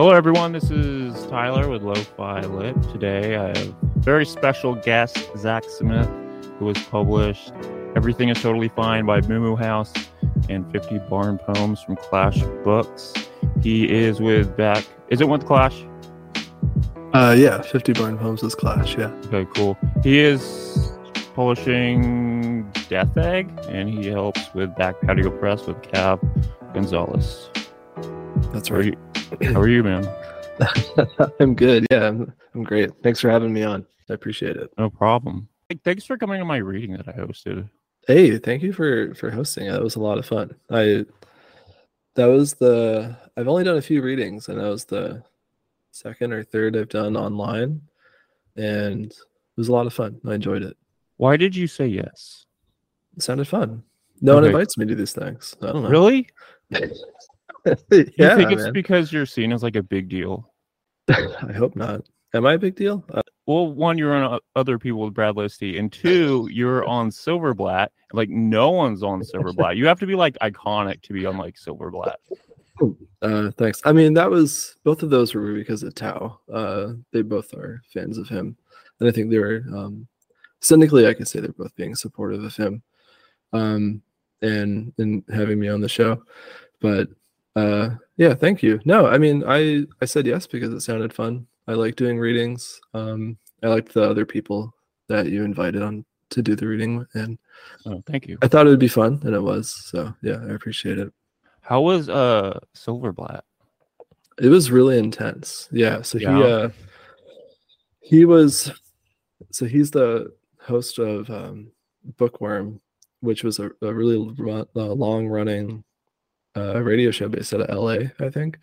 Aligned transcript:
Hello, 0.00 0.12
everyone. 0.12 0.52
This 0.52 0.70
is 0.70 1.26
Tyler 1.26 1.68
with 1.68 1.82
Lo-Fi 1.82 2.40
Lit. 2.46 2.82
Today, 2.84 3.36
I 3.36 3.48
have 3.48 3.68
a 3.68 3.74
very 3.96 4.24
special 4.24 4.74
guest 4.74 5.18
Zac 5.36 5.62
Smith, 5.64 6.08
who 6.58 6.68
has 6.68 6.82
published 6.84 7.52
"Everything 7.94 8.30
Is 8.30 8.40
Totally 8.40 8.70
Fine" 8.70 9.04
by 9.04 9.20
Muumuu 9.20 9.58
House 9.58 9.92
and 10.48 10.64
50 10.72 11.00
Barn 11.10 11.36
Poems 11.36 11.82
from 11.82 11.96
Clash 11.96 12.40
Books. 12.64 13.12
He 13.62 13.90
is 13.90 14.22
with 14.22 14.56
back. 14.56 14.86
Is 15.10 15.20
it 15.20 15.28
with 15.28 15.44
Clash? 15.44 15.84
Uh, 17.12 17.36
yeah, 17.36 17.60
50 17.60 17.92
Barn 17.92 18.16
Poems 18.16 18.42
is 18.42 18.54
Clash, 18.54 18.96
yeah. 18.96 19.12
Okay, 19.26 19.46
cool. 19.54 19.76
He 20.02 20.18
is 20.18 20.92
publishing 21.34 22.72
Death 22.88 23.18
Egg, 23.18 23.50
and 23.68 23.86
he 23.86 24.06
helps 24.06 24.40
with 24.54 24.74
Back 24.76 24.98
Patio 25.02 25.30
Press 25.30 25.66
with 25.66 25.76
Cav 25.82 26.18
Gonzalez. 26.72 27.50
That's 28.50 28.70
right. 28.70 28.96
How 29.42 29.60
are 29.60 29.68
you 29.68 29.82
man? 29.82 30.08
I'm 31.40 31.54
good. 31.54 31.86
Yeah, 31.90 32.08
I'm, 32.08 32.32
I'm 32.54 32.62
great. 32.62 32.90
Thanks 33.02 33.20
for 33.20 33.30
having 33.30 33.52
me 33.52 33.62
on. 33.62 33.86
I 34.08 34.14
appreciate 34.14 34.56
it. 34.56 34.70
No 34.76 34.90
problem. 34.90 35.48
Thanks 35.84 36.04
for 36.04 36.18
coming 36.18 36.40
to 36.40 36.44
my 36.44 36.56
reading 36.56 36.96
that 36.96 37.08
I 37.08 37.12
hosted. 37.12 37.68
Hey, 38.06 38.38
thank 38.38 38.62
you 38.62 38.72
for 38.72 39.14
for 39.14 39.30
hosting. 39.30 39.68
That 39.68 39.82
was 39.82 39.96
a 39.96 40.00
lot 40.00 40.18
of 40.18 40.26
fun. 40.26 40.54
I 40.70 41.06
that 42.14 42.26
was 42.26 42.54
the 42.54 43.16
I've 43.36 43.48
only 43.48 43.64
done 43.64 43.76
a 43.76 43.82
few 43.82 44.02
readings 44.02 44.48
and 44.48 44.58
that 44.58 44.68
was 44.68 44.84
the 44.84 45.22
second 45.92 46.32
or 46.32 46.42
third 46.42 46.76
I've 46.76 46.88
done 46.88 47.16
online 47.16 47.82
and 48.56 49.06
it 49.06 49.56
was 49.56 49.68
a 49.68 49.72
lot 49.72 49.86
of 49.86 49.94
fun. 49.94 50.20
I 50.26 50.34
enjoyed 50.34 50.62
it. 50.62 50.76
Why 51.18 51.36
did 51.36 51.54
you 51.54 51.66
say 51.66 51.86
yes? 51.86 52.46
It 53.16 53.22
sounded 53.22 53.46
fun. 53.46 53.84
No 54.20 54.34
one 54.34 54.44
invites 54.44 54.76
me 54.76 54.86
to 54.86 54.94
these 54.94 55.12
things. 55.12 55.56
I 55.62 55.66
don't 55.66 55.82
know. 55.82 55.88
Really? 55.88 56.28
yeah, 57.66 57.76
you 57.90 58.36
think 58.36 58.52
it's 58.52 58.64
man. 58.64 58.72
because 58.72 59.12
you're 59.12 59.26
seen 59.26 59.52
as 59.52 59.62
like 59.62 59.76
a 59.76 59.82
big 59.82 60.08
deal? 60.08 60.52
I 61.08 61.52
hope 61.52 61.76
not. 61.76 62.02
Am 62.32 62.46
I 62.46 62.54
a 62.54 62.58
big 62.58 62.76
deal? 62.76 63.04
Uh, 63.12 63.22
Well, 63.46 63.72
one, 63.72 63.98
you're 63.98 64.14
on 64.14 64.38
other 64.54 64.78
people 64.78 65.00
with 65.00 65.14
Brad 65.14 65.34
Listi, 65.34 65.78
and 65.78 65.92
two, 65.92 66.48
you're 66.50 66.84
on 66.86 67.10
Silverblatt. 67.10 67.88
Like 68.12 68.28
no 68.28 68.70
one's 68.70 69.02
on 69.02 69.22
Silverblatt. 69.22 69.76
You 69.76 69.86
have 69.86 70.00
to 70.00 70.06
be 70.06 70.14
like 70.14 70.38
iconic 70.40 71.02
to 71.02 71.12
be 71.12 71.26
on 71.26 71.36
like 71.36 71.56
Silverblatt. 71.56 72.14
Uh, 73.22 73.50
thanks. 73.58 73.80
I 73.84 73.92
mean, 73.92 74.14
that 74.14 74.30
was 74.30 74.76
both 74.84 75.02
of 75.02 75.10
those 75.10 75.34
were 75.34 75.52
because 75.52 75.82
of 75.82 75.94
Tao. 75.94 76.40
Uh, 76.52 76.92
they 77.12 77.22
both 77.22 77.52
are 77.54 77.82
fans 77.92 78.16
of 78.16 78.28
him, 78.28 78.56
and 78.98 79.08
I 79.08 79.12
think 79.12 79.30
they 79.30 79.38
were 79.38 79.64
um, 79.74 80.06
cynically, 80.60 81.06
I 81.06 81.14
could 81.14 81.28
say 81.28 81.40
they're 81.40 81.52
both 81.52 81.74
being 81.76 81.94
supportive 81.94 82.42
of 82.42 82.56
him, 82.56 82.82
um, 83.52 84.02
and 84.40 84.92
and 84.98 85.22
having 85.32 85.58
me 85.58 85.68
on 85.68 85.80
the 85.80 85.88
show. 85.88 86.22
But 86.80 87.08
uh, 87.56 87.90
yeah, 88.16 88.34
thank 88.34 88.62
you. 88.62 88.80
No, 88.84 89.06
I 89.06 89.18
mean, 89.18 89.42
I 89.46 89.86
I 90.00 90.04
said 90.04 90.26
yes 90.26 90.46
because 90.46 90.72
it 90.72 90.80
sounded 90.80 91.12
fun. 91.12 91.46
I 91.66 91.72
like 91.74 91.96
doing 91.96 92.18
readings. 92.18 92.80
Um, 92.94 93.36
I 93.62 93.68
liked 93.68 93.92
the 93.92 94.02
other 94.08 94.24
people 94.26 94.74
that 95.08 95.26
you 95.26 95.44
invited 95.44 95.82
on 95.82 96.04
to 96.30 96.42
do 96.42 96.54
the 96.54 96.66
reading, 96.66 97.06
and 97.14 97.38
Oh, 97.86 98.02
thank 98.06 98.26
you. 98.26 98.38
I 98.42 98.48
thought 98.48 98.66
it 98.66 98.70
would 98.70 98.78
be 98.78 98.88
fun, 98.88 99.20
and 99.24 99.34
it 99.34 99.42
was. 99.42 99.74
So 99.86 100.14
yeah, 100.22 100.38
I 100.48 100.52
appreciate 100.52 100.98
it. 100.98 101.12
How 101.60 101.80
was 101.80 102.08
uh 102.08 102.58
Silverblatt? 102.74 103.42
It 104.38 104.48
was 104.48 104.70
really 104.70 104.98
intense. 104.98 105.68
Yeah. 105.70 106.02
So 106.02 106.18
Yeah. 106.18 106.36
he 106.36 106.42
uh 106.44 106.68
he 108.00 108.24
was 108.24 108.72
so 109.50 109.66
he's 109.66 109.90
the 109.90 110.32
host 110.60 110.98
of 110.98 111.28
um 111.30 111.70
Bookworm, 112.16 112.80
which 113.20 113.44
was 113.44 113.58
a, 113.58 113.70
a 113.82 113.92
really 113.92 114.34
run, 114.38 114.66
uh, 114.74 114.92
long 114.92 115.28
running 115.28 115.84
uh 116.56 116.80
radio 116.82 117.10
show 117.10 117.28
based 117.28 117.54
out 117.54 117.62
of 117.62 117.76
LA, 117.76 118.08
I 118.18 118.30
think. 118.30 118.58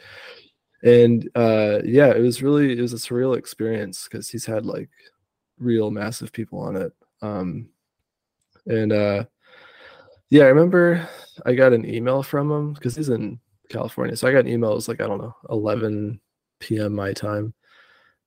And 0.84 1.30
uh 1.36 1.80
yeah, 1.84 2.12
it 2.12 2.22
was 2.22 2.44
really 2.44 2.78
it 2.78 2.82
was 2.82 2.94
a 2.94 2.98
surreal 2.98 3.38
experience 3.38 4.08
because 4.10 4.30
he's 4.30 4.46
had 4.46 4.66
like 4.66 4.90
real 5.60 5.92
massive 5.92 6.32
people 6.32 6.60
on 6.60 6.76
it. 6.76 6.94
Um 7.22 7.70
and 8.66 8.92
uh 8.92 9.26
yeah, 10.30 10.44
I 10.44 10.48
remember 10.48 11.08
I 11.46 11.54
got 11.54 11.74
an 11.74 11.90
email 11.90 12.24
from 12.24 12.52
him 12.52 12.74
because 12.74 12.96
he's 12.96 13.10
in 13.10 13.40
California. 13.70 14.16
So 14.16 14.28
I 14.28 14.32
got 14.32 14.40
an 14.40 14.50
email. 14.50 14.72
It 14.72 14.76
was 14.76 14.88
like 14.88 15.02
I 15.02 15.08
don't 15.08 15.22
know, 15.22 15.36
11 15.50 16.20
p.m. 16.60 16.94
my 16.94 17.14
time. 17.14 17.54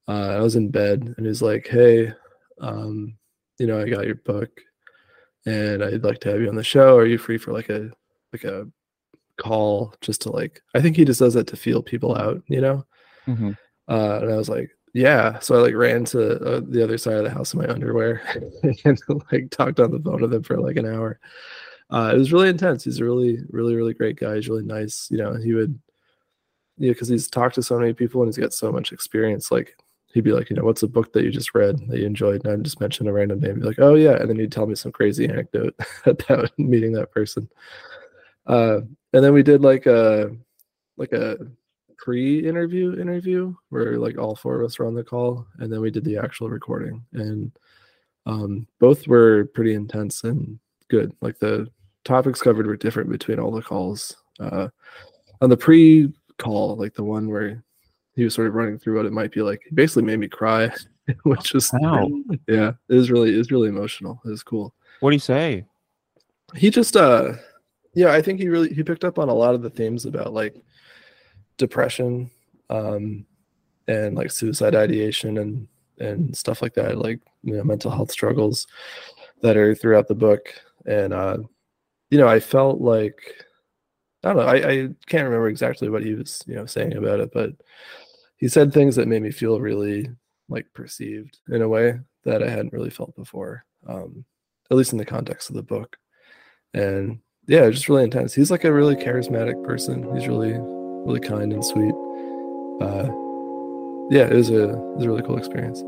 Uh, 0.09 0.37
I 0.37 0.41
was 0.41 0.57
in 0.57 0.71
bed, 0.71 1.15
and 1.17 1.27
he's 1.27 1.43
like, 1.43 1.69
"Hey, 1.69 2.13
um, 2.61 3.17
you 3.59 3.67
know, 3.67 3.81
I 3.81 3.89
got 3.89 4.07
your 4.07 4.17
book, 4.17 4.51
and 5.47 5.85
I'd 5.85 6.05
like 6.05 6.21
to 6.21 6.31
have 6.31 6.41
you 6.41 6.49
on 6.49 6.57
the 6.57 6.65
show. 6.65 6.97
Are 6.97 7.07
you 7.07 7.19
free 7.19 7.39
for 7.39 7.53
like 7.53 7.69
a 7.69 7.91
like 8.33 8.45
a 8.45 8.67
call 9.41 9.95
just 10.01 10.23
to 10.23 10.31
like? 10.33 10.63
I 10.75 10.81
think 10.81 10.97
he 10.97 11.05
just 11.05 11.21
does 11.21 11.35
that 11.35 11.49
to 11.49 11.57
feel 11.57 11.83
people 11.83 12.17
out, 12.17 12.43
you 12.47 12.61
know." 12.61 12.85
Mhm. 13.27 13.57
Uh, 13.89 14.21
and 14.23 14.33
I 14.33 14.37
was 14.37 14.49
like, 14.49 14.71
"Yeah." 14.95 15.39
So 15.41 15.57
I 15.57 15.59
like 15.59 15.75
ran 15.75 16.05
to 16.07 16.37
uh, 16.45 16.61
the 16.65 16.85
other 16.85 16.99
side 16.99 17.17
of 17.17 17.25
the 17.25 17.31
house 17.31 17.55
in 17.55 17.61
my 17.61 17.69
underwear 17.69 18.23
and 18.85 18.99
like 19.33 19.51
talked 19.51 19.81
on 19.81 19.91
the 19.91 20.01
phone 20.01 20.23
with 20.23 20.35
him 20.35 20.43
for 20.45 20.59
like 20.61 20.77
an 20.77 20.87
hour 20.87 21.19
uh, 21.91 22.13
it 22.15 22.19
was 22.19 22.33
really 22.33 22.49
intense. 22.49 22.85
He's 22.85 23.01
a 23.01 23.05
really, 23.05 23.41
really, 23.51 23.75
really 23.75 23.95
great 23.95 24.17
guy. 24.17 24.37
He's 24.37 24.49
really 24.49 24.63
nice. 24.63 25.09
You 25.11 25.19
know, 25.19 25.35
he 25.35 25.55
would, 25.55 25.77
you 26.79 26.87
know, 26.87 26.93
because 26.93 27.09
he's 27.09 27.29
talked 27.29 27.57
to 27.57 27.63
so 27.65 27.79
many 27.79 27.93
people 27.93 28.23
and 28.23 28.29
he's 28.29 28.39
got 28.39 28.53
so 28.53 28.71
much 28.71 28.93
experience. 28.93 29.51
Like, 29.51 29.77
he'd 30.13 30.23
be 30.23 30.33
like, 30.33 30.51
you 30.51 30.57
know, 30.57 30.63
what's 30.63 30.85
a 30.85 30.89
book 30.89 31.13
that 31.13 31.25
you 31.25 31.31
just 31.31 31.53
read 31.53 31.79
that 31.89 31.99
you 31.99 32.07
enjoyed? 32.07 32.45
And 32.45 32.53
I'd 32.53 32.63
just 32.63 32.81
mention 32.81 33.09
a 33.09 33.13
random 33.13 33.41
name, 33.41 33.59
be 33.61 33.67
like, 33.67 33.81
oh 33.81 33.97
yeah, 33.97 34.15
and 34.21 34.31
then 34.31 34.39
he'd 34.39 34.53
tell 34.53 34.67
me 34.67 34.77
some 34.77 34.93
crazy 34.93 35.29
anecdote 35.29 35.75
about 36.07 36.57
meeting 36.59 36.93
that 36.93 37.11
person. 37.11 37.49
Uh, 38.47 38.83
and 39.13 39.25
then 39.25 39.33
we 39.33 39.43
did 39.43 39.63
like 39.63 39.87
a, 39.87 40.31
like 40.97 41.13
a 41.13 41.39
pre-interview 41.99 42.99
interview 43.01 43.55
where 43.69 43.99
like 43.99 44.19
all 44.19 44.35
four 44.35 44.61
of 44.61 44.67
us 44.67 44.79
were 44.79 44.87
on 44.87 44.95
the 44.95 45.05
call, 45.05 45.47
and 45.59 45.73
then 45.73 45.81
we 45.81 45.91
did 45.91 46.05
the 46.05 46.17
actual 46.17 46.49
recording, 46.49 47.05
and 47.13 47.53
um, 48.27 48.67
both 48.79 49.07
were 49.07 49.47
pretty 49.55 49.75
intense 49.75 50.25
and 50.25 50.59
good. 50.89 51.15
Like 51.21 51.39
the 51.39 51.69
topics 52.05 52.41
covered 52.41 52.67
were 52.67 52.77
different 52.77 53.11
between 53.11 53.39
all 53.39 53.51
the 53.51 53.63
calls. 53.63 54.17
Uh, 54.39 54.69
on 55.41 55.51
the 55.51 55.57
pre 55.57 56.13
call, 56.39 56.77
like 56.77 56.95
the 56.95 57.05
one 57.05 57.29
where 57.29 57.63
he 58.15 58.25
was 58.25 58.35
sort 58.35 58.49
of 58.49 58.55
running 58.55 58.79
through 58.79 58.97
what 58.97 59.07
it 59.07 59.13
might 59.13 59.33
be 59.33 59.43
like, 59.43 59.63
he 59.69 59.75
basically 59.75 60.03
made 60.03 60.19
me 60.19 60.29
cry, 60.29 60.71
which 61.25 61.53
was 61.53 61.71
Wow. 61.75 62.09
yeah, 62.49 62.73
it 62.89 62.95
was 62.95 63.11
really 63.11 63.35
it 63.35 63.39
was 63.39 63.51
really 63.51 63.69
emotional. 63.69 64.21
It 64.25 64.31
was 64.31 64.43
cool. 64.43 64.75
What 65.01 65.11
do 65.11 65.17
you 65.17 65.21
say? 65.21 65.65
He 66.55 66.71
just 66.71 66.97
uh 66.97 67.35
yeah, 68.01 68.13
I 68.13 68.23
think 68.23 68.41
he 68.41 68.49
really 68.49 68.73
he 68.73 68.83
picked 68.83 69.05
up 69.05 69.19
on 69.19 69.29
a 69.29 69.35
lot 69.35 69.55
of 69.55 69.61
the 69.61 69.69
themes 69.69 70.07
about 70.07 70.33
like 70.33 70.57
depression, 71.59 72.31
um, 72.71 73.27
and 73.89 74.17
like 74.17 74.31
suicide 74.31 74.75
ideation 74.75 75.37
and 75.37 75.69
and 75.99 76.35
stuff 76.35 76.63
like 76.63 76.73
that, 76.75 76.97
like 76.97 77.21
you 77.43 77.59
know, 77.59 77.63
mental 77.63 77.91
health 77.91 78.11
struggles 78.11 78.67
that 79.43 79.59
are 79.59 79.75
throughout 79.75 80.09
the 80.09 80.15
book. 80.15 80.49
And 80.87 81.13
uh, 81.13 81.39
you 82.11 82.17
know, 82.17 82.27
I 82.27 82.41
felt 82.41 82.81
like 82.81 83.21
I 84.25 84.33
don't 84.33 84.39
know, 84.39 84.51
I, 84.51 84.57
I 84.57 84.89
can't 85.07 85.25
remember 85.25 85.49
exactly 85.49 85.91
what 85.91 86.03
he 86.03 86.15
was, 86.15 86.43
you 86.47 86.55
know, 86.55 86.65
saying 86.65 86.97
about 86.97 87.21
it, 87.21 87.31
but 87.35 87.51
he 88.39 88.49
said 88.49 88.73
things 88.73 88.97
that 88.97 89.09
made 89.09 89.21
me 89.23 89.31
feel 89.31 89.61
really 89.61 90.09
like 90.49 90.67
perceived 90.73 91.39
in 91.51 91.61
a 91.61 91.69
way 91.69 92.01
that 92.25 92.43
I 92.43 92.49
hadn't 92.49 92.73
really 92.73 92.91
felt 92.91 93.15
before. 93.15 93.67
Um, 93.87 94.25
at 94.71 94.77
least 94.79 94.93
in 94.93 94.99
the 94.99 95.05
context 95.05 95.51
of 95.51 95.57
the 95.57 95.63
book. 95.63 95.99
And 96.73 97.21
yeah, 97.51 97.69
just 97.69 97.89
really 97.89 98.05
intense. 98.05 98.33
He's 98.33 98.49
like 98.49 98.63
a 98.63 98.73
really 98.73 98.95
charismatic 98.95 99.61
person. 99.65 100.05
He's 100.15 100.29
really, 100.29 100.53
really 100.53 101.19
kind 101.19 101.53
and 101.53 101.65
sweet. 101.65 101.93
Uh, 102.81 103.11
yeah, 104.09 104.29
it 104.29 104.35
was 104.35 104.51
a 104.51 104.69
it 104.69 104.97
was 104.97 105.05
a 105.05 105.11
really 105.11 105.23
cool 105.23 105.37
experience. 105.37 105.81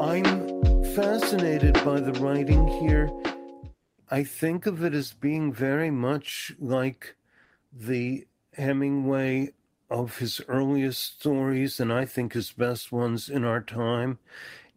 I'm 0.00 0.94
fascinated 0.94 1.74
by 1.84 2.00
the 2.00 2.18
writing 2.18 2.66
here. 2.80 3.10
I 4.10 4.24
think 4.24 4.64
of 4.64 4.82
it 4.82 4.94
as 4.94 5.12
being 5.12 5.52
very 5.52 5.90
much 5.90 6.54
like 6.58 7.14
the 7.70 8.26
Hemingway 8.54 9.50
of 9.90 10.16
his 10.16 10.40
earliest 10.48 11.20
stories, 11.20 11.78
and 11.78 11.92
I 11.92 12.06
think 12.06 12.32
his 12.32 12.52
best 12.52 12.90
ones 12.90 13.28
in 13.28 13.44
our 13.44 13.60
time. 13.60 14.18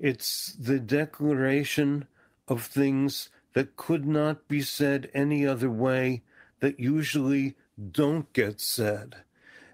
It's 0.01 0.53
the 0.53 0.79
declaration 0.79 2.07
of 2.47 2.63
things 2.63 3.29
that 3.53 3.75
could 3.75 4.03
not 4.03 4.47
be 4.47 4.63
said 4.63 5.11
any 5.13 5.45
other 5.45 5.69
way, 5.69 6.23
that 6.59 6.79
usually 6.79 7.53
don't 7.91 8.33
get 8.33 8.59
said. 8.59 9.17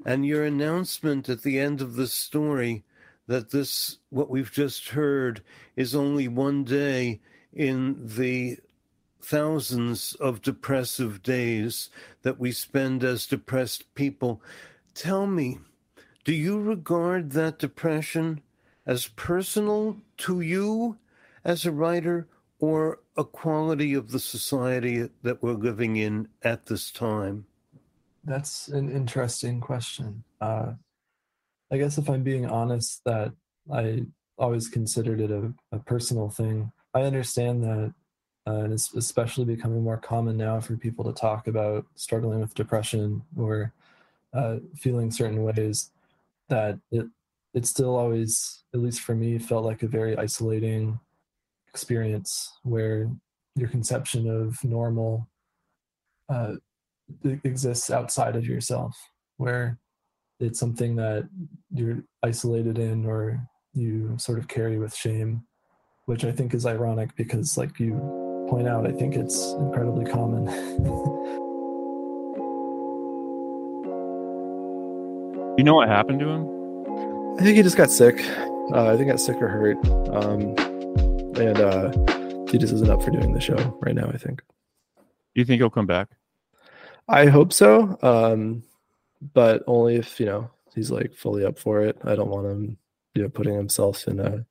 And 0.06 0.26
your 0.26 0.44
announcement 0.44 1.30
at 1.30 1.44
the 1.44 1.58
end 1.58 1.80
of 1.80 1.96
the 1.96 2.08
story 2.08 2.84
that 3.28 3.52
this, 3.52 4.00
what 4.10 4.30
we've 4.30 4.52
just 4.52 4.90
heard, 4.90 5.44
is 5.78 5.96
only 5.96 6.28
one 6.28 6.66
day 6.66 7.22
in 7.54 7.96
the 7.98 8.58
thousands 9.22 10.14
of 10.16 10.42
depressive 10.42 11.24
days 11.24 11.90
that 12.24 12.38
we 12.38 12.52
spend 12.52 13.02
as 13.02 13.28
depressed 13.28 13.96
people. 13.96 14.42
Tell 14.94 15.26
me, 15.26 15.60
do 16.26 16.34
you 16.34 16.60
regard 16.60 17.32
that 17.32 17.60
depression 17.60 18.42
as 18.88 19.10
personal 19.10 19.98
to 20.18 20.42
you 20.42 20.98
as 21.46 21.66
a 21.66 21.72
writer 21.72 22.28
or 22.60 23.02
a 23.16 23.24
quality 23.24 23.94
of 23.94 24.10
the 24.10 24.20
society 24.20 25.08
that 25.22 25.44
we're 25.44 25.54
living 25.54 25.98
in 25.98 26.28
at 26.42 26.66
this 26.66 26.90
time? 26.92 27.46
that's 28.28 28.68
an 28.68 28.92
interesting 28.92 29.62
question. 29.62 30.24
Uh, 30.42 30.74
I 31.72 31.78
guess 31.78 31.98
if 31.98 32.10
I'm 32.10 32.24
being 32.24 32.46
honest, 32.46 33.02
that 33.06 33.32
I 33.74 34.06
always 34.38 34.68
considered 34.68 35.22
it 35.22 35.32
a, 35.32 35.54
a 35.72 35.80
personal 35.80 36.30
thing. 36.30 36.72
I 36.94 37.04
understand 37.04 37.64
that, 37.64 37.94
uh, 38.46 38.60
and 38.60 38.74
it's 38.74 38.94
especially 38.94 39.46
becoming 39.46 39.82
more 39.82 39.98
common 39.98 40.38
now 40.38 40.60
for 40.60 40.76
people 40.76 41.06
to 41.06 41.14
talk 41.14 41.48
about 41.48 41.86
struggling 41.96 42.42
with 42.42 42.54
depression 42.54 43.24
or 43.38 43.74
uh, 44.34 44.58
feeling 44.76 45.10
certain 45.10 45.44
ways. 45.44 45.92
That 46.50 46.80
it 46.92 47.08
it 47.58 47.66
still 47.66 47.96
always, 47.96 48.64
at 48.76 48.80
least 48.80 49.02
for 49.02 49.16
me, 49.16 49.40
felt 49.40 49.66
like 49.66 49.82
a 49.82 49.88
very 49.88 50.16
isolating 50.16 51.00
experience 51.68 52.54
where 52.62 53.10
your 53.56 53.68
conception 53.68 54.30
of 54.30 54.64
normal 54.64 55.28
uh, 56.30 56.54
exists 57.44 57.90
outside 57.90 58.36
of 58.36 58.46
yourself, 58.46 58.96
where 59.38 59.80
it's 60.40 60.60
something 60.60 60.96
that 60.98 61.28
you're 61.74 62.04
isolated 62.22 62.78
in 62.78 63.08
or 63.08 63.42
you 63.74 64.16
sort 64.20 64.38
of 64.38 64.48
carry 64.48 64.78
with 64.78 64.94
shame, 64.94 65.42
which 66.06 66.26
I 66.26 66.32
think 66.32 66.54
is 66.54 66.68
ironic 66.68 67.16
because, 67.16 67.58
like 67.58 67.80
you 67.80 67.94
point 68.52 68.68
out, 68.68 68.86
I 68.86 68.92
think 68.92 69.16
it's 69.16 69.54
incredibly 69.54 70.06
common. 70.06 70.46
you 75.58 75.64
know 75.64 75.74
what 75.74 75.88
happened 75.88 76.20
to 76.20 76.30
him? 76.30 76.57
I 77.38 77.44
think 77.44 77.56
he 77.56 77.62
just 77.62 77.78
got 77.78 77.92
sick. 77.92 78.20
Uh, 78.74 78.92
I 78.92 78.98
think 78.98 79.10
got 79.12 79.20
sick 79.20 79.40
or 79.40 79.48
hurt. 79.48 79.78
Um, 80.10 80.56
and 81.38 81.60
uh, 81.60 81.92
he 82.50 82.58
just 82.58 82.74
isn't 82.74 82.90
up 82.90 83.04
for 83.04 83.12
doing 83.12 83.32
the 83.32 83.40
show 83.40 83.78
right 83.80 83.94
now, 83.94 84.10
I 84.10 84.18
think. 84.18 84.42
Do 84.98 85.04
you 85.36 85.46
think 85.46 85.60
he'll 85.60 85.70
come 85.70 85.86
back? 85.86 86.10
I 87.08 87.28
hope 87.28 87.54
so. 87.54 87.96
Um, 88.02 88.64
but 89.36 89.62
only 89.68 89.98
if, 89.98 90.20
you 90.20 90.26
know, 90.26 90.50
he's 90.74 90.90
like 90.90 91.14
fully 91.14 91.46
up 91.46 91.60
for 91.60 91.84
it. 91.84 92.00
I 92.04 92.16
don't 92.16 92.32
want 92.32 92.48
him, 92.48 92.78
you 93.14 93.22
know, 93.22 93.30
putting 93.30 93.54
himself 93.54 94.08
in 94.08 94.20
a, 94.20 94.44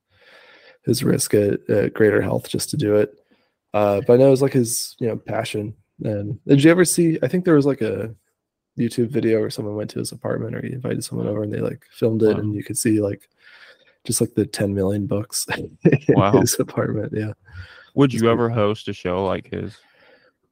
his 0.84 1.02
risk 1.02 1.34
at, 1.34 1.68
at 1.68 1.92
greater 1.92 2.22
health 2.22 2.48
just 2.48 2.70
to 2.70 2.76
do 2.76 2.94
it. 2.94 3.12
Uh, 3.74 4.00
but 4.06 4.12
I 4.12 4.16
know 4.16 4.32
it's 4.32 4.42
like 4.42 4.52
his, 4.52 4.94
you 5.00 5.08
know, 5.08 5.16
passion. 5.16 5.74
And 6.04 6.38
did 6.46 6.62
you 6.62 6.70
ever 6.70 6.84
see? 6.84 7.18
I 7.20 7.26
think 7.26 7.44
there 7.44 7.56
was 7.56 7.66
like 7.66 7.80
a 7.80 8.14
YouTube 8.78 9.08
video 9.08 9.40
where 9.40 9.50
someone 9.50 9.74
went 9.74 9.90
to 9.90 9.98
his 9.98 10.12
apartment 10.12 10.54
or 10.54 10.60
he 10.60 10.72
invited 10.72 11.02
someone 11.02 11.26
over 11.26 11.42
and 11.42 11.52
they 11.52 11.60
like 11.60 11.84
filmed 11.90 12.22
it 12.22 12.34
wow. 12.34 12.40
and 12.40 12.54
you 12.54 12.62
could 12.62 12.76
see 12.76 13.00
like 13.00 13.28
just 14.04 14.20
like 14.20 14.34
the 14.34 14.46
10 14.46 14.74
million 14.74 15.06
books 15.06 15.46
in 15.56 15.76
wow. 16.10 16.32
his 16.32 16.58
apartment. 16.58 17.12
Yeah. 17.14 17.32
Would 17.94 18.12
you 18.12 18.30
ever 18.30 18.48
host 18.50 18.88
a 18.88 18.92
show 18.92 19.24
like 19.24 19.48
his? 19.50 19.76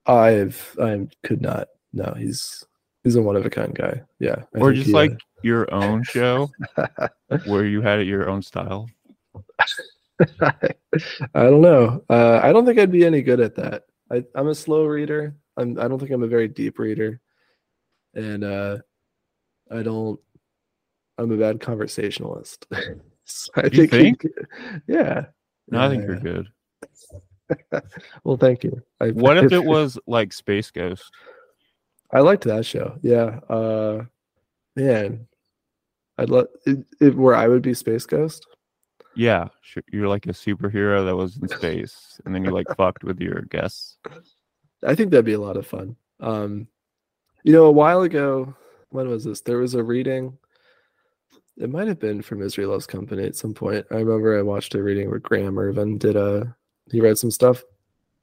I've 0.06 0.76
I 0.80 1.06
could 1.22 1.42
not. 1.42 1.68
No, 1.92 2.14
he's 2.16 2.64
he's 3.02 3.16
a 3.16 3.22
one 3.22 3.36
of 3.36 3.44
a 3.44 3.50
kind 3.50 3.74
guy. 3.74 4.02
Yeah. 4.18 4.36
I 4.54 4.58
or 4.58 4.72
just 4.72 4.86
he, 4.86 4.92
like 4.92 5.12
uh, 5.12 5.16
your 5.42 5.72
own 5.72 6.02
show 6.02 6.50
where 7.46 7.66
you 7.66 7.82
had 7.82 8.00
it 8.00 8.06
your 8.06 8.30
own 8.30 8.42
style. 8.42 8.88
I 10.40 10.52
don't 11.34 11.60
know. 11.60 12.02
Uh, 12.08 12.40
I 12.42 12.52
don't 12.52 12.64
think 12.64 12.78
I'd 12.78 12.90
be 12.92 13.04
any 13.04 13.20
good 13.20 13.40
at 13.40 13.56
that. 13.56 13.84
I, 14.10 14.24
I'm 14.34 14.48
a 14.48 14.54
slow 14.54 14.86
reader. 14.86 15.36
I'm 15.58 15.78
I 15.78 15.86
don't 15.86 15.98
think 15.98 16.10
I'm 16.10 16.22
a 16.22 16.28
very 16.28 16.48
deep 16.48 16.78
reader 16.78 17.20
and 18.14 18.44
uh, 18.44 18.78
I 19.70 19.82
don't. 19.82 20.18
I'm 21.18 21.30
a 21.30 21.36
bad 21.36 21.60
conversationalist. 21.60 22.66
so 23.24 23.50
I 23.56 23.66
you 23.66 23.86
think, 23.86 24.22
think? 24.22 24.26
yeah. 24.86 25.26
No, 25.68 25.80
I 25.80 25.88
think 25.88 26.04
you're 26.04 26.20
good. 26.20 26.48
well, 28.24 28.36
thank 28.36 28.64
you. 28.64 28.82
I, 29.00 29.10
what 29.10 29.38
if 29.38 29.52
it 29.52 29.64
was 29.64 29.98
like 30.06 30.32
Space 30.32 30.70
Ghost? 30.70 31.10
I 32.12 32.20
liked 32.20 32.44
that 32.44 32.66
show. 32.66 32.98
Yeah. 33.02 33.40
Uh, 33.48 34.04
man, 34.76 35.26
I'd 36.18 36.30
love 36.30 36.46
it, 36.66 36.84
it, 37.00 37.16
where 37.16 37.34
I 37.34 37.48
would 37.48 37.62
be 37.62 37.74
Space 37.74 38.06
Ghost. 38.06 38.46
Yeah, 39.16 39.48
you're 39.92 40.08
like 40.08 40.26
a 40.26 40.30
superhero 40.30 41.04
that 41.04 41.14
was 41.14 41.36
in 41.36 41.46
space, 41.48 42.20
and 42.24 42.34
then 42.34 42.44
you 42.44 42.50
like 42.50 42.66
fucked 42.76 43.04
with 43.04 43.20
your 43.20 43.42
guests. 43.42 43.98
I 44.84 44.96
think 44.96 45.10
that'd 45.10 45.24
be 45.24 45.34
a 45.34 45.40
lot 45.40 45.56
of 45.56 45.66
fun. 45.66 45.94
Um, 46.18 46.66
you 47.44 47.52
know, 47.52 47.66
a 47.66 47.72
while 47.72 48.02
ago, 48.02 48.54
when 48.88 49.08
was 49.08 49.24
this? 49.24 49.42
There 49.42 49.58
was 49.58 49.74
a 49.74 49.84
reading. 49.84 50.36
It 51.56 51.70
might 51.70 51.86
have 51.86 52.00
been 52.00 52.22
from 52.22 52.40
Misery 52.40 52.66
Loves 52.66 52.86
Company 52.86 53.24
at 53.24 53.36
some 53.36 53.54
point. 53.54 53.86
I 53.90 53.96
remember 53.96 54.36
I 54.36 54.42
watched 54.42 54.74
a 54.74 54.82
reading 54.82 55.08
where 55.08 55.20
Graham 55.20 55.58
Irvin 55.58 55.98
did 55.98 56.16
a 56.16 56.56
he 56.90 57.00
read 57.00 57.18
some 57.18 57.30
stuff. 57.30 57.62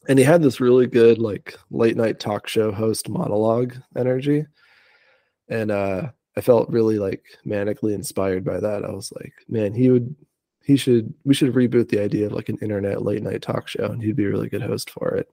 And 0.09 0.17
he 0.17 0.25
had 0.25 0.41
this 0.41 0.59
really 0.59 0.87
good 0.87 1.19
like 1.19 1.55
late 1.69 1.95
night 1.95 2.19
talk 2.19 2.47
show 2.47 2.71
host 2.71 3.07
monologue 3.07 3.75
energy. 3.95 4.45
And 5.47 5.71
uh 5.71 6.09
I 6.35 6.41
felt 6.41 6.69
really 6.69 6.97
like 6.97 7.23
manically 7.45 7.93
inspired 7.93 8.43
by 8.43 8.59
that. 8.59 8.83
I 8.83 8.91
was 8.91 9.11
like, 9.11 9.33
man, 9.47 9.73
he 9.73 9.91
would 9.91 10.15
he 10.63 10.75
should 10.75 11.13
we 11.23 11.33
should 11.33 11.53
reboot 11.53 11.89
the 11.89 12.01
idea 12.01 12.25
of 12.25 12.33
like 12.33 12.49
an 12.49 12.57
internet 12.61 13.03
late 13.03 13.23
night 13.23 13.41
talk 13.41 13.67
show 13.67 13.85
and 13.85 14.01
he'd 14.01 14.15
be 14.15 14.25
a 14.25 14.29
really 14.29 14.49
good 14.49 14.61
host 14.61 14.89
for 14.89 15.15
it. 15.15 15.29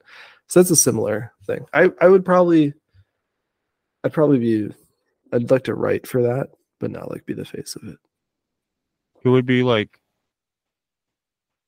So 0.47 0.61
that's 0.61 0.71
a 0.71 0.77
similar 0.77 1.33
thing. 1.47 1.65
I 1.73 1.91
I 2.01 2.09
would 2.09 2.25
probably 2.25 2.75
I'd 4.05 4.13
probably 4.13 4.39
be 4.39 4.75
I'd 5.33 5.51
like 5.51 5.65
to 5.65 5.75
write 5.75 6.07
for 6.07 6.23
that, 6.23 6.51
but 6.81 6.91
not 6.91 7.11
like 7.11 7.27
be 7.27 7.35
the 7.35 7.45
face 7.45 7.77
of 7.77 7.89
it. 7.89 7.99
Who 9.23 9.33
would 9.33 9.47
be 9.47 9.63
like 9.63 10.01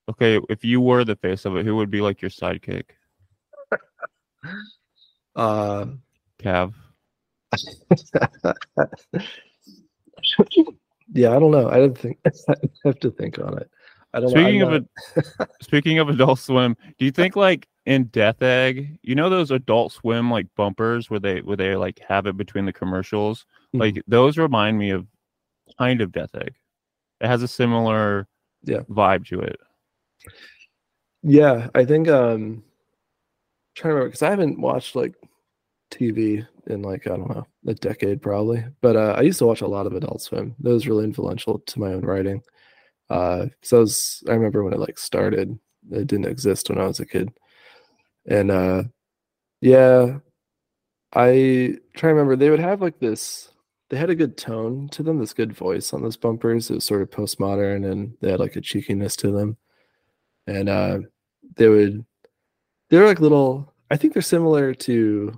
Okay, 0.09 0.41
if 0.49 0.65
you 0.65 0.81
were 0.81 1.05
the 1.05 1.15
face 1.17 1.45
of 1.45 1.57
it, 1.57 1.65
who 1.65 1.77
would 1.77 1.91
be 1.91 2.01
like 2.01 2.21
your 2.21 2.31
sidekick? 2.31 2.85
uh 5.37 5.87
Cav. 6.39 6.75
yeah, 11.13 11.31
I 11.31 11.39
don't 11.39 11.51
know. 11.51 11.69
I 11.69 11.77
didn't 11.77 11.99
think 11.99 12.19
I 12.49 12.55
have 12.85 12.99
to 13.01 13.11
think 13.11 13.39
on 13.39 13.59
it. 13.59 13.71
I 14.13 14.21
don't 14.21 14.31
speaking 14.31 14.61
know. 14.61 14.75
of 14.75 14.87
a, 15.39 15.49
speaking 15.63 15.99
of 15.99 16.09
Adult 16.09 16.41
Swim, 16.41 16.77
do 16.99 17.05
you 17.05 17.13
think 17.13 17.37
like 17.37 17.69
in 17.87 18.05
Death 18.05 18.43
Egg, 18.43 18.99
you 19.03 19.15
know 19.15 19.31
those 19.31 19.51
Adult 19.51 19.93
Swim 19.93 20.31
like 20.31 20.47
bumpers 20.57 21.11
where 21.11 21.21
they 21.21 21.41
where 21.41 21.57
they 21.57 21.77
like 21.77 22.01
have 22.07 22.27
it 22.27 22.37
between 22.37 22.67
the 22.67 22.73
commercials? 22.73 23.47
Mm-hmm. 23.69 23.81
Like 23.81 24.03
those 24.07 24.39
remind 24.39 24.79
me 24.79 24.91
of 24.91 25.07
kind 25.79 26.01
of 26.01 26.13
Death 26.13 26.35
Egg. 26.35 26.55
It 27.21 27.27
has 27.27 27.43
a 27.43 27.49
similar 27.49 28.29
yeah 28.63 28.81
vibe 28.91 29.27
to 29.29 29.41
it. 29.41 29.59
Yeah, 31.23 31.69
I 31.75 31.85
think 31.85 32.09
um 32.09 32.35
I'm 32.35 32.63
trying 33.75 33.91
to 33.91 33.95
remember 33.95 34.09
because 34.09 34.23
I 34.23 34.31
haven't 34.31 34.61
watched 34.61 34.97
like 34.97 35.15
TV 35.91 36.47
in 36.67 36.83
like 36.83 37.07
I 37.07 37.11
don't 37.11 37.29
know 37.29 37.47
a 37.67 37.75
decade 37.75 38.23
probably, 38.23 38.65
but 38.81 38.97
uh, 38.97 39.15
I 39.17 39.23
used 39.23 39.39
to 39.41 39.47
watch 39.47 39.61
a 39.61 39.67
lot 39.67 39.87
of 39.87 39.95
Adult 39.95 40.23
Swim. 40.23 40.55
That 40.61 40.71
was 40.71 40.89
really 40.89 41.05
influential 41.05 41.59
to 41.59 41.81
my 41.81 41.93
own 41.93 42.03
writing. 42.03 42.43
Uh, 43.11 43.47
so 43.63 43.79
I, 43.79 43.81
was, 43.81 44.23
I 44.29 44.33
remember 44.33 44.63
when 44.63 44.73
it 44.73 44.79
like 44.79 44.99
started, 44.99 45.59
it 45.91 46.07
didn't 46.07 46.27
exist 46.27 46.71
when 46.71 46.79
I 46.79 46.87
was 46.87 47.01
a 47.01 47.07
kid, 47.07 47.29
and 48.27 48.51
uh, 48.51 48.83
yeah, 49.61 50.19
I 51.13 51.77
try 51.95 52.09
to 52.09 52.15
remember 52.15 52.37
they 52.37 52.51
would 52.51 52.61
have 52.61 52.81
like 52.81 52.99
this. 52.99 53.51
They 53.89 53.97
had 53.97 54.11
a 54.11 54.15
good 54.15 54.37
tone 54.37 54.89
to 54.91 55.03
them, 55.03 55.19
this 55.19 55.35
good 55.35 55.53
voice 55.53 55.93
on 55.93 56.03
those 56.03 56.17
bumpers. 56.17 56.71
It 56.71 56.75
was 56.75 56.85
sort 56.85 57.03
of 57.03 57.11
postmodern, 57.11 57.91
and 57.91 58.15
they 58.21 58.31
had 58.31 58.41
like 58.41 58.57
a 58.57 58.61
cheekiness 58.61 59.17
to 59.17 59.33
them, 59.33 59.57
and 60.47 60.69
uh, 60.69 60.99
they 61.57 61.69
would 61.69 62.05
they're 62.91 63.07
like 63.07 63.21
little. 63.21 63.73
I 63.91 63.97
think 63.97 64.13
they're 64.13 64.23
similar 64.23 64.75
to 64.75 65.33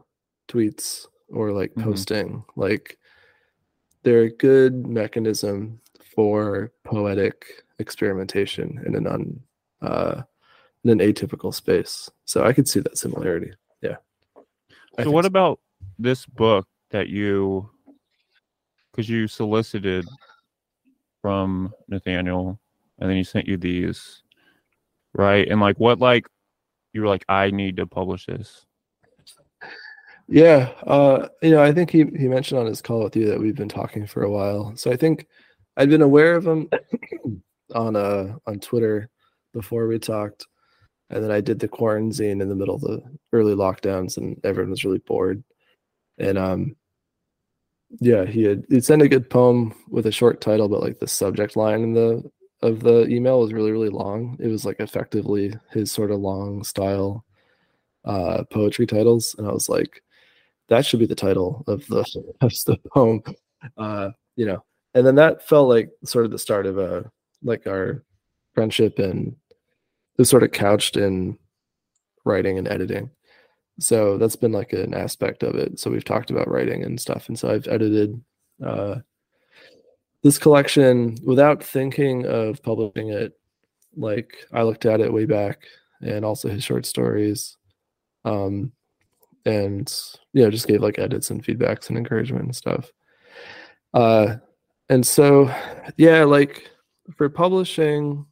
tweets 0.48 1.06
or 1.28 1.52
like 1.52 1.70
mm-hmm. 1.70 1.84
posting. 1.84 2.44
Like 2.56 2.98
they're 4.02 4.22
a 4.22 4.36
good 4.36 4.86
mechanism 4.86 5.80
for 6.14 6.72
poetic 6.84 7.46
experimentation 7.78 8.82
in 8.86 8.94
an 8.94 9.06
un 9.06 9.40
uh, 9.80 10.22
in 10.84 10.90
an 10.90 10.98
atypical 10.98 11.54
space. 11.54 12.10
So 12.24 12.44
I 12.44 12.52
could 12.52 12.68
see 12.68 12.80
that 12.80 12.98
similarity. 12.98 13.52
Yeah. 13.80 13.96
so 15.02 15.10
what 15.10 15.24
so. 15.24 15.28
about 15.28 15.60
this 15.98 16.26
book 16.26 16.66
that 16.90 17.08
you 17.08 17.68
because 18.90 19.08
you 19.08 19.26
solicited 19.26 20.06
from 21.22 21.72
Nathaniel 21.88 22.58
and 22.98 23.08
then 23.08 23.16
he 23.16 23.24
sent 23.24 23.48
you 23.48 23.56
these 23.56 24.22
right 25.14 25.48
and 25.48 25.60
like 25.60 25.78
what 25.78 25.98
like 25.98 26.26
you 26.92 27.00
were 27.00 27.06
like 27.06 27.24
I 27.28 27.50
need 27.50 27.76
to 27.78 27.86
publish 27.86 28.26
this 28.26 28.66
yeah, 30.28 30.72
uh, 30.86 31.28
you 31.42 31.50
know, 31.50 31.62
I 31.62 31.72
think 31.72 31.90
he 31.90 32.04
he 32.16 32.26
mentioned 32.26 32.58
on 32.58 32.66
his 32.66 32.80
call 32.80 33.04
with 33.04 33.16
you 33.16 33.26
that 33.26 33.38
we've 33.38 33.54
been 33.54 33.68
talking 33.68 34.06
for 34.06 34.22
a 34.22 34.30
while. 34.30 34.74
So 34.76 34.90
I 34.90 34.96
think 34.96 35.26
I'd 35.76 35.90
been 35.90 36.00
aware 36.00 36.36
of 36.36 36.46
him 36.46 36.70
on 37.74 37.96
uh 37.96 38.36
on 38.46 38.58
Twitter 38.60 39.10
before 39.52 39.86
we 39.86 39.98
talked, 39.98 40.46
and 41.12 41.22
then 41.22 41.30
I 41.30 41.40
did 41.40 41.58
the 41.58 41.68
quarantine 41.68 42.40
in 42.40 42.48
the 42.48 42.54
middle 42.54 42.74
of 42.74 42.80
the 42.80 43.02
early 43.32 43.54
lockdowns, 43.54 44.16
and 44.16 44.40
everyone 44.44 44.70
was 44.70 44.84
really 44.84 44.98
bored. 44.98 45.42
And 46.18 46.38
um, 46.38 46.76
yeah, 48.00 48.24
he 48.24 48.44
had 48.44 48.64
he 48.68 48.80
sent 48.80 49.02
a 49.02 49.08
good 49.08 49.28
poem 49.28 49.74
with 49.88 50.06
a 50.06 50.12
short 50.12 50.40
title, 50.40 50.68
but 50.68 50.80
like 50.80 50.98
the 50.98 51.08
subject 51.08 51.56
line 51.56 51.82
in 51.82 51.92
the 51.92 52.22
of 52.62 52.80
the 52.80 53.06
email 53.08 53.40
was 53.40 53.52
really 53.52 53.72
really 53.72 53.90
long. 53.90 54.36
It 54.40 54.48
was 54.48 54.64
like 54.64 54.80
effectively 54.80 55.54
his 55.70 55.92
sort 55.92 56.10
of 56.10 56.20
long 56.20 56.64
style 56.64 57.24
uh 58.04 58.44
poetry 58.50 58.86
titles, 58.86 59.34
and 59.38 59.46
I 59.46 59.52
was 59.52 59.68
like 59.68 60.02
that 60.68 60.86
should 60.86 61.00
be 61.00 61.06
the 61.06 61.14
title 61.14 61.64
of 61.66 61.86
the 61.88 62.00
of 62.40 62.52
the 62.66 62.78
poem. 62.92 63.22
Uh, 63.76 64.10
you 64.36 64.46
know, 64.46 64.64
and 64.94 65.06
then 65.06 65.14
that 65.16 65.46
felt 65.46 65.68
like 65.68 65.90
sort 66.04 66.24
of 66.24 66.30
the 66.30 66.38
start 66.38 66.66
of 66.66 66.78
a 66.78 67.10
like 67.42 67.66
our 67.66 68.04
friendship 68.54 68.98
and 68.98 69.36
was 70.18 70.28
sort 70.28 70.42
of 70.42 70.52
couched 70.52 70.96
in 70.96 71.38
writing 72.24 72.58
and 72.58 72.68
editing. 72.68 73.10
So 73.80 74.18
that's 74.18 74.36
been 74.36 74.52
like 74.52 74.72
an 74.72 74.94
aspect 74.94 75.42
of 75.42 75.54
it. 75.54 75.78
So 75.78 75.90
we've 75.90 76.04
talked 76.04 76.30
about 76.30 76.48
writing 76.48 76.84
and 76.84 77.00
stuff. 77.00 77.28
And 77.28 77.38
so 77.38 77.50
I've 77.50 77.66
edited 77.68 78.20
uh, 78.64 78.96
this 80.22 80.38
collection 80.38 81.16
without 81.24 81.62
thinking 81.62 82.26
of 82.26 82.62
publishing 82.62 83.08
it. 83.08 83.32
Like 83.96 84.46
I 84.52 84.62
looked 84.62 84.86
at 84.86 85.00
it 85.00 85.12
way 85.12 85.24
back 85.24 85.62
and 86.00 86.24
also 86.24 86.48
his 86.48 86.64
short 86.64 86.86
stories. 86.86 87.56
Um, 88.24 88.72
and 89.44 89.92
you 90.32 90.44
know, 90.44 90.50
just 90.50 90.68
gave 90.68 90.82
like 90.82 90.98
edits 90.98 91.30
and 91.30 91.44
feedbacks 91.44 91.88
and 91.88 91.98
encouragement 91.98 92.44
and 92.44 92.56
stuff. 92.56 92.92
Uh, 93.94 94.36
and 94.88 95.06
so 95.06 95.52
yeah, 95.96 96.24
like 96.24 96.70
for 97.16 97.28
publishing, 97.28 98.26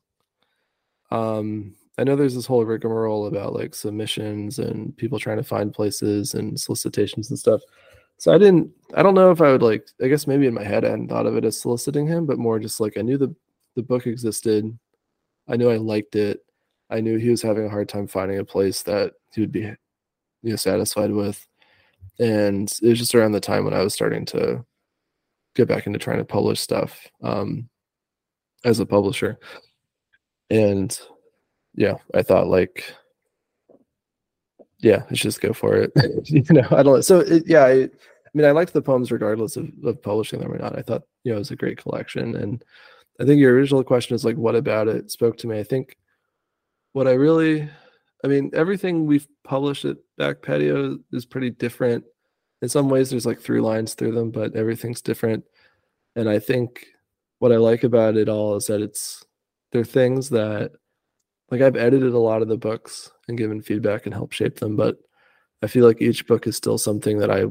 um, 1.11 1.75
I 1.99 2.05
know 2.05 2.17
there's 2.17 2.35
this 2.35 2.47
whole 2.47 2.65
rigmarole 2.65 3.27
about 3.27 3.53
like 3.53 3.75
submissions 3.75 4.59
and 4.59 4.97
people 4.97 5.19
trying 5.19 5.37
to 5.37 5.43
find 5.45 5.73
places 5.73 6.35
and 6.35 6.59
solicitations 6.59 7.29
and 7.31 7.39
stuff. 7.39 7.61
So 8.17 8.33
I 8.33 8.39
didn't 8.39 8.71
I 8.95 9.03
don't 9.03 9.15
know 9.15 9.31
if 9.31 9.41
I 9.41 9.53
would 9.53 9.63
like 9.63 9.87
I 10.03 10.09
guess 10.09 10.27
maybe 10.27 10.47
in 10.47 10.55
my 10.55 10.65
head 10.65 10.85
I 10.85 10.91
hadn't 10.91 11.09
thought 11.09 11.27
of 11.27 11.37
it 11.37 11.45
as 11.45 11.61
soliciting 11.61 12.07
him, 12.07 12.27
but 12.27 12.39
more 12.39 12.59
just 12.59 12.81
like 12.81 12.97
I 12.97 13.03
knew 13.03 13.19
the 13.19 13.35
the 13.77 13.83
book 13.83 14.07
existed. 14.07 14.79
I 15.49 15.57
knew 15.57 15.71
I 15.71 15.77
liked 15.77 16.17
it. 16.17 16.41
I 16.91 17.01
knew 17.01 17.19
he 17.19 17.31
was 17.31 17.43
having 17.43 17.67
a 17.67 17.71
hard 17.71 17.89
time 17.89 18.07
finding 18.07 18.39
a 18.39 18.45
place 18.45 18.83
that 18.85 19.13
he 19.35 19.41
would 19.43 19.53
be 19.53 19.61
you 19.61 19.77
know 20.43 20.57
satisfied 20.57 21.13
with. 21.13 21.47
And 22.19 22.73
it 22.83 22.89
was 22.89 22.99
just 22.99 23.15
around 23.15 23.33
the 23.33 23.41
time 23.41 23.65
when 23.65 23.75
I 23.75 23.83
was 23.83 23.95
starting 23.95 24.25
to 24.27 24.65
get 25.55 25.69
back 25.69 25.87
into 25.87 25.99
trying 25.99 26.19
to 26.19 26.25
publish 26.25 26.61
stuff 26.61 27.07
um, 27.23 27.69
as 28.65 28.81
a 28.81 28.87
publisher. 28.87 29.39
And 30.51 30.99
yeah, 31.75 31.95
I 32.15 32.23
thought 32.23 32.49
like, 32.49 32.95
yeah, 34.79 35.03
let's 35.11 35.21
just 35.21 35.41
go 35.41 35.53
for 35.53 35.77
it. 35.77 35.93
you 36.25 36.45
know, 36.51 36.67
I 36.71 36.83
don't. 36.83 37.03
So 37.03 37.21
it, 37.21 37.45
yeah, 37.47 37.65
I, 37.65 37.73
I 37.73 38.33
mean, 38.35 38.47
I 38.47 38.51
liked 38.51 38.73
the 38.73 38.83
poems 38.83 39.13
regardless 39.13 39.57
of, 39.57 39.69
of 39.85 40.03
publishing 40.03 40.41
them 40.41 40.53
or 40.53 40.59
not. 40.59 40.79
I 40.79 40.83
thought 40.83 41.03
you 41.25 41.33
know 41.33 41.37
it 41.37 41.41
was 41.41 41.51
a 41.51 41.57
great 41.57 41.79
collection, 41.79 42.37
and 42.37 42.65
I 43.21 43.25
think 43.25 43.39
your 43.39 43.55
original 43.55 43.85
question 43.85 44.15
is 44.15 44.25
like, 44.25 44.37
what 44.37 44.55
about 44.55 44.89
it 44.89 45.11
spoke 45.11 45.37
to 45.39 45.47
me? 45.47 45.59
I 45.59 45.65
think 45.65 45.97
what 46.93 47.07
I 47.07 47.13
really, 47.13 47.69
I 48.25 48.29
mean, 48.29 48.51
everything 48.55 49.07
we've 49.07 49.29
published 49.45 49.85
at 49.85 49.99
Back 50.17 50.43
Patio 50.43 50.99
is 51.13 51.27
pretty 51.27 51.51
different. 51.51 52.05
In 52.63 52.69
some 52.69 52.89
ways, 52.89 53.11
there's 53.11 53.27
like 53.27 53.41
through 53.41 53.61
lines 53.61 53.95
through 53.95 54.13
them, 54.13 54.31
but 54.31 54.57
everything's 54.57 55.03
different. 55.03 55.45
And 56.17 56.29
I 56.29 56.39
think 56.39 56.87
what 57.41 57.53
I 57.53 57.57
like 57.57 57.85
about 57.85 58.17
it 58.17 58.29
all 58.29 58.57
is 58.57 58.67
that 58.67 58.81
it's 58.81 59.25
there 59.73 59.83
are 59.83 59.85
things 59.85 60.31
that 60.31 60.73
like 61.51 61.61
I've 61.61 61.77
edited 61.77 62.13
a 62.13 62.19
lot 62.19 62.43
of 62.43 62.49
the 62.49 62.57
books 62.57 63.11
and 63.29 63.37
given 63.39 63.61
feedback 63.61 64.07
and 64.07 64.15
helped 64.15 64.35
shape 64.35 64.61
them, 64.61 64.77
but 64.77 64.99
I 65.63 65.67
feel 65.67 65.87
like 65.87 66.01
each 66.01 66.27
book 66.27 66.47
is 66.47 66.57
still 66.57 66.79
something 66.79 67.19
that 67.19 67.31
I 67.31 67.45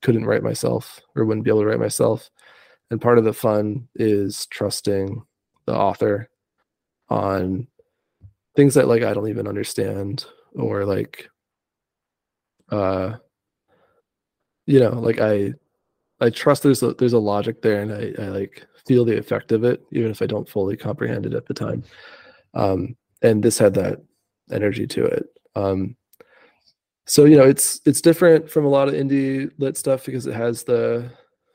couldn't 0.00 0.24
write 0.24 0.42
myself 0.42 1.00
or 1.14 1.24
wouldn't 1.24 1.44
be 1.44 1.50
able 1.50 1.60
to 1.60 1.66
write 1.66 1.78
myself. 1.78 2.30
And 2.90 3.00
part 3.00 3.18
of 3.18 3.24
the 3.24 3.32
fun 3.32 3.88
is 3.94 4.46
trusting 4.46 5.22
the 5.66 5.74
author 5.74 6.28
on 7.08 7.66
things 8.56 8.74
that 8.74 8.88
like 8.88 9.02
I 9.02 9.14
don't 9.14 9.28
even 9.28 9.46
understand 9.46 10.24
or 10.54 10.84
like 10.84 11.28
uh 12.70 13.14
you 14.66 14.80
know 14.80 14.98
like 14.98 15.20
I 15.20 15.54
I 16.20 16.30
trust 16.30 16.62
there's 16.62 16.82
a 16.82 16.94
there's 16.94 17.12
a 17.12 17.18
logic 17.18 17.62
there 17.62 17.80
and 17.80 17.92
I, 17.92 18.22
I 18.22 18.28
like 18.28 18.66
feel 18.86 19.04
the 19.04 19.16
effect 19.16 19.52
of 19.52 19.64
it 19.64 19.82
even 19.92 20.10
if 20.10 20.22
I 20.22 20.26
don't 20.26 20.48
fully 20.48 20.76
comprehend 20.76 21.26
it 21.26 21.34
at 21.34 21.46
the 21.46 21.54
time. 21.54 21.84
Um 22.54 22.96
and 23.22 23.42
this 23.42 23.58
had 23.58 23.74
that 23.74 24.00
energy 24.50 24.86
to 24.88 25.04
it. 25.04 25.26
Um 25.54 25.96
so 27.06 27.24
you 27.24 27.36
know 27.36 27.46
it's 27.46 27.80
it's 27.86 28.00
different 28.00 28.50
from 28.50 28.64
a 28.64 28.70
lot 28.70 28.88
of 28.88 28.94
indie 28.94 29.50
lit 29.58 29.76
stuff 29.76 30.06
because 30.06 30.26
it 30.26 30.34
has 30.34 30.64
the 30.64 31.10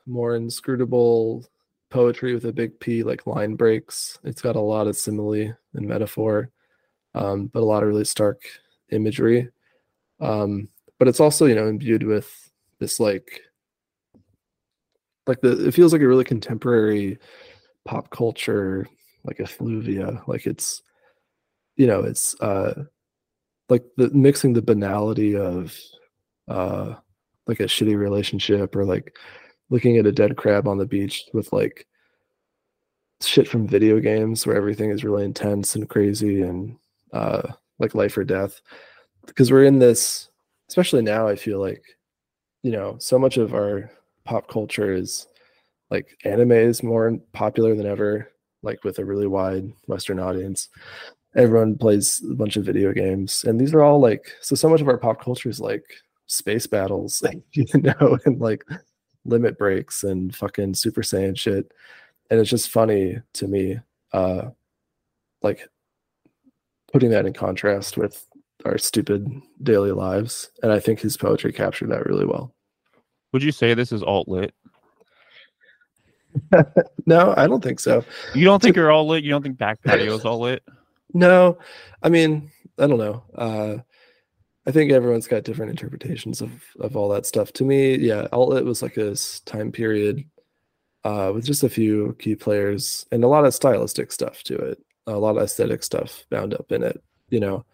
more 0.06 0.36
inscrutable 0.36 1.44
poetry 1.90 2.34
with 2.34 2.44
a 2.44 2.52
big 2.52 2.78
P 2.80 3.02
like 3.02 3.26
line 3.26 3.54
breaks. 3.54 4.18
It's 4.24 4.42
got 4.42 4.56
a 4.56 4.60
lot 4.60 4.86
of 4.86 4.96
simile 4.96 5.54
and 5.74 5.86
metaphor 5.86 6.50
um, 7.14 7.46
but 7.48 7.60
a 7.60 7.64
lot 7.64 7.82
of 7.82 7.88
really 7.88 8.04
stark 8.04 8.42
imagery. 8.90 9.48
Um, 10.20 10.68
but 10.98 11.08
it's 11.08 11.20
also, 11.20 11.46
you 11.46 11.54
know, 11.54 11.66
imbued 11.66 12.02
with 12.02 12.50
this 12.78 13.00
like, 13.00 13.42
like 15.28 15.40
the, 15.42 15.68
it 15.68 15.74
feels 15.74 15.92
like 15.92 16.02
a 16.02 16.08
really 16.08 16.24
contemporary 16.24 17.18
pop 17.84 18.10
culture, 18.10 18.88
like 19.24 19.38
effluvia. 19.38 20.22
Like 20.26 20.46
it's, 20.46 20.82
you 21.76 21.86
know, 21.86 22.00
it's 22.00 22.34
uh, 22.40 22.84
like 23.68 23.84
the 23.96 24.10
mixing 24.10 24.54
the 24.54 24.62
banality 24.62 25.36
of 25.36 25.78
uh, 26.48 26.94
like 27.46 27.60
a 27.60 27.64
shitty 27.64 27.96
relationship 27.96 28.74
or 28.74 28.84
like 28.84 29.16
looking 29.70 29.98
at 29.98 30.06
a 30.06 30.12
dead 30.12 30.36
crab 30.36 30.66
on 30.66 30.78
the 30.78 30.86
beach 30.86 31.24
with 31.34 31.52
like 31.52 31.86
shit 33.20 33.46
from 33.46 33.66
video 33.66 34.00
games 34.00 34.46
where 34.46 34.56
everything 34.56 34.90
is 34.90 35.04
really 35.04 35.24
intense 35.24 35.74
and 35.74 35.90
crazy 35.90 36.42
and 36.42 36.76
uh, 37.12 37.42
like 37.78 37.94
life 37.94 38.16
or 38.16 38.24
death 38.24 38.60
because 39.26 39.50
we're 39.50 39.64
in 39.64 39.78
this 39.78 40.30
especially 40.68 41.02
now 41.02 41.26
i 41.26 41.34
feel 41.34 41.58
like 41.58 41.82
you 42.62 42.70
know 42.70 42.96
so 42.98 43.18
much 43.18 43.36
of 43.36 43.54
our 43.54 43.90
pop 44.28 44.48
culture 44.48 44.92
is 44.92 45.26
like 45.90 46.18
anime 46.24 46.52
is 46.52 46.82
more 46.82 47.16
popular 47.32 47.74
than 47.74 47.86
ever 47.86 48.30
like 48.62 48.84
with 48.84 48.98
a 48.98 49.04
really 49.04 49.26
wide 49.26 49.72
western 49.86 50.20
audience 50.20 50.68
everyone 51.34 51.76
plays 51.76 52.22
a 52.30 52.34
bunch 52.34 52.56
of 52.56 52.64
video 52.64 52.92
games 52.92 53.44
and 53.44 53.58
these 53.58 53.72
are 53.72 53.82
all 53.82 53.98
like 54.00 54.32
so 54.42 54.54
so 54.54 54.68
much 54.68 54.82
of 54.82 54.88
our 54.88 54.98
pop 54.98 55.22
culture 55.22 55.48
is 55.48 55.60
like 55.60 55.84
space 56.26 56.66
battles 56.66 57.22
you 57.52 57.64
know 57.74 58.18
and 58.26 58.38
like 58.38 58.64
limit 59.24 59.56
breaks 59.56 60.04
and 60.04 60.34
fucking 60.34 60.74
super 60.74 61.00
saiyan 61.00 61.36
shit 61.36 61.72
and 62.30 62.38
it's 62.38 62.50
just 62.50 62.70
funny 62.70 63.16
to 63.32 63.48
me 63.48 63.78
uh 64.12 64.42
like 65.42 65.68
putting 66.92 67.10
that 67.10 67.26
in 67.26 67.32
contrast 67.32 67.96
with 67.96 68.26
our 68.64 68.78
stupid 68.78 69.26
daily 69.62 69.92
lives. 69.92 70.50
And 70.62 70.72
I 70.72 70.80
think 70.80 71.00
his 71.00 71.16
poetry 71.16 71.52
captured 71.52 71.90
that 71.90 72.06
really 72.06 72.26
well. 72.26 72.54
Would 73.38 73.44
you 73.44 73.52
say 73.52 73.72
this 73.72 73.92
is 73.92 74.02
alt 74.02 74.26
lit? 74.26 74.52
no, 77.06 77.34
I 77.36 77.46
don't 77.46 77.62
think 77.62 77.78
so. 77.78 78.04
You 78.34 78.44
don't 78.44 78.60
think 78.60 78.74
you're 78.74 78.90
all 78.90 79.06
lit? 79.06 79.22
You 79.22 79.30
don't 79.30 79.44
think 79.44 79.58
back 79.58 79.80
patio 79.84 80.12
is 80.16 80.24
all 80.24 80.40
lit? 80.40 80.64
No, 81.14 81.56
I 82.02 82.08
mean, 82.08 82.50
I 82.80 82.88
don't 82.88 82.98
know. 82.98 83.22
Uh, 83.32 83.76
I 84.66 84.72
think 84.72 84.90
everyone's 84.90 85.28
got 85.28 85.44
different 85.44 85.70
interpretations 85.70 86.40
of 86.40 86.50
of 86.80 86.96
all 86.96 87.08
that 87.10 87.26
stuff. 87.26 87.52
To 87.52 87.64
me, 87.64 87.96
yeah, 87.96 88.26
alt 88.32 88.48
lit 88.48 88.64
was 88.64 88.82
like 88.82 88.96
a 88.96 89.14
time 89.44 89.70
period 89.70 90.24
uh, 91.04 91.30
with 91.32 91.44
just 91.44 91.62
a 91.62 91.68
few 91.68 92.16
key 92.18 92.34
players 92.34 93.06
and 93.12 93.22
a 93.22 93.28
lot 93.28 93.44
of 93.44 93.54
stylistic 93.54 94.10
stuff 94.10 94.42
to 94.42 94.56
it 94.56 94.82
a 95.06 95.16
lot 95.16 95.36
of 95.36 95.44
aesthetic 95.44 95.84
stuff 95.84 96.26
bound 96.28 96.54
up 96.54 96.72
in 96.72 96.82
it, 96.82 97.00
you 97.30 97.38
know. 97.38 97.64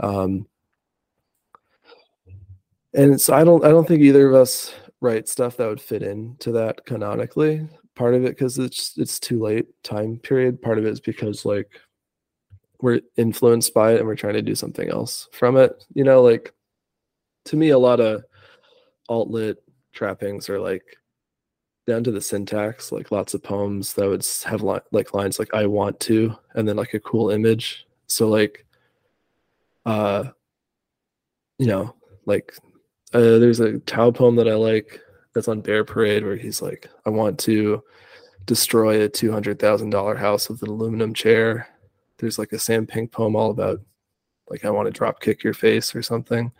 Um, 0.00 0.48
and 2.94 3.20
so 3.20 3.34
I 3.34 3.44
don't 3.44 3.64
I 3.64 3.68
don't 3.68 3.86
think 3.86 4.02
either 4.02 4.28
of 4.28 4.34
us 4.34 4.74
write 5.04 5.28
stuff 5.28 5.56
that 5.58 5.68
would 5.68 5.80
fit 5.80 6.02
into 6.02 6.50
that 6.52 6.84
canonically. 6.86 7.68
Part 7.94 8.14
of 8.14 8.24
it 8.24 8.30
because 8.30 8.58
it's 8.58 8.96
it's 8.96 9.20
too 9.20 9.40
late 9.40 9.66
time 9.84 10.18
period. 10.18 10.60
Part 10.62 10.78
of 10.78 10.86
it 10.86 10.90
is 10.90 11.00
because 11.00 11.44
like 11.44 11.68
we're 12.80 13.00
influenced 13.16 13.72
by 13.72 13.92
it 13.92 13.98
and 13.98 14.06
we're 14.06 14.16
trying 14.16 14.34
to 14.34 14.42
do 14.42 14.54
something 14.54 14.90
else 14.90 15.28
from 15.32 15.56
it. 15.56 15.84
You 15.94 16.04
know, 16.04 16.22
like 16.22 16.52
to 17.46 17.56
me, 17.56 17.68
a 17.68 17.78
lot 17.78 18.00
of 18.00 18.24
alt 19.08 19.30
lit 19.30 19.62
trappings 19.92 20.48
are 20.48 20.58
like 20.58 20.84
down 21.86 22.02
to 22.04 22.10
the 22.10 22.20
syntax, 22.20 22.90
like 22.90 23.12
lots 23.12 23.34
of 23.34 23.42
poems 23.42 23.92
that 23.94 24.08
would 24.08 24.26
have 24.44 24.62
li- 24.62 24.80
like 24.90 25.14
lines 25.14 25.38
like 25.38 25.54
"I 25.54 25.66
want 25.66 26.00
to" 26.00 26.36
and 26.54 26.66
then 26.66 26.76
like 26.76 26.94
a 26.94 27.00
cool 27.00 27.30
image. 27.30 27.86
So 28.06 28.28
like, 28.28 28.66
uh, 29.86 30.24
you 31.58 31.66
know, 31.66 31.94
like 32.26 32.54
uh, 33.14 33.38
there's 33.38 33.60
a 33.60 33.78
Tao 33.80 34.10
poem 34.10 34.36
that 34.36 34.48
I 34.48 34.54
like 34.54 35.00
that's 35.34 35.48
on 35.48 35.60
Bear 35.60 35.84
Parade 35.84 36.24
where 36.24 36.36
he's 36.36 36.60
like, 36.60 36.88
"I 37.06 37.10
want 37.10 37.38
to 37.40 37.82
destroy 38.44 39.02
a 39.02 39.08
two 39.08 39.32
hundred 39.32 39.58
thousand 39.58 39.90
dollar 39.90 40.16
house 40.16 40.48
with 40.48 40.62
an 40.62 40.68
aluminum 40.68 41.14
chair." 41.14 41.68
There's 42.18 42.38
like 42.38 42.52
a 42.52 42.58
Sam 42.58 42.86
Pink 42.86 43.12
poem 43.12 43.36
all 43.36 43.50
about 43.50 43.80
like 44.50 44.64
I 44.64 44.70
want 44.70 44.86
to 44.86 44.92
drop 44.92 45.20
kick 45.20 45.42
your 45.42 45.54
face 45.54 45.94
or 45.94 46.02
something. 46.02 46.52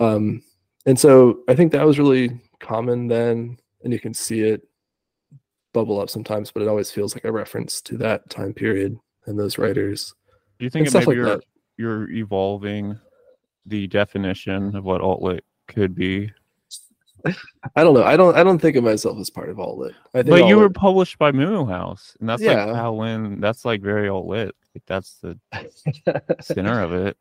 Um, 0.00 0.42
and 0.86 0.98
so 0.98 1.40
I 1.48 1.54
think 1.54 1.72
that 1.72 1.86
was 1.86 1.98
really 1.98 2.40
common 2.60 3.08
then 3.08 3.58
and 3.82 3.92
you 3.92 4.00
can 4.00 4.14
see 4.14 4.40
it 4.40 4.62
bubble 5.72 6.00
up 6.00 6.10
sometimes, 6.10 6.50
but 6.50 6.62
it 6.62 6.68
always 6.68 6.90
feels 6.90 7.14
like 7.14 7.24
a 7.24 7.32
reference 7.32 7.80
to 7.82 7.96
that 7.98 8.28
time 8.30 8.52
period 8.52 8.98
and 9.26 9.38
those 9.38 9.58
writers. 9.58 10.14
Do 10.58 10.64
you 10.64 10.70
think 10.70 10.92
maybe 10.92 11.06
like 11.06 11.14
you're, 11.14 11.40
you're 11.76 12.10
evolving 12.10 12.98
the 13.68 13.86
definition 13.86 14.74
of 14.76 14.84
what 14.84 15.00
alt 15.00 15.22
lit 15.22 15.44
could 15.66 15.94
be. 15.94 16.32
I 17.74 17.82
don't 17.82 17.94
know. 17.94 18.04
I 18.04 18.16
don't. 18.16 18.36
I 18.36 18.44
don't 18.44 18.60
think 18.60 18.76
of 18.76 18.84
myself 18.84 19.18
as 19.18 19.28
part 19.28 19.48
of 19.50 19.58
alt 19.58 19.78
lit. 19.78 19.94
I 20.14 20.18
think 20.18 20.30
But 20.30 20.46
you 20.46 20.56
were 20.56 20.70
published 20.70 21.18
by 21.18 21.32
Moo 21.32 21.66
House, 21.66 22.16
and 22.20 22.28
that's 22.28 22.40
Yeah. 22.42 22.64
like 22.66 22.74
Tao 22.74 22.94
Lin. 22.94 23.40
That's 23.40 23.64
like 23.64 23.82
very 23.82 24.08
alt 24.08 24.26
lit. 24.26 24.54
Like 24.74 24.84
that's 24.86 25.16
the 25.20 25.38
center 26.40 26.80
of 26.80 26.92
it. 26.92 27.16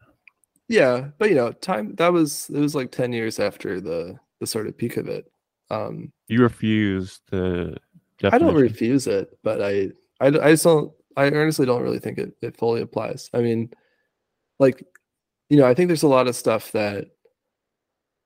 yeah, 0.68 1.08
but 1.18 1.30
you 1.30 1.36
know, 1.36 1.51
time 1.51 1.96
that 1.96 2.13
was 2.13 2.50
it 2.54 2.60
was 2.60 2.75
like 2.75 2.92
ten 2.92 3.12
years 3.12 3.39
after 3.39 3.82
the 3.82 4.18
the 4.39 4.46
sort 4.48 4.68
of 4.68 4.77
peak 4.77 4.98
of 4.98 5.08
it. 5.08 5.30
Um, 5.72 6.12
You 6.27 6.42
refuse 6.44 7.20
the. 7.32 7.77
I 8.24 8.38
don't 8.38 8.56
refuse 8.56 9.06
it, 9.08 9.38
but 9.44 9.62
I, 9.62 9.89
I, 10.20 10.27
I 10.27 10.51
just 10.51 10.63
don't. 10.63 10.92
I 11.18 11.25
honestly 11.27 11.66
don't 11.66 11.82
really 11.84 12.00
think 12.00 12.18
it, 12.20 12.34
it 12.42 12.56
fully 12.58 12.82
applies. 12.82 13.30
I 13.34 13.42
mean, 13.42 13.72
like, 14.60 14.84
you 15.50 15.58
know, 15.58 15.66
I 15.66 15.74
think 15.74 15.88
there's 15.88 16.04
a 16.04 16.08
lot 16.08 16.27
of 16.27 16.36
stuff 16.36 16.72
that, 16.74 17.08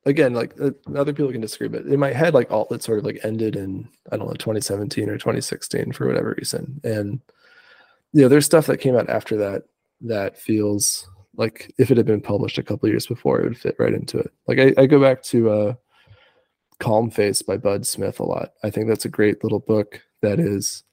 again, 0.06 0.34
like 0.34 0.54
uh, 0.60 0.72
other 0.96 1.14
people 1.14 1.32
can 1.32 1.42
disagree, 1.42 1.68
but 1.68 1.86
in 1.86 2.00
my 2.00 2.12
head, 2.12 2.34
like 2.34 2.52
alt 2.52 2.70
that 2.70 2.84
sort 2.84 3.00
of 3.00 3.06
like 3.06 3.20
ended 3.24 3.56
in 3.56 3.88
I 4.12 4.18
don't 4.18 4.28
know 4.28 4.34
2017 4.34 5.10
or 5.10 5.18
2016 5.18 5.92
for 5.92 6.08
whatever 6.08 6.36
reason, 6.38 6.82
and 6.84 7.22
you 8.14 8.22
know, 8.22 8.28
there's 8.28 8.46
stuff 8.46 8.66
that 8.68 8.78
came 8.80 8.96
out 8.96 9.10
after 9.10 9.38
that 9.38 9.64
that 10.02 10.38
feels 10.38 11.08
like 11.36 11.74
if 11.78 11.92
it 11.92 11.98
had 11.98 12.06
been 12.06 12.22
published 12.22 12.58
a 12.58 12.64
couple 12.64 12.90
years 12.90 13.08
before, 13.08 13.40
it 13.40 13.44
would 13.44 13.58
fit 13.58 13.76
right 13.80 13.94
into 13.94 14.18
it. 14.18 14.32
Like 14.48 14.60
I, 14.60 14.74
I 14.82 14.86
go 14.86 15.00
back 15.00 15.24
to 15.24 15.50
uh 15.50 15.74
Calm 16.80 17.12
Face 17.12 17.42
by 17.42 17.58
Bud 17.58 17.86
Smith 17.86 18.20
a 18.20 18.24
lot. 18.24 18.54
I 18.64 18.72
think 18.72 18.88
that's 18.88 19.06
a 19.06 19.10
great 19.10 19.44
little 19.44 19.60
book 19.60 20.02
that 20.22 20.40
is 20.40 20.84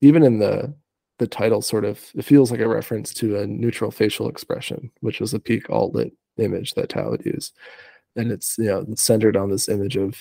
even 0.00 0.22
in 0.22 0.38
the 0.38 0.74
the 1.18 1.26
title 1.26 1.62
sort 1.62 1.84
of 1.84 2.04
it 2.14 2.24
feels 2.24 2.50
like 2.50 2.60
a 2.60 2.68
reference 2.68 3.14
to 3.14 3.38
a 3.38 3.46
neutral 3.46 3.90
facial 3.90 4.28
expression, 4.28 4.90
which 5.00 5.20
was 5.20 5.32
a 5.34 5.38
peak 5.38 5.70
alt-lit 5.70 6.12
image 6.38 6.74
that 6.74 6.88
Tao 6.88 7.10
would 7.10 7.24
use. 7.24 7.52
And 8.16 8.30
it's 8.32 8.56
you 8.58 8.66
know 8.66 8.84
centered 8.96 9.36
on 9.36 9.50
this 9.50 9.68
image 9.68 9.96
of 9.96 10.16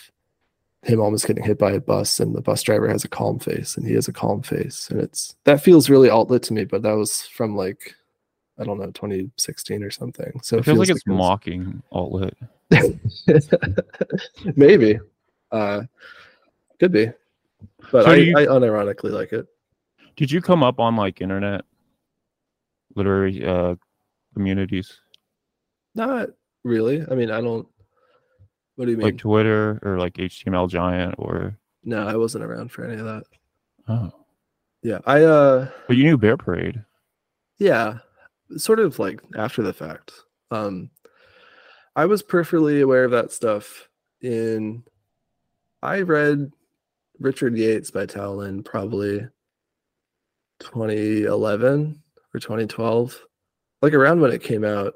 him 0.83 0.99
almost 0.99 1.25
getting 1.27 1.43
hit 1.45 1.57
by 1.57 1.71
a 1.71 1.79
bus 1.79 2.19
and 2.19 2.35
the 2.35 2.41
bus 2.41 2.61
driver 2.61 2.89
has 2.89 3.05
a 3.05 3.07
calm 3.07 3.39
face 3.39 3.77
and 3.77 3.87
he 3.87 3.93
has 3.93 4.07
a 4.09 4.13
calm 4.13 4.41
face. 4.43 4.89
And 4.89 4.99
it's 4.99 5.35
that 5.45 5.63
feels 5.63 5.89
really 5.89 6.09
alt-lit 6.09 6.43
to 6.43 6.53
me, 6.53 6.65
but 6.65 6.81
that 6.83 6.91
was 6.93 7.21
from 7.21 7.55
like 7.55 7.95
I 8.59 8.65
don't 8.65 8.77
know, 8.79 8.91
2016 8.91 9.81
or 9.83 9.89
something. 9.89 10.39
So 10.43 10.57
It 10.57 10.65
feels 10.65 10.77
like 10.77 10.89
it's 10.89 11.07
mocking 11.07 11.81
alt 11.91 12.11
lit. 12.11 12.37
Maybe. 14.55 14.99
Uh 15.51 15.83
could 16.79 16.91
be. 16.91 17.11
But 17.91 18.05
So 18.05 18.11
I, 18.11 18.15
you- 18.15 18.37
I 18.37 18.45
unironically 18.45 19.11
like 19.11 19.31
it. 19.33 19.47
Did 20.15 20.31
you 20.31 20.41
come 20.41 20.63
up 20.63 20.79
on 20.79 20.95
like 20.95 21.21
internet 21.21 21.61
literary 22.95 23.45
uh 23.45 23.75
communities 24.33 24.99
Not 25.95 26.29
really. 26.63 27.03
I 27.09 27.15
mean, 27.15 27.31
I 27.31 27.41
don't 27.41 27.67
what 28.75 28.85
do 28.85 28.91
you 28.91 28.97
mean? 28.97 29.05
like 29.05 29.17
Twitter 29.17 29.79
or 29.83 29.97
like 29.99 30.13
HTML 30.15 30.69
Giant 30.69 31.15
or 31.17 31.57
no, 31.83 32.07
I 32.07 32.15
wasn't 32.15 32.43
around 32.45 32.71
for 32.71 32.85
any 32.85 32.99
of 32.99 33.05
that. 33.05 33.23
oh, 33.87 34.11
Yeah. 34.81 34.99
I 35.05 35.23
uh 35.23 35.69
but 35.87 35.97
you 35.97 36.03
knew 36.03 36.17
Bear 36.17 36.37
Parade. 36.37 36.83
yeah, 37.57 37.97
sort 38.57 38.79
of 38.79 38.99
like 38.99 39.21
after 39.35 39.61
the 39.63 39.73
fact. 39.73 40.11
Um 40.51 40.89
I 41.95 42.05
was 42.05 42.23
peripherally 42.23 42.81
aware 42.83 43.03
of 43.05 43.11
that 43.11 43.31
stuff 43.31 43.87
in 44.21 44.83
I 45.83 46.01
read 46.01 46.51
Richard 47.19 47.55
Yates 47.57 47.91
by 47.91 48.05
Tao 48.05 48.31
Lin 48.31 48.63
probably 48.63 49.27
2011 50.63 52.01
or 52.33 52.39
2012, 52.39 53.19
like 53.81 53.93
around 53.93 54.21
when 54.21 54.31
it 54.31 54.43
came 54.43 54.63
out. 54.63 54.93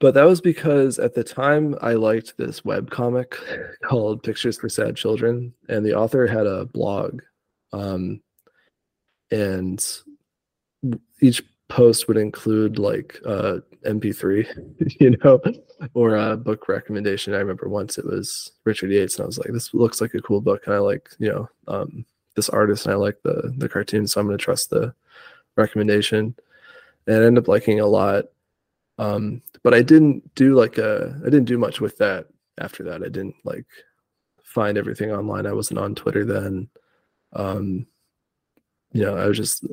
But 0.00 0.14
that 0.14 0.24
was 0.24 0.40
because 0.40 0.98
at 0.98 1.14
the 1.14 1.22
time 1.22 1.76
I 1.82 1.92
liked 1.92 2.38
this 2.38 2.64
web 2.64 2.90
comic 2.90 3.36
called 3.84 4.22
Pictures 4.22 4.58
for 4.58 4.68
Sad 4.68 4.96
Children, 4.96 5.52
and 5.68 5.84
the 5.84 5.94
author 5.94 6.26
had 6.26 6.46
a 6.46 6.64
blog. 6.64 7.20
Um, 7.72 8.20
and 9.30 9.86
each 11.20 11.42
post 11.68 12.08
would 12.08 12.16
include 12.16 12.78
like 12.78 13.18
uh 13.24 13.58
mp3 13.86 14.96
you 15.00 15.16
know 15.18 15.40
or 15.94 16.16
a 16.16 16.36
book 16.36 16.68
recommendation 16.68 17.32
i 17.32 17.38
remember 17.38 17.68
once 17.68 17.96
it 17.96 18.04
was 18.04 18.50
richard 18.64 18.90
yates 18.90 19.16
and 19.16 19.22
i 19.22 19.26
was 19.26 19.38
like 19.38 19.52
this 19.52 19.72
looks 19.72 20.00
like 20.00 20.12
a 20.14 20.20
cool 20.20 20.40
book 20.40 20.62
and 20.66 20.74
i 20.74 20.78
like 20.78 21.08
you 21.18 21.30
know 21.30 21.48
um 21.68 22.04
this 22.36 22.48
artist 22.48 22.86
and 22.86 22.94
i 22.94 22.96
like 22.96 23.20
the 23.22 23.52
the 23.58 23.68
cartoon 23.68 24.06
so 24.06 24.20
i'm 24.20 24.28
to 24.28 24.36
trust 24.36 24.70
the 24.70 24.94
recommendation. 25.56 26.34
And 27.06 27.22
i 27.22 27.26
ended 27.26 27.44
up 27.44 27.48
liking 27.48 27.80
a 27.80 27.86
lot. 27.86 28.26
Um 28.98 29.42
but 29.62 29.74
i 29.74 29.82
didn't 29.82 30.34
do 30.34 30.54
like 30.54 30.78
a 30.78 31.14
i 31.22 31.24
didn't 31.24 31.44
do 31.44 31.58
much 31.58 31.80
with 31.80 31.98
that 31.98 32.26
after 32.58 32.84
that. 32.84 33.02
I 33.02 33.08
didn't 33.08 33.36
like 33.44 33.66
find 34.42 34.76
everything 34.76 35.10
online. 35.10 35.46
I 35.46 35.52
wasn't 35.52 35.80
on 35.80 35.94
twitter 35.94 36.24
then. 36.24 36.68
Um 37.32 37.86
you 38.92 39.02
know 39.04 39.16
i 39.16 39.26
was 39.26 39.36
just 39.36 39.64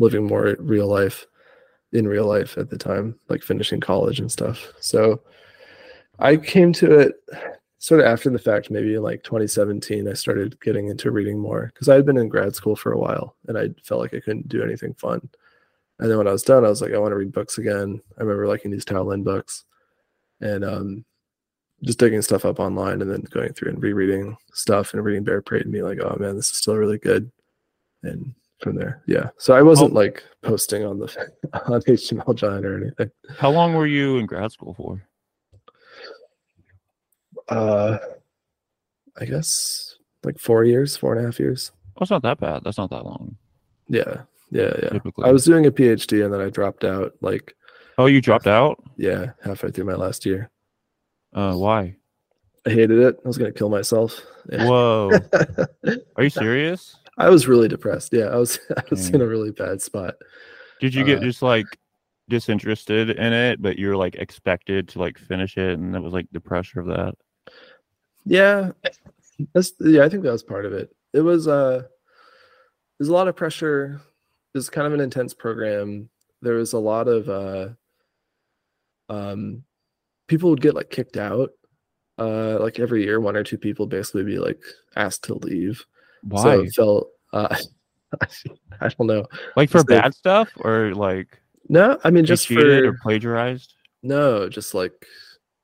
living 0.00 0.26
more 0.26 0.56
real 0.58 0.88
life 0.88 1.26
in 1.92 2.08
real 2.08 2.26
life 2.26 2.58
at 2.58 2.68
the 2.68 2.76
time, 2.76 3.18
like 3.28 3.42
finishing 3.42 3.80
college 3.80 4.18
and 4.18 4.30
stuff. 4.30 4.72
So 4.80 5.22
I 6.18 6.36
came 6.36 6.72
to 6.74 6.98
it 6.98 7.14
sort 7.84 8.00
of 8.00 8.06
after 8.06 8.30
the 8.30 8.38
fact, 8.38 8.70
maybe 8.70 8.94
in 8.94 9.02
like 9.02 9.22
2017. 9.24 10.08
I 10.08 10.14
started 10.14 10.58
getting 10.60 10.88
into 10.88 11.10
reading 11.10 11.38
more 11.38 11.70
because 11.72 11.88
I 11.88 11.94
had 11.96 12.06
been 12.06 12.16
in 12.16 12.28
grad 12.28 12.54
school 12.54 12.76
for 12.76 12.92
a 12.92 12.98
while 12.98 13.36
and 13.46 13.58
I 13.58 13.68
felt 13.82 14.00
like 14.00 14.14
I 14.14 14.20
couldn't 14.20 14.48
do 14.48 14.62
anything 14.62 14.94
fun. 14.94 15.28
And 15.98 16.10
then 16.10 16.18
when 16.18 16.26
I 16.28 16.32
was 16.32 16.42
done, 16.42 16.64
I 16.64 16.68
was 16.70 16.80
like, 16.82 16.92
I 16.92 16.98
want 16.98 17.12
to 17.12 17.16
read 17.16 17.32
books 17.32 17.58
again. 17.58 18.00
I 18.18 18.22
remember 18.22 18.46
liking 18.48 18.70
these 18.70 18.84
Tao 18.84 19.02
Lin 19.02 19.22
books 19.22 19.64
and 20.40 20.64
um, 20.64 21.04
just 21.82 21.98
digging 21.98 22.22
stuff 22.22 22.44
up 22.44 22.58
online 22.58 23.02
and 23.02 23.10
then 23.10 23.20
going 23.30 23.52
through 23.52 23.70
and 23.70 23.82
rereading 23.82 24.36
stuff 24.54 24.94
and 24.94 25.04
reading 25.04 25.22
Bear 25.22 25.42
Parade 25.42 25.64
and 25.64 25.72
being 25.72 25.84
like, 25.84 26.00
oh 26.00 26.16
man, 26.18 26.36
this 26.36 26.50
is 26.50 26.56
still 26.56 26.76
really 26.76 26.98
good. 26.98 27.30
And 28.02 28.34
from 28.60 28.76
there, 28.76 29.02
yeah. 29.06 29.28
So 29.36 29.54
I 29.54 29.62
wasn't 29.62 29.92
Oh. 29.92 29.94
like 29.94 30.24
posting 30.42 30.84
on 30.84 30.98
the 30.98 31.06
on 31.66 31.80
HTML 31.82 32.34
Giant 32.34 32.64
or 32.64 32.78
anything. 32.82 33.10
How 33.38 33.50
long 33.50 33.74
were 33.74 33.86
you 33.86 34.16
in 34.16 34.26
grad 34.26 34.52
school 34.52 34.74
for? 34.74 35.02
Uh, 37.48 37.98
I 39.20 39.24
guess 39.24 39.96
like 40.22 40.38
four 40.38 40.64
years, 40.64 40.96
four 40.96 41.14
and 41.14 41.22
a 41.22 41.24
half 41.28 41.38
years. 41.38 41.70
Oh, 41.96 42.02
it's 42.02 42.10
not 42.10 42.22
that 42.22 42.40
bad. 42.40 42.62
That's 42.64 42.78
not 42.78 42.90
that 42.90 43.04
long. 43.04 43.36
Yeah, 43.88 44.22
yeah, 44.50 44.72
yeah. 44.82 44.88
Typically. 44.90 45.24
I 45.26 45.32
was 45.32 45.44
doing 45.44 45.66
a 45.66 45.70
PhD 45.70 46.24
and 46.24 46.32
then 46.32 46.40
I 46.40 46.48
dropped 46.50 46.84
out. 46.84 47.12
Like, 47.20 47.54
Oh, 47.98 48.06
you 48.06 48.20
dropped 48.20 48.46
out? 48.48 48.82
yeah, 48.96 49.32
halfway 49.44 49.70
through 49.70 49.84
my 49.84 49.94
last 49.94 50.26
year. 50.26 50.50
Uh, 51.32 51.54
why? 51.54 51.96
I 52.66 52.70
hated 52.70 52.98
it. 52.98 53.16
I 53.24 53.28
was 53.28 53.36
gonna 53.38 53.52
kill 53.52 53.68
myself. 53.68 54.20
Yeah. 54.50 54.64
Whoa. 54.68 55.10
Are 56.16 56.22
you 56.24 56.30
serious? 56.30 56.96
I 57.18 57.28
was 57.28 57.46
really 57.46 57.68
depressed. 57.68 58.12
Yeah, 58.12 58.24
I 58.26 58.36
was. 58.36 58.58
I 58.76 58.82
was 58.90 59.10
in 59.10 59.20
a 59.20 59.26
really 59.26 59.50
bad 59.52 59.80
spot. 59.82 60.14
Did 60.80 60.94
you 60.94 61.04
get 61.04 61.18
Uh, 61.18 61.22
just 61.22 61.42
like 61.42 61.66
disinterested 62.28 63.10
in 63.10 63.32
it, 63.32 63.60
but 63.62 63.78
you're 63.78 63.96
like 63.96 64.14
expected 64.16 64.88
to 64.88 64.98
like 64.98 65.18
finish 65.18 65.56
it, 65.58 65.78
and 65.78 65.94
that 65.94 66.02
was 66.02 66.12
like 66.12 66.26
the 66.32 66.40
pressure 66.40 66.80
of 66.80 66.86
that? 66.86 67.14
Yeah, 68.24 68.70
that's 69.52 69.72
yeah. 69.80 70.04
I 70.04 70.08
think 70.08 70.22
that 70.22 70.32
was 70.32 70.42
part 70.42 70.64
of 70.64 70.72
it. 70.72 70.94
It 71.12 71.20
was 71.20 71.46
uh, 71.48 71.82
there's 72.98 73.08
a 73.08 73.12
lot 73.12 73.28
of 73.28 73.36
pressure. 73.36 74.00
It's 74.54 74.70
kind 74.70 74.86
of 74.86 74.94
an 74.94 75.00
intense 75.00 75.34
program. 75.34 76.08
There 76.42 76.54
was 76.54 76.72
a 76.72 76.78
lot 76.78 77.08
of 77.08 77.28
uh, 77.28 77.68
um, 79.08 79.64
people 80.28 80.50
would 80.50 80.60
get 80.60 80.74
like 80.74 80.90
kicked 80.90 81.16
out. 81.16 81.50
Uh, 82.16 82.58
like 82.60 82.78
every 82.78 83.02
year, 83.04 83.20
one 83.20 83.34
or 83.36 83.42
two 83.42 83.58
people 83.58 83.86
basically 83.86 84.22
be 84.22 84.38
like 84.38 84.62
asked 84.94 85.24
to 85.24 85.34
leave. 85.34 85.84
Why? 86.22 86.42
So 86.42 86.60
it 86.60 86.72
felt 86.74 87.08
uh, 87.32 87.56
I 88.80 88.88
don't 88.88 89.06
know. 89.08 89.26
like 89.56 89.68
for 89.70 89.82
bad 89.84 90.14
stuff, 90.14 90.48
or 90.56 90.94
like 90.94 91.40
No, 91.68 91.98
I 92.04 92.10
mean 92.10 92.24
just 92.24 92.46
for 92.46 92.86
or 92.86 92.96
plagiarized? 93.02 93.74
no, 94.02 94.48
just 94.48 94.74
like 94.74 94.92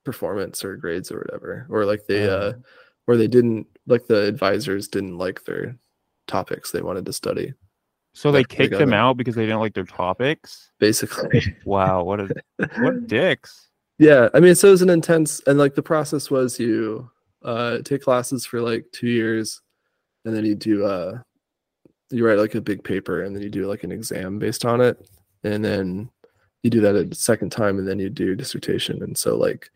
performance 0.03 0.63
or 0.63 0.75
grades 0.77 1.11
or 1.11 1.19
whatever, 1.19 1.67
or 1.69 1.85
like 1.85 2.05
they 2.07 2.27
uh, 2.29 2.53
Oh. 2.53 2.55
or 3.07 3.17
they 3.17 3.27
didn't 3.27 3.67
like 3.87 4.07
the 4.07 4.23
advisors 4.25 4.87
didn't 4.87 5.17
like 5.17 5.43
their 5.43 5.77
topics 6.27 6.71
they 6.71 6.81
wanted 6.81 7.05
to 7.05 7.13
study. 7.13 7.53
So 8.13 8.31
they 8.31 8.39
like, 8.39 8.49
they 8.49 8.55
kicked 8.55 8.77
them 8.77 8.93
out 8.93 9.15
because 9.17 9.35
they 9.35 9.43
didn't 9.45 9.59
like 9.61 9.73
their 9.73 9.85
topics. 9.85 10.71
Basically, 10.79 11.55
Wow, 11.65 12.03
what 12.03 12.19
a 12.19 12.29
what 12.79 13.07
dicks. 13.07 13.69
yeah. 13.99 14.27
I 14.33 14.39
mean, 14.39 14.53
so 14.55 14.67
it 14.67 14.71
was 14.71 14.81
an 14.81 14.89
intense, 14.89 15.41
and 15.47 15.57
like 15.57 15.75
the 15.75 15.81
process 15.83 16.29
was 16.29 16.59
you 16.59 17.09
uh, 17.43 17.79
take 17.83 18.01
classes 18.03 18.45
for 18.45 18.61
like 18.61 18.85
two 18.91 19.07
years, 19.07 19.61
and 20.25 20.35
then 20.35 20.43
you 20.45 20.55
do 20.55 20.85
uh, 20.85 21.19
you 22.09 22.27
write 22.27 22.37
like 22.37 22.55
a 22.55 22.61
big 22.61 22.83
paper, 22.83 23.23
and 23.23 23.33
then 23.35 23.41
you 23.43 23.49
do 23.49 23.65
like 23.67 23.83
an 23.85 23.91
exam 23.93 24.39
based 24.39 24.65
on 24.65 24.81
it, 24.81 24.97
and 25.43 25.63
then 25.63 26.09
you 26.63 26.69
do 26.69 26.81
that 26.81 26.95
a 26.95 27.13
second 27.15 27.51
time, 27.51 27.77
and 27.79 27.87
then 27.87 27.99
you 27.99 28.09
do 28.09 28.35
dissertation. 28.35 29.01
And 29.03 29.17
so 29.17 29.35
like 29.35 29.69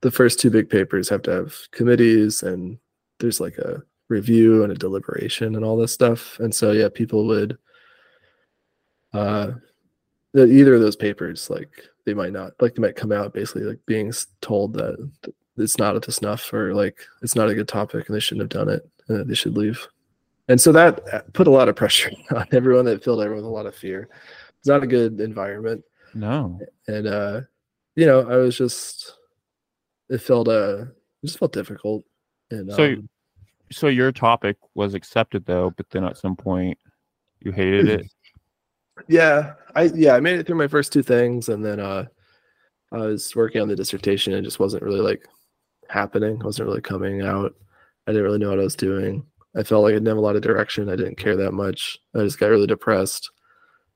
the 0.00 0.10
first 0.10 0.40
two 0.40 0.50
big 0.50 0.68
papers 0.68 1.08
have 1.08 1.22
to 1.22 1.30
have 1.30 1.54
committees, 1.70 2.42
and 2.42 2.78
there's 3.18 3.40
like 3.40 3.58
a 3.58 3.82
review 4.08 4.62
and 4.62 4.72
a 4.72 4.76
deliberation 4.76 5.54
and 5.54 5.64
all 5.64 5.76
this 5.76 5.92
stuff. 5.92 6.38
And 6.40 6.54
so 6.54 6.72
yeah, 6.72 6.88
people 6.88 7.26
would 7.26 7.58
uh 9.14 9.52
either 10.36 10.74
of 10.74 10.82
those 10.82 10.96
papers 10.96 11.48
like 11.48 11.88
they 12.04 12.12
might 12.14 12.32
not 12.32 12.52
like 12.60 12.74
they 12.74 12.82
might 12.82 12.96
come 12.96 13.12
out 13.12 13.32
basically 13.32 13.62
like 13.62 13.80
being 13.86 14.12
told 14.40 14.74
that 14.74 15.10
it's 15.56 15.78
not 15.78 15.96
at 15.96 16.02
the 16.02 16.12
snuff 16.12 16.52
or 16.52 16.74
like 16.74 16.98
it's 17.22 17.34
not 17.34 17.48
a 17.48 17.54
good 17.54 17.68
topic 17.68 18.06
and 18.06 18.14
they 18.14 18.20
shouldn't 18.20 18.52
have 18.52 18.66
done 18.66 18.74
it. 18.74 18.88
Uh, 19.08 19.24
they 19.24 19.34
should 19.34 19.56
leave. 19.56 19.86
And 20.48 20.60
so 20.60 20.72
that 20.72 21.02
uh, 21.12 21.20
put 21.32 21.46
a 21.46 21.50
lot 21.50 21.68
of 21.68 21.76
pressure 21.76 22.10
on 22.34 22.46
everyone. 22.52 22.84
That 22.86 23.04
filled 23.04 23.20
everyone 23.20 23.44
with 23.44 23.50
a 23.50 23.54
lot 23.54 23.66
of 23.66 23.74
fear. 23.74 24.08
It's 24.58 24.68
not 24.68 24.82
a 24.82 24.86
good 24.86 25.20
environment. 25.20 25.84
No. 26.18 26.60
And 26.88 27.06
uh, 27.06 27.40
you 27.94 28.04
know, 28.06 28.28
I 28.28 28.36
was 28.36 28.56
just 28.56 29.14
it 30.08 30.18
felt 30.18 30.48
uh 30.48 30.82
it 30.82 31.26
just 31.26 31.38
felt 31.38 31.52
difficult. 31.52 32.04
And 32.50 32.72
So 32.72 32.84
um, 32.84 33.08
So 33.70 33.86
your 33.86 34.10
topic 34.10 34.56
was 34.74 34.94
accepted 34.94 35.46
though, 35.46 35.72
but 35.76 35.88
then 35.90 36.04
at 36.04 36.18
some 36.18 36.34
point 36.34 36.76
you 37.40 37.52
hated 37.52 37.88
it. 37.88 38.06
yeah, 39.08 39.54
I 39.76 39.84
yeah, 39.94 40.14
I 40.14 40.20
made 40.20 40.40
it 40.40 40.46
through 40.46 40.56
my 40.58 40.66
first 40.66 40.92
two 40.92 41.04
things 41.04 41.48
and 41.48 41.64
then 41.64 41.78
uh 41.78 42.06
I 42.90 42.98
was 42.98 43.36
working 43.36 43.60
on 43.60 43.68
the 43.68 43.76
dissertation 43.76 44.32
and 44.32 44.40
it 44.40 44.48
just 44.48 44.58
wasn't 44.58 44.82
really 44.82 45.00
like 45.00 45.24
happening. 45.88 46.40
wasn't 46.40 46.66
really 46.66 46.80
coming 46.80 47.22
out. 47.22 47.54
I 48.06 48.12
didn't 48.12 48.24
really 48.24 48.38
know 48.38 48.50
what 48.50 48.60
I 48.60 48.64
was 48.64 48.74
doing. 48.74 49.24
I 49.56 49.62
felt 49.62 49.84
like 49.84 49.92
I 49.92 49.94
didn't 49.94 50.08
have 50.08 50.16
a 50.16 50.20
lot 50.20 50.36
of 50.36 50.42
direction. 50.42 50.88
I 50.88 50.96
didn't 50.96 51.18
care 51.18 51.36
that 51.36 51.52
much. 51.52 51.98
I 52.14 52.20
just 52.20 52.40
got 52.40 52.48
really 52.48 52.66
depressed. 52.66 53.30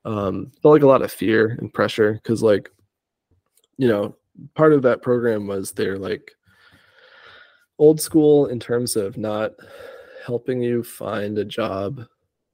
Um, 0.05 0.51
felt 0.61 0.73
like 0.73 0.83
a 0.83 0.87
lot 0.87 1.01
of 1.01 1.11
fear 1.11 1.55
and 1.59 1.73
pressure 1.73 2.13
because, 2.13 2.43
like, 2.43 2.69
you 3.77 3.87
know, 3.87 4.15
part 4.55 4.73
of 4.73 4.81
that 4.81 5.01
program 5.01 5.47
was 5.47 5.71
they're 5.71 5.97
like 5.97 6.35
old 7.79 8.01
school 8.01 8.47
in 8.47 8.59
terms 8.59 8.95
of 8.95 9.17
not 9.17 9.51
helping 10.25 10.61
you 10.61 10.83
find 10.83 11.37
a 11.37 11.45
job 11.45 12.05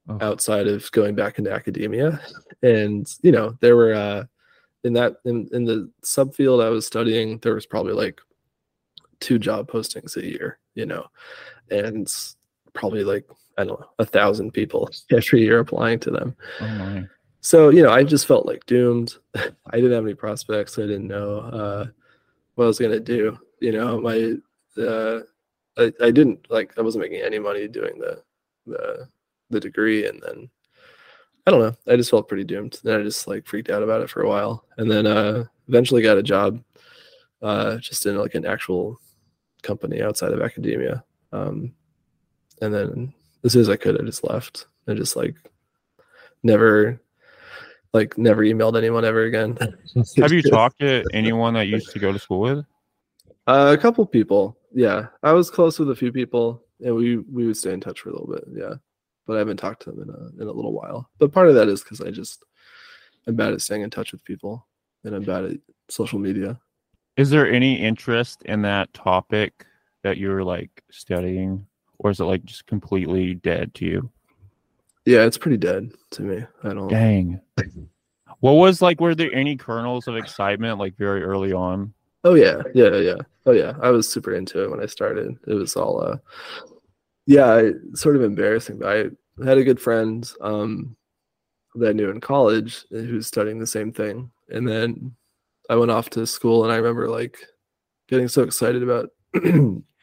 Oh. 0.10 0.18
outside 0.22 0.68
of 0.68 0.90
going 0.92 1.14
back 1.14 1.38
into 1.38 1.52
academia. 1.54 2.20
And, 2.64 3.08
you 3.22 3.32
know, 3.32 3.56
there 3.62 3.76
were, 3.76 3.94
uh, 3.94 4.24
in 4.84 4.94
that, 4.94 5.18
in, 5.24 5.48
in 5.54 5.66
the 5.66 5.88
subfield 6.04 6.64
I 6.66 6.70
was 6.70 6.88
studying, 6.88 7.38
there 7.40 7.54
was 7.54 7.68
probably 7.68 7.94
like 7.94 8.20
two 9.20 9.38
job 9.38 9.70
postings 9.70 10.18
a 10.18 10.26
year, 10.26 10.58
you 10.74 10.88
know, 10.88 11.06
and 11.70 12.12
probably 12.74 13.04
like, 13.04 13.30
I 13.60 13.66
don't 13.66 13.80
know, 13.80 13.90
a 14.00 14.06
thousand 14.06 14.52
people 14.52 14.90
every 15.12 15.42
year 15.42 15.60
applying 15.60 16.00
to 16.00 16.10
them. 16.10 16.36
Oh. 16.60 17.04
So, 17.42 17.70
you 17.70 17.82
know, 17.84 17.92
I 17.92 18.04
just 18.04 18.28
felt 18.28 18.46
like 18.46 18.66
doomed. 18.66 19.16
I 19.36 19.76
didn't 19.76 19.94
have 19.94 20.04
any 20.04 20.14
prospects. 20.14 20.78
I 20.78 20.82
didn't 20.84 21.08
know 21.08 21.40
uh, 21.40 21.88
what 22.56 22.66
I 22.66 22.68
was 22.68 22.80
going 22.80 22.92
to 22.92 23.00
do. 23.00 23.38
You 23.62 23.72
know, 23.72 24.00
my, 24.00 24.36
uh, 24.82 25.22
I, 25.78 25.92
I 26.02 26.12
didn't 26.12 26.50
like, 26.50 26.78
I 26.78 26.82
wasn't 26.82 27.04
making 27.04 27.22
any 27.22 27.40
money 27.40 27.68
doing 27.68 27.98
the, 28.00 28.22
the, 28.66 29.08
the 29.50 29.60
degree. 29.60 30.08
And 30.08 30.22
then 30.22 30.50
I 31.48 31.52
don't 31.52 31.62
know, 31.62 31.76
I 31.92 31.96
just 31.96 32.12
felt 32.12 32.28
pretty 32.28 32.44
doomed. 32.44 32.80
Then 32.84 33.00
I 33.00 33.04
just 33.04 33.28
like 33.28 33.48
freaked 33.48 33.70
out 33.70 33.84
about 33.84 34.02
it 34.02 34.10
for 34.10 34.22
a 34.22 34.28
while. 34.28 34.66
And 34.78 34.92
then 34.92 35.08
uh, 35.08 35.46
eventually 35.68 36.02
got 36.02 36.18
a 36.18 36.24
job 36.24 36.62
uh, 37.42 37.78
just 37.78 38.06
in 38.06 38.18
like 38.18 38.36
an 38.36 38.46
actual 38.46 39.00
company 39.62 40.02
outside 40.02 40.34
of 40.34 40.42
academia. 40.42 41.04
Um, 41.32 41.74
and 42.62 42.74
then 42.74 43.14
as 43.44 43.54
soon 43.54 43.62
as 43.62 43.70
I 43.70 43.78
could, 43.78 44.00
I 44.00 44.04
just 44.04 44.24
left. 44.24 44.68
I 44.88 44.94
just 44.94 45.16
like 45.16 45.36
never 46.44 47.00
like 47.94 48.18
never 48.18 48.44
emailed 48.44 48.78
anyone 48.78 49.06
ever 49.06 49.24
again. 49.24 49.58
Have 50.18 50.32
you 50.32 50.42
talked 50.42 50.80
to 50.80 51.04
anyone 51.14 51.54
that 51.56 51.68
you 51.68 51.76
used 51.76 51.92
to 51.92 52.00
go 52.00 52.12
to 52.12 52.20
school 52.20 52.40
with? 52.40 52.66
Uh, 53.48 53.76
a 53.78 53.82
couple 53.82 54.06
people. 54.06 54.58
Yeah, 54.74 55.08
I 55.24 55.34
was 55.34 55.50
close 55.50 55.80
with 55.80 55.90
a 55.90 55.96
few 55.96 56.12
people, 56.12 56.64
and 56.84 56.96
we 56.96 57.18
we 57.18 57.48
would 57.48 57.58
stay 57.58 57.74
in 57.74 57.82
touch 57.82 58.02
for 58.02 58.10
a 58.10 58.14
little 58.14 58.28
bit. 58.28 58.44
Yeah, 58.54 58.76
but 59.26 59.36
I 59.36 59.40
haven't 59.40 59.58
talked 59.58 59.84
to 59.84 59.92
them 59.92 60.04
in 60.04 60.10
a 60.10 60.42
in 60.42 60.48
a 60.48 60.52
little 60.52 60.74
while. 60.74 61.10
But 61.18 61.32
part 61.32 61.48
of 61.48 61.56
that 61.56 61.68
is 61.68 61.82
because 61.82 62.02
I 62.02 62.12
just 62.12 62.44
I'm 63.28 63.36
bad 63.36 63.54
at 63.54 63.62
staying 63.62 63.82
in 63.82 63.90
touch 63.90 64.12
with 64.12 64.24
people, 64.24 64.68
and 65.04 65.16
I'm 65.16 65.24
bad 65.24 65.46
at 65.46 65.58
social 65.90 66.20
media. 66.20 66.60
Is 67.18 67.32
there 67.32 67.52
any 67.52 67.76
interest 67.76 68.44
in 68.44 68.62
that 68.62 68.94
topic 68.94 69.66
that 70.04 70.18
you're 70.18 70.44
like 70.44 70.84
studying, 70.92 71.66
or 71.98 72.12
is 72.12 72.20
it 72.20 72.26
like 72.26 72.46
just 72.46 72.68
completely 72.68 73.34
dead 73.34 73.74
to 73.76 73.86
you? 73.86 74.12
Yeah, 75.06 75.26
it's 75.26 75.38
pretty 75.38 75.58
dead 75.58 75.92
to 76.12 76.22
me. 76.22 76.46
I 76.64 76.74
don't. 76.74 76.88
Dang. 76.88 77.40
What 78.42 78.54
was 78.54 78.82
like? 78.82 79.02
Were 79.02 79.16
there 79.16 79.34
any 79.34 79.58
kernels 79.58 80.08
of 80.08 80.16
excitement 80.16 80.80
like 80.80 80.96
very 80.98 81.24
early 81.24 81.52
on? 81.52 81.94
Oh 82.24 82.36
yeah, 82.36 82.62
yeah, 82.74 82.96
yeah. 82.96 83.18
Oh 83.46 83.52
yeah. 83.52 83.74
I 83.82 83.90
was 83.90 84.10
super 84.10 84.34
into 84.34 84.64
it 84.64 84.70
when 84.70 84.82
I 84.82 84.86
started. 84.86 85.38
It 85.48 85.54
was 85.54 85.76
all 85.76 86.02
uh 86.02 86.18
yeah, 87.26 87.54
I, 87.54 87.72
sort 87.94 88.16
of 88.16 88.24
embarrassing. 88.24 88.80
But 88.80 88.88
I 88.88 89.46
had 89.46 89.58
a 89.58 89.64
good 89.64 89.80
friend 89.80 90.30
um 90.42 90.96
that 91.76 91.90
I 91.90 91.94
knew 91.94 92.10
in 92.10 92.22
college 92.22 92.86
uh, 92.94 93.00
who 93.00 93.16
was 93.16 93.28
studying 93.28 93.60
the 93.60 93.68
same 93.68 93.92
thing. 93.92 94.32
And 94.50 94.68
then 94.68 95.16
I 95.70 95.76
went 95.76 95.92
off 95.92 96.10
to 96.12 96.26
school 96.26 96.64
and 96.64 96.74
I 96.74 96.78
remember 96.78 97.10
like 97.10 97.40
getting 98.08 98.28
so 98.28 98.44
excited 98.44 98.84
about 98.84 99.10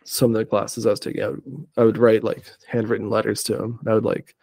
some 0.04 0.30
of 0.30 0.32
the 0.34 0.44
classes 0.44 0.86
I 0.86 0.90
was 0.90 1.00
taking. 1.00 1.22
I 1.22 1.28
would, 1.28 1.42
I 1.78 1.84
would 1.84 1.98
write 1.98 2.22
like 2.22 2.44
handwritten 2.66 3.10
letters 3.10 3.42
to 3.44 3.62
him. 3.62 3.80
I 3.86 3.94
would 3.94 4.04
like 4.04 4.36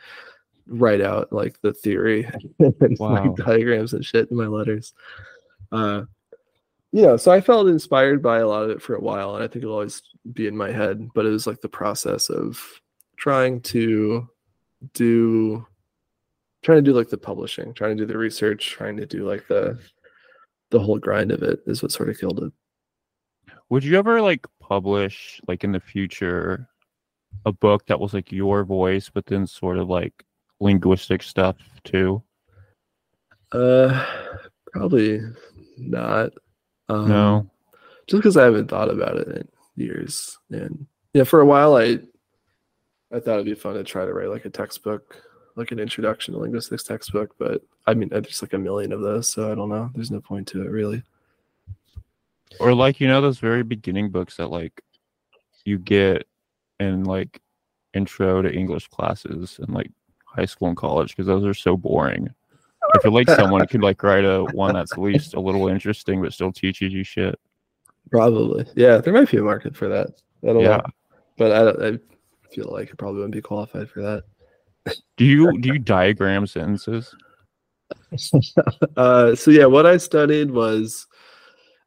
write 0.68 1.02
out 1.02 1.32
like 1.34 1.60
the 1.62 1.74
theory 1.74 2.30
and 2.60 2.98
Wow. 3.00 3.26
like 3.26 3.36
diagrams 3.36 3.94
and 3.94 4.06
shit 4.06 4.30
in 4.32 4.38
my 4.38 4.48
letters. 4.48 4.94
Uh 5.72 6.04
you 6.92 7.02
know, 7.02 7.18
so 7.18 7.32
I 7.32 7.42
felt 7.42 7.68
inspired 7.68 8.22
by 8.22 8.38
a 8.38 8.48
lot 8.48 8.64
of 8.66 8.70
it 8.70 8.80
for 8.80 8.94
a 8.94 9.02
while, 9.02 9.34
and 9.34 9.44
I 9.44 9.48
think 9.48 9.64
it'll 9.64 9.74
always 9.74 10.04
be 10.32 10.46
in 10.46 10.56
my 10.56 10.72
head. 10.72 11.10
But 11.16 11.26
it 11.26 11.30
was 11.30 11.48
like 11.48 11.60
the 11.60 11.68
process 11.68 12.30
of 12.30 12.62
trying 13.18 13.62
to 13.62 14.30
do, 14.94 15.66
trying 16.62 16.78
to 16.78 16.82
do 16.84 16.94
like 16.94 17.10
the 17.10 17.18
publishing, 17.18 17.74
trying 17.74 17.98
to 17.98 18.04
do 18.06 18.12
the 18.12 18.18
research, 18.20 18.70
trying 18.70 18.96
to 18.98 19.08
do 19.08 19.28
like 19.28 19.48
the, 19.48 19.80
the 20.70 20.80
whole 20.80 21.00
grind 21.00 21.32
of 21.32 21.42
it 21.42 21.62
is 21.66 21.82
what 21.82 21.92
sort 21.92 22.10
of 22.10 22.20
killed 22.20 22.44
it. 22.44 22.54
Would 23.70 23.84
you 23.84 23.98
ever 23.98 24.22
like 24.22 24.46
publish 24.60 25.42
like 25.48 25.64
in 25.64 25.72
the 25.72 25.80
future 25.80 26.70
a 27.48 27.52
book 27.52 27.88
that 27.88 28.00
was 28.00 28.14
like 28.14 28.32
your 28.32 28.64
voice, 28.66 29.10
but 29.12 29.26
then 29.26 29.48
sort 29.48 29.80
of 29.80 29.90
like 29.90 30.14
linguistic 30.60 31.24
stuff 31.24 31.58
too? 31.84 32.22
Uh, 33.52 34.06
probably 34.72 35.22
not. 35.78 36.32
Um, 36.90 37.08
No. 37.10 37.50
just 38.08 38.20
because 38.22 38.38
I 38.38 38.46
haven't 38.46 38.70
thought 38.70 38.90
about 38.90 39.18
it 39.18 39.28
in 39.28 39.48
years. 39.76 40.38
And 40.50 40.86
yeah, 41.14 41.24
for 41.24 41.42
a 41.42 41.46
while, 41.46 41.76
I 41.76 42.00
I 43.12 43.20
thought 43.20 43.34
it'd 43.36 43.46
be 43.46 43.54
fun 43.54 43.76
to 43.76 43.84
try 43.84 44.06
to 44.06 44.14
write 44.14 44.30
like 44.30 44.46
a 44.46 44.50
textbook, 44.50 45.22
like 45.56 45.72
an 45.72 45.80
introduction 45.80 46.34
to 46.34 46.40
linguistics 46.40 46.84
textbook. 46.84 47.36
But 47.38 47.62
I 47.86 47.94
mean, 47.94 48.10
there's 48.10 48.42
like 48.42 48.54
a 48.54 48.58
million 48.58 48.92
of 48.92 49.02
those, 49.02 49.30
so 49.30 49.52
I 49.52 49.56
don't 49.56 49.70
know. 49.70 49.92
There's 49.94 50.12
no 50.12 50.20
point 50.22 50.48
to 50.50 50.64
it 50.64 50.70
really. 50.70 51.04
Or 52.60 52.74
like 52.74 53.00
you 53.00 53.08
know 53.08 53.22
those 53.22 53.40
very 53.40 53.64
beginning 53.64 54.10
books 54.10 54.38
that 54.38 54.48
like 54.50 54.82
you 55.66 55.78
get 55.80 56.28
in 56.80 57.04
like 57.04 57.40
intro 57.94 58.42
to 58.42 58.52
English 58.52 58.88
classes 58.88 59.60
and 59.62 59.74
like 59.74 59.92
high 60.36 60.46
school 60.46 60.68
and 60.68 60.78
college 60.78 61.10
because 61.16 61.28
those 61.28 61.46
are 61.46 61.54
so 61.54 61.78
boring. 61.78 62.34
I 62.96 63.00
feel 63.00 63.14
like 63.14 63.30
someone 63.30 63.66
could 63.68 63.82
like 63.82 64.02
write 64.04 64.26
a 64.26 64.44
one 64.54 64.74
that's 64.74 64.92
at 64.94 65.00
least 65.00 65.34
a 65.36 65.40
little 65.40 65.68
interesting 65.68 66.22
but 66.22 66.34
still 66.34 66.52
teaches 66.52 66.92
you 66.94 67.04
shit. 67.04 67.40
Probably, 68.12 68.66
yeah. 68.76 68.98
There 68.98 69.14
might 69.14 69.32
be 69.32 69.38
a 69.38 69.42
market 69.42 69.76
for 69.76 69.88
that. 69.90 70.10
I 70.44 70.48
don't 70.48 70.60
Yeah. 70.60 70.78
know, 70.78 70.84
but 71.38 71.52
I, 71.52 71.60
don't- 71.64 71.82
I 71.96 72.54
feel 72.54 72.70
like 72.72 72.90
I 72.92 72.96
probably 72.98 73.20
wouldn't 73.20 73.34
be 73.34 73.42
qualified 73.42 73.90
for 73.90 74.02
that. 74.02 74.24
Do 75.18 75.24
you 75.26 75.58
do 75.62 75.70
you 75.70 75.80
diagram 75.80 76.46
sentences? 76.46 77.16
uh, 78.98 79.36
so 79.36 79.52
yeah, 79.52 79.66
what 79.66 79.86
I 79.86 79.98
studied 79.98 80.52
was 80.52 81.08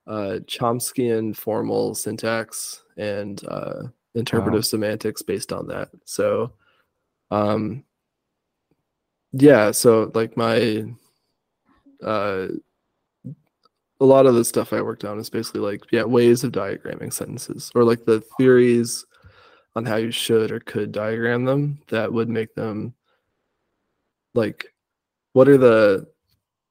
uh, 0.06 0.38
Chomskyan 0.46 1.36
formal 1.36 1.94
syntax 1.94 2.82
and 2.96 3.42
uh, 3.48 3.82
interpretive 4.14 4.58
Wow. 4.58 4.62
semantics 4.62 5.22
based 5.22 5.52
on 5.52 5.66
that. 5.68 5.88
So, 6.04 6.52
um, 7.30 7.84
yeah, 9.38 9.70
so 9.70 10.10
like 10.14 10.36
my 10.36 10.84
uh, 12.02 12.48
a 14.00 14.04
lot 14.04 14.26
of 14.26 14.34
the 14.34 14.44
stuff 14.44 14.72
I 14.72 14.82
worked 14.82 15.04
on 15.04 15.18
is 15.18 15.30
basically 15.30 15.60
like 15.60 15.82
yeah 15.90 16.04
ways 16.04 16.44
of 16.44 16.52
diagramming 16.52 17.12
sentences 17.12 17.70
or 17.74 17.84
like 17.84 18.04
the 18.04 18.20
theories 18.38 19.04
on 19.74 19.84
how 19.84 19.96
you 19.96 20.10
should 20.10 20.50
or 20.50 20.60
could 20.60 20.92
diagram 20.92 21.44
them 21.44 21.80
that 21.88 22.12
would 22.12 22.28
make 22.28 22.54
them 22.54 22.94
like 24.34 24.66
what 25.32 25.48
are 25.48 25.58
the 25.58 26.06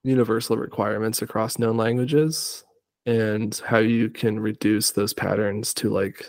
universal 0.04 0.58
requirements 0.58 1.22
across 1.22 1.58
known 1.60 1.78
languages 1.78 2.64
and 3.06 3.62
how 3.66 3.78
you 3.78 4.10
can 4.10 4.40
reduce 4.40 4.92
those 4.92 5.14
patterns 5.14 5.74
to 5.74 5.90
like 5.90 6.26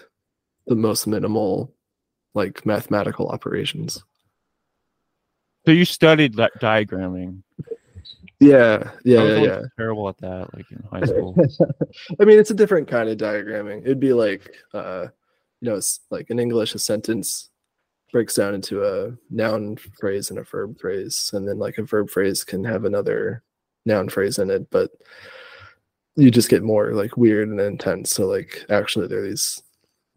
the 0.66 0.74
most 0.74 1.06
minimal 1.06 1.74
like 2.34 2.64
mathematical 2.66 3.28
operations 3.28 4.02
So 5.66 5.72
you 5.72 5.84
studied 5.84 6.34
that 6.34 6.52
diagramming. 6.60 7.42
yeah 8.38 8.90
yeah 9.04 9.18
I 9.18 9.22
was 9.22 9.32
yeah, 9.32 9.42
yeah. 9.42 9.62
terrible 9.76 10.08
at 10.08 10.18
that, 10.18 10.54
like 10.54 10.70
in 10.70 10.82
high 10.92 11.04
school. 11.04 11.36
I 12.20 12.24
mean, 12.24 12.38
it's 12.38 12.52
a 12.52 12.54
different 12.54 12.86
kind 12.86 13.08
of 13.08 13.18
diagramming. 13.18 13.82
It'd 13.82 13.98
be 13.98 14.12
like, 14.12 14.48
uh, 14.72 15.06
you 15.60 15.70
know, 15.70 15.76
it's 15.76 16.00
like 16.10 16.30
in 16.30 16.38
English, 16.38 16.74
a 16.74 16.78
sentence 16.78 17.50
breaks 18.12 18.34
down 18.34 18.54
into 18.54 18.84
a 18.84 19.16
noun 19.28 19.76
phrase 19.98 20.30
and 20.30 20.38
a 20.38 20.44
verb 20.44 20.78
phrase, 20.78 21.30
and 21.32 21.48
then 21.48 21.58
like 21.58 21.78
a 21.78 21.82
verb 21.82 22.10
phrase 22.10 22.44
can 22.44 22.62
have 22.62 22.84
another 22.84 23.42
noun 23.86 24.08
phrase 24.08 24.38
in 24.38 24.50
it, 24.50 24.70
but 24.70 24.90
you 26.14 26.30
just 26.30 26.48
get 26.48 26.62
more 26.62 26.92
like 26.92 27.16
weird 27.16 27.48
and 27.48 27.60
intense. 27.60 28.10
So 28.10 28.26
like, 28.26 28.64
actually, 28.70 29.08
there 29.08 29.18
are 29.18 29.26
these 29.26 29.62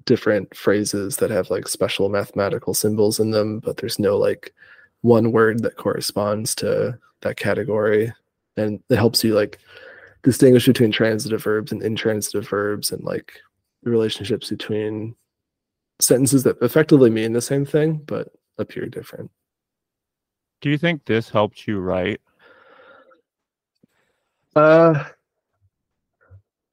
different 0.05 0.55
phrases 0.55 1.17
that 1.17 1.31
have 1.31 1.49
like 1.49 1.67
special 1.67 2.07
mathematical 2.09 2.75
symbols 2.75 3.19
in 3.19 3.31
them, 3.31 3.59
but 3.59 3.77
there's 3.77 3.97
no 3.97 4.15
like 4.15 4.53
one 5.01 5.31
word 5.31 5.63
that 5.63 5.77
corresponds 5.77 6.53
to 6.55 6.97
that 7.21 7.37
category. 7.37 8.13
And 8.57 8.81
it 8.89 8.95
helps 8.95 9.23
you 9.23 9.33
like 9.33 9.59
distinguish 10.23 10.65
between 10.65 10.91
transitive 10.91 11.43
verbs 11.43 11.71
and 11.71 11.81
intransitive 11.81 12.47
verbs 12.47 12.91
and 12.91 13.03
like 13.03 13.33
the 13.83 13.89
relationships 13.89 14.49
between 14.49 15.15
sentences 15.99 16.43
that 16.43 16.61
effectively 16.61 17.09
mean 17.09 17.33
the 17.33 17.41
same 17.41 17.65
thing 17.65 17.97
but 18.05 18.29
appear 18.57 18.85
different. 18.85 19.31
Do 20.61 20.69
you 20.69 20.77
think 20.77 21.05
this 21.05 21.29
helped 21.29 21.67
you 21.67 21.79
write? 21.79 22.21
Uh 24.55 25.05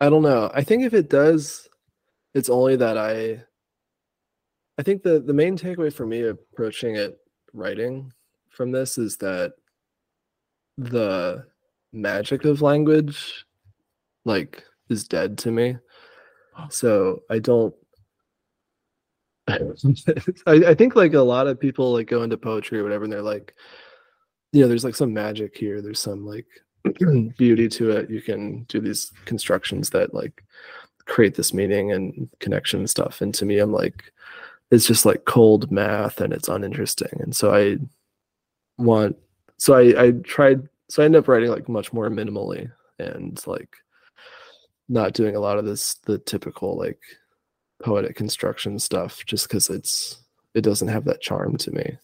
I 0.01 0.11
don't 0.11 0.23
know. 0.23 0.51
I 0.53 0.63
think 0.63 0.83
if 0.83 0.93
it 0.93 1.09
does, 1.09 1.69
it's 2.35 2.51
only 2.51 2.77
that 2.77 2.99
I 2.99 3.45
I 4.79 4.83
think 4.83 5.03
the 5.03 5.21
the 5.21 5.33
main 5.33 5.57
takeaway 5.57 5.93
for 5.93 6.07
me 6.07 6.23
approaching 6.23 6.97
it 6.97 7.19
writing 7.53 8.13
from 8.51 8.73
this 8.73 8.99
is 8.99 9.17
that 9.19 9.55
the 10.79 11.47
magic 11.93 12.45
of 12.45 12.63
language 12.63 13.47
like 14.25 14.65
is 14.89 15.07
dead 15.07 15.39
to 15.39 15.51
me. 15.51 15.77
So 16.71 17.23
I 17.31 17.39
don't 17.39 17.75
I, 19.49 19.61
I 20.47 20.75
think 20.75 20.97
like 20.97 21.15
a 21.15 21.21
lot 21.21 21.47
of 21.47 21.61
people 21.61 21.93
like 21.93 22.09
go 22.09 22.23
into 22.23 22.37
poetry 22.37 22.81
or 22.81 22.83
whatever 22.83 23.05
and 23.05 23.13
they're 23.13 23.23
like, 23.23 23.55
you 24.53 24.61
know, 24.61 24.69
there's 24.69 24.85
like 24.85 24.97
some 24.97 25.13
magic 25.13 25.57
here. 25.57 25.81
There's 25.81 26.01
some 26.01 26.27
like 26.27 26.47
beauty 27.39 27.69
to 27.69 27.91
it. 27.91 28.11
You 28.11 28.21
can 28.21 28.65
do 28.65 28.81
these 28.81 29.13
constructions 29.25 29.91
that 29.91 30.15
like 30.15 30.43
create 31.07 31.37
this 31.37 31.55
meaning 31.55 31.93
and 31.93 32.29
connection 32.41 32.81
and 32.81 32.91
stuff. 32.91 33.21
And 33.21 33.33
to 33.35 33.45
me, 33.45 33.59
I'm 33.59 33.73
like, 33.73 34.13
it's 34.71 34.87
just 34.87 35.07
like 35.07 35.25
cold 35.25 35.71
math 35.71 36.21
and 36.21 36.33
it's 36.33 36.49
uninteresting. 36.49 37.21
And 37.21 37.35
so 37.35 37.55
I 37.55 37.79
want, 38.79 39.17
so 39.59 39.75
I, 39.75 40.07
I 40.07 40.11
tried, 40.11 40.69
so 40.89 41.03
I 41.03 41.07
ended 41.07 41.21
up 41.21 41.29
writing 41.29 41.51
like 41.51 41.69
much 41.69 41.93
more 41.93 42.09
minimally 42.11 42.71
and 42.99 43.41
like 43.47 43.77
not 44.89 45.13
doing 45.13 45.37
a 45.37 45.41
lot 45.41 45.59
of 45.59 45.65
this, 45.65 45.95
the 46.05 46.19
typical 46.19 46.77
like 46.77 47.01
poetic 47.83 48.17
construction 48.17 48.79
stuff 48.79 49.25
just 49.27 49.49
because 49.49 49.71
it's, 49.71 50.23
it 50.55 50.63
doesn't 50.63 50.89
have 50.89 51.05
that 51.05 51.21
charm 51.21 51.57
to 51.59 51.71
me. 51.71 51.99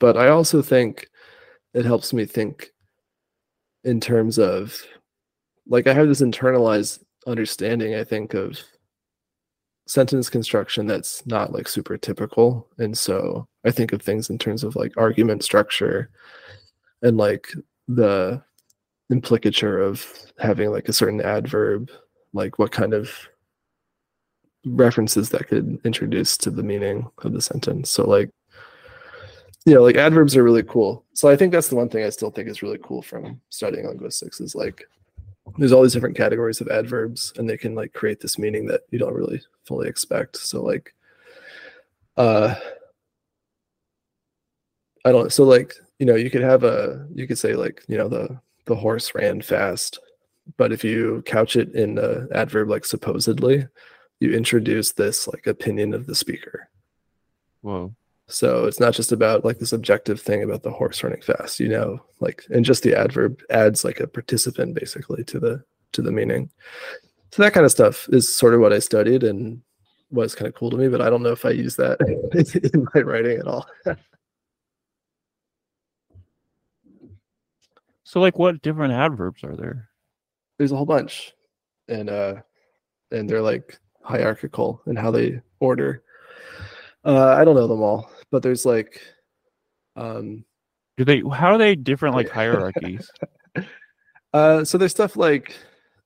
But 0.00 0.16
I 0.16 0.28
also 0.28 0.62
think 0.62 1.08
it 1.74 1.84
helps 1.84 2.12
me 2.12 2.24
think 2.24 2.70
in 3.84 4.00
terms 4.00 4.38
of 4.38 4.80
like 5.66 5.86
I 5.86 5.92
have 5.92 6.08
this 6.08 6.22
internalized 6.22 7.02
understanding, 7.26 7.94
I 7.94 8.04
think, 8.04 8.34
of 8.34 8.58
sentence 9.88 10.28
construction 10.28 10.86
that's 10.86 11.26
not 11.26 11.52
like 11.52 11.66
super 11.66 11.96
typical. 11.96 12.68
And 12.76 12.96
so 12.96 13.48
I 13.64 13.70
think 13.70 13.92
of 13.92 14.02
things 14.02 14.28
in 14.28 14.38
terms 14.38 14.62
of 14.62 14.76
like 14.76 14.92
argument 14.98 15.42
structure 15.42 16.10
and 17.02 17.16
like 17.16 17.48
the 17.88 18.42
implicature 19.10 19.80
of 19.80 20.06
having 20.38 20.70
like 20.70 20.88
a 20.88 20.92
certain 20.92 21.22
adverb, 21.22 21.90
like 22.34 22.58
what 22.58 22.70
kind 22.70 22.92
of 22.92 23.10
references 24.66 25.30
that 25.30 25.48
could 25.48 25.80
introduce 25.84 26.36
to 26.36 26.50
the 26.50 26.62
meaning 26.62 27.10
of 27.22 27.32
the 27.32 27.40
sentence. 27.40 27.88
So 27.88 28.06
like 28.06 28.30
you 29.64 29.74
know, 29.74 29.82
like 29.82 29.96
adverbs 29.96 30.36
are 30.36 30.44
really 30.44 30.62
cool. 30.62 31.04
So 31.14 31.28
I 31.28 31.36
think 31.36 31.52
that's 31.52 31.68
the 31.68 31.76
one 31.76 31.88
thing 31.88 32.04
I 32.04 32.10
still 32.10 32.30
think 32.30 32.48
is 32.48 32.62
really 32.62 32.78
cool 32.82 33.02
from 33.02 33.40
studying 33.48 33.86
linguistics 33.86 34.40
is 34.40 34.54
like 34.54 34.84
there's 35.56 35.72
all 35.72 35.82
these 35.82 35.92
different 35.92 36.16
categories 36.16 36.60
of 36.60 36.68
adverbs 36.68 37.32
and 37.36 37.48
they 37.48 37.56
can 37.56 37.74
like 37.74 37.92
create 37.92 38.20
this 38.20 38.38
meaning 38.38 38.66
that 38.66 38.82
you 38.90 38.98
don't 38.98 39.14
really 39.14 39.40
fully 39.64 39.88
expect. 39.88 40.36
So 40.36 40.62
like 40.62 40.94
uh 42.16 42.54
I 45.04 45.12
don't 45.12 45.32
so 45.32 45.44
like, 45.44 45.74
you 45.98 46.06
know, 46.06 46.16
you 46.16 46.30
could 46.30 46.42
have 46.42 46.64
a 46.64 47.06
you 47.14 47.26
could 47.26 47.38
say 47.38 47.54
like, 47.54 47.82
you 47.88 47.96
know, 47.96 48.08
the 48.08 48.40
the 48.66 48.76
horse 48.76 49.14
ran 49.14 49.40
fast, 49.40 49.98
but 50.56 50.72
if 50.72 50.84
you 50.84 51.22
couch 51.24 51.56
it 51.56 51.74
in 51.74 51.94
the 51.94 52.28
adverb 52.32 52.68
like 52.68 52.84
supposedly, 52.84 53.66
you 54.20 54.32
introduce 54.32 54.92
this 54.92 55.28
like 55.28 55.46
opinion 55.46 55.94
of 55.94 56.06
the 56.06 56.14
speaker. 56.14 56.68
Whoa. 57.62 57.94
So 58.30 58.66
it's 58.66 58.78
not 58.78 58.92
just 58.92 59.10
about 59.10 59.44
like 59.44 59.58
this 59.58 59.72
objective 59.72 60.20
thing 60.20 60.42
about 60.42 60.62
the 60.62 60.70
horse 60.70 61.02
running 61.02 61.22
fast, 61.22 61.58
you 61.58 61.68
know, 61.68 61.98
like 62.20 62.44
and 62.50 62.62
just 62.62 62.82
the 62.82 62.94
adverb 62.94 63.40
adds 63.48 63.84
like 63.84 64.00
a 64.00 64.06
participant 64.06 64.74
basically 64.74 65.24
to 65.24 65.40
the 65.40 65.64
to 65.92 66.02
the 66.02 66.12
meaning. 66.12 66.50
So 67.32 67.42
that 67.42 67.54
kind 67.54 67.64
of 67.64 67.72
stuff 67.72 68.06
is 68.10 68.32
sort 68.32 68.52
of 68.52 68.60
what 68.60 68.72
I 68.72 68.80
studied 68.80 69.22
and 69.24 69.62
was 70.10 70.34
kind 70.34 70.46
of 70.46 70.54
cool 70.54 70.70
to 70.70 70.76
me, 70.76 70.88
but 70.88 71.00
I 71.00 71.08
don't 71.08 71.22
know 71.22 71.32
if 71.32 71.46
I 71.46 71.50
use 71.50 71.76
that 71.76 71.98
in 72.74 72.86
my 72.94 73.00
writing 73.00 73.38
at 73.38 73.46
all. 73.46 73.66
so 78.04 78.20
like 78.20 78.38
what 78.38 78.60
different 78.60 78.92
adverbs 78.92 79.42
are 79.42 79.56
there? 79.56 79.88
There's 80.58 80.72
a 80.72 80.76
whole 80.76 80.84
bunch. 80.86 81.32
And 81.88 82.10
uh 82.10 82.34
and 83.10 83.28
they're 83.28 83.40
like 83.40 83.78
hierarchical 84.02 84.82
and 84.84 84.98
how 84.98 85.10
they 85.10 85.40
order. 85.60 86.02
Uh 87.06 87.28
I 87.28 87.44
don't 87.46 87.54
know 87.54 87.66
them 87.66 87.80
all 87.80 88.10
but 88.30 88.42
there's 88.42 88.64
like 88.66 89.00
um 89.96 90.44
do 90.96 91.04
they 91.04 91.20
how 91.32 91.52
are 91.52 91.58
they 91.58 91.74
different 91.74 92.14
like 92.14 92.28
hierarchies 92.30 93.10
uh 94.32 94.64
so 94.64 94.78
there's 94.78 94.92
stuff 94.92 95.16
like 95.16 95.54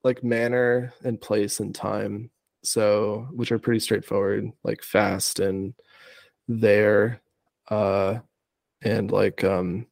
like 0.05 0.25
manner 0.25 0.93
and 1.05 1.21
place 1.21 1.61
and 1.61 1.75
time 1.75 2.31
so 2.63 3.27
which 3.33 3.53
are 3.53 3.59
pretty 3.59 3.81
straightforward 3.81 4.51
like 4.65 4.83
fast 4.83 5.41
and 5.41 5.75
there 6.49 7.21
uh 7.69 8.19
and 8.83 9.11
like 9.11 9.45
um 9.45 9.87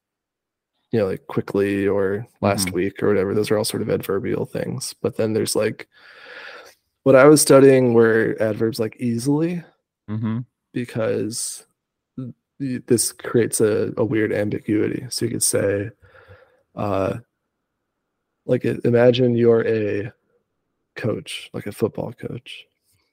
you 0.92 0.98
know 0.98 1.06
like 1.06 1.26
quickly 1.26 1.86
or 1.86 2.26
last 2.40 2.66
mm-hmm. 2.66 2.76
week 2.76 3.02
or 3.02 3.08
whatever 3.08 3.34
those 3.34 3.50
are 3.50 3.58
all 3.58 3.64
sort 3.64 3.82
of 3.82 3.90
adverbial 3.90 4.44
things 4.44 4.94
but 5.02 5.16
then 5.16 5.32
there's 5.32 5.56
like 5.56 5.88
what 7.04 7.16
i 7.16 7.24
was 7.24 7.40
studying 7.40 7.94
were 7.94 8.36
adverbs 8.40 8.80
like 8.80 8.96
easily 8.98 9.62
mm-hmm. 10.08 10.40
because 10.72 11.64
this 12.60 13.12
creates 13.12 13.60
a, 13.60 13.92
a 13.96 14.04
weird 14.04 14.32
ambiguity. 14.32 15.06
So 15.08 15.24
you 15.24 15.30
could 15.32 15.42
say, 15.42 15.90
uh, 16.76 17.16
like, 18.44 18.64
imagine 18.64 19.34
you're 19.34 19.66
a 19.66 20.12
coach, 20.94 21.50
like 21.52 21.66
a 21.66 21.72
football 21.72 22.12
coach, 22.12 22.66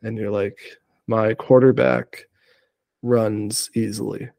and 0.04 0.18
you're 0.18 0.32
like, 0.32 0.60
my 1.08 1.34
quarterback 1.34 2.26
runs 3.02 3.70
easily. 3.74 4.30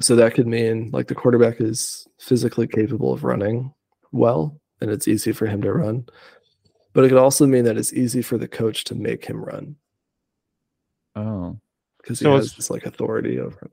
So 0.00 0.16
that 0.16 0.34
could 0.34 0.46
mean 0.46 0.90
like 0.92 1.06
the 1.06 1.14
quarterback 1.14 1.60
is 1.60 2.06
physically 2.18 2.66
capable 2.66 3.12
of 3.12 3.24
running 3.24 3.72
well, 4.12 4.60
and 4.80 4.90
it's 4.90 5.08
easy 5.08 5.32
for 5.32 5.46
him 5.46 5.62
to 5.62 5.72
run. 5.72 6.06
But 6.92 7.04
it 7.04 7.08
could 7.08 7.18
also 7.18 7.46
mean 7.46 7.64
that 7.64 7.78
it's 7.78 7.92
easy 7.92 8.22
for 8.22 8.36
the 8.36 8.48
coach 8.48 8.84
to 8.84 8.94
make 8.94 9.24
him 9.24 9.42
run. 9.42 9.76
Oh 11.14 11.58
because 12.06 12.20
so 12.20 12.30
he 12.30 12.36
has 12.36 12.54
this 12.54 12.70
like 12.70 12.86
authority 12.86 13.40
over 13.40 13.58
him. 13.58 13.70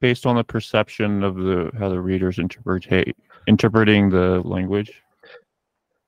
Based 0.00 0.26
on 0.26 0.36
the 0.36 0.44
perception 0.44 1.22
of 1.22 1.36
the 1.36 1.70
how 1.78 1.90
the 1.90 2.00
readers 2.00 2.38
interpret 2.38 3.14
interpreting 3.46 4.08
the 4.08 4.40
language. 4.40 5.02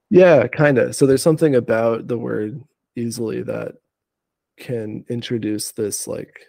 Yeah, 0.09 0.47
kind 0.47 0.79
of. 0.79 0.97
So 0.97 1.07
there's 1.07 1.23
something 1.23 1.55
about 1.55 2.09
the 2.09 2.19
word 2.19 2.63
easily 2.97 3.43
that 3.43 3.75
can 4.59 5.05
introduce 5.09 5.73
this 5.73 6.07
like 6.07 6.41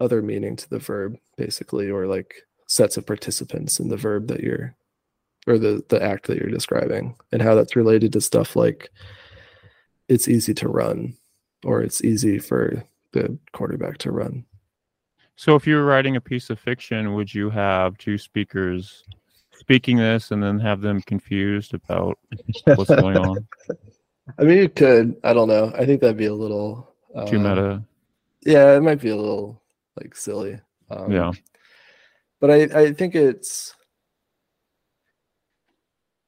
other 0.00 0.22
meaning 0.22 0.56
to 0.56 0.68
the 0.68 0.78
verb 0.78 1.16
basically 1.36 1.90
or 1.90 2.06
like 2.06 2.34
sets 2.66 2.96
of 2.96 3.06
participants 3.06 3.78
in 3.78 3.88
the 3.88 3.96
verb 3.96 4.28
that 4.28 4.40
you're 4.40 4.74
or 5.46 5.58
the 5.58 5.82
the 5.88 6.02
act 6.02 6.26
that 6.26 6.38
you're 6.38 6.50
describing 6.50 7.14
and 7.30 7.42
how 7.42 7.54
that's 7.54 7.76
related 7.76 8.12
to 8.12 8.20
stuff 8.20 8.56
like 8.56 8.90
it's 10.08 10.28
easy 10.28 10.54
to 10.54 10.68
run 10.68 11.16
or 11.64 11.82
it's 11.82 12.02
easy 12.02 12.38
for 12.38 12.84
the 13.12 13.38
quarterback 13.52 13.98
to 13.98 14.12
run. 14.12 14.44
So, 15.36 15.54
if 15.54 15.66
you 15.66 15.76
were 15.76 15.84
writing 15.84 16.16
a 16.16 16.20
piece 16.20 16.50
of 16.50 16.60
fiction, 16.60 17.14
would 17.14 17.34
you 17.34 17.50
have 17.50 17.96
two 17.98 18.18
speakers 18.18 19.04
speaking 19.52 19.96
this 19.96 20.30
and 20.30 20.42
then 20.42 20.58
have 20.60 20.80
them 20.80 21.00
confused 21.02 21.74
about 21.74 22.18
what's 22.64 22.90
going 22.90 23.16
on? 23.16 23.46
I 24.38 24.44
mean, 24.44 24.58
you 24.58 24.68
could. 24.68 25.16
I 25.24 25.32
don't 25.32 25.48
know. 25.48 25.72
I 25.76 25.84
think 25.84 26.00
that'd 26.00 26.16
be 26.16 26.26
a 26.26 26.34
little 26.34 26.94
uh, 27.14 27.26
too 27.26 27.38
meta. 27.38 27.82
Yeah, 28.44 28.76
it 28.76 28.82
might 28.82 29.00
be 29.00 29.10
a 29.10 29.16
little 29.16 29.60
like 30.00 30.14
silly. 30.14 30.60
Um, 30.90 31.10
yeah, 31.10 31.32
but 32.40 32.50
I 32.50 32.62
I 32.80 32.92
think 32.92 33.14
it's 33.14 33.74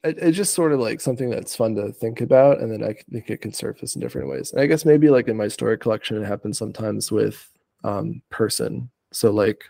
it's 0.04 0.36
just 0.36 0.54
sort 0.54 0.72
of 0.72 0.80
like 0.80 1.00
something 1.00 1.30
that's 1.30 1.56
fun 1.56 1.74
to 1.74 1.92
think 1.92 2.20
about 2.20 2.60
and 2.60 2.70
then 2.70 2.82
i 2.82 2.94
think 3.10 3.30
it 3.30 3.40
can 3.40 3.52
surface 3.52 3.94
in 3.94 4.00
different 4.00 4.28
ways 4.28 4.52
and 4.52 4.60
i 4.60 4.66
guess 4.66 4.84
maybe 4.84 5.08
like 5.08 5.28
in 5.28 5.36
my 5.36 5.48
story 5.48 5.76
collection 5.78 6.22
it 6.22 6.26
happens 6.26 6.58
sometimes 6.58 7.10
with 7.10 7.50
um, 7.84 8.22
person 8.30 8.90
so 9.12 9.30
like 9.30 9.64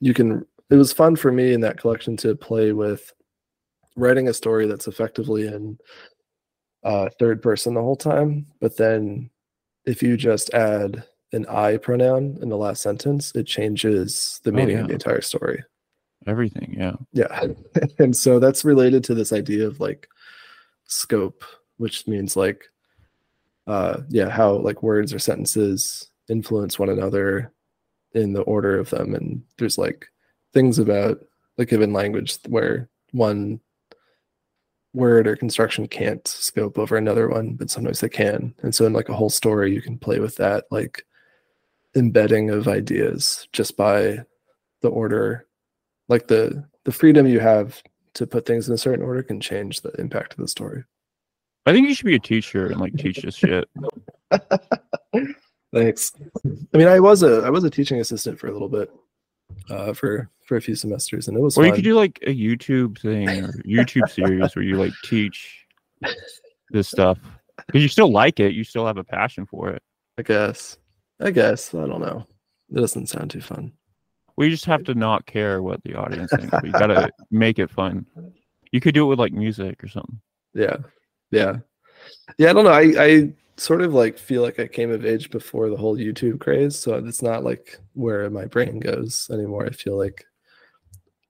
you 0.00 0.12
can 0.14 0.44
it 0.70 0.76
was 0.76 0.92
fun 0.92 1.14
for 1.16 1.30
me 1.32 1.52
in 1.52 1.60
that 1.60 1.78
collection 1.78 2.16
to 2.16 2.34
play 2.34 2.72
with 2.72 3.12
writing 3.96 4.28
a 4.28 4.34
story 4.34 4.66
that's 4.66 4.88
effectively 4.88 5.46
in 5.46 5.78
uh, 6.84 7.08
third 7.18 7.40
person 7.40 7.74
the 7.74 7.80
whole 7.80 7.96
time 7.96 8.46
but 8.60 8.76
then 8.76 9.30
if 9.84 10.02
you 10.02 10.16
just 10.16 10.52
add 10.54 11.04
an 11.32 11.46
I 11.46 11.78
pronoun 11.78 12.38
in 12.42 12.50
the 12.50 12.56
last 12.58 12.82
sentence, 12.82 13.32
it 13.34 13.46
changes 13.46 14.40
the 14.44 14.50
Oh, 14.50 14.54
meaning 14.54 14.76
yeah. 14.76 14.82
of 14.82 14.88
the 14.88 14.92
entire 14.94 15.22
story. 15.22 15.64
Everything, 16.26 16.74
yeah. 16.78 16.94
Yeah. 17.12 17.46
and 17.98 18.16
so 18.16 18.38
that's 18.38 18.64
related 18.64 19.04
to 19.04 19.14
this 19.14 19.32
idea 19.32 19.66
of 19.66 19.80
like 19.80 20.08
scope, 20.84 21.44
which 21.76 22.06
means 22.06 22.36
like 22.36 22.64
uh 23.66 24.00
yeah, 24.08 24.28
how 24.28 24.52
like 24.52 24.82
words 24.82 25.14
or 25.14 25.18
sentences 25.18 26.10
influence 26.28 26.78
one 26.78 26.88
another 26.88 27.52
in 28.14 28.32
the 28.32 28.42
order 28.42 28.78
of 28.78 28.90
them. 28.90 29.14
And 29.14 29.42
there's 29.58 29.78
like 29.78 30.06
things 30.52 30.78
about 30.78 31.18
the 31.56 31.66
given 31.66 31.92
language 31.92 32.38
where 32.48 32.88
one 33.12 33.60
word 34.94 35.26
or 35.26 35.36
construction 35.36 35.88
can't 35.88 36.26
scope 36.26 36.78
over 36.78 36.96
another 36.96 37.28
one, 37.28 37.54
but 37.54 37.70
sometimes 37.70 38.00
they 38.00 38.08
can. 38.08 38.54
And 38.62 38.74
so 38.74 38.84
in 38.84 38.92
like 38.92 39.08
a 39.08 39.14
whole 39.14 39.30
story, 39.30 39.72
you 39.72 39.80
can 39.80 39.98
play 39.98 40.18
with 40.18 40.36
that 40.36 40.64
like 40.70 41.06
embedding 41.94 42.50
of 42.50 42.68
ideas 42.68 43.48
just 43.52 43.76
by 43.76 44.20
the 44.80 44.88
order 44.88 45.46
like 46.08 46.26
the 46.28 46.64
the 46.84 46.92
freedom 46.92 47.26
you 47.26 47.40
have 47.40 47.82
to 48.14 48.26
put 48.26 48.44
things 48.44 48.68
in 48.68 48.74
a 48.74 48.78
certain 48.78 49.04
order 49.04 49.22
can 49.22 49.40
change 49.40 49.80
the 49.80 49.92
impact 49.98 50.32
of 50.32 50.38
the 50.38 50.48
story. 50.48 50.84
I 51.64 51.72
think 51.72 51.88
you 51.88 51.94
should 51.94 52.06
be 52.06 52.16
a 52.16 52.20
teacher 52.20 52.66
and 52.66 52.80
like 52.80 52.96
teach 52.96 53.22
this 53.22 53.36
shit. 53.36 53.68
Thanks. 55.72 56.12
I 56.74 56.76
mean, 56.76 56.88
I 56.88 57.00
was 57.00 57.22
a 57.22 57.42
I 57.42 57.50
was 57.50 57.64
a 57.64 57.70
teaching 57.70 58.00
assistant 58.00 58.38
for 58.38 58.48
a 58.48 58.52
little 58.52 58.68
bit, 58.68 58.90
uh, 59.70 59.92
for 59.92 60.28
for 60.46 60.56
a 60.56 60.60
few 60.60 60.74
semesters, 60.74 61.28
and 61.28 61.36
it 61.36 61.40
was. 61.40 61.56
Or 61.56 61.64
you 61.64 61.72
could 61.72 61.84
do 61.84 61.94
like 61.94 62.18
a 62.26 62.34
YouTube 62.34 63.00
thing 63.00 63.28
or 63.28 63.52
YouTube 63.64 64.10
series 64.10 64.54
where 64.54 64.64
you 64.64 64.76
like 64.76 64.92
teach 65.04 65.64
this 66.70 66.88
stuff 66.88 67.18
because 67.66 67.82
you 67.82 67.88
still 67.88 68.10
like 68.10 68.40
it, 68.40 68.54
you 68.54 68.64
still 68.64 68.86
have 68.86 68.98
a 68.98 69.04
passion 69.04 69.46
for 69.46 69.70
it. 69.70 69.82
I 70.18 70.22
guess. 70.22 70.76
I 71.20 71.30
guess. 71.30 71.74
I 71.74 71.86
don't 71.86 72.00
know. 72.00 72.26
It 72.70 72.80
doesn't 72.80 73.08
sound 73.08 73.30
too 73.30 73.40
fun. 73.40 73.72
We 74.36 74.50
just 74.50 74.64
have 74.64 74.84
to 74.84 74.94
not 74.94 75.26
care 75.26 75.62
what 75.62 75.82
the 75.84 75.94
audience 75.94 76.30
thinks. 76.30 76.54
We 76.62 76.70
gotta 76.70 77.10
make 77.30 77.58
it 77.58 77.70
fun. 77.70 78.06
You 78.70 78.80
could 78.80 78.94
do 78.94 79.04
it 79.04 79.08
with 79.08 79.18
like 79.18 79.32
music 79.32 79.82
or 79.84 79.88
something. 79.88 80.20
Yeah. 80.54 80.78
Yeah. 81.30 81.58
Yeah. 82.38 82.50
I 82.50 82.52
don't 82.52 82.64
know. 82.64 82.70
I 82.70 82.94
I 82.98 83.32
sort 83.56 83.82
of 83.82 83.94
like 83.94 84.18
feel 84.18 84.42
like 84.42 84.58
I 84.58 84.66
came 84.66 84.90
of 84.90 85.04
age 85.04 85.30
before 85.30 85.68
the 85.68 85.76
whole 85.76 85.96
YouTube 85.96 86.40
craze, 86.40 86.78
so 86.78 86.94
it's 86.94 87.22
not 87.22 87.44
like 87.44 87.78
where 87.94 88.28
my 88.30 88.46
brain 88.46 88.80
goes 88.80 89.28
anymore. 89.30 89.66
I 89.66 89.70
feel 89.70 89.98
like 89.98 90.24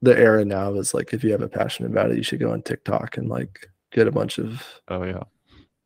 the 0.00 0.16
era 0.16 0.44
now 0.44 0.72
is 0.74 0.94
like 0.94 1.12
if 1.12 1.22
you 1.24 1.32
have 1.32 1.42
a 1.42 1.48
passion 1.48 1.86
about 1.86 2.10
it, 2.10 2.16
you 2.16 2.22
should 2.22 2.40
go 2.40 2.52
on 2.52 2.62
TikTok 2.62 3.16
and 3.16 3.28
like 3.28 3.68
get 3.90 4.08
a 4.08 4.12
bunch 4.12 4.38
of 4.38 4.62
Oh 4.88 5.04
yeah, 5.04 5.22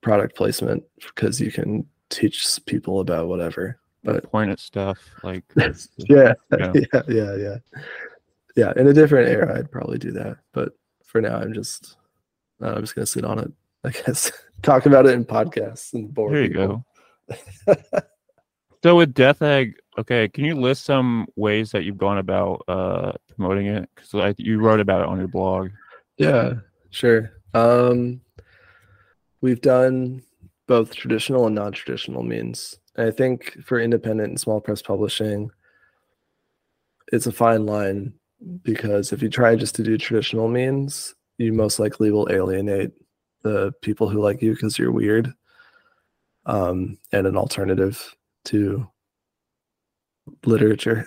product 0.03 0.37
placement 0.37 0.85
because 0.99 1.41
you 1.41 1.51
can 1.51 1.87
teach 2.11 2.47
people 2.67 3.01
about 3.01 3.29
whatever. 3.29 3.79
But 4.07 4.31
point 4.31 4.51
at 4.51 4.61
stuff 4.61 4.99
like 5.23 5.45
yeah, 5.57 6.33
Yeah. 6.59 6.73
yeah, 6.75 7.03
yeah, 7.09 7.37
yeah, 7.37 7.57
yeah. 8.57 8.73
In 8.77 8.87
a 8.87 8.93
different 8.93 9.29
era, 9.29 9.59
I'd 9.59 9.71
probably 9.71 9.99
do 9.99 10.13
that. 10.13 10.39
But 10.53 10.73
for 11.05 11.21
now, 11.21 11.37
I'm 11.37 11.53
just, 11.53 11.97
uh, 12.63 12.73
I'm 12.75 12.81
just 12.81 12.95
gonna 12.95 13.07
sit 13.07 13.25
on 13.25 13.39
it. 13.39 13.53
I 13.85 13.91
guess 13.91 14.33
talk 14.63 14.87
about 14.87 15.07
it 15.07 15.13
in 15.13 15.25
podcasts 15.25 15.93
and 15.93 16.13
bore 16.13 16.31
there 16.31 16.43
you 16.43 16.49
people. 16.49 16.85
go. 17.67 17.77
So 18.83 18.95
with 18.97 19.15
Death 19.15 19.43
Egg, 19.43 19.75
okay, 19.99 20.29
can 20.29 20.45
you 20.45 20.55
list 20.55 20.85
some 20.85 21.27
ways 21.35 21.73
that 21.73 21.85
you've 21.85 21.99
gone 21.99 22.19
about 22.19 22.63
uh 22.69 23.13
promoting 23.35 23.67
it? 23.67 23.89
Because 23.95 24.35
you 24.39 24.59
wrote 24.61 24.81
about 24.81 25.01
it 25.03 25.09
on 25.09 25.19
your 25.19 25.29
blog. 25.29 25.71
Yeah, 26.19 26.55
sure. 26.91 27.33
Um, 27.53 28.21
we've 29.41 29.61
done 29.61 30.23
both 30.67 30.95
traditional 30.95 31.47
and 31.47 31.55
non-traditional 31.55 32.23
means. 32.23 32.79
I 32.99 33.11
think 33.11 33.59
for 33.65 33.81
independent 33.81 34.29
and 34.31 34.41
small 34.41 34.61
press 34.61 34.83
publishing, 34.83 35.51
it's 37.13 37.27
a 37.27 37.33
fine 37.33 37.67
line 37.67 38.13
because 38.63 39.13
if 39.13 39.23
you 39.23 39.29
try 39.29 39.55
just 39.57 39.75
to 39.77 39.83
do 39.83 39.99
traditional 39.99 40.49
means, 40.49 41.15
you 41.39 41.53
most 41.53 41.79
likely 41.79 42.11
will 42.11 42.29
alienate 42.31 42.93
the 43.43 43.73
people 43.83 44.09
who 44.09 44.21
like 44.21 44.43
you 44.43 44.53
because 44.53 44.79
you're 44.79 44.93
weird 44.93 45.33
um, 46.47 46.99
and 47.13 47.27
an 47.27 47.37
alternative 47.37 48.15
to 48.47 48.89
literature. 50.45 51.07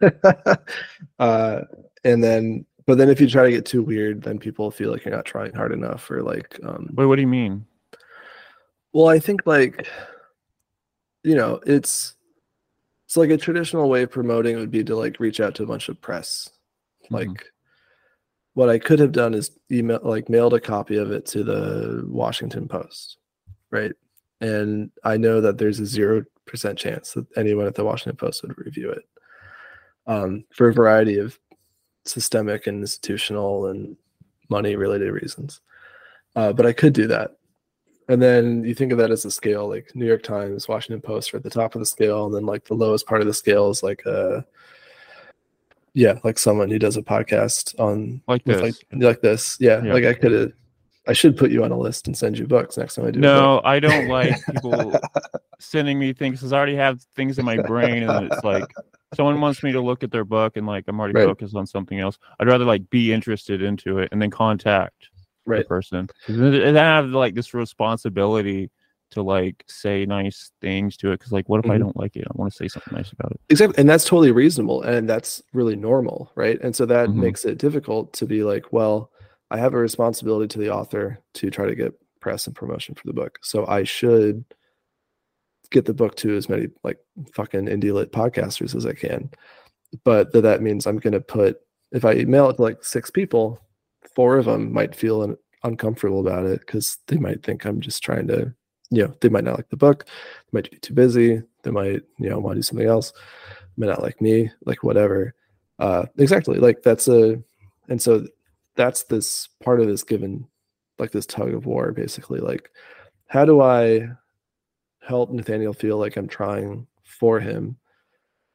uh, 1.18 1.60
and 2.04 2.22
then 2.22 2.64
but 2.86 2.98
then 2.98 3.08
if 3.08 3.20
you 3.20 3.28
try 3.28 3.44
to 3.44 3.50
get 3.50 3.64
too 3.64 3.82
weird 3.82 4.22
then 4.22 4.38
people 4.38 4.70
feel 4.70 4.90
like 4.90 5.04
you're 5.04 5.14
not 5.14 5.24
trying 5.24 5.52
hard 5.52 5.72
enough 5.72 6.10
or 6.10 6.22
like 6.22 6.58
um 6.64 6.88
Wait, 6.94 7.06
what 7.06 7.16
do 7.16 7.22
you 7.22 7.28
mean? 7.28 7.66
well 8.92 9.08
i 9.08 9.18
think 9.18 9.40
like 9.46 9.88
you 11.24 11.34
know 11.34 11.60
it's 11.66 12.14
it's 13.06 13.16
like 13.16 13.30
a 13.30 13.36
traditional 13.36 13.88
way 13.88 14.02
of 14.02 14.10
promoting 14.10 14.56
would 14.56 14.70
be 14.70 14.84
to 14.84 14.96
like 14.96 15.18
reach 15.20 15.40
out 15.40 15.54
to 15.56 15.62
a 15.62 15.66
bunch 15.66 15.88
of 15.88 16.00
press. 16.00 16.48
Mhm. 17.10 17.10
like 17.10 17.44
what 18.54 18.70
i 18.70 18.78
could 18.78 18.98
have 18.98 19.12
done 19.12 19.34
is 19.34 19.50
email 19.70 20.00
like 20.02 20.28
mailed 20.28 20.54
a 20.54 20.60
copy 20.60 20.96
of 20.96 21.10
it 21.10 21.26
to 21.26 21.42
the 21.44 22.04
washington 22.06 22.68
post 22.68 23.18
right? 23.70 23.92
And 24.40 24.90
i 25.02 25.16
know 25.16 25.40
that 25.40 25.58
there's 25.58 25.80
a 25.80 25.86
zero 25.86 26.24
percent 26.46 26.78
chance 26.78 27.12
that 27.12 27.26
anyone 27.36 27.66
at 27.66 27.74
the 27.74 27.84
washington 27.84 28.16
post 28.16 28.42
would 28.42 28.56
review 28.58 28.90
it 28.90 29.04
um, 30.06 30.44
for 30.54 30.68
a 30.68 30.72
variety 30.74 31.18
of 31.18 31.38
systemic 32.04 32.66
and 32.66 32.80
institutional 32.80 33.66
and 33.68 33.96
money 34.50 34.76
related 34.76 35.10
reasons. 35.10 35.60
Uh, 36.36 36.52
but 36.52 36.66
i 36.66 36.72
could 36.72 36.92
do 36.92 37.06
that 37.06 37.36
and 38.08 38.20
then 38.20 38.62
you 38.64 38.74
think 38.74 38.92
of 38.92 38.98
that 38.98 39.10
as 39.10 39.24
a 39.24 39.30
scale 39.30 39.68
like 39.68 39.90
new 39.94 40.06
york 40.06 40.22
times 40.22 40.68
washington 40.68 41.00
post 41.00 41.32
are 41.32 41.38
at 41.38 41.42
the 41.42 41.50
top 41.50 41.74
of 41.74 41.78
the 41.80 41.86
scale 41.86 42.26
and 42.26 42.34
then 42.34 42.44
like 42.44 42.64
the 42.64 42.74
lowest 42.74 43.06
part 43.06 43.20
of 43.20 43.26
the 43.26 43.32
scale 43.34 43.70
is 43.70 43.82
like 43.82 44.06
uh 44.06 44.40
yeah 45.94 46.18
like 46.24 46.38
someone 46.38 46.70
who 46.70 46.78
does 46.78 46.96
a 46.96 47.02
podcast 47.02 47.78
on 47.80 48.20
Like 48.26 48.44
this? 48.44 48.60
like 48.60 48.74
like 48.92 49.20
this 49.20 49.56
yeah, 49.60 49.82
Yeah. 49.82 49.92
like 49.94 50.04
i 50.04 50.12
could 50.14 50.32
have 50.32 50.52
i 51.06 51.12
should 51.12 51.36
put 51.36 51.50
you 51.50 51.64
on 51.64 51.70
a 51.70 51.78
list 51.78 52.06
and 52.06 52.16
send 52.16 52.38
you 52.38 52.46
books 52.46 52.76
next 52.76 52.96
time 52.96 53.06
i 53.06 53.10
do 53.10 53.20
No. 53.20 53.60
I 53.64 53.80
don't 53.80 54.08
like 54.18 54.36
people 54.50 54.98
sending 55.60 55.98
me 55.98 56.12
things 56.12 56.40
because 56.40 56.52
I 56.52 56.56
already 56.58 56.76
have 56.76 57.00
things 57.16 57.38
in 57.38 57.44
my 57.44 57.56
brain, 57.58 58.02
and 58.02 58.26
it's 58.26 58.42
like 58.44 58.66
someone 59.14 59.40
wants 59.40 59.62
me 59.62 59.70
to 59.72 59.80
look 59.80 60.02
at 60.02 60.10
their 60.10 60.24
book, 60.24 60.56
and 60.56 60.66
like 60.66 60.84
I'm 60.88 60.98
already 60.98 61.14
Right. 61.14 61.26
focused 61.26 61.54
on 61.54 61.66
something 61.66 62.00
else. 62.00 62.18
I'd 62.40 62.48
rather 62.48 62.64
like 62.64 62.90
be 62.90 63.12
interested 63.12 63.62
into 63.62 63.98
it 63.98 64.08
and 64.12 64.20
then 64.20 64.30
contact 64.30 65.08
right 65.46 65.66
person. 65.66 66.08
then 66.28 66.76
I 66.76 66.82
have 66.84 67.06
like 67.08 67.34
this 67.34 67.54
responsibility 67.54 68.70
to 69.10 69.22
like 69.22 69.62
say 69.68 70.06
nice 70.06 70.50
things 70.60 70.96
to 70.96 71.12
it. 71.12 71.18
Because 71.18 71.32
like, 71.32 71.48
what 71.48 71.64
if 71.64 71.70
I 71.70 71.76
Mhm. 71.76 71.80
don't 71.80 71.96
like 71.96 72.16
it? 72.16 72.24
I 72.26 72.32
want 72.34 72.50
to 72.52 72.56
say 72.56 72.68
something 72.68 72.94
nice 72.96 73.12
about 73.12 73.32
it. 73.32 73.40
exactly 73.50 73.78
and 73.78 73.88
that's 73.88 74.04
totally 74.04 74.32
reasonable 74.32 74.82
and 74.82 75.08
that's 75.08 75.42
really 75.52 75.76
normal 75.76 76.30
right 76.34 76.58
and 76.62 76.74
so 76.74 76.86
that 76.86 77.08
Mhm. 77.10 77.16
makes 77.16 77.44
it 77.44 77.58
difficult 77.58 78.12
to 78.14 78.26
be 78.26 78.42
like 78.42 78.72
well 78.72 79.10
i 79.50 79.58
have 79.58 79.74
a 79.74 79.78
responsibility 79.78 80.48
to 80.48 80.58
the 80.58 80.70
author 80.70 81.18
to 81.34 81.50
try 81.50 81.66
to 81.66 81.74
get 81.74 81.92
press 82.20 82.46
and 82.46 82.56
promotion 82.56 82.94
for 82.94 83.06
the 83.06 83.12
book 83.12 83.38
so 83.42 83.66
i 83.66 83.84
should 83.84 84.44
get 85.70 85.84
the 85.84 85.94
book 85.94 86.16
to 86.16 86.34
as 86.36 86.48
many 86.48 86.68
like 86.82 86.98
fucking 87.34 87.66
indie 87.66 87.92
lit 87.92 88.10
podcasters 88.12 88.74
as 88.74 88.86
i 88.86 88.92
can 88.94 89.30
but 90.04 90.32
that 90.32 90.40
that 90.42 90.62
means 90.62 90.86
i'm 90.86 90.98
going 90.98 91.12
to 91.12 91.20
put 91.20 91.60
if 91.92 92.04
i 92.04 92.12
email 92.14 92.48
it 92.48 92.54
to 92.56 92.62
like 92.62 92.82
six 92.82 93.10
people 93.10 93.60
four 94.14 94.38
of 94.38 94.46
them 94.46 94.72
might 94.72 94.94
feel 94.94 95.22
un- 95.22 95.36
uncomfortable 95.62 96.20
about 96.20 96.46
it 96.46 96.60
because 96.60 96.98
they 97.06 97.16
might 97.16 97.42
think 97.42 97.64
i'm 97.64 97.80
just 97.80 98.02
trying 98.02 98.26
to 98.26 98.52
you 98.90 99.02
know 99.02 99.14
they 99.20 99.28
might 99.28 99.44
not 99.44 99.56
like 99.56 99.68
the 99.70 99.76
book 99.76 100.04
they 100.06 100.56
might 100.58 100.70
be 100.70 100.78
too 100.78 100.94
busy 100.94 101.42
they 101.62 101.70
might 101.70 102.02
you 102.18 102.28
know 102.28 102.38
want 102.38 102.54
to 102.54 102.58
do 102.58 102.62
something 102.62 102.86
else 102.86 103.12
may 103.76 103.86
not 103.86 104.02
like 104.02 104.20
me 104.20 104.50
like 104.64 104.82
whatever. 104.84 105.34
Uh 105.78 106.06
exactly 106.18 106.58
like 106.58 106.82
that's 106.82 107.08
a 107.08 107.42
and 107.88 108.00
so 108.00 108.24
that's 108.76 109.04
this 109.04 109.48
part 109.62 109.80
of 109.80 109.88
this 109.88 110.04
given 110.04 110.46
like 110.98 111.10
this 111.10 111.26
tug 111.26 111.52
of 111.52 111.66
war 111.66 111.90
basically 111.90 112.38
like 112.38 112.70
how 113.26 113.44
do 113.44 113.60
i 113.60 114.08
help 115.00 115.30
nathaniel 115.32 115.72
feel 115.72 115.98
like 115.98 116.16
i'm 116.16 116.28
trying 116.28 116.86
for 117.02 117.40
him 117.40 117.76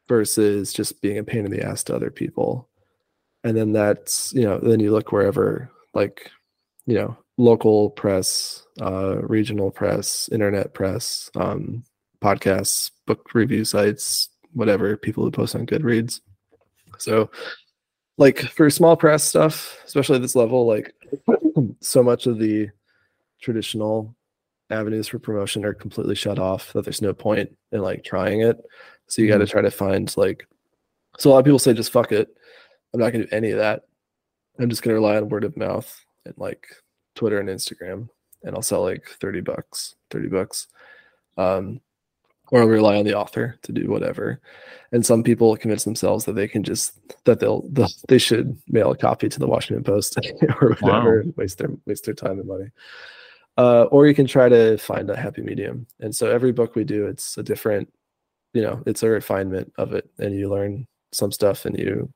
versus 0.07 0.71
just 0.71 1.01
being 1.01 1.17
a 1.17 1.23
pain 1.23 1.45
in 1.45 1.51
the 1.51 1.61
ass 1.61 1.83
to 1.83 1.93
other 1.93 2.09
people 2.09 2.68
and 3.43 3.55
then 3.55 3.71
that's 3.71 4.33
you 4.33 4.43
know 4.43 4.59
then 4.59 4.79
you 4.79 4.91
look 4.91 5.11
wherever 5.11 5.69
like 5.93 6.29
you 6.85 6.95
know 6.95 7.17
local 7.37 7.89
press 7.91 8.65
uh 8.81 9.17
regional 9.21 9.71
press 9.71 10.29
internet 10.31 10.73
press 10.73 11.29
um 11.35 11.83
podcasts 12.21 12.91
book 13.05 13.33
review 13.33 13.63
sites 13.63 14.29
whatever 14.53 14.97
people 14.97 15.23
who 15.23 15.31
post 15.31 15.55
on 15.55 15.65
goodreads. 15.65 16.21
So 16.97 17.29
like 18.17 18.39
for 18.39 18.69
small 18.69 18.97
press 18.97 19.23
stuff 19.23 19.77
especially 19.85 20.19
this 20.19 20.35
level 20.35 20.67
like 20.67 20.93
so 21.79 22.03
much 22.03 22.27
of 22.27 22.39
the 22.39 22.69
traditional 23.41 24.15
avenues 24.69 25.07
for 25.07 25.19
promotion 25.19 25.65
are 25.65 25.73
completely 25.73 26.15
shut 26.15 26.39
off 26.39 26.73
that 26.73 26.83
there's 26.85 27.01
no 27.01 27.13
point 27.13 27.49
in 27.71 27.81
like 27.81 28.03
trying 28.03 28.41
it. 28.41 28.57
So 29.07 29.21
you 29.21 29.27
got 29.27 29.39
to 29.39 29.47
try 29.47 29.61
to 29.61 29.71
find 29.71 30.15
like 30.17 30.45
so 31.17 31.29
a 31.29 31.31
lot 31.31 31.39
of 31.39 31.45
people 31.45 31.59
say 31.59 31.73
just 31.73 31.91
fuck 31.91 32.11
it 32.11 32.29
i'm 32.93 32.99
not 32.99 33.11
going 33.11 33.23
to 33.23 33.29
do 33.29 33.35
any 33.35 33.51
of 33.51 33.57
that 33.57 33.83
i'm 34.59 34.69
just 34.69 34.81
going 34.81 34.91
to 34.95 34.99
rely 35.01 35.17
on 35.17 35.29
word 35.29 35.43
of 35.43 35.55
mouth 35.57 36.03
and 36.25 36.33
like 36.37 36.67
twitter 37.15 37.39
and 37.39 37.49
instagram 37.49 38.07
and 38.43 38.55
i'll 38.55 38.61
sell 38.61 38.83
like 38.83 39.05
30 39.21 39.41
bucks 39.41 39.95
30 40.11 40.27
bucks 40.29 40.67
um 41.37 41.79
or 42.51 42.65
rely 42.65 42.97
on 42.97 43.05
the 43.05 43.13
author 43.13 43.57
to 43.61 43.71
do 43.71 43.87
whatever. 43.89 44.41
And 44.91 45.05
some 45.05 45.21
people 45.23 45.55
convince 45.55 45.83
themselves 45.83 46.25
that 46.25 46.33
they 46.33 46.47
can 46.47 46.63
just 46.63 46.93
that 47.25 47.39
they'll, 47.39 47.61
they'll 47.69 47.89
they 48.07 48.17
should 48.17 48.57
mail 48.67 48.91
a 48.91 48.97
copy 48.97 49.29
to 49.29 49.39
the 49.39 49.47
Washington 49.47 49.83
Post 49.83 50.17
or 50.61 50.75
whatever, 50.81 51.23
Wow. 51.25 51.33
waste 51.35 51.59
their 51.59 51.69
waste 51.85 52.05
their 52.05 52.15
time 52.15 52.39
and 52.39 52.47
money. 52.47 52.71
Uh, 53.57 53.83
or 53.91 54.07
you 54.07 54.15
can 54.15 54.25
try 54.25 54.49
to 54.49 54.77
find 54.77 55.09
a 55.09 55.15
happy 55.15 55.41
medium. 55.41 55.85
And 55.99 56.15
so 56.15 56.31
every 56.31 56.51
book 56.51 56.75
we 56.75 56.83
do, 56.85 57.05
it's 57.07 57.37
a 57.37 57.43
different, 57.43 57.91
you 58.53 58.61
know, 58.61 58.81
it's 58.87 59.03
a 59.03 59.09
refinement 59.09 59.71
of 59.77 59.93
it, 59.93 60.09
and 60.17 60.33
you 60.33 60.49
learn 60.49 60.87
some 61.11 61.31
stuff, 61.31 61.65
and 61.65 61.77
you, 61.77 62.11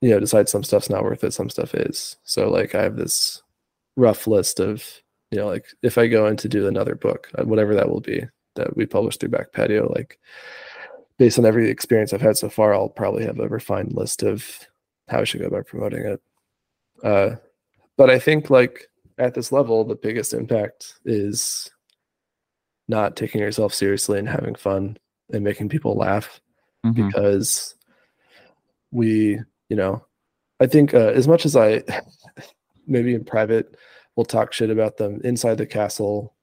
you 0.00 0.10
know, 0.10 0.20
decide 0.20 0.48
some 0.48 0.62
stuff's 0.62 0.90
not 0.90 1.02
worth 1.04 1.24
it, 1.24 1.32
some 1.32 1.50
stuff 1.50 1.74
is. 1.74 2.16
So 2.24 2.48
like 2.50 2.74
I 2.74 2.82
have 2.82 2.96
this 2.96 3.42
rough 3.96 4.26
list 4.26 4.60
of, 4.60 4.84
you 5.30 5.38
know, 5.38 5.46
like 5.46 5.66
if 5.82 5.98
I 5.98 6.06
go 6.06 6.26
in 6.26 6.36
to 6.38 6.48
do 6.48 6.66
another 6.68 6.94
book, 6.94 7.28
uh, 7.36 7.44
whatever 7.44 7.74
that 7.74 7.88
will 7.90 8.00
be, 8.00 8.22
that 8.54 8.76
we 8.76 8.86
publish 8.86 9.16
through 9.16 9.30
Back 9.30 9.52
Patio, 9.52 9.92
like 9.94 10.18
based 11.18 11.38
on 11.38 11.44
every 11.44 11.68
experience 11.68 12.12
I've 12.12 12.20
had 12.20 12.36
so 12.36 12.48
far, 12.48 12.72
I'll 12.74 12.88
probably 12.88 13.24
have 13.24 13.40
a 13.40 13.48
refined 13.48 13.92
list 13.94 14.22
of 14.22 14.46
how 15.08 15.20
I 15.20 15.24
should 15.24 15.40
go 15.40 15.46
about 15.48 15.66
promoting 15.66 16.04
it. 16.06 16.22
Uh, 17.02 17.36
but 17.96 18.08
I 18.08 18.18
think 18.20 18.50
like 18.50 18.88
at 19.18 19.34
this 19.34 19.50
level, 19.50 19.84
the 19.84 19.96
biggest 19.96 20.32
impact 20.32 20.94
is 21.04 21.70
not 22.86 23.16
taking 23.16 23.40
yourself 23.40 23.74
seriously 23.74 24.18
and 24.18 24.28
having 24.28 24.54
fun 24.54 24.96
and 25.32 25.42
making 25.44 25.68
people 25.68 25.94
laugh 25.96 26.40
Mhm. 26.86 27.08
because 27.08 27.74
we, 28.92 29.40
you 29.68 29.76
know, 29.76 30.04
I 30.60 30.66
think 30.66 30.94
uh, 30.94 31.12
as 31.14 31.28
much 31.28 31.44
as 31.46 31.56
I 31.56 31.82
maybe 32.86 33.14
in 33.14 33.24
private 33.24 33.76
will 34.16 34.24
talk 34.24 34.52
shit 34.52 34.70
about 34.70 34.96
them, 34.96 35.20
inside 35.24 35.58
the 35.58 35.66
castle 35.66 36.34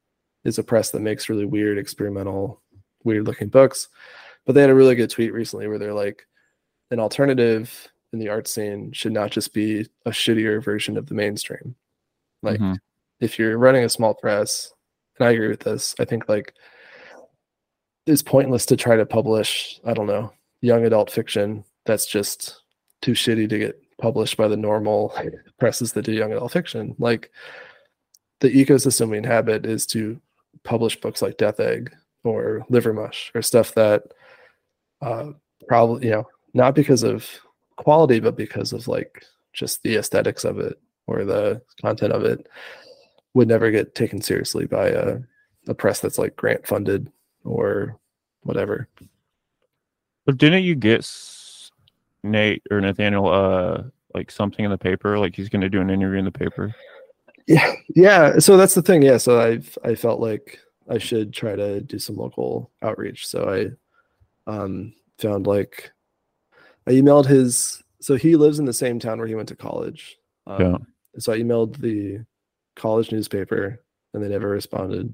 is 0.43 0.57
a 0.59 0.63
press 0.63 0.91
that 0.91 1.01
makes 1.01 1.27
really 1.27 1.45
weird, 1.45 1.77
experimental, 1.77 2.61
weird 3.03 3.25
looking 3.25 3.49
books. 3.49 3.89
But 4.45 4.53
they 4.53 4.61
had 4.61 4.69
a 4.69 4.75
really 4.75 4.95
good 4.95 5.09
tweet 5.09 5.33
recently 5.33 5.67
where 5.67 5.79
they're 5.79 5.93
like, 5.93 6.25
an 6.91 6.99
alternative 6.99 7.87
in 8.13 8.19
the 8.19 8.29
art 8.29 8.47
scene 8.47 8.91
should 8.93 9.11
not 9.11 9.31
just 9.31 9.53
be 9.53 9.87
a 10.05 10.11
shittier 10.11 10.63
version 10.63 10.97
of 10.97 11.07
the 11.07 11.15
mainstream. 11.15 11.75
Like, 12.43 12.59
Mhm. 12.59 12.77
if 13.19 13.39
you're 13.39 13.57
running 13.57 13.83
a 13.83 13.89
small 13.89 14.13
press, 14.13 14.71
and 15.17 15.27
I 15.27 15.31
agree 15.31 15.47
with 15.47 15.61
this, 15.61 15.95
I 15.99 16.05
think 16.05 16.29
like 16.29 16.53
it's 18.05 18.21
pointless 18.21 18.67
to 18.67 18.77
try 18.77 18.95
to 18.95 19.05
publish, 19.05 19.79
I 19.83 19.93
don't 19.93 20.05
know, 20.05 20.31
young 20.61 20.85
adult 20.85 21.09
fiction 21.09 21.65
that's 21.85 22.05
just 22.05 22.61
too 23.05 23.11
shitty 23.11 23.47
to 23.47 23.59
get 23.59 23.79
published 23.99 24.35
by 24.35 24.47
the 24.47 24.57
normal 24.57 25.13
presses 25.59 25.93
that 25.93 26.05
do 26.05 26.11
young 26.11 26.31
adult 26.31 26.51
fiction. 26.51 26.95
Like 26.97 27.31
the 28.39 28.49
ecosystem 28.49 29.09
we 29.09 29.19
inhabit 29.19 29.65
is 29.65 29.85
to 29.87 30.19
publish 30.63 30.99
books 30.99 31.21
like 31.21 31.37
Death 31.37 31.59
Egg 31.59 31.95
or 32.23 32.65
Liver 32.67 32.93
Mush 32.93 33.31
or 33.35 33.43
stuff 33.43 33.75
that 33.75 34.03
uh, 35.01 35.31
probably, 35.67 36.07
you 36.07 36.13
know, 36.13 36.27
not 36.55 36.73
because 36.73 37.03
of 37.03 37.29
quality, 37.75 38.19
but 38.19 38.35
because 38.35 38.73
of 38.73 38.87
like 38.87 39.23
just 39.53 39.83
the 39.83 39.97
aesthetics 39.97 40.43
of 40.43 40.57
it 40.57 40.79
or 41.05 41.25
the 41.25 41.61
content 41.81 42.11
of 42.11 42.23
it 42.23 42.47
would 43.35 43.47
never 43.47 43.69
get 43.69 43.93
taken 43.93 44.19
seriously 44.19 44.65
by 44.65 44.87
a, 44.87 45.19
a 45.67 45.75
press 45.75 45.99
that's 45.99 46.17
like 46.17 46.35
grant 46.35 46.65
funded 46.65 47.11
or 47.43 47.99
whatever. 48.41 48.87
But 50.25 50.37
didn't 50.39 50.63
you 50.63 50.73
get 50.73 51.05
Nate 52.25 52.63
or 52.71 52.81
Nathaniel 52.81 53.27
uh 53.27 53.83
like 54.13 54.31
something 54.31 54.65
in 54.65 54.71
the 54.71 54.77
paper? 54.77 55.17
Like 55.19 55.35
he's 55.35 55.49
gonna 55.49 55.69
do 55.69 55.81
an 55.81 55.89
interview 55.89 56.19
in 56.19 56.25
the 56.25 56.31
paper. 56.31 56.73
Yeah, 57.47 57.73
yeah. 57.95 58.39
So 58.39 58.57
that's 58.57 58.73
the 58.73 58.81
thing. 58.81 59.01
Yeah. 59.01 59.17
So 59.17 59.39
I've 59.39 59.77
I 59.83 59.95
felt 59.95 60.19
like 60.19 60.59
I 60.89 60.97
should 60.97 61.33
try 61.33 61.55
to 61.55 61.81
do 61.81 61.99
some 61.99 62.15
local 62.15 62.71
outreach. 62.81 63.27
So 63.27 63.49
I 64.47 64.51
um 64.51 64.93
found 65.19 65.47
like 65.47 65.91
I 66.87 66.91
emailed 66.91 67.25
his. 67.25 67.81
So 68.01 68.15
he 68.15 68.35
lives 68.35 68.59
in 68.59 68.65
the 68.65 68.73
same 68.73 68.99
town 68.99 69.17
where 69.17 69.27
he 69.27 69.35
went 69.35 69.49
to 69.49 69.55
college. 69.55 70.17
Um, 70.47 70.61
Yeah. 70.61 70.77
So 71.17 71.33
I 71.33 71.39
emailed 71.39 71.77
the 71.77 72.25
college 72.75 73.11
newspaper, 73.11 73.81
and 74.13 74.23
they 74.23 74.27
never 74.27 74.49
responded. 74.49 75.13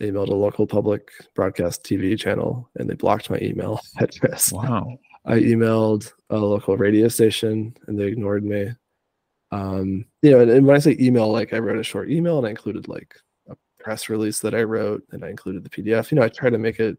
I 0.00 0.04
emailed 0.04 0.28
a 0.28 0.34
local 0.34 0.66
public 0.66 1.10
broadcast 1.34 1.84
TV 1.84 2.18
channel, 2.18 2.70
and 2.76 2.88
they 2.88 2.94
blocked 2.94 3.30
my 3.30 3.38
email 3.40 3.80
address. 3.98 4.52
Wow. 4.52 4.98
I 5.28 5.40
emailed 5.40 6.10
a 6.30 6.36
local 6.38 6.76
radio 6.76 7.08
station 7.08 7.76
and 7.86 7.98
they 7.98 8.04
ignored 8.04 8.44
me. 8.44 8.70
Um, 9.50 10.04
you 10.22 10.30
know, 10.30 10.40
and, 10.40 10.50
and 10.50 10.66
when 10.66 10.74
I 10.76 10.78
say 10.78 10.96
email, 10.98 11.30
like 11.30 11.52
I 11.52 11.58
wrote 11.58 11.78
a 11.78 11.82
short 11.84 12.10
email 12.10 12.38
and 12.38 12.46
I 12.46 12.50
included 12.50 12.88
like 12.88 13.14
a 13.48 13.56
press 13.78 14.08
release 14.08 14.40
that 14.40 14.54
I 14.54 14.62
wrote 14.62 15.02
and 15.12 15.24
I 15.24 15.28
included 15.28 15.64
the 15.64 15.70
PDF. 15.70 16.10
You 16.10 16.16
know, 16.16 16.22
I 16.22 16.28
try 16.28 16.50
to 16.50 16.58
make 16.58 16.80
it 16.80 16.96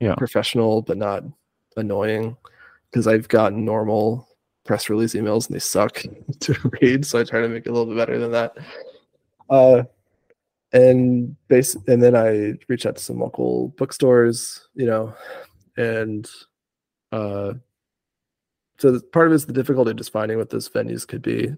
Yeah. 0.00 0.14
professional 0.16 0.82
but 0.82 0.96
not 0.98 1.24
annoying 1.76 2.36
because 2.90 3.06
I've 3.06 3.28
gotten 3.28 3.64
normal 3.64 4.28
press 4.64 4.90
release 4.90 5.14
emails 5.14 5.46
and 5.46 5.54
they 5.54 5.58
suck 5.60 6.02
to 6.40 6.54
read. 6.82 7.06
So 7.06 7.18
I 7.20 7.24
try 7.24 7.40
to 7.40 7.48
make 7.48 7.66
it 7.66 7.70
a 7.70 7.72
little 7.72 7.86
bit 7.86 7.96
better 7.96 8.18
than 8.18 8.32
that. 8.32 8.56
Uh 9.48 9.82
and 10.74 11.36
base 11.48 11.74
and 11.88 12.02
then 12.02 12.16
I 12.16 12.54
reached 12.68 12.86
out 12.86 12.96
to 12.96 13.02
some 13.02 13.18
local 13.20 13.68
bookstores, 13.76 14.68
you 14.74 14.86
know, 14.86 15.14
and 15.76 16.28
uh 17.12 17.52
so 18.78 18.98
part 19.12 19.26
of 19.28 19.32
it 19.32 19.36
is 19.36 19.46
the 19.46 19.52
difficulty 19.52 19.92
of 19.92 19.96
just 19.96 20.10
finding 20.12 20.38
what 20.38 20.50
those 20.50 20.68
venues 20.68 21.06
could 21.06 21.22
be 21.22 21.54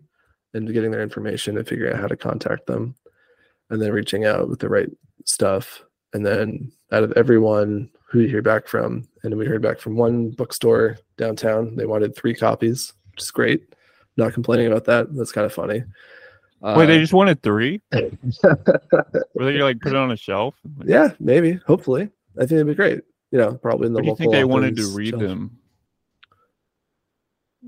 and 0.53 0.73
getting 0.73 0.91
their 0.91 1.03
information 1.03 1.57
and 1.57 1.67
figuring 1.67 1.95
out 1.95 2.01
how 2.01 2.07
to 2.07 2.17
contact 2.17 2.67
them 2.67 2.95
and 3.71 3.81
then 3.81 3.93
reaching 3.93 4.27
out 4.27 4.49
with 4.49 4.59
the 4.61 4.69
right 4.69 4.91
stuff. 5.25 5.83
And 6.13 6.25
then 6.27 6.71
out 6.93 7.03
of 7.03 7.13
everyone 7.13 7.89
who 8.11 8.21
you 8.21 8.29
hear 8.29 8.43
back 8.43 8.69
from 8.69 9.09
and 9.23 9.37
we 9.39 9.47
heard 9.47 9.63
back 9.63 9.79
from 9.79 9.97
one 9.97 10.31
bookstore 10.31 10.99
downtown 11.17 11.75
they 11.77 11.87
wanted 11.87 12.15
three 12.15 12.35
copies 12.35 12.93
which 13.13 13.23
is 13.23 13.31
great. 13.31 13.75
Not 14.17 14.35
complaining 14.35 14.67
about 14.67 14.85
that. 14.85 15.07
That's 15.17 15.33
kind 15.33 15.47
of 15.47 15.53
funny. 15.53 15.83
Wait, 16.61 16.87
they 16.87 16.97
Uh, 16.97 17.01
just 17.01 17.13
wanted 17.15 17.43
three? 17.43 17.81
Were 17.93 19.45
they 19.45 19.59
like 19.63 19.81
put 19.81 19.93
it 19.93 19.97
on 19.97 20.11
a 20.11 20.17
shelf? 20.17 20.57
Yeah 20.85 21.13
maybe. 21.21 21.55
Hopefully. 21.67 22.11
I 22.37 22.41
think 22.41 22.53
it'd 22.53 22.67
be 22.67 22.75
great 22.75 23.01
you 23.35 23.41
know 23.41 23.55
probably 23.57 23.89
in 23.89 23.93
the 23.93 24.01
do 24.01 24.07
you 24.07 24.17
think 24.17 24.31
they 24.31 24.45
wanted 24.45 24.77
to 24.77 24.87
read 24.95 25.11
shelf. 25.11 25.23
them? 25.23 25.59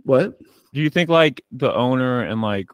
what 0.05 0.39
Do 0.73 0.81
you 0.81 0.91
think 0.91 1.11
like 1.11 1.43
the 1.51 1.75
owner 1.75 2.23
and 2.23 2.41
like 2.41 2.69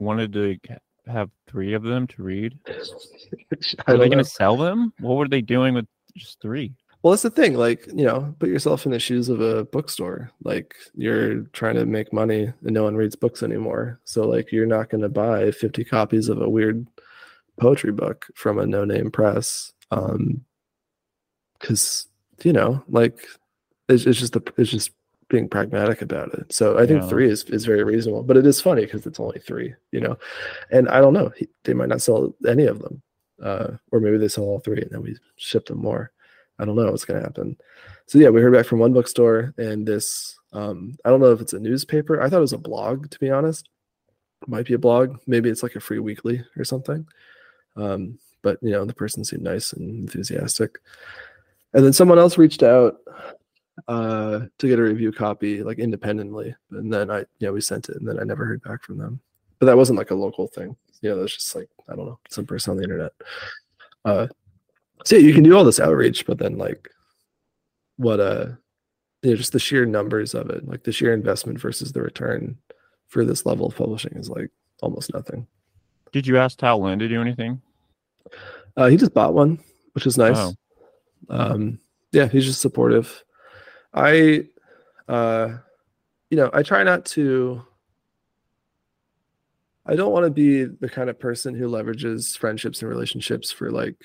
wanted 0.00 0.32
to 0.32 0.58
have 1.06 1.30
three 1.46 1.74
of 1.74 1.84
them 1.84 2.08
to 2.08 2.22
read? 2.24 2.58
Are 3.86 3.96
they 3.96 4.08
going 4.08 4.18
to 4.18 4.24
sell 4.24 4.56
them? 4.56 4.92
What 4.98 5.14
were 5.14 5.28
they 5.28 5.42
doing 5.42 5.74
with 5.74 5.86
just 6.16 6.40
three? 6.40 6.74
Well, 7.02 7.12
that's 7.12 7.22
the 7.22 7.30
thing. 7.30 7.54
Like, 7.54 7.86
you 7.94 8.04
know, 8.04 8.34
put 8.38 8.48
yourself 8.48 8.86
in 8.86 8.92
the 8.92 8.98
shoes 8.98 9.28
of 9.28 9.40
a 9.40 9.64
bookstore. 9.66 10.30
Like, 10.42 10.74
you're 10.94 11.42
trying 11.52 11.74
to 11.74 11.84
make 11.84 12.14
money 12.14 12.44
and 12.44 12.72
no 12.72 12.84
one 12.84 12.96
reads 12.96 13.14
books 13.14 13.42
anymore. 13.42 14.00
So, 14.04 14.26
like, 14.26 14.50
you're 14.50 14.64
not 14.64 14.88
going 14.88 15.02
to 15.02 15.10
buy 15.10 15.50
50 15.50 15.84
copies 15.84 16.30
of 16.30 16.40
a 16.40 16.48
weird 16.48 16.86
poetry 17.60 17.92
book 17.92 18.26
from 18.34 18.58
a 18.58 18.66
no 18.66 18.86
name 18.86 19.10
press. 19.10 19.74
Um, 19.90 20.46
cause, 21.60 22.08
you 22.44 22.52
know, 22.52 22.82
like, 22.88 23.26
it's, 23.88 24.06
it's 24.06 24.18
just, 24.18 24.32
the, 24.32 24.42
it's 24.56 24.70
just 24.70 24.90
being 25.28 25.48
pragmatic 25.48 26.02
about 26.02 26.32
it. 26.34 26.52
So, 26.52 26.78
I 26.78 26.86
think 26.86 27.02
Yeah. 27.02 27.08
three 27.08 27.28
is, 27.28 27.44
is 27.44 27.64
very 27.64 27.84
reasonable, 27.84 28.22
but 28.22 28.36
it 28.36 28.46
is 28.46 28.60
funny 28.60 28.84
because 28.84 29.06
it's 29.06 29.20
only 29.20 29.40
three, 29.40 29.74
you 29.92 30.00
know, 30.00 30.18
and 30.70 30.88
I 30.88 31.00
don't 31.00 31.14
know, 31.14 31.30
he- 31.36 31.48
they 31.64 31.74
might 31.74 31.88
not 31.88 32.02
sell 32.02 32.34
any 32.46 32.66
of 32.66 32.80
them. 32.80 33.02
Uh, 33.42 33.72
or 33.90 33.98
maybe 33.98 34.16
they 34.16 34.28
sell 34.28 34.44
all 34.44 34.60
three 34.60 34.80
and 34.80 34.90
then 34.92 35.02
we 35.02 35.16
ship 35.36 35.66
them 35.66 35.78
more. 35.78 36.12
I 36.58 36.64
don't 36.64 36.76
know 36.76 36.88
what's 36.90 37.04
going 37.04 37.18
to 37.18 37.26
happen. 37.26 37.56
So 38.06 38.18
yeah, 38.18 38.28
we 38.28 38.40
heard 38.40 38.52
back 38.52 38.64
from 38.64 38.78
one 38.78 38.92
bookstore 38.92 39.52
and 39.58 39.84
this. 39.84 40.38
Um, 40.52 40.96
I 41.04 41.10
don't 41.10 41.20
know 41.20 41.32
if 41.32 41.40
it's 41.40 41.52
a 41.52 41.58
newspaper. 41.58 42.22
I 42.22 42.28
thought 42.30 42.36
it 42.36 42.40
was 42.48 42.52
a 42.52 42.58
blog, 42.58 43.10
to 43.10 43.18
be 43.18 43.30
honest. 43.30 43.68
Might 44.46 44.66
be 44.66 44.74
a 44.74 44.78
blog. 44.78 45.18
Maybe 45.26 45.50
it's 45.50 45.64
like 45.64 45.74
a 45.74 45.80
free 45.80 45.98
weekly 45.98 46.44
or 46.56 46.64
something. 46.64 47.08
Um, 47.76 48.18
but 48.42 48.58
you 48.62 48.70
know, 48.70 48.84
the 48.84 48.94
person 48.94 49.24
seemed 49.24 49.42
nice 49.42 49.72
and 49.72 50.02
enthusiastic. 50.02 50.78
And 51.74 51.84
then 51.84 51.92
someone 51.92 52.18
else 52.18 52.38
reached 52.38 52.62
out 52.62 52.96
uh, 53.88 54.40
to 54.58 54.68
get 54.68 54.78
a 54.78 54.82
review 54.82 55.12
copy, 55.12 55.62
like 55.62 55.78
independently. 55.78 56.54
And 56.70 56.92
then 56.92 57.10
I, 57.10 57.24
yeah, 57.40 57.50
we 57.50 57.60
sent 57.60 57.88
it, 57.88 57.96
and 57.96 58.08
then 58.08 58.18
I 58.18 58.24
never 58.24 58.44
heard 58.46 58.62
back 58.62 58.82
from 58.82 58.98
them. 58.98 59.20
But 59.58 59.66
that 59.66 59.76
wasn't 59.76 59.98
like 59.98 60.10
a 60.10 60.16
local 60.16 60.46
thing. 60.46 60.76
You 61.00 61.10
know, 61.10 61.20
that's 61.20 61.34
just 61.34 61.54
like 61.54 61.68
I 61.88 61.96
don't 61.96 62.06
know, 62.06 62.18
some 62.28 62.46
person 62.46 62.72
on 62.72 62.76
the 62.76 62.84
internet. 62.84 63.12
Uh, 64.04 64.28
so 65.04 65.16
yeah, 65.16 65.26
you 65.26 65.34
can 65.34 65.42
do 65.42 65.56
all 65.56 65.64
this 65.64 65.80
outreach, 65.80 66.26
but 66.26 66.38
then 66.38 66.56
like 66.56 66.88
what 67.96 68.20
uh 68.20 68.46
you 69.22 69.30
know, 69.30 69.36
just 69.36 69.52
the 69.52 69.58
sheer 69.58 69.84
numbers 69.84 70.34
of 70.34 70.50
it, 70.50 70.66
like 70.66 70.84
the 70.84 70.92
sheer 70.92 71.12
investment 71.12 71.60
versus 71.60 71.92
the 71.92 72.02
return 72.02 72.56
for 73.08 73.24
this 73.24 73.46
level 73.46 73.66
of 73.66 73.76
publishing 73.76 74.12
is 74.16 74.28
like 74.28 74.50
almost 74.82 75.12
nothing. 75.14 75.46
Did 76.12 76.26
you 76.26 76.36
ask 76.36 76.58
Tao 76.58 76.78
Lin 76.78 76.98
to 76.98 77.08
do 77.08 77.20
anything? 77.20 77.60
Uh 78.76 78.86
he 78.86 78.96
just 78.96 79.14
bought 79.14 79.34
one, 79.34 79.58
which 79.92 80.06
is 80.06 80.18
nice. 80.18 80.36
Oh. 80.36 80.54
Um 81.28 81.78
yeah, 82.12 82.28
he's 82.28 82.44
just 82.44 82.60
supportive. 82.60 83.24
I 83.92 84.46
uh 85.08 85.58
you 86.30 86.36
know, 86.36 86.50
I 86.52 86.62
try 86.62 86.82
not 86.82 87.04
to 87.06 87.64
I 89.86 89.96
don't 89.96 90.12
want 90.12 90.24
to 90.24 90.30
be 90.30 90.64
the 90.64 90.88
kind 90.88 91.10
of 91.10 91.18
person 91.18 91.54
who 91.54 91.68
leverages 91.68 92.38
friendships 92.38 92.80
and 92.80 92.88
relationships 92.88 93.52
for 93.52 93.70
like 93.70 93.96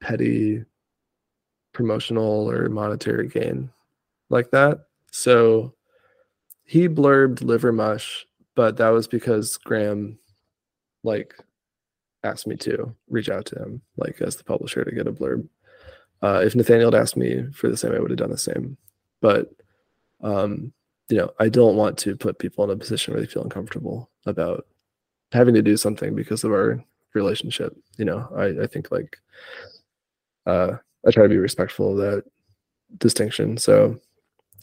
petty 0.00 0.64
promotional 1.72 2.50
or 2.50 2.68
monetary 2.68 3.28
gain 3.28 3.70
like 4.28 4.50
that. 4.50 4.86
So 5.10 5.74
he 6.64 6.88
blurbed 6.88 7.42
liver 7.42 7.72
mush, 7.72 8.26
but 8.54 8.76
that 8.76 8.90
was 8.90 9.06
because 9.08 9.56
Graham 9.56 10.18
like 11.02 11.34
asked 12.24 12.46
me 12.46 12.56
to 12.56 12.94
reach 13.08 13.28
out 13.28 13.46
to 13.46 13.56
him, 13.56 13.80
like 13.96 14.20
as 14.20 14.36
the 14.36 14.44
publisher 14.44 14.84
to 14.84 14.92
get 14.92 15.06
a 15.06 15.12
blurb. 15.12 15.48
Uh, 16.22 16.40
if 16.44 16.54
Nathaniel 16.54 16.92
had 16.92 17.00
asked 17.00 17.16
me 17.16 17.44
for 17.52 17.68
the 17.68 17.76
same, 17.76 17.92
I 17.92 17.98
would 17.98 18.10
have 18.10 18.18
done 18.18 18.30
the 18.30 18.38
same. 18.38 18.76
But 19.20 19.50
um, 20.22 20.72
you 21.08 21.16
know, 21.16 21.30
I 21.38 21.48
don't 21.48 21.76
want 21.76 21.98
to 21.98 22.16
put 22.16 22.38
people 22.38 22.64
in 22.64 22.70
a 22.70 22.76
position 22.76 23.12
where 23.12 23.20
they 23.20 23.26
feel 23.26 23.42
uncomfortable 23.42 24.10
about 24.24 24.66
having 25.32 25.54
to 25.54 25.62
do 25.62 25.76
something 25.76 26.14
because 26.14 26.44
of 26.44 26.52
our 26.52 26.82
relationship. 27.14 27.76
You 27.98 28.04
know, 28.04 28.28
I, 28.36 28.62
I 28.62 28.66
think 28.66 28.90
like 28.90 29.18
uh 30.46 30.76
I 31.06 31.10
try 31.10 31.24
to 31.24 31.28
be 31.28 31.36
respectful 31.36 31.92
of 31.92 31.98
that 31.98 32.24
distinction. 32.98 33.56
So 33.56 34.00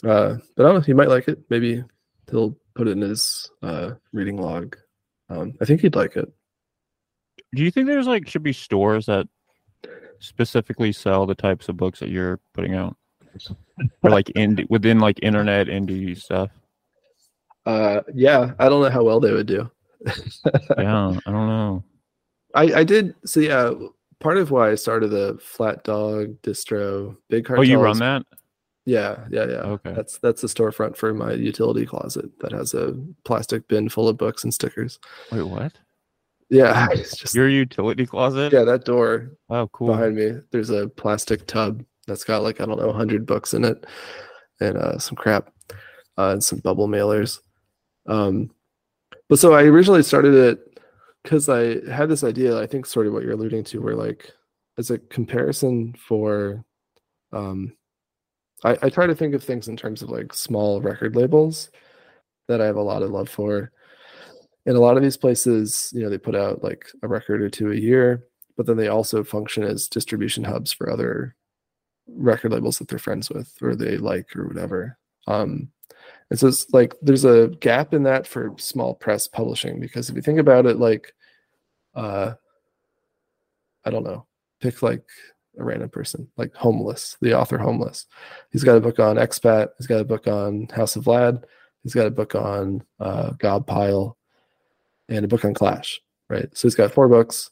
uh 0.04 0.36
but 0.56 0.64
I 0.64 0.68
don't 0.68 0.74
know, 0.76 0.80
he 0.80 0.94
might 0.94 1.08
like 1.08 1.28
it. 1.28 1.38
Maybe 1.50 1.84
he'll 2.30 2.56
put 2.74 2.88
it 2.88 2.92
in 2.92 3.00
his 3.00 3.50
uh 3.62 3.92
reading 4.12 4.40
log. 4.40 4.76
Um 5.28 5.54
I 5.60 5.64
think 5.64 5.80
he'd 5.80 5.96
like 5.96 6.16
it. 6.16 6.30
Do 7.54 7.62
you 7.62 7.70
think 7.70 7.86
there's 7.86 8.06
like 8.06 8.28
should 8.28 8.42
be 8.42 8.52
stores 8.52 9.06
that 9.06 9.28
specifically 10.20 10.92
sell 10.92 11.26
the 11.26 11.34
types 11.34 11.68
of 11.68 11.76
books 11.76 11.98
that 12.00 12.10
you're 12.10 12.38
putting 12.54 12.74
out? 12.74 12.96
or 14.02 14.10
like 14.10 14.26
indie 14.36 14.68
within 14.70 14.98
like 14.98 15.18
internet 15.22 15.66
indie 15.66 16.20
stuff? 16.20 16.50
Uh 17.66 18.00
yeah, 18.14 18.52
I 18.58 18.68
don't 18.68 18.82
know 18.82 18.90
how 18.90 19.02
well 19.02 19.20
they 19.20 19.32
would 19.32 19.46
do. 19.46 19.70
yeah, 20.78 21.16
I 21.26 21.30
don't 21.30 21.46
know. 21.46 21.84
I 22.54 22.62
I 22.80 22.84
did 22.84 23.14
so 23.24 23.40
yeah. 23.40 23.72
Part 24.18 24.36
of 24.36 24.50
why 24.50 24.70
I 24.70 24.74
started 24.74 25.08
the 25.08 25.38
Flat 25.40 25.82
Dog 25.82 26.42
distro 26.42 27.16
big 27.30 27.46
cartel. 27.46 27.60
Oh, 27.60 27.64
you 27.64 27.80
run 27.80 27.98
that? 28.00 28.22
Yeah, 28.84 29.24
yeah, 29.30 29.46
yeah. 29.46 29.62
Okay. 29.62 29.92
That's 29.92 30.18
that's 30.18 30.42
the 30.42 30.48
storefront 30.48 30.96
for 30.96 31.14
my 31.14 31.32
utility 31.32 31.86
closet 31.86 32.30
that 32.40 32.52
has 32.52 32.74
a 32.74 32.94
plastic 33.24 33.66
bin 33.68 33.88
full 33.88 34.08
of 34.08 34.18
books 34.18 34.44
and 34.44 34.52
stickers. 34.52 34.98
Wait, 35.32 35.42
what? 35.42 35.72
Yeah, 36.50 36.88
it's 36.92 37.16
just 37.16 37.34
Your 37.34 37.48
utility 37.48 38.04
closet? 38.06 38.52
yeah. 38.52 38.64
That 38.64 38.84
door 38.84 39.32
Oh, 39.48 39.68
cool. 39.68 39.88
behind 39.88 40.16
me, 40.16 40.32
there's 40.50 40.70
a 40.70 40.88
plastic 40.88 41.46
tub 41.46 41.84
that's 42.06 42.24
got 42.24 42.42
like 42.42 42.60
I 42.60 42.66
don't 42.66 42.78
know, 42.78 42.92
hundred 42.92 43.24
books 43.26 43.54
in 43.54 43.64
it, 43.64 43.86
and 44.60 44.76
uh, 44.76 44.98
some 44.98 45.16
crap, 45.16 45.52
uh, 46.18 46.30
and 46.32 46.42
some 46.42 46.58
bubble 46.58 46.88
mailers. 46.88 47.38
Um, 48.06 48.50
but 49.28 49.38
so 49.38 49.54
I 49.54 49.62
originally 49.62 50.02
started 50.02 50.34
it 50.34 50.80
because 51.22 51.48
I 51.48 51.88
had 51.90 52.08
this 52.08 52.24
idea. 52.24 52.58
I 52.60 52.66
think 52.66 52.84
sort 52.86 53.06
of 53.06 53.12
what 53.12 53.22
you're 53.22 53.32
alluding 53.32 53.64
to, 53.64 53.80
where 53.80 53.94
like 53.94 54.32
as 54.78 54.90
a 54.90 54.98
comparison 54.98 55.94
for, 55.94 56.64
um, 57.32 57.74
I, 58.64 58.76
I 58.82 58.88
try 58.90 59.06
to 59.06 59.14
think 59.14 59.34
of 59.34 59.44
things 59.44 59.68
in 59.68 59.76
terms 59.76 60.02
of 60.02 60.10
like 60.10 60.32
small 60.32 60.80
record 60.80 61.14
labels 61.14 61.70
that 62.48 62.60
I 62.60 62.66
have 62.66 62.76
a 62.76 62.82
lot 62.82 63.02
of 63.02 63.10
love 63.10 63.28
for. 63.28 63.70
And 64.66 64.76
a 64.76 64.80
lot 64.80 64.96
of 64.96 65.02
these 65.02 65.16
places, 65.16 65.92
you 65.94 66.02
know, 66.02 66.10
they 66.10 66.18
put 66.18 66.36
out 66.36 66.62
like 66.62 66.86
a 67.02 67.08
record 67.08 67.40
or 67.42 67.48
two 67.48 67.72
a 67.72 67.76
year, 67.76 68.24
but 68.56 68.66
then 68.66 68.76
they 68.76 68.88
also 68.88 69.24
function 69.24 69.62
as 69.62 69.88
distribution 69.88 70.44
hubs 70.44 70.72
for 70.72 70.90
other 70.90 71.34
record 72.06 72.52
labels 72.52 72.78
that 72.78 72.88
they're 72.88 72.98
friends 72.98 73.30
with 73.30 73.54
or 73.62 73.74
they 73.74 73.96
like 73.96 74.34
or 74.36 74.46
whatever. 74.46 74.98
Um, 75.26 75.70
and 76.28 76.38
so 76.38 76.48
it's 76.48 76.70
like 76.72 76.94
there's 77.02 77.24
a 77.24 77.48
gap 77.60 77.94
in 77.94 78.04
that 78.04 78.26
for 78.26 78.54
small 78.58 78.94
press 78.94 79.26
publishing 79.26 79.80
because 79.80 80.08
if 80.08 80.16
you 80.16 80.22
think 80.22 80.38
about 80.38 80.66
it, 80.66 80.78
like, 80.78 81.14
uh, 81.94 82.34
I 83.84 83.90
don't 83.90 84.04
know, 84.04 84.26
pick 84.60 84.82
like 84.82 85.04
a 85.58 85.64
random 85.64 85.88
person, 85.88 86.28
like 86.36 86.54
Homeless, 86.54 87.16
the 87.20 87.38
author 87.38 87.58
Homeless. 87.58 88.06
He's 88.50 88.64
got 88.64 88.76
a 88.76 88.80
book 88.80 88.98
on 88.98 89.16
Expat. 89.16 89.70
He's 89.78 89.86
got 89.86 90.00
a 90.00 90.04
book 90.04 90.28
on 90.28 90.68
House 90.68 90.96
of 90.96 91.04
Vlad. 91.04 91.44
He's 91.82 91.94
got 91.94 92.06
a 92.06 92.10
book 92.10 92.34
on 92.34 92.84
uh, 93.00 93.32
Pile, 93.66 94.16
and 95.10 95.24
a 95.24 95.28
book 95.28 95.44
on 95.44 95.52
Clash. 95.52 96.00
Right. 96.28 96.48
So 96.56 96.68
he's 96.68 96.76
got 96.76 96.92
four 96.92 97.08
books, 97.08 97.50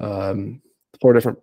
um, 0.00 0.62
four 1.00 1.12
different 1.12 1.38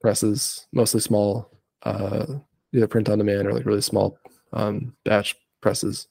presses, 0.00 0.66
mostly 0.72 1.00
small, 1.00 1.50
uh, 1.82 2.26
either 2.72 2.86
print 2.86 3.08
on 3.08 3.18
demand 3.18 3.46
or 3.46 3.52
like 3.52 3.66
really 3.66 3.80
small 3.80 4.16
um, 4.52 4.94
batch 5.04 5.34
presses. 5.60 6.06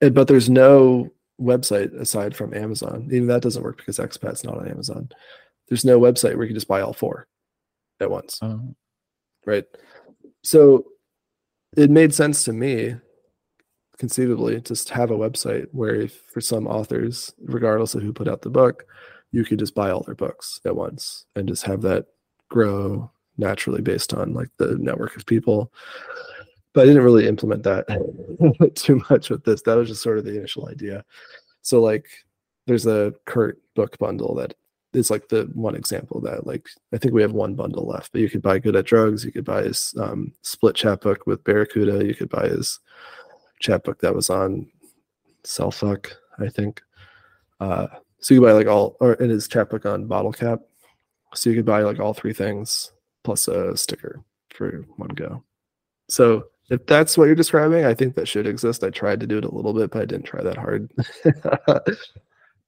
But 0.00 0.28
there's 0.28 0.50
no 0.50 1.10
website 1.40 1.98
aside 1.98 2.36
from 2.36 2.54
Amazon. 2.54 3.08
Even 3.10 3.28
that 3.28 3.42
doesn't 3.42 3.62
work 3.62 3.78
because 3.78 3.98
Expat's 3.98 4.44
not 4.44 4.58
on 4.58 4.68
Amazon. 4.68 5.08
There's 5.68 5.84
no 5.84 5.98
website 5.98 6.34
where 6.34 6.42
you 6.42 6.48
can 6.48 6.56
just 6.56 6.68
buy 6.68 6.80
all 6.80 6.92
four 6.92 7.26
at 8.00 8.10
once 8.10 8.38
Oh, 8.42 8.74
right? 9.46 9.64
So 10.42 10.86
it 11.76 11.90
made 11.90 12.14
sense 12.14 12.44
to 12.44 12.52
me, 12.52 12.96
conceivably, 14.00 14.58
just 14.62 14.88
have 14.88 15.10
a 15.10 15.16
website 15.16 15.66
where, 15.72 15.94
if 15.94 16.14
for 16.32 16.40
some 16.40 16.66
authors, 16.66 17.32
regardless 17.44 17.94
of 17.94 18.02
who 18.02 18.14
put 18.14 18.28
out 18.28 18.40
the 18.40 18.50
book, 18.50 18.86
you 19.30 19.44
could 19.44 19.58
just 19.58 19.74
buy 19.74 19.90
all 19.90 20.02
their 20.02 20.14
books 20.14 20.58
at 20.64 20.74
once 20.74 21.26
and 21.36 21.46
just 21.46 21.64
have 21.64 21.82
that 21.82 22.06
grow 22.48 23.10
naturally 23.36 23.82
based 23.82 24.14
on 24.14 24.32
like 24.32 24.48
the 24.56 24.76
network 24.78 25.16
of 25.16 25.26
people. 25.26 25.70
But 26.72 26.82
I 26.82 26.86
didn't 26.86 27.04
really 27.04 27.28
implement 27.28 27.62
that 27.64 27.86
too 28.74 29.02
much 29.10 29.28
with 29.28 29.44
this. 29.44 29.62
That 29.62 29.76
was 29.76 29.88
just 29.88 30.02
sort 30.02 30.18
of 30.18 30.24
the 30.24 30.36
initial 30.36 30.68
idea. 30.68 31.04
So 31.60 31.82
like 31.82 32.06
there's 32.66 32.86
a 32.86 33.12
Kurt 33.26 33.60
book 33.74 33.98
bundle 33.98 34.34
that 34.36 34.54
is 34.94 35.10
like 35.10 35.28
the 35.28 35.50
one 35.54 35.76
example 35.76 36.20
that 36.22 36.46
like 36.46 36.68
I 36.94 36.98
think 36.98 37.12
we 37.12 37.22
have 37.22 37.32
one 37.32 37.54
bundle 37.54 37.86
left, 37.86 38.12
but 38.12 38.22
you 38.22 38.30
could 38.30 38.42
buy 38.42 38.58
Good 38.58 38.76
at 38.76 38.86
Drugs, 38.86 39.24
you 39.26 39.30
could 39.32 39.44
buy 39.44 39.62
his 39.62 39.94
um, 40.00 40.32
split 40.40 40.74
chapbook 40.74 41.26
with 41.26 41.44
Barracuda, 41.44 42.04
you 42.04 42.14
could 42.14 42.30
buy 42.30 42.48
his 42.48 42.80
chapbook 43.60 44.00
that 44.00 44.14
was 44.14 44.30
on 44.30 44.66
Cellfuck, 45.44 46.12
I 46.38 46.48
think. 46.48 46.82
Uh, 47.60 47.86
so 48.20 48.34
you 48.34 48.40
could 48.40 48.46
buy 48.46 48.52
like 48.52 48.66
all, 48.66 48.96
or 49.00 49.14
in 49.14 49.30
his 49.30 49.48
chapbook 49.48 49.86
on 49.86 50.06
Bottle 50.06 50.32
Cap. 50.32 50.60
So 51.34 51.50
you 51.50 51.56
could 51.56 51.66
buy 51.66 51.82
like 51.82 52.00
all 52.00 52.14
three 52.14 52.32
things 52.32 52.92
plus 53.22 53.46
a 53.48 53.76
sticker 53.76 54.22
for 54.50 54.84
one 54.96 55.10
go. 55.10 55.44
So 56.08 56.46
if 56.70 56.84
that's 56.86 57.16
what 57.16 57.26
you're 57.26 57.34
describing, 57.34 57.84
I 57.84 57.94
think 57.94 58.14
that 58.16 58.28
should 58.28 58.46
exist. 58.46 58.82
I 58.82 58.90
tried 58.90 59.20
to 59.20 59.26
do 59.26 59.38
it 59.38 59.44
a 59.44 59.54
little 59.54 59.72
bit, 59.72 59.90
but 59.90 60.02
I 60.02 60.06
didn't 60.06 60.26
try 60.26 60.42
that 60.42 60.56
hard. 60.56 60.90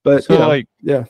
but 0.03 0.25
so 0.25 0.35
you 0.35 0.39
know, 0.39 0.49
like, 0.49 0.69
yeah, 0.81 1.05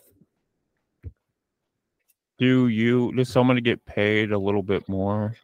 do 2.38 2.68
you 2.68 3.12
does 3.12 3.28
someone 3.28 3.56
get 3.58 3.84
paid 3.84 4.32
a 4.32 4.38
little 4.38 4.62
bit 4.62 4.88
more 4.88 5.36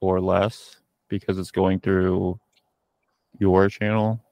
or 0.00 0.20
less 0.20 0.76
because 1.08 1.38
it's 1.38 1.50
going 1.50 1.80
through 1.80 2.38
your 3.38 3.68
channel? 3.68 4.22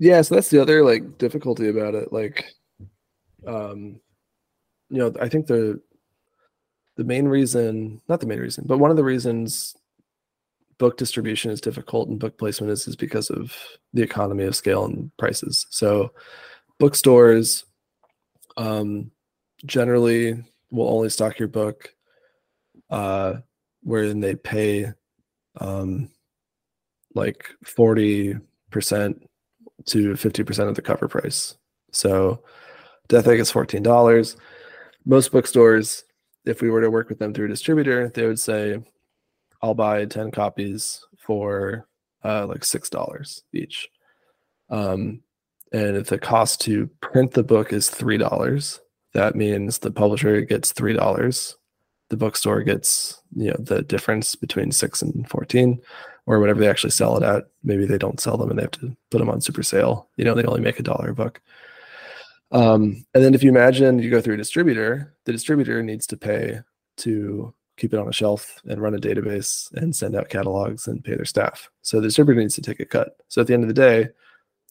yeah 0.00 0.22
so 0.22 0.34
that's 0.34 0.48
the 0.48 0.60
other 0.60 0.82
like 0.82 1.18
difficulty 1.18 1.68
about 1.68 1.94
it 1.94 2.12
like 2.12 2.46
um 3.46 4.00
you 4.88 4.98
know 4.98 5.14
i 5.20 5.28
think 5.28 5.46
the 5.46 5.80
the 6.96 7.04
main 7.04 7.28
reason 7.28 8.00
not 8.08 8.18
the 8.18 8.26
main 8.26 8.40
reason 8.40 8.64
but 8.66 8.78
one 8.78 8.90
of 8.90 8.96
the 8.96 9.04
reasons 9.04 9.76
book 10.78 10.96
distribution 10.96 11.50
is 11.50 11.60
difficult 11.60 12.08
and 12.08 12.18
book 12.18 12.36
placement 12.38 12.72
is 12.72 12.88
is 12.88 12.96
because 12.96 13.30
of 13.30 13.54
the 13.92 14.02
economy 14.02 14.44
of 14.44 14.56
scale 14.56 14.86
and 14.86 15.14
prices 15.18 15.66
so 15.70 16.10
bookstores 16.78 17.66
um 18.56 19.10
generally 19.66 20.42
will 20.70 20.88
only 20.88 21.10
stock 21.10 21.38
your 21.38 21.48
book 21.48 21.94
uh 22.88 23.34
wherein 23.82 24.20
they 24.20 24.34
pay 24.34 24.90
um 25.60 26.10
like 27.14 27.46
40% 27.64 28.40
to 29.86 30.12
50% 30.12 30.68
of 30.68 30.74
the 30.74 30.82
cover 30.82 31.08
price. 31.08 31.56
So 31.92 32.42
Death 33.08 33.26
Egg 33.26 33.40
is 33.40 33.52
$14. 33.52 34.36
Most 35.04 35.32
bookstores, 35.32 36.04
if 36.44 36.62
we 36.62 36.70
were 36.70 36.80
to 36.80 36.90
work 36.90 37.08
with 37.08 37.18
them 37.18 37.34
through 37.34 37.46
a 37.46 37.48
distributor, 37.48 38.08
they 38.08 38.26
would 38.26 38.38
say, 38.38 38.78
I'll 39.62 39.74
buy 39.74 40.04
10 40.04 40.30
copies 40.30 41.04
for 41.18 41.86
uh, 42.24 42.46
like 42.46 42.60
$6 42.60 43.42
each. 43.52 43.88
Um, 44.70 45.22
and 45.72 45.96
if 45.96 46.08
the 46.08 46.18
cost 46.18 46.60
to 46.62 46.88
print 47.00 47.32
the 47.32 47.42
book 47.42 47.72
is 47.72 47.90
$3, 47.90 48.80
that 49.14 49.34
means 49.34 49.78
the 49.78 49.90
publisher 49.90 50.40
gets 50.42 50.72
$3. 50.72 51.54
The 52.08 52.16
bookstore 52.16 52.62
gets, 52.62 53.22
you 53.36 53.50
know, 53.50 53.56
the 53.58 53.82
difference 53.82 54.34
between 54.34 54.72
6 54.72 55.02
and 55.02 55.28
14 55.28 55.80
or 56.30 56.38
whatever 56.38 56.60
they 56.60 56.68
actually 56.68 56.90
sell 56.90 57.16
it 57.16 57.24
at. 57.24 57.46
Maybe 57.64 57.86
they 57.86 57.98
don't 57.98 58.20
sell 58.20 58.36
them 58.36 58.50
and 58.50 58.58
they 58.58 58.62
have 58.62 58.70
to 58.72 58.96
put 59.10 59.18
them 59.18 59.28
on 59.28 59.40
super 59.40 59.64
sale. 59.64 60.08
You 60.16 60.24
know, 60.24 60.34
they 60.34 60.44
only 60.44 60.60
make 60.60 60.78
a 60.78 60.84
dollar 60.84 61.10
a 61.10 61.14
book. 61.14 61.42
Um, 62.52 63.04
and 63.14 63.24
then 63.24 63.34
if 63.34 63.42
you 63.42 63.50
imagine 63.50 63.98
you 63.98 64.10
go 64.10 64.20
through 64.20 64.34
a 64.34 64.38
distributor, 64.38 65.12
the 65.24 65.32
distributor 65.32 65.82
needs 65.82 66.06
to 66.06 66.16
pay 66.16 66.60
to 66.98 67.52
keep 67.76 67.92
it 67.92 67.98
on 67.98 68.08
a 68.08 68.12
shelf 68.12 68.60
and 68.66 68.80
run 68.80 68.94
a 68.94 68.98
database 68.98 69.72
and 69.72 69.94
send 69.94 70.14
out 70.14 70.28
catalogs 70.28 70.86
and 70.86 71.02
pay 71.02 71.16
their 71.16 71.24
staff. 71.24 71.68
So 71.82 71.96
the 71.96 72.06
distributor 72.06 72.40
needs 72.40 72.54
to 72.54 72.62
take 72.62 72.78
a 72.78 72.84
cut. 72.84 73.16
So 73.26 73.40
at 73.40 73.48
the 73.48 73.54
end 73.54 73.64
of 73.64 73.68
the 73.68 73.74
day, 73.74 74.10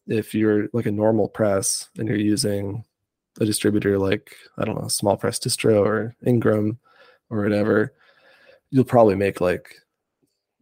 if 0.08 0.34
you're 0.34 0.70
like 0.72 0.86
a 0.86 0.92
normal 0.92 1.28
press 1.28 1.90
and 1.98 2.08
you're 2.08 2.18
using 2.18 2.86
a 3.42 3.46
distributor 3.46 4.00
like 4.00 4.34
I 4.58 4.64
don't 4.64 4.82
know, 4.82 4.88
small 4.88 5.18
press 5.18 5.40
distro 5.40 5.86
or 5.86 6.16
Ingram 6.26 6.80
or 7.30 7.44
whatever, 7.44 7.94
you'll 8.72 8.86
probably 8.86 9.16
make 9.16 9.42
like 9.42 9.76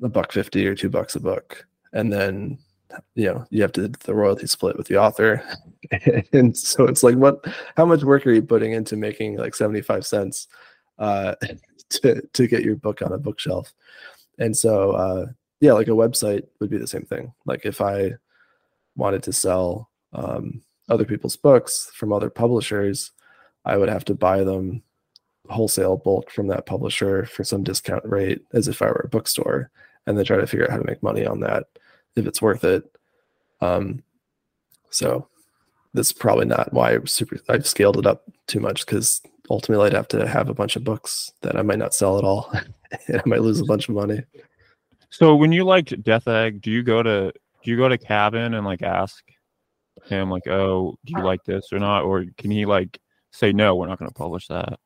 a 0.03 0.09
buck 0.09 0.31
fifty 0.31 0.67
or 0.67 0.75
two 0.75 0.89
bucks 0.89 1.15
a 1.15 1.19
book, 1.19 1.65
and 1.93 2.11
then 2.11 2.57
you 3.15 3.25
know 3.25 3.45
you 3.49 3.61
have 3.61 3.71
to 3.73 3.87
the 3.87 4.15
royalty 4.15 4.47
split 4.47 4.77
with 4.77 4.87
the 4.87 4.97
author, 4.97 5.43
and 6.33 6.55
so 6.57 6.85
it's 6.85 7.03
like 7.03 7.15
what 7.15 7.43
how 7.75 7.85
much 7.85 8.03
work 8.03 8.25
are 8.25 8.31
you 8.31 8.41
putting 8.41 8.73
into 8.73 8.95
making 8.95 9.37
like 9.37 9.55
seventy 9.55 9.81
five 9.81 10.05
cents 10.05 10.47
uh, 10.99 11.35
to 11.89 12.21
to 12.33 12.47
get 12.47 12.63
your 12.63 12.75
book 12.75 13.01
on 13.01 13.13
a 13.13 13.17
bookshelf, 13.17 13.73
and 14.39 14.55
so 14.55 14.91
uh, 14.91 15.25
yeah, 15.59 15.73
like 15.73 15.87
a 15.87 15.91
website 15.91 16.43
would 16.59 16.69
be 16.69 16.77
the 16.77 16.87
same 16.87 17.05
thing. 17.05 17.33
Like 17.45 17.65
if 17.65 17.81
I 17.81 18.13
wanted 18.95 19.23
to 19.23 19.33
sell 19.33 19.89
um, 20.13 20.61
other 20.89 21.05
people's 21.05 21.37
books 21.37 21.91
from 21.93 22.13
other 22.13 22.29
publishers, 22.29 23.11
I 23.65 23.77
would 23.77 23.89
have 23.89 24.05
to 24.05 24.15
buy 24.15 24.43
them 24.43 24.83
wholesale 25.49 25.97
bulk 25.97 26.29
from 26.29 26.47
that 26.47 26.65
publisher 26.65 27.25
for 27.25 27.43
some 27.43 27.63
discount 27.63 28.03
rate 28.05 28.41
as 28.53 28.67
if 28.67 28.81
I 28.81 28.87
were 28.87 29.03
a 29.05 29.09
bookstore 29.09 29.71
and 30.07 30.17
then 30.17 30.25
try 30.25 30.37
to 30.37 30.47
figure 30.47 30.65
out 30.65 30.71
how 30.71 30.77
to 30.77 30.87
make 30.87 31.03
money 31.03 31.25
on 31.25 31.41
that 31.41 31.65
if 32.15 32.25
it's 32.25 32.41
worth 32.41 32.63
it. 32.63 32.83
Um, 33.61 34.01
so 34.89 35.27
that's 35.93 36.13
probably 36.13 36.45
not 36.45 36.73
why 36.73 36.95
I 36.95 36.99
super 37.05 37.37
I've 37.49 37.67
scaled 37.67 37.97
it 37.97 38.07
up 38.07 38.23
too 38.47 38.59
much 38.59 38.85
because 38.85 39.21
ultimately 39.49 39.87
I'd 39.87 39.93
have 39.93 40.07
to 40.09 40.27
have 40.27 40.49
a 40.49 40.53
bunch 40.53 40.75
of 40.75 40.83
books 40.83 41.31
that 41.41 41.57
I 41.57 41.61
might 41.61 41.79
not 41.79 41.93
sell 41.93 42.17
at 42.17 42.23
all 42.23 42.51
and 43.07 43.17
I 43.17 43.23
might 43.25 43.41
lose 43.41 43.59
a 43.59 43.65
bunch 43.65 43.89
of 43.89 43.95
money. 43.95 44.23
So 45.09 45.35
when 45.35 45.51
you 45.51 45.63
liked 45.63 46.01
Death 46.03 46.27
Egg, 46.27 46.61
do 46.61 46.71
you 46.71 46.83
go 46.83 47.03
to 47.03 47.33
do 47.63 47.71
you 47.71 47.77
go 47.77 47.89
to 47.89 47.97
Cavan 47.97 48.53
and 48.53 48.65
like 48.65 48.81
ask 48.81 49.23
him 50.05 50.29
like, 50.29 50.47
oh, 50.47 50.97
do 51.05 51.13
you 51.17 51.23
like 51.23 51.43
this 51.43 51.67
or 51.73 51.79
not, 51.79 52.03
or 52.03 52.25
can 52.37 52.51
he 52.51 52.65
like 52.65 52.99
say 53.31 53.51
no, 53.51 53.75
we're 53.75 53.87
not 53.87 53.99
going 53.99 54.09
to 54.09 54.13
publish 54.13 54.47
that? 54.47 54.79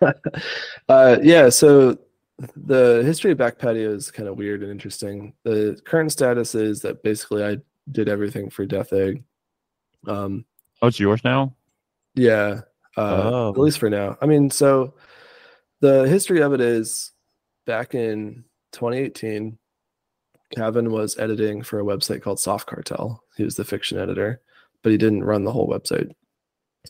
uh, 0.88 1.18
yeah, 1.22 1.48
so 1.48 1.98
the 2.38 3.02
history 3.04 3.32
of 3.32 3.38
back 3.38 3.58
patio 3.58 3.94
is 3.94 4.10
kind 4.10 4.28
of 4.28 4.36
weird 4.36 4.62
and 4.62 4.70
interesting. 4.70 5.32
The 5.44 5.80
current 5.84 6.12
status 6.12 6.54
is 6.54 6.82
that 6.82 7.02
basically 7.02 7.44
I 7.44 7.58
did 7.90 8.08
everything 8.08 8.50
for 8.50 8.66
Death 8.66 8.92
Egg. 8.92 9.22
Um, 10.06 10.44
oh, 10.82 10.88
it's 10.88 11.00
yours 11.00 11.24
now. 11.24 11.54
Yeah, 12.14 12.60
uh, 12.96 13.22
oh. 13.24 13.50
at 13.50 13.58
least 13.58 13.78
for 13.78 13.90
now. 13.90 14.16
I 14.20 14.26
mean, 14.26 14.50
so 14.50 14.94
the 15.80 16.08
history 16.08 16.42
of 16.42 16.52
it 16.52 16.60
is 16.60 17.12
back 17.66 17.94
in 17.94 18.44
2018. 18.72 19.58
Cavan 20.54 20.90
was 20.90 21.18
editing 21.18 21.62
for 21.62 21.80
a 21.80 21.84
website 21.84 22.22
called 22.22 22.38
Soft 22.38 22.66
Cartel. 22.66 23.22
He 23.36 23.44
was 23.44 23.56
the 23.56 23.64
fiction 23.64 23.98
editor, 23.98 24.40
but 24.82 24.92
he 24.92 24.98
didn't 24.98 25.24
run 25.24 25.44
the 25.44 25.52
whole 25.52 25.68
website, 25.68 26.12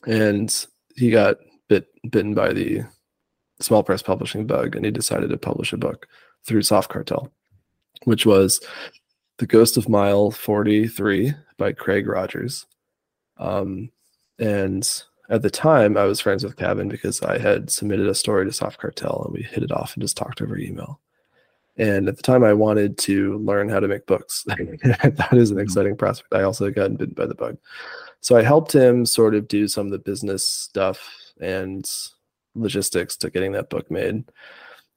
and 0.05 0.67
he 0.95 1.09
got 1.09 1.37
bit 1.67 1.87
bitten 2.09 2.33
by 2.33 2.53
the 2.53 2.83
small 3.59 3.83
press 3.83 4.01
publishing 4.01 4.45
bug 4.45 4.75
and 4.75 4.85
he 4.85 4.91
decided 4.91 5.29
to 5.29 5.37
publish 5.37 5.73
a 5.73 5.77
book 5.77 6.07
through 6.45 6.61
Soft 6.61 6.89
Cartel, 6.89 7.31
which 8.03 8.25
was 8.25 8.61
The 9.37 9.47
Ghost 9.47 9.77
of 9.77 9.89
Mile 9.89 10.31
43 10.31 11.33
by 11.57 11.73
Craig 11.73 12.07
Rogers. 12.07 12.65
Um, 13.37 13.89
and 14.39 14.87
at 15.29 15.41
the 15.41 15.49
time, 15.49 15.97
I 15.97 16.05
was 16.05 16.19
friends 16.19 16.43
with 16.43 16.55
Cavan 16.55 16.87
because 16.87 17.21
I 17.21 17.37
had 17.37 17.69
submitted 17.69 18.07
a 18.07 18.15
story 18.15 18.45
to 18.45 18.53
Soft 18.53 18.79
Cartel 18.79 19.23
and 19.25 19.33
we 19.33 19.43
hit 19.43 19.63
it 19.63 19.71
off 19.71 19.93
and 19.93 20.01
just 20.01 20.17
talked 20.17 20.41
over 20.41 20.57
email. 20.57 20.99
And 21.77 22.07
at 22.07 22.17
the 22.17 22.23
time, 22.23 22.43
I 22.43 22.53
wanted 22.53 22.97
to 22.99 23.37
learn 23.37 23.69
how 23.69 23.79
to 23.79 23.87
make 23.87 24.07
books. 24.07 24.43
that 24.47 25.29
is 25.33 25.51
an 25.51 25.59
exciting 25.59 25.95
prospect. 25.95 26.33
I 26.33 26.41
also 26.43 26.71
got 26.71 26.97
bitten 26.97 27.13
by 27.13 27.27
the 27.27 27.35
bug. 27.35 27.57
So 28.21 28.35
I 28.35 28.41
helped 28.41 28.73
him 28.73 29.05
sort 29.05 29.35
of 29.35 29.47
do 29.47 29.67
some 29.67 29.85
of 29.85 29.91
the 29.91 29.99
business 29.99 30.45
stuff 30.45 30.99
and 31.39 31.87
logistics 32.57 33.17
to 33.17 33.29
getting 33.29 33.51
that 33.53 33.69
book 33.69 33.89
made. 33.91 34.23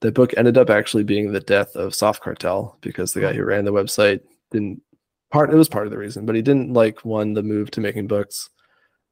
The 0.00 0.12
book 0.12 0.32
ended 0.36 0.56
up 0.56 0.70
actually 0.70 1.04
being 1.04 1.32
the 1.32 1.40
death 1.40 1.76
of 1.76 1.94
Soft 1.94 2.22
Cartel 2.22 2.78
because 2.80 3.12
the 3.12 3.20
guy 3.20 3.32
who 3.32 3.44
ran 3.44 3.64
the 3.64 3.72
website 3.72 4.20
didn't 4.50 4.82
part 5.30 5.52
it 5.52 5.56
was 5.56 5.68
part 5.68 5.86
of 5.86 5.90
the 5.90 5.98
reason, 5.98 6.26
but 6.26 6.34
he 6.34 6.42
didn't 6.42 6.72
like 6.72 7.04
one 7.04 7.34
the 7.34 7.42
move 7.42 7.70
to 7.72 7.80
making 7.80 8.06
books 8.06 8.50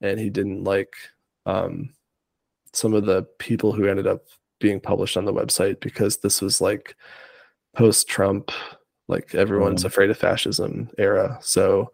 and 0.01 0.19
he 0.19 0.31
didn't 0.31 0.65
like 0.65 0.95
um, 1.47 1.91
some 2.73 2.95
of 2.95 3.07
the 3.07 3.23
people 3.39 3.73
who 3.73 3.87
ended 3.87 4.07
up 4.07 4.25
being 4.61 4.81
published 4.81 5.17
on 5.17 5.25
the 5.25 5.33
website 5.33 5.81
because 5.81 6.19
this 6.19 6.41
was 6.41 6.61
like 6.61 6.97
post 7.77 8.09
Trump, 8.09 8.51
like 9.07 9.35
everyone's 9.35 9.83
mm. 9.83 9.87
afraid 9.87 10.11
of 10.11 10.19
fascism 10.19 10.91
era. 10.99 11.39
So 11.43 11.93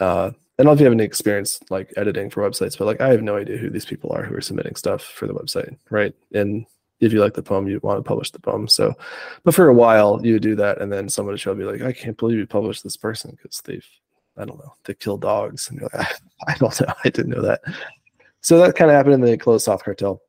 uh, 0.00 0.30
I 0.62 0.64
don't 0.64 0.70
know 0.70 0.74
if 0.74 0.78
you 0.78 0.86
have 0.86 0.92
any 0.92 1.02
experience 1.02 1.58
like 1.70 1.92
editing 1.96 2.30
for 2.30 2.48
websites, 2.48 2.78
but 2.78 2.86
like 2.86 3.00
I 3.00 3.08
have 3.08 3.20
no 3.20 3.36
idea 3.36 3.56
who 3.56 3.68
these 3.68 3.84
people 3.84 4.12
are 4.12 4.22
who 4.22 4.36
are 4.36 4.40
submitting 4.40 4.76
stuff 4.76 5.02
for 5.02 5.26
the 5.26 5.34
website, 5.34 5.76
right? 5.90 6.14
And 6.34 6.66
if 7.00 7.12
you 7.12 7.20
like 7.20 7.34
the 7.34 7.42
poem, 7.42 7.66
you 7.66 7.80
want 7.82 7.98
to 7.98 8.08
publish 8.08 8.30
the 8.30 8.38
poem. 8.38 8.68
So, 8.68 8.94
but 9.42 9.56
for 9.56 9.66
a 9.66 9.74
while 9.74 10.24
you 10.24 10.38
do 10.38 10.54
that, 10.54 10.80
and 10.80 10.92
then 10.92 11.08
someone 11.08 11.32
would 11.32 11.40
show 11.40 11.52
me 11.52 11.64
like, 11.64 11.82
I 11.82 11.92
can't 11.92 12.16
believe 12.16 12.38
you 12.38 12.46
published 12.46 12.84
this 12.84 12.96
person 12.96 13.32
because 13.32 13.60
they've, 13.62 13.84
I 14.36 14.44
don't 14.44 14.60
know, 14.60 14.72
they 14.84 14.94
kill 14.94 15.16
dogs, 15.16 15.68
and 15.68 15.80
you're 15.80 15.90
like, 15.92 16.06
I 16.46 16.54
don't 16.54 16.80
know, 16.80 16.94
I 17.04 17.10
didn't 17.10 17.32
know 17.32 17.42
that. 17.42 17.60
So 18.40 18.58
that 18.58 18.76
kind 18.76 18.88
of 18.88 18.96
happened, 18.96 19.14
and 19.14 19.24
they 19.24 19.36
closed 19.36 19.64
Soft 19.64 19.84
Cartel, 19.84 20.22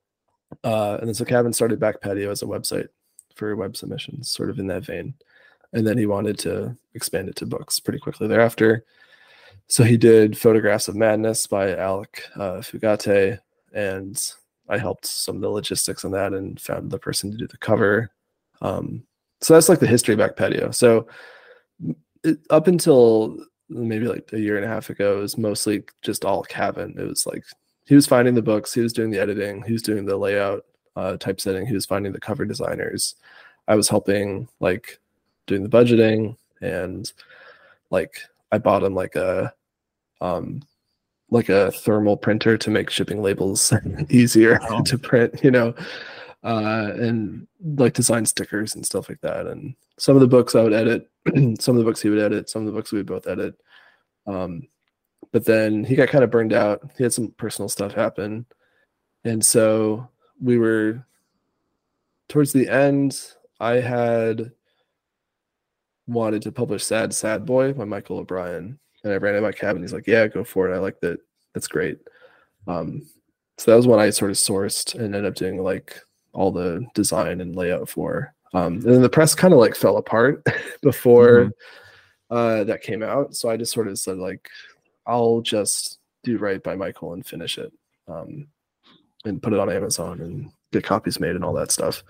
uh, 0.64 0.98
and 1.00 1.08
then 1.08 1.14
so 1.14 1.26
Cavan 1.26 1.54
started 1.54 1.80
Back 1.80 2.02
Patio 2.02 2.32
as 2.32 2.42
a 2.42 2.48
website 2.48 2.88
for 3.36 3.56
web 3.56 3.78
submissions, 3.78 4.32
sort 4.32 4.50
of 4.50 4.58
in 4.58 4.66
that 4.66 4.84
vein, 4.84 5.14
and 5.74 5.86
then 5.86 6.00
he 6.00 6.08
wanted 6.08 6.40
to 6.40 6.76
expand 6.96 7.30
it 7.30 7.36
to 7.36 7.46
books 7.46 7.80
pretty 7.80 8.00
quickly 8.00 8.28
thereafter 8.28 8.84
so 9.68 9.84
he 9.84 9.98
did 9.98 10.38
photographs 10.38 10.88
of 10.88 10.96
madness 10.96 11.48
by 11.48 11.76
alec 11.76 12.24
uh, 12.36 12.58
fugate 12.58 13.40
and 13.74 14.34
i 14.70 14.78
helped 14.78 15.06
some 15.06 15.36
of 15.36 15.42
the 15.42 15.50
logistics 15.50 16.06
on 16.06 16.12
that 16.12 16.34
and 16.34 16.60
found 16.60 16.90
the 16.90 17.00
person 17.00 17.32
to 17.32 17.38
do 17.38 17.48
the 17.48 17.58
cover. 17.58 18.10
Um, 18.62 19.04
so 19.42 19.54
that's 19.54 19.68
like 19.68 19.80
the 19.80 19.88
history 19.88 20.16
back 20.16 20.36
patio 20.38 20.72
so 20.72 21.08
it, 22.24 22.40
up 22.50 22.68
until 22.68 23.38
maybe 23.68 24.08
like 24.08 24.30
a 24.32 24.40
year 24.40 24.56
and 24.56 24.66
a 24.66 24.70
half 24.70 24.90
ago 24.90 25.18
it 25.18 25.22
was 25.22 25.38
mostly 25.38 25.84
just 26.02 26.24
all 26.24 26.44
Cavan. 26.44 26.96
it 26.98 27.08
was 27.08 27.26
like 27.26 27.44
he 27.86 27.96
was 27.96 28.08
finding 28.08 28.36
the 28.36 28.42
books 28.42 28.74
he 28.74 28.82
was 28.82 28.94
doing 28.94 29.12
the 29.12 29.20
editing 29.20 29.62
he 29.64 29.74
was 29.74 29.82
doing 29.82 30.06
the 30.06 30.16
layout 30.16 30.64
uh, 30.96 31.18
typesetting 31.18 31.66
he 31.66 31.74
was 31.74 31.86
finding 31.86 32.12
the 32.12 32.20
cover 32.20 32.46
designers. 32.46 33.16
I 33.68 33.76
was 33.76 33.90
helping 33.90 34.48
like 34.60 35.00
doing 35.48 35.64
the 35.64 35.70
budgeting 35.70 36.38
and 36.62 37.12
like 37.90 38.22
I 38.54 38.60
bought 38.60 38.84
him 38.84 38.94
like 38.94 39.16
a 39.16 39.52
um 40.22 40.62
like 41.32 41.50
a 41.50 41.72
thermal 41.72 42.16
printer 42.16 42.56
to 42.56 42.70
make 42.70 42.92
shipping 42.92 43.24
labels 43.24 43.74
easier 44.10 44.60
oh. 44.70 44.84
to 44.84 45.00
print, 45.00 45.44
you 45.44 45.50
know, 45.50 45.74
uh, 46.44 46.92
and 46.94 47.48
like 47.78 47.94
design 47.94 48.28
stickers 48.28 48.76
and 48.76 48.86
stuff 48.86 49.10
like 49.10 49.22
that. 49.22 49.48
And 49.48 49.76
some 49.98 50.16
of 50.16 50.22
the 50.22 50.28
books 50.28 50.54
I 50.54 50.62
would 50.62 50.74
edit, 50.74 51.10
some 51.60 51.76
of 51.76 51.80
the 51.80 51.84
books 51.84 52.02
he 52.02 52.10
would 52.10 52.20
edit, 52.20 52.52
some 52.52 52.62
of 52.62 52.68
the 52.68 52.72
books 52.72 52.92
we 52.92 53.00
would 53.00 53.08
both 53.08 53.26
edit. 53.26 53.56
Um, 54.28 54.68
but 55.32 55.46
then 55.46 55.84
he 55.84 55.96
got 55.96 56.10
kind 56.10 56.24
of 56.24 56.30
burned 56.30 56.54
out. 56.54 56.88
He 56.96 57.04
had 57.04 57.14
some 57.14 57.34
personal 57.38 57.70
stuff 57.70 57.94
happen. 57.94 58.46
And 59.24 59.44
so 59.44 60.08
we 60.40 60.60
were 60.60 61.04
towards 62.30 62.54
the 62.54 62.70
end, 62.70 63.20
I 63.60 63.80
had 63.80 64.52
wanted 66.08 66.42
to 66.44 66.52
publish 66.52 66.84
Sad 66.84 67.14
Sad 67.14 67.46
Boy 67.46 67.74
by 67.74 67.86
Michael 67.86 68.20
O'Brien. 68.20 68.80
And 69.04 69.14
I 69.14 69.18
ran 69.18 69.36
it 69.36 69.42
by 69.42 69.52
Cavan. 69.52 69.82
He's 69.82 69.94
like, 69.94 70.08
Yeah, 70.08 70.28
go 70.28 70.44
for 70.44 70.70
it. 70.70 70.76
I 70.76 70.80
like 70.80 71.00
that. 71.02 71.20
That's 71.54 71.68
great. 71.68 72.00
Um, 72.68 73.08
so 73.58 73.72
that 73.72 73.78
was 73.78 73.88
one 73.88 74.00
I 74.00 74.10
sort 74.10 74.32
of 74.32 74.38
sourced 74.38 74.96
and 74.96 75.04
ended 75.04 75.26
up 75.26 75.36
doing 75.36 75.62
like 75.62 76.00
all 76.34 76.52
the 76.52 76.86
design 76.94 77.42
and 77.42 77.56
layout 77.56 77.90
for. 77.90 78.34
Um, 78.54 78.74
and 78.74 78.84
then 78.84 79.02
the 79.02 79.10
press 79.10 79.36
kind 79.36 79.54
of 79.54 79.60
like 79.60 79.76
fell 79.76 79.98
apart 79.98 80.46
before 80.82 81.46
mm-hmm. 82.32 82.36
uh, 82.36 82.64
that 82.66 82.82
came 82.82 83.04
out. 83.04 83.36
So 83.36 83.50
I 83.50 83.58
just 83.58 83.74
sort 83.74 83.88
of 83.88 84.00
said 84.00 84.18
like, 84.18 84.50
I'll 85.06 85.42
just 85.42 86.00
do 86.24 86.38
right 86.38 86.62
by 86.64 86.76
Michael 86.76 87.14
and 87.14 87.26
finish 87.26 87.58
it, 87.58 87.72
um, 88.08 88.48
and 89.26 89.42
put 89.42 89.54
it 89.54 89.60
on 89.60 89.72
Amazon 89.72 90.22
and 90.22 90.52
get 90.72 90.84
copies 90.84 91.20
made 91.20 91.36
and 91.36 91.44
all 91.44 91.54
that 91.54 91.72
stuff. 91.72 92.04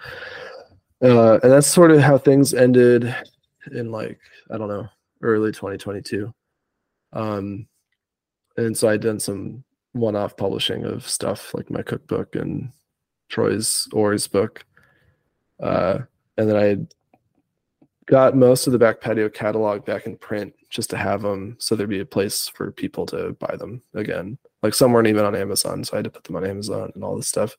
Uh, 1.02 1.39
and 1.44 1.52
that's 1.52 1.68
sort 1.68 1.91
of 1.91 2.00
how 2.00 2.18
things 2.18 2.54
ended 2.54 3.14
in 3.72 3.91
like 3.91 4.20
I 4.51 4.57
don't 4.57 4.68
know 4.68 4.88
early 5.22 5.51
2022. 5.51 6.34
Um, 7.14 7.68
and 8.57 8.78
so 8.78 8.89
I'd 8.89 9.01
done 9.01 9.20
some 9.20 9.64
one-off 9.93 10.36
publishing 10.36 10.84
of 10.84 11.07
stuff 11.07 11.53
like 11.53 11.70
my 11.70 11.82
cookbook 11.82 12.36
and 12.36 12.72
Troy's 13.30 13.88
Orr's 13.93 14.28
book. 14.28 14.66
Uh, 15.61 15.99
and 16.38 16.49
then 16.49 16.57
I 16.57 16.78
got 18.05 18.36
most 18.36 18.68
of 18.68 18.74
the 18.74 18.80
back 18.80 18.99
patio 18.99 19.30
catalog 19.30 19.86
back 19.86 20.05
in 20.05 20.18
print 20.18 20.53
just 20.70 20.89
to 20.89 20.97
have 20.97 21.22
them 21.22 21.55
so 21.59 21.76
there'd 21.76 21.89
be 21.89 21.99
a 21.99 22.05
place 22.05 22.47
for 22.47 22.72
people 22.72 23.05
to 23.07 23.34
buy 23.39 23.55
them 23.55 23.82
again. 23.93 24.38
Like 24.61 24.74
some 24.74 24.91
weren't 24.91 25.07
even 25.07 25.26
on 25.26 25.36
Amazon, 25.36 25.84
so 25.84 25.93
I 25.93 25.97
had 25.97 26.05
to 26.05 26.09
put 26.09 26.24
them 26.24 26.36
on 26.36 26.45
Amazon 26.45 26.91
and 26.95 27.03
all 27.03 27.16
this 27.16 27.28
stuff. 27.28 27.55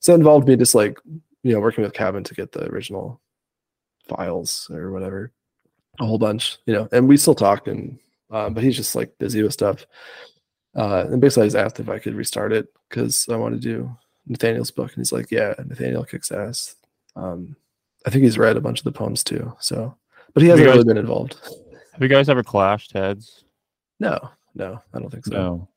So 0.00 0.12
it 0.12 0.16
involved 0.16 0.48
me 0.48 0.56
just 0.56 0.74
like, 0.74 0.98
you 1.42 1.52
know, 1.52 1.60
working 1.60 1.84
with 1.84 1.92
Cavan 1.92 2.24
to 2.24 2.34
get 2.34 2.52
the 2.52 2.66
original 2.66 3.20
files 4.08 4.68
or 4.70 4.90
whatever, 4.90 5.32
a 6.00 6.06
whole 6.06 6.18
bunch, 6.18 6.58
you 6.66 6.74
know, 6.74 6.88
and 6.92 7.08
we 7.08 7.16
still 7.16 7.34
talk 7.34 7.66
and, 7.66 7.98
uh, 8.30 8.50
but 8.50 8.62
he's 8.62 8.76
just 8.76 8.94
like 8.94 9.16
busy 9.18 9.42
with 9.42 9.52
stuff. 9.52 9.86
Uh, 10.76 11.06
and 11.10 11.20
basically 11.20 11.44
I 11.44 11.46
just 11.46 11.56
asked 11.56 11.80
if 11.80 11.88
I 11.88 11.98
could 11.98 12.14
restart 12.14 12.52
it 12.52 12.66
because 12.88 13.26
I 13.30 13.36
want 13.36 13.54
to 13.54 13.60
do 13.60 13.96
Nathaniel's 14.26 14.70
book. 14.70 14.88
And 14.88 14.96
he's 14.96 15.12
like, 15.12 15.30
yeah, 15.30 15.54
Nathaniel 15.64 16.04
kicks 16.04 16.32
ass. 16.32 16.76
Um, 17.16 17.56
I 18.06 18.10
think 18.10 18.24
he's 18.24 18.38
read 18.38 18.56
a 18.56 18.60
bunch 18.60 18.80
of 18.80 18.84
the 18.84 18.92
poems 18.92 19.22
too. 19.22 19.54
So, 19.60 19.96
but 20.32 20.42
he 20.42 20.48
hasn't 20.48 20.68
really 20.68 20.84
been 20.84 20.98
involved. 20.98 21.36
Have 21.92 22.02
you 22.02 22.08
guys 22.08 22.28
ever 22.28 22.42
clashed 22.42 22.92
heads? 22.92 23.44
No, 24.00 24.30
no, 24.54 24.80
I 24.92 24.98
don't 24.98 25.10
think 25.10 25.26
so. 25.26 25.32
No, 25.32 25.68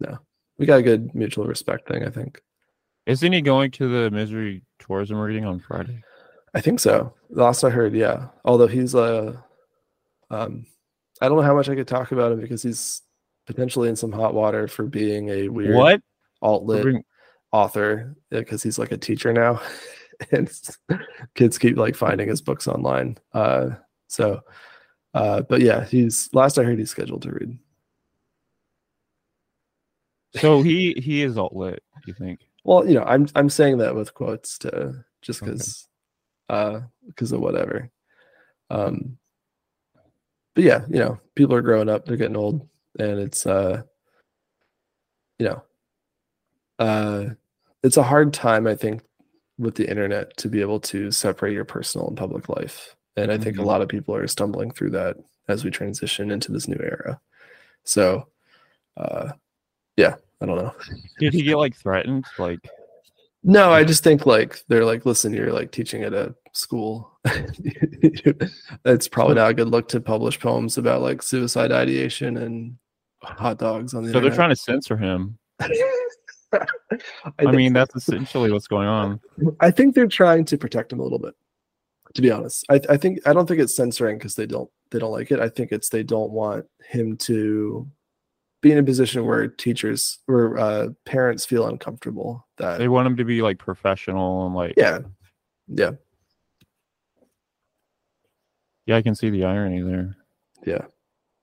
no. 0.00 0.18
We 0.56 0.66
got 0.66 0.80
a 0.80 0.82
good 0.82 1.14
mutual 1.14 1.46
respect 1.46 1.86
thing. 1.86 2.04
I 2.04 2.10
think. 2.10 2.40
Isn't 3.06 3.32
he 3.32 3.40
going 3.40 3.70
to 3.72 3.88
the 3.88 4.10
Misery 4.10 4.62
Tourism 4.78 5.18
reading 5.18 5.44
on 5.44 5.60
Friday? 5.60 6.02
I 6.54 6.60
think 6.60 6.80
so. 6.80 7.12
Last 7.30 7.62
I 7.64 7.70
heard, 7.70 7.94
yeah. 7.94 8.28
Although 8.44 8.66
he's 8.66 8.94
uh 8.94 9.36
um 10.30 10.66
I 11.20 11.28
don't 11.28 11.36
know 11.36 11.42
how 11.42 11.54
much 11.54 11.68
I 11.68 11.74
could 11.74 11.88
talk 11.88 12.12
about 12.12 12.32
him 12.32 12.40
because 12.40 12.62
he's 12.62 13.02
potentially 13.46 13.88
in 13.88 13.96
some 13.96 14.12
hot 14.12 14.34
water 14.34 14.68
for 14.68 14.84
being 14.84 15.28
a 15.30 15.48
weird 15.48 15.74
What? 15.74 16.00
alt 16.42 16.64
lit 16.64 16.84
being- 16.84 17.04
author 17.52 18.14
because 18.30 18.62
he's 18.62 18.78
like 18.78 18.92
a 18.92 18.96
teacher 18.98 19.32
now. 19.32 19.60
and 20.32 20.50
kids 21.34 21.58
keep 21.58 21.76
like 21.76 21.94
finding 21.96 22.28
his 22.28 22.40
books 22.40 22.66
online. 22.68 23.18
Uh 23.32 23.70
so 24.08 24.40
uh 25.14 25.42
but 25.42 25.60
yeah, 25.60 25.84
he's 25.84 26.28
last 26.32 26.58
I 26.58 26.64
heard 26.64 26.78
he's 26.78 26.90
scheduled 26.90 27.22
to 27.22 27.30
read. 27.32 27.58
So 30.36 30.62
he 30.62 30.94
he 30.98 31.22
is 31.22 31.38
alt 31.38 31.54
lit. 31.54 31.82
You 32.06 32.14
think? 32.14 32.40
Well, 32.64 32.86
you 32.86 32.94
know, 32.94 33.04
I'm 33.04 33.26
I'm 33.34 33.48
saying 33.48 33.78
that 33.78 33.94
with 33.94 34.14
quotes 34.14 34.58
to 34.58 35.04
just 35.22 35.42
Okay. 35.42 35.56
Because 36.48 36.74
uh 36.74 36.86
because 37.06 37.32
of 37.32 37.40
whatever. 37.40 37.90
Um 38.70 39.18
but 40.54 40.64
yeah, 40.64 40.84
you 40.88 40.98
know, 40.98 41.20
people 41.34 41.54
are 41.54 41.62
growing 41.62 41.88
up, 41.88 42.04
they're 42.04 42.16
getting 42.16 42.36
old, 42.36 42.66
and 42.98 43.18
it's 43.20 43.46
uh 43.46 43.82
you 45.38 45.46
know 45.46 45.62
uh 46.78 47.24
it's 47.82 47.96
a 47.96 48.02
hard 48.02 48.32
time, 48.32 48.66
I 48.66 48.74
think, 48.74 49.02
with 49.56 49.76
the 49.76 49.88
internet 49.88 50.36
to 50.38 50.48
be 50.48 50.60
able 50.60 50.80
to 50.80 51.12
separate 51.12 51.52
your 51.52 51.64
personal 51.64 52.08
and 52.08 52.16
public 52.16 52.48
life. 52.48 52.96
And 53.16 53.30
I 53.30 53.38
think 53.38 53.58
a 53.58 53.62
lot 53.62 53.82
of 53.82 53.88
people 53.88 54.14
are 54.14 54.26
stumbling 54.26 54.70
through 54.72 54.90
that 54.90 55.16
as 55.48 55.64
we 55.64 55.70
transition 55.70 56.30
into 56.30 56.52
this 56.52 56.68
new 56.68 56.78
era. 56.80 57.20
So 57.84 58.28
uh 58.96 59.32
yeah, 59.96 60.14
I 60.40 60.46
don't 60.46 60.56
know. 60.56 60.74
Did 61.18 61.34
he 61.34 61.42
get 61.42 61.56
like 61.56 61.76
threatened? 61.76 62.24
Like 62.38 62.60
No, 63.44 63.72
I 63.72 63.84
just 63.84 64.02
think 64.02 64.26
like 64.26 64.62
they're 64.68 64.84
like, 64.84 65.06
listen, 65.06 65.32
you're 65.32 65.52
like 65.52 65.70
teaching 65.70 66.02
at 66.02 66.12
a 66.12 66.34
school. 66.52 67.18
it's 68.84 69.08
probably 69.08 69.36
not 69.36 69.50
a 69.50 69.54
good 69.54 69.68
look 69.68 69.88
to 69.88 70.00
publish 70.00 70.40
poems 70.40 70.76
about 70.76 71.02
like 71.02 71.22
suicide 71.22 71.70
ideation 71.70 72.36
and 72.36 72.76
hot 73.22 73.58
dogs 73.58 73.94
on 73.94 74.04
the 74.04 74.12
so 74.12 74.20
they're 74.20 74.30
trying 74.30 74.50
to 74.50 74.56
censor 74.56 74.96
him. 74.96 75.38
I, 75.60 76.66
I 77.38 77.52
mean, 77.52 77.72
that's 77.72 77.94
essentially 77.94 78.50
what's 78.50 78.66
going 78.66 78.88
on. 78.88 79.20
I 79.60 79.70
think 79.70 79.94
they're 79.94 80.06
trying 80.06 80.44
to 80.46 80.58
protect 80.58 80.92
him 80.92 81.00
a 81.00 81.02
little 81.02 81.18
bit. 81.18 81.34
To 82.14 82.22
be 82.22 82.30
honest, 82.30 82.64
I, 82.70 82.80
I 82.88 82.96
think 82.96 83.20
I 83.26 83.34
don't 83.34 83.46
think 83.46 83.60
it's 83.60 83.76
censoring 83.76 84.16
because 84.16 84.34
they 84.34 84.46
don't 84.46 84.70
they 84.90 84.98
don't 84.98 85.12
like 85.12 85.30
it. 85.30 85.40
I 85.40 85.50
think 85.50 85.72
it's 85.72 85.90
they 85.90 86.02
don't 86.02 86.32
want 86.32 86.64
him 86.88 87.18
to 87.18 87.86
be 88.60 88.72
in 88.72 88.78
a 88.78 88.82
position 88.82 89.24
where 89.24 89.46
teachers 89.48 90.18
where 90.26 90.58
uh, 90.58 90.88
parents 91.04 91.44
feel 91.46 91.66
uncomfortable 91.68 92.46
that 92.56 92.78
They 92.78 92.88
want 92.88 93.06
him 93.06 93.16
to 93.16 93.24
be 93.24 93.40
like 93.42 93.58
professional 93.58 94.46
and 94.46 94.54
like 94.54 94.74
yeah. 94.76 95.00
Yeah. 95.68 95.92
Yeah, 98.86 98.96
I 98.96 99.02
can 99.02 99.14
see 99.14 99.30
the 99.30 99.44
irony 99.44 99.82
there. 99.82 100.16
yeah. 100.64 100.86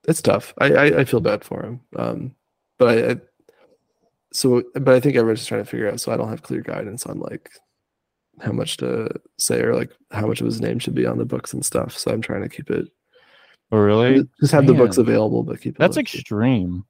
It's 0.07 0.21
tough. 0.21 0.53
I 0.59 0.73
i, 0.73 0.85
I 0.99 1.05
feel 1.05 1.19
bad 1.21 1.43
for 1.43 1.63
him 1.63 1.79
um 1.95 2.35
but 2.77 2.87
I, 2.89 3.11
I 3.11 3.15
so 4.33 4.61
but 4.73 4.93
i 4.93 4.99
think 4.99 5.15
everyone's 5.15 5.39
just 5.39 5.49
trying 5.49 5.63
to 5.63 5.69
figure 5.69 5.89
out 5.89 5.99
so 5.99 6.11
i 6.11 6.17
don't 6.17 6.29
have 6.29 6.43
clear 6.43 6.61
guidance 6.61 7.05
on 7.07 7.19
like 7.19 7.49
how 8.41 8.51
much 8.51 8.77
to 8.77 9.09
say 9.39 9.61
or 9.61 9.73
like 9.73 9.91
how 10.11 10.27
much 10.27 10.41
of 10.41 10.45
his 10.45 10.59
name 10.61 10.77
should 10.77 10.93
be 10.93 11.05
on 11.07 11.17
the 11.17 11.25
books 11.25 11.53
and 11.53 11.65
stuff 11.65 11.97
so 11.97 12.11
i'm 12.11 12.21
trying 12.21 12.41
to 12.43 12.49
keep 12.49 12.69
it 12.69 12.87
Oh 13.71 13.77
really? 13.79 14.27
just 14.39 14.51
have 14.53 14.67
the 14.67 14.73
books 14.75 14.97
available 14.97 15.41
but 15.41 15.59
keep 15.59 15.75
it 15.75 15.79
That's 15.79 15.97
extreme. 15.97 16.85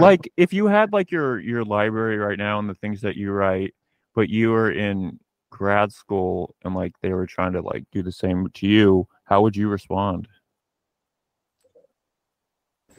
Like 0.00 0.30
if 0.36 0.52
you 0.52 0.66
had 0.66 0.92
like 0.92 1.10
your 1.10 1.40
your 1.40 1.64
library 1.64 2.16
right 2.16 2.38
now 2.38 2.58
and 2.58 2.68
the 2.68 2.74
things 2.74 3.00
that 3.00 3.16
you 3.16 3.32
write 3.32 3.74
but 4.14 4.28
you 4.28 4.50
were 4.50 4.70
in 4.70 5.18
grad 5.50 5.92
school 5.92 6.54
and 6.62 6.74
like 6.74 6.92
they 7.02 7.12
were 7.12 7.26
trying 7.26 7.52
to 7.52 7.60
like 7.60 7.84
do 7.90 8.02
the 8.02 8.12
same 8.12 8.48
to 8.50 8.66
you 8.66 9.06
how 9.24 9.42
would 9.42 9.56
you 9.56 9.68
respond? 9.68 10.28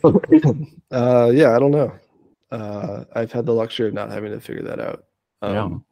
Uh 0.92 1.30
yeah 1.32 1.56
i 1.56 1.60
don't 1.60 1.72
know. 1.72 1.94
Uh 2.52 3.04
i've 3.14 3.32
had 3.32 3.46
the 3.46 3.54
luxury 3.54 3.88
of 3.88 3.94
not 3.94 4.10
having 4.10 4.32
to 4.32 4.40
figure 4.40 4.64
that 4.64 4.80
out. 4.80 5.04
Um 5.42 5.86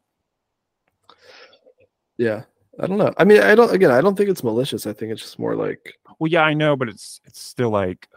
yeah. 2.18 2.44
I 2.80 2.88
don't 2.88 2.98
know. 2.98 3.14
I 3.18 3.24
mean 3.24 3.42
i 3.42 3.54
don't 3.54 3.72
again 3.74 3.92
i 3.92 4.02
don't 4.02 4.16
think 4.16 4.30
it's 4.30 4.44
malicious. 4.44 4.88
I 4.88 4.94
think 4.94 5.12
it's 5.12 5.22
just 5.22 5.40
more 5.40 5.56
like 5.56 5.94
well 6.20 6.32
yeah 6.32 6.42
i 6.42 6.54
know 6.54 6.76
but 6.76 6.90
it's 6.90 7.22
it's 7.26 7.40
still 7.40 7.70
like 7.70 8.08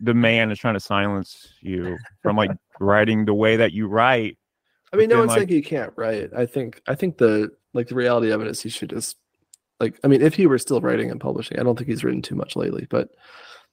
the 0.00 0.14
man 0.14 0.50
is 0.50 0.58
trying 0.58 0.74
to 0.74 0.80
silence 0.80 1.52
you 1.60 1.96
from 2.22 2.36
like 2.36 2.50
writing 2.80 3.24
the 3.24 3.34
way 3.34 3.56
that 3.56 3.72
you 3.72 3.86
write 3.86 4.38
I 4.92 4.96
mean, 4.96 5.08
no 5.08 5.18
one's 5.18 5.30
like- 5.30 5.38
saying 5.38 5.48
he 5.48 5.60
can't 5.62 5.92
write. 5.96 6.30
I 6.36 6.46
think 6.46 6.80
I 6.86 6.94
think 6.94 7.18
the 7.18 7.50
like 7.72 7.88
the 7.88 7.96
reality 7.96 8.30
of 8.30 8.40
it 8.40 8.46
is 8.46 8.62
he 8.62 8.68
should 8.68 8.90
just 8.90 9.16
like 9.80 9.98
I 10.04 10.06
mean, 10.06 10.22
if 10.22 10.34
he 10.34 10.46
were 10.46 10.58
still 10.58 10.80
writing 10.80 11.10
and 11.10 11.20
publishing, 11.20 11.58
I 11.58 11.64
don't 11.64 11.76
think 11.76 11.88
he's 11.90 12.04
written 12.04 12.22
too 12.22 12.36
much 12.36 12.54
lately, 12.54 12.86
but 12.88 13.08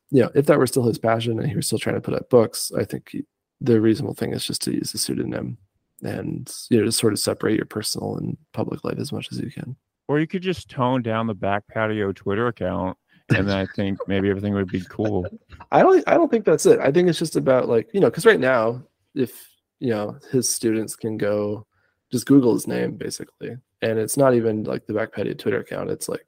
you 0.10 0.24
know, 0.24 0.32
if 0.34 0.48
that 0.48 0.58
were 0.58 0.66
still 0.68 0.84
his 0.84 0.98
passion 0.98 1.40
and 1.40 1.48
he 1.48 1.56
was 1.56 1.68
still 1.68 1.78
trying 1.80 1.96
to 1.96 2.02
put 2.02 2.16
out 2.16 2.30
books, 2.32 2.72
I 2.78 2.86
think 2.86 3.10
he, 3.12 3.24
the 3.62 3.80
reasonable 3.80 4.16
thing 4.16 4.34
is 4.34 4.46
just 4.46 4.62
to 4.64 4.72
use 4.74 4.94
a 4.94 4.98
pseudonym 4.98 5.58
and 6.04 6.52
you 6.72 6.80
know, 6.80 6.86
just 6.86 6.98
sort 6.98 7.14
of 7.14 7.20
separate 7.20 7.56
your 7.56 7.66
personal 7.66 8.18
and 8.18 8.36
public 8.52 8.84
life 8.84 8.98
as 8.98 9.12
much 9.14 9.28
as 9.32 9.40
you 9.40 9.52
can. 9.52 9.76
or 10.08 10.20
you 10.20 10.26
could 10.26 10.42
just 10.42 10.70
tone 10.70 11.04
down 11.04 11.28
the 11.28 11.36
back 11.36 11.68
patio 11.68 12.12
twitter 12.12 12.48
account 12.48 12.98
and 13.32 13.48
then 13.48 13.58
i 13.58 13.66
think 13.76 13.98
maybe 14.08 14.30
everything 14.30 14.54
would 14.54 14.70
be 14.72 14.82
cool 14.90 15.26
I 15.72 15.82
don't 15.84 16.04
I 16.08 16.16
don't 16.16 16.30
think 16.30 16.44
that's 16.44 16.66
it. 16.66 16.80
I 16.80 16.92
think 16.92 17.08
it's 17.08 17.18
just 17.20 17.38
about 17.38 17.70
like, 17.70 17.88
you 17.94 18.02
know, 18.02 18.10
because 18.10 18.26
right 18.26 18.40
now, 18.40 18.84
if 19.16 19.32
you 19.80 19.92
know, 19.92 20.18
his 20.30 20.50
students 20.50 20.98
can 20.98 21.18
go 21.18 21.66
just 22.12 22.26
Google 22.26 22.54
his 22.54 22.68
name 22.68 22.98
basically. 22.98 23.56
And 23.82 23.98
it's 23.98 24.18
not 24.18 24.34
even 24.36 24.64
like 24.66 24.86
the 24.86 24.94
back 24.94 25.14
patio 25.14 25.34
Twitter 25.34 25.60
account. 25.62 25.90
It's 25.90 26.10
like, 26.10 26.26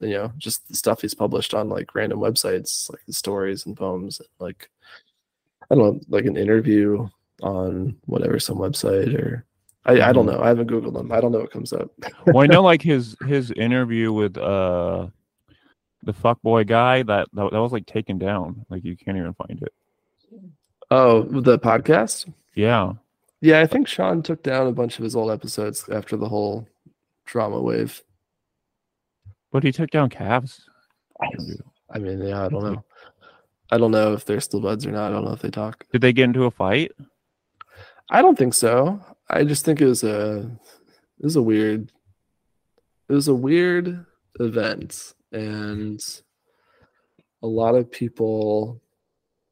you 0.00 0.14
know, 0.14 0.32
just 0.36 0.66
the 0.68 0.74
stuff 0.74 1.00
he's 1.02 1.14
published 1.14 1.54
on 1.54 1.68
like 1.68 1.94
random 1.94 2.18
websites, 2.18 2.90
like 2.90 3.02
the 3.06 3.12
stories 3.12 3.66
and 3.66 3.76
poems, 3.76 4.18
and, 4.18 4.28
like 4.40 4.68
I 5.70 5.76
don't 5.76 5.84
know, 5.84 6.00
like 6.08 6.24
an 6.24 6.36
interview 6.36 7.08
on 7.40 7.96
whatever 8.06 8.40
some 8.40 8.58
website 8.58 9.14
or 9.16 9.44
I, 9.84 10.00
I 10.00 10.12
don't 10.12 10.26
Mhm. 10.26 10.32
know. 10.32 10.40
I 10.42 10.48
haven't 10.48 10.70
Googled 10.70 10.94
them. 10.94 11.12
I 11.12 11.20
don't 11.20 11.30
know 11.30 11.38
what 11.40 11.52
comes 11.52 11.72
up. 11.72 11.90
well 12.26 12.40
i 12.42 12.46
know 12.46 12.62
like 12.72 12.82
his 12.82 13.14
his 13.28 13.52
interview 13.52 14.12
with 14.12 14.36
uh 14.38 15.06
the 16.02 16.12
fuckboy 16.12 16.66
guy 16.66 17.02
that, 17.02 17.28
that 17.32 17.50
that 17.52 17.60
was 17.60 17.72
like 17.72 17.86
taken 17.86 18.18
down 18.18 18.64
like 18.68 18.84
you 18.84 18.96
can't 18.96 19.16
even 19.16 19.34
find 19.34 19.62
it 19.62 19.72
oh, 20.90 21.22
the 21.22 21.58
podcast? 21.58 22.32
yeah 22.54 22.92
Yeah, 23.40 23.60
I 23.60 23.66
think 23.66 23.88
Sean 23.88 24.22
took 24.22 24.42
down 24.42 24.66
a 24.66 24.72
bunch 24.72 24.98
of 24.98 25.04
his 25.04 25.16
old 25.16 25.30
episodes 25.30 25.88
after 25.88 26.16
the 26.16 26.28
whole 26.28 26.68
drama 27.24 27.60
wave. 27.60 28.02
but 29.50 29.62
he 29.62 29.72
took 29.72 29.90
down 29.90 30.10
Cav's 30.10 30.68
I 31.94 31.98
mean, 31.98 32.22
yeah, 32.22 32.46
I 32.46 32.48
don't 32.48 32.64
know. 32.64 32.84
I 33.70 33.78
don't 33.78 33.90
know 33.90 34.14
if 34.14 34.24
they're 34.24 34.40
still 34.40 34.60
buds 34.60 34.86
or 34.86 34.90
not. 34.90 35.10
I 35.10 35.14
don't 35.14 35.24
know 35.24 35.32
if 35.32 35.42
they 35.42 35.50
talk. 35.50 35.84
did 35.92 36.00
they 36.00 36.12
get 36.12 36.24
into 36.24 36.44
a 36.44 36.50
fight 36.50 36.92
I 38.10 38.20
don't 38.20 38.36
think 38.36 38.52
so. 38.52 39.00
I 39.30 39.44
just 39.44 39.64
think 39.64 39.80
it 39.80 39.86
was 39.86 40.04
a 40.04 40.40
it 41.18 41.24
was 41.24 41.36
a 41.36 41.42
weird 41.42 41.90
it 43.08 43.12
was 43.12 43.28
a 43.28 43.34
weird 43.34 44.04
event 44.38 45.14
and 45.32 46.00
a 47.42 47.46
lot 47.46 47.74
of 47.74 47.90
people 47.90 48.80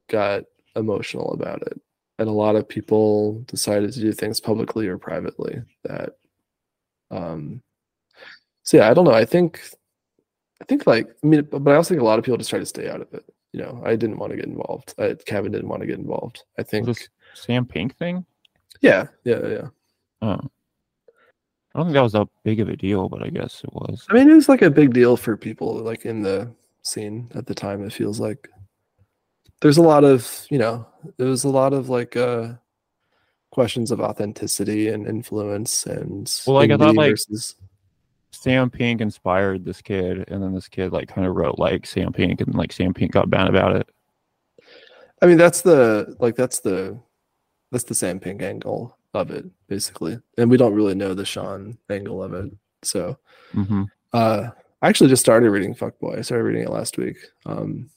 got 0.08 0.44
emotional 0.76 1.32
about 1.32 1.62
it. 1.62 1.80
And 2.18 2.28
a 2.28 2.32
lot 2.32 2.56
of 2.56 2.68
people 2.68 3.40
decided 3.46 3.92
to 3.92 4.00
do 4.00 4.12
things 4.12 4.40
publicly 4.40 4.86
or 4.86 4.98
privately 4.98 5.62
that 5.84 6.10
um 7.10 7.62
so 8.62 8.76
yeah 8.76 8.88
i 8.90 8.94
don't 8.94 9.04
know. 9.04 9.12
I 9.12 9.24
think 9.24 9.60
i 10.60 10.64
think 10.64 10.86
like 10.86 11.08
i 11.24 11.26
mean 11.26 11.42
but 11.50 11.66
i 11.66 11.74
also 11.74 11.88
think 11.88 12.02
a 12.02 12.04
lot 12.04 12.18
of 12.18 12.24
people 12.24 12.38
just 12.38 12.50
try 12.50 12.58
to 12.58 12.66
stay 12.66 12.88
out 12.88 13.00
of 13.00 13.12
it. 13.14 13.24
You 13.52 13.62
know 13.62 13.82
i 13.84 13.96
didn't 13.96 14.18
want 14.18 14.30
to 14.30 14.36
get 14.36 14.46
involved. 14.46 14.94
I, 14.98 15.14
kevin 15.26 15.50
didn't 15.50 15.68
want 15.68 15.80
to 15.80 15.86
get 15.86 15.98
involved. 15.98 16.44
I 16.58 16.62
think 16.62 16.86
this 16.86 17.08
sam 17.34 17.64
pink 17.64 17.96
thing? 17.96 18.24
Yeah 18.80 19.06
yeah 19.24 19.46
yeah. 19.48 19.68
Oh 20.22 20.40
i 21.74 21.78
don't 21.78 21.86
think 21.86 21.94
that 21.94 22.02
was 22.02 22.12
that 22.12 22.28
big 22.44 22.60
of 22.60 22.68
a 22.68 22.76
deal 22.76 23.08
but 23.08 23.22
i 23.22 23.28
guess 23.28 23.62
it 23.64 23.72
was 23.72 24.06
I 24.10 24.14
mean, 24.14 24.28
it 24.30 24.34
was 24.34 24.48
like 24.48 24.62
a 24.62 24.70
big 24.70 24.92
deal 24.92 25.16
for 25.16 25.36
people 25.36 25.74
like 25.76 26.04
in 26.04 26.22
the 26.22 26.52
scene 26.82 27.30
at 27.34 27.46
the 27.46 27.54
time. 27.54 27.84
It 27.84 27.92
feels 27.92 28.20
like 28.20 28.48
there's 29.60 29.78
a 29.78 29.82
lot 29.82 30.04
of, 30.04 30.46
you 30.50 30.58
know, 30.58 30.86
there 31.16 31.28
was 31.28 31.44
a 31.44 31.48
lot 31.48 31.72
of 31.72 31.88
like 31.88 32.16
uh 32.16 32.54
questions 33.50 33.90
of 33.90 34.00
authenticity 34.00 34.88
and 34.88 35.06
influence 35.06 35.84
and 35.86 36.32
Well, 36.46 36.54
like, 36.56 36.70
I 36.70 36.76
thought, 36.76 36.94
like- 36.94 37.12
versus 37.12 37.56
Sam 38.32 38.70
Pink 38.70 39.00
inspired 39.00 39.64
this 39.64 39.82
kid, 39.82 40.24
and 40.28 40.42
then 40.42 40.54
this 40.54 40.68
kid 40.68 40.92
like 40.92 41.08
kind 41.08 41.26
of 41.26 41.34
wrote 41.34 41.58
like 41.58 41.84
Sam 41.84 42.12
Pink, 42.12 42.40
and 42.40 42.54
like 42.54 42.72
Sam 42.72 42.94
Pink 42.94 43.12
got 43.12 43.28
bad 43.28 43.48
about 43.48 43.76
it. 43.76 43.88
I 45.20 45.26
mean, 45.26 45.36
that's 45.36 45.62
the 45.62 46.16
like 46.20 46.36
that's 46.36 46.60
the 46.60 46.98
that's 47.72 47.84
the 47.84 47.94
Sam 47.94 48.20
Pink 48.20 48.40
angle 48.40 48.96
of 49.14 49.30
it, 49.30 49.44
basically. 49.68 50.18
And 50.38 50.50
we 50.50 50.56
don't 50.56 50.74
really 50.74 50.94
know 50.94 51.14
the 51.14 51.24
Sean 51.24 51.78
angle 51.90 52.22
of 52.22 52.32
it. 52.34 52.52
So 52.82 53.18
hmm 53.52 53.84
uh, 54.12 54.48
I 54.82 54.88
actually 54.88 55.10
just 55.10 55.20
started 55.20 55.50
reading 55.50 55.74
Fuckboy. 55.74 56.18
I 56.18 56.22
started 56.22 56.44
reading 56.44 56.62
it 56.62 56.70
last 56.70 56.96
week. 56.98 57.18
Um, 57.46 57.90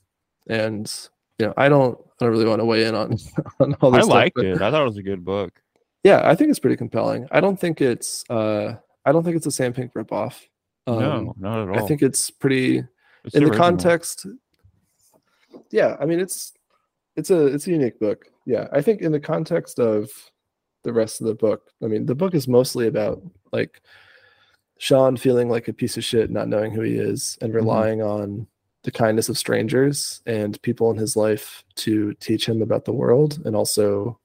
and 0.48 0.92
you 1.40 1.48
know, 1.48 1.54
I 1.58 1.70
don't 1.70 1.98
I 2.20 2.26
don't 2.26 2.32
really 2.32 2.46
want 2.46 2.60
to 2.60 2.66
weigh 2.66 2.86
in 2.86 2.94
on 2.96 3.18
on 3.60 3.74
all 3.76 3.96
I 3.96 4.00
stuff, 4.02 4.10
liked 4.14 4.36
but- 4.36 4.46
it. 4.46 4.62
I 4.62 4.70
thought 4.72 4.82
it 4.82 4.86
was 4.86 4.98
a 4.98 5.04
good 5.04 5.24
book. 5.26 5.60
Yeah, 6.04 6.22
I 6.30 6.36
think 6.36 6.50
it's 6.50 6.60
pretty 6.60 6.76
compelling. 6.76 7.28
I 7.32 7.40
don't 7.40 7.58
think 7.60 7.80
it's 7.82 8.24
uh 8.30 8.76
I 9.06 9.12
don't 9.12 9.24
think 9.24 9.38
it's 9.38 9.46
a 9.46 9.52
Sam 9.52 9.74
Pink 9.74 9.94
ripoff. 9.94 10.42
Um, 10.86 11.00
no, 11.00 11.34
not 11.38 11.60
at 11.64 11.70
all. 11.70 11.84
I 11.84 11.88
think 11.88 12.02
it's 12.02 12.30
pretty 12.30 12.84
It's 13.24 13.36
in 13.36 13.46
the 13.46 13.52
context. 13.56 14.26
Yeah, 15.72 15.96
I 16.00 16.06
mean 16.06 16.20
it's 16.20 16.52
it's 17.16 17.30
a 17.32 17.46
it's 17.48 17.68
a 17.68 17.72
unique 17.72 18.00
book. 18.00 18.26
Yeah, 18.46 18.68
I 18.72 18.82
think 18.82 19.02
in 19.02 19.12
the 19.12 19.20
context 19.20 19.80
of 19.80 20.10
the 20.84 20.94
rest 20.94 21.22
of 21.22 21.28
the 21.28 21.36
book, 21.36 21.72
I 21.84 21.88
mean 21.88 22.06
the 22.06 22.16
book 22.16 22.34
is 22.36 22.48
mostly 22.48 22.88
about 22.88 23.22
like 23.52 23.82
Sean 24.78 25.16
feeling 25.18 25.50
like 25.50 25.68
a 25.68 25.74
piece 25.74 25.98
of 25.98 26.04
shit, 26.04 26.30
not 26.30 26.50
knowing 26.50 26.72
who 26.72 26.82
he 26.82 26.96
is, 26.96 27.38
and 27.42 27.54
relying 27.54 28.02
on 28.02 28.48
the 28.84 28.92
kindness 28.92 29.30
of 29.30 29.38
strangers 29.38 30.22
and 30.26 30.62
people 30.62 30.92
in 30.92 30.98
his 30.98 31.16
life 31.16 31.64
to 31.76 32.14
teach 32.16 32.46
him 32.48 32.62
about 32.62 32.84
the 32.84 32.92
world, 32.92 33.42
and 33.46 33.56
also 33.56 34.20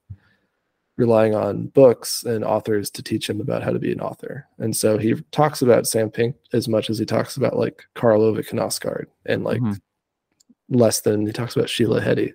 relying 0.97 1.33
on 1.33 1.67
books 1.67 2.23
and 2.25 2.43
authors 2.43 2.89
to 2.89 3.01
teach 3.01 3.29
him 3.29 3.39
about 3.39 3.63
how 3.63 3.71
to 3.71 3.79
be 3.79 3.93
an 3.93 4.01
author. 4.01 4.45
And 4.57 4.75
so 4.75 4.97
he 4.97 5.13
talks 5.31 5.61
about 5.61 5.87
Sam 5.87 6.09
Pink 6.09 6.35
as 6.51 6.67
much 6.67 6.89
as 6.89 6.99
he 6.99 7.05
talks 7.05 7.37
about 7.37 7.55
like 7.57 7.85
Karl 7.95 8.21
Ove 8.21 8.45
Knausgaard 8.45 9.05
and 9.25 9.45
like 9.45 9.61
Mhm. 9.61 9.79
less 10.67 10.99
than 10.99 11.25
he 11.25 11.31
talks 11.31 11.55
about 11.55 11.69
Sheila 11.69 12.01
Heti. 12.01 12.33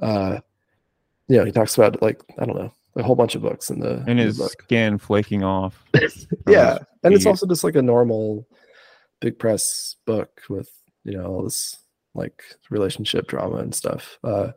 Uh, 0.00 0.40
you 1.28 1.38
know, 1.38 1.46
he 1.46 1.52
talks 1.52 1.78
about 1.78 2.02
like 2.02 2.20
I 2.38 2.44
don't 2.44 2.58
know 2.58 2.74
a 2.96 3.02
whole 3.02 3.16
bunch 3.16 3.34
of 3.34 3.42
books 3.42 3.70
in 3.70 3.80
the, 3.80 4.04
and 4.06 4.18
his 4.18 4.38
skin 4.38 4.98
flaking 4.98 5.42
off. 5.42 5.84
yeah, 6.48 6.78
and 7.02 7.14
it's 7.14 7.26
also 7.26 7.46
just 7.46 7.64
like 7.64 7.76
a 7.76 7.82
normal 7.82 8.46
big 9.20 9.38
press 9.38 9.96
book 10.04 10.42
with 10.48 10.70
you 11.04 11.16
know 11.16 11.26
all 11.26 11.44
this 11.44 11.78
like 12.14 12.42
relationship 12.70 13.26
drama 13.26 13.56
and 13.56 13.74
stuff. 13.74 14.18
Uh, 14.22 14.52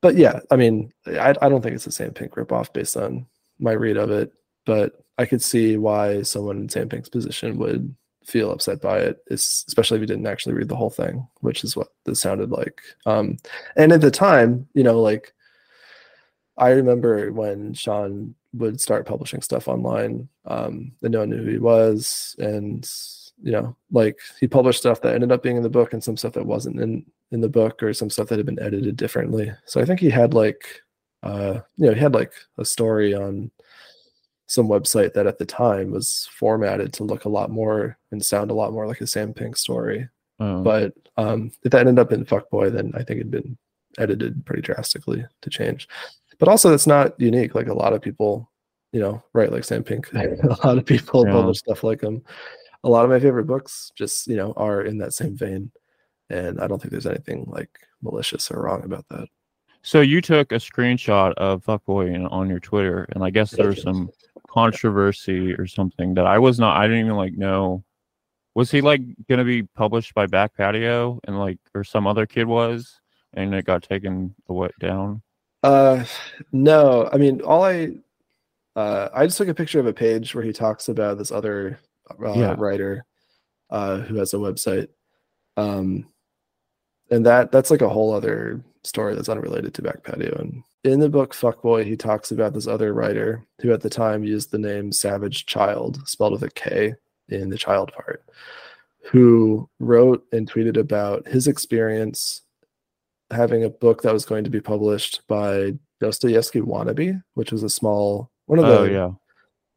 but 0.00 0.16
yeah, 0.16 0.40
I 0.50 0.56
mean, 0.56 0.92
I, 1.06 1.34
I 1.40 1.48
don't 1.48 1.62
think 1.62 1.74
it's 1.74 1.84
the 1.84 1.92
Sam 1.92 2.12
Pink 2.12 2.34
ripoff 2.34 2.72
based 2.72 2.96
on 2.96 3.26
my 3.58 3.72
read 3.72 3.96
of 3.96 4.10
it, 4.10 4.32
but 4.66 4.92
I 5.16 5.24
could 5.24 5.42
see 5.42 5.76
why 5.76 6.22
someone 6.22 6.58
in 6.58 6.68
Sam 6.68 6.88
Pink's 6.88 7.08
position 7.08 7.56
would 7.58 7.94
feel 8.26 8.50
upset 8.50 8.80
by 8.80 8.98
it, 8.98 9.18
especially 9.30 9.96
if 9.96 10.00
you 10.00 10.06
didn't 10.06 10.26
actually 10.26 10.54
read 10.54 10.68
the 10.68 10.76
whole 10.76 10.90
thing, 10.90 11.26
which 11.40 11.64
is 11.64 11.76
what 11.76 11.88
this 12.04 12.20
sounded 12.20 12.50
like. 12.50 12.80
Um, 13.06 13.38
and 13.76 13.92
at 13.92 14.00
the 14.00 14.10
time, 14.10 14.68
you 14.74 14.82
know, 14.82 15.00
like 15.00 15.32
I 16.62 16.70
remember 16.70 17.32
when 17.32 17.74
Sean 17.74 18.36
would 18.54 18.80
start 18.80 19.04
publishing 19.04 19.42
stuff 19.42 19.66
online, 19.66 20.28
um, 20.44 20.92
and 21.02 21.10
no 21.10 21.20
one 21.20 21.30
knew 21.30 21.42
who 21.42 21.50
he 21.50 21.58
was, 21.58 22.36
and 22.38 22.88
you 23.42 23.50
know, 23.50 23.76
like 23.90 24.20
he 24.38 24.46
published 24.46 24.78
stuff 24.78 25.00
that 25.00 25.14
ended 25.14 25.32
up 25.32 25.42
being 25.42 25.56
in 25.56 25.64
the 25.64 25.68
book 25.68 25.92
and 25.92 26.04
some 26.04 26.16
stuff 26.16 26.34
that 26.34 26.46
wasn't 26.46 26.80
in 26.80 27.04
in 27.32 27.40
the 27.40 27.48
book 27.48 27.82
or 27.82 27.92
some 27.92 28.10
stuff 28.10 28.28
that 28.28 28.38
had 28.38 28.46
been 28.46 28.62
edited 28.62 28.96
differently. 28.96 29.52
So 29.64 29.80
I 29.80 29.84
think 29.84 29.98
he 29.98 30.08
had 30.08 30.34
like 30.34 30.82
uh 31.24 31.60
you 31.76 31.86
know, 31.86 31.94
he 31.94 32.00
had 32.00 32.14
like 32.14 32.32
a 32.58 32.64
story 32.64 33.12
on 33.12 33.50
some 34.46 34.68
website 34.68 35.14
that 35.14 35.26
at 35.26 35.38
the 35.38 35.46
time 35.46 35.90
was 35.90 36.28
formatted 36.38 36.92
to 36.92 37.04
look 37.04 37.24
a 37.24 37.28
lot 37.30 37.50
more 37.50 37.98
and 38.12 38.24
sound 38.24 38.52
a 38.52 38.54
lot 38.54 38.72
more 38.72 38.86
like 38.86 39.00
a 39.00 39.06
Sam 39.06 39.34
Pink 39.34 39.56
story. 39.56 40.08
Oh, 40.38 40.62
But 40.62 40.92
um 41.16 41.50
if 41.64 41.72
that 41.72 41.88
ended 41.88 41.98
up 41.98 42.12
in 42.12 42.24
Fuckboy, 42.24 42.70
then 42.70 42.92
I 42.94 43.02
think 43.02 43.18
it'd 43.18 43.32
been 43.32 43.58
edited 43.98 44.44
pretty 44.46 44.62
drastically 44.62 45.24
to 45.40 45.50
change. 45.50 45.88
But 46.42 46.48
also 46.48 46.70
that's 46.70 46.88
not 46.88 47.14
unique. 47.20 47.54
Like 47.54 47.68
a 47.68 47.72
lot 47.72 47.92
of 47.92 48.02
people, 48.02 48.50
you 48.92 48.98
know, 48.98 49.22
write 49.32 49.52
like 49.52 49.62
Sam 49.62 49.84
Pink. 49.84 50.12
a 50.12 50.58
lot 50.66 50.76
of 50.76 50.84
people 50.84 51.24
Yeah. 51.24 51.34
publish 51.34 51.58
stuff 51.58 51.84
like 51.84 52.00
him. 52.00 52.20
A 52.82 52.88
lot 52.88 53.04
of 53.04 53.10
my 53.10 53.20
favorite 53.20 53.46
books 53.46 53.92
just, 53.94 54.26
you 54.26 54.34
know, 54.34 54.52
are 54.56 54.82
in 54.82 54.98
that 54.98 55.14
same 55.14 55.36
vein. 55.36 55.70
And 56.30 56.60
I 56.60 56.66
don't 56.66 56.82
think 56.82 56.90
there's 56.90 57.06
anything 57.06 57.44
like 57.46 57.70
malicious 58.02 58.50
or 58.50 58.60
wrong 58.64 58.82
about 58.82 59.06
that. 59.10 59.28
so 59.82 60.00
you 60.00 60.20
took 60.20 60.50
a 60.50 60.56
screenshot 60.56 61.32
of 61.34 61.64
Fuckboy 61.64 62.12
in- 62.12 62.26
on 62.26 62.48
your 62.48 62.58
Twitter, 62.58 63.06
and 63.14 63.22
I 63.22 63.30
guess 63.30 63.52
there 63.52 63.68
was 63.68 63.82
some 63.82 64.10
controversy 64.48 65.52
or 65.54 65.68
something 65.68 66.14
that 66.14 66.26
I 66.26 66.40
was 66.40 66.58
not. 66.58 66.76
I 66.76 66.88
didn't 66.88 67.04
even 67.06 67.16
like 67.16 67.34
know. 67.34 67.84
Was 68.56 68.68
he 68.72 68.80
like 68.80 69.02
gonna 69.28 69.44
be 69.44 69.62
published 69.62 70.12
by 70.14 70.26
Back 70.26 70.56
Patio 70.56 71.20
and 71.24 71.38
like 71.38 71.58
or 71.72 71.84
some 71.84 72.08
other 72.08 72.26
kid 72.26 72.46
was, 72.48 73.00
and 73.34 73.54
it 73.54 73.64
got 73.64 73.84
taken 73.84 74.34
away 74.48 74.70
down? 74.80 75.22
Uh, 75.62 76.04
no, 76.50 77.08
I 77.12 77.16
mean, 77.18 77.40
all 77.42 77.64
I, 77.64 77.92
uh, 78.74 79.08
I 79.14 79.26
just 79.26 79.38
took 79.38 79.48
a 79.48 79.54
picture 79.54 79.78
of 79.80 79.86
a 79.86 79.92
page 79.92 80.34
where 80.34 80.44
he 80.44 80.52
talks 80.52 80.88
about 80.88 81.18
this 81.18 81.30
other 81.30 81.78
uh, 82.10 82.32
Yeah. 82.34 82.54
writer, 82.58 83.04
uh, 83.70 83.98
who 84.00 84.16
has 84.16 84.34
a 84.34 84.38
website, 84.38 84.88
um, 85.56 86.06
and 87.10 87.24
that 87.26 87.52
that's 87.52 87.70
like 87.70 87.82
a 87.82 87.88
whole 87.88 88.12
other 88.12 88.62
story 88.84 89.14
that's 89.14 89.28
unrelated 89.28 89.72
to 89.74 89.82
Back 89.82 90.02
Patio. 90.02 90.34
And 90.38 90.62
in 90.84 90.98
the 90.98 91.08
book 91.08 91.32
Fuckboy, 91.34 91.84
he 91.84 91.96
talks 91.96 92.32
about 92.32 92.54
this 92.54 92.66
other 92.66 92.92
writer 92.92 93.44
who 93.60 93.72
at 93.72 93.80
the 93.82 93.90
time 93.90 94.24
used 94.24 94.50
the 94.50 94.58
name 94.58 94.90
Savage 94.90 95.46
Child, 95.46 96.00
spelled 96.08 96.32
with 96.32 96.42
a 96.42 96.50
K 96.50 96.94
in 97.28 97.48
the 97.50 97.58
child 97.58 97.92
part, 97.92 98.24
who 99.04 99.68
wrote 99.78 100.24
and 100.32 100.50
tweeted 100.50 100.76
about 100.76 101.26
his 101.26 101.46
experience 101.46 102.42
having 103.32 103.64
a 103.64 103.70
book 103.70 104.02
that 104.02 104.12
was 104.12 104.24
going 104.24 104.44
to 104.44 104.50
be 104.50 104.60
published 104.60 105.22
by 105.28 105.72
Dostoevsky 106.00 106.60
Wannabe, 106.60 107.22
which 107.34 107.52
was 107.52 107.62
a 107.62 107.68
small 107.70 108.30
one 108.46 108.58
of 108.58 108.66
the 108.66 108.78
Oh 108.78 108.84
yeah. 108.84 109.10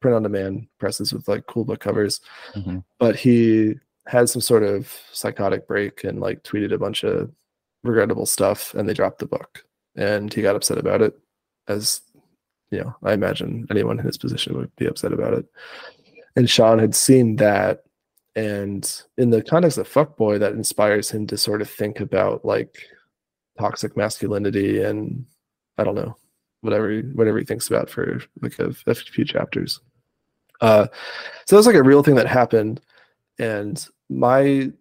print 0.01 0.16
on 0.16 0.24
demand 0.24 0.68
presses 0.80 1.14
with 1.14 1.28
like 1.28 1.45
cool 1.47 1.66
book 1.66 1.80
covers. 1.80 2.20
Mhm. 2.56 2.84
But 2.99 3.16
he 3.16 3.76
had 4.08 4.30
some 4.30 4.41
sort 4.41 4.64
of 4.64 4.91
psychotic 5.12 5.68
break 5.68 6.03
and 6.03 6.20
like 6.20 6.43
tweeted 6.43 6.72
a 6.74 6.78
bunch 6.78 7.03
of 7.03 7.32
regrettable 7.84 8.26
stuff 8.26 8.74
and 8.74 8.88
they 8.88 8.93
dropped 8.93 9.20
the 9.20 9.26
book. 9.28 9.66
And 9.95 10.34
he 10.34 10.41
got 10.41 10.56
upset 10.56 10.78
about 10.78 11.01
it, 11.01 11.18
as 11.68 12.01
you 12.72 12.80
know, 12.82 12.95
I 13.03 13.14
imagine 13.14 13.66
anyone 13.70 13.99
in 13.99 14.06
his 14.06 14.18
position 14.18 14.58
would 14.58 14.76
be 14.76 14.88
upset 14.88 15.14
about 15.14 15.34
it. 15.34 15.45
And 16.36 16.49
Sean 16.49 16.80
had 16.80 16.93
seen 16.95 17.38
that 17.38 17.84
and 18.36 19.01
in 19.18 19.30
the 19.30 19.41
context 19.41 19.78
of 19.78 19.88
fuckboy 19.88 20.39
that 20.39 20.51
inspires 20.53 21.10
him 21.10 21.26
to 21.28 21.38
sort 21.38 21.62
of 21.62 21.70
think 21.70 22.01
about 22.01 22.43
like 22.43 22.78
toxic 23.60 23.95
masculinity 23.95 24.82
and 24.82 25.26
i 25.78 25.84
don't 25.84 25.95
know 25.95 26.16
whatever 26.62 26.89
he- 26.89 27.01
whatever 27.14 27.38
he 27.38 27.45
thinks 27.45 27.68
about 27.68 27.89
for 27.89 28.22
like 28.41 28.58
a, 28.60 28.74
a 28.88 28.95
few 28.95 29.26
chapters 29.26 29.80
uh 30.62 30.88
so 31.45 31.56
that 31.56 31.60
was 31.60 31.68
like 31.68 31.76
a 31.76 31.84
real 31.84 32.03
thing 32.03 32.16
that 32.16 32.28
happened 32.28 32.82
and 33.39 33.88
my 34.10 34.72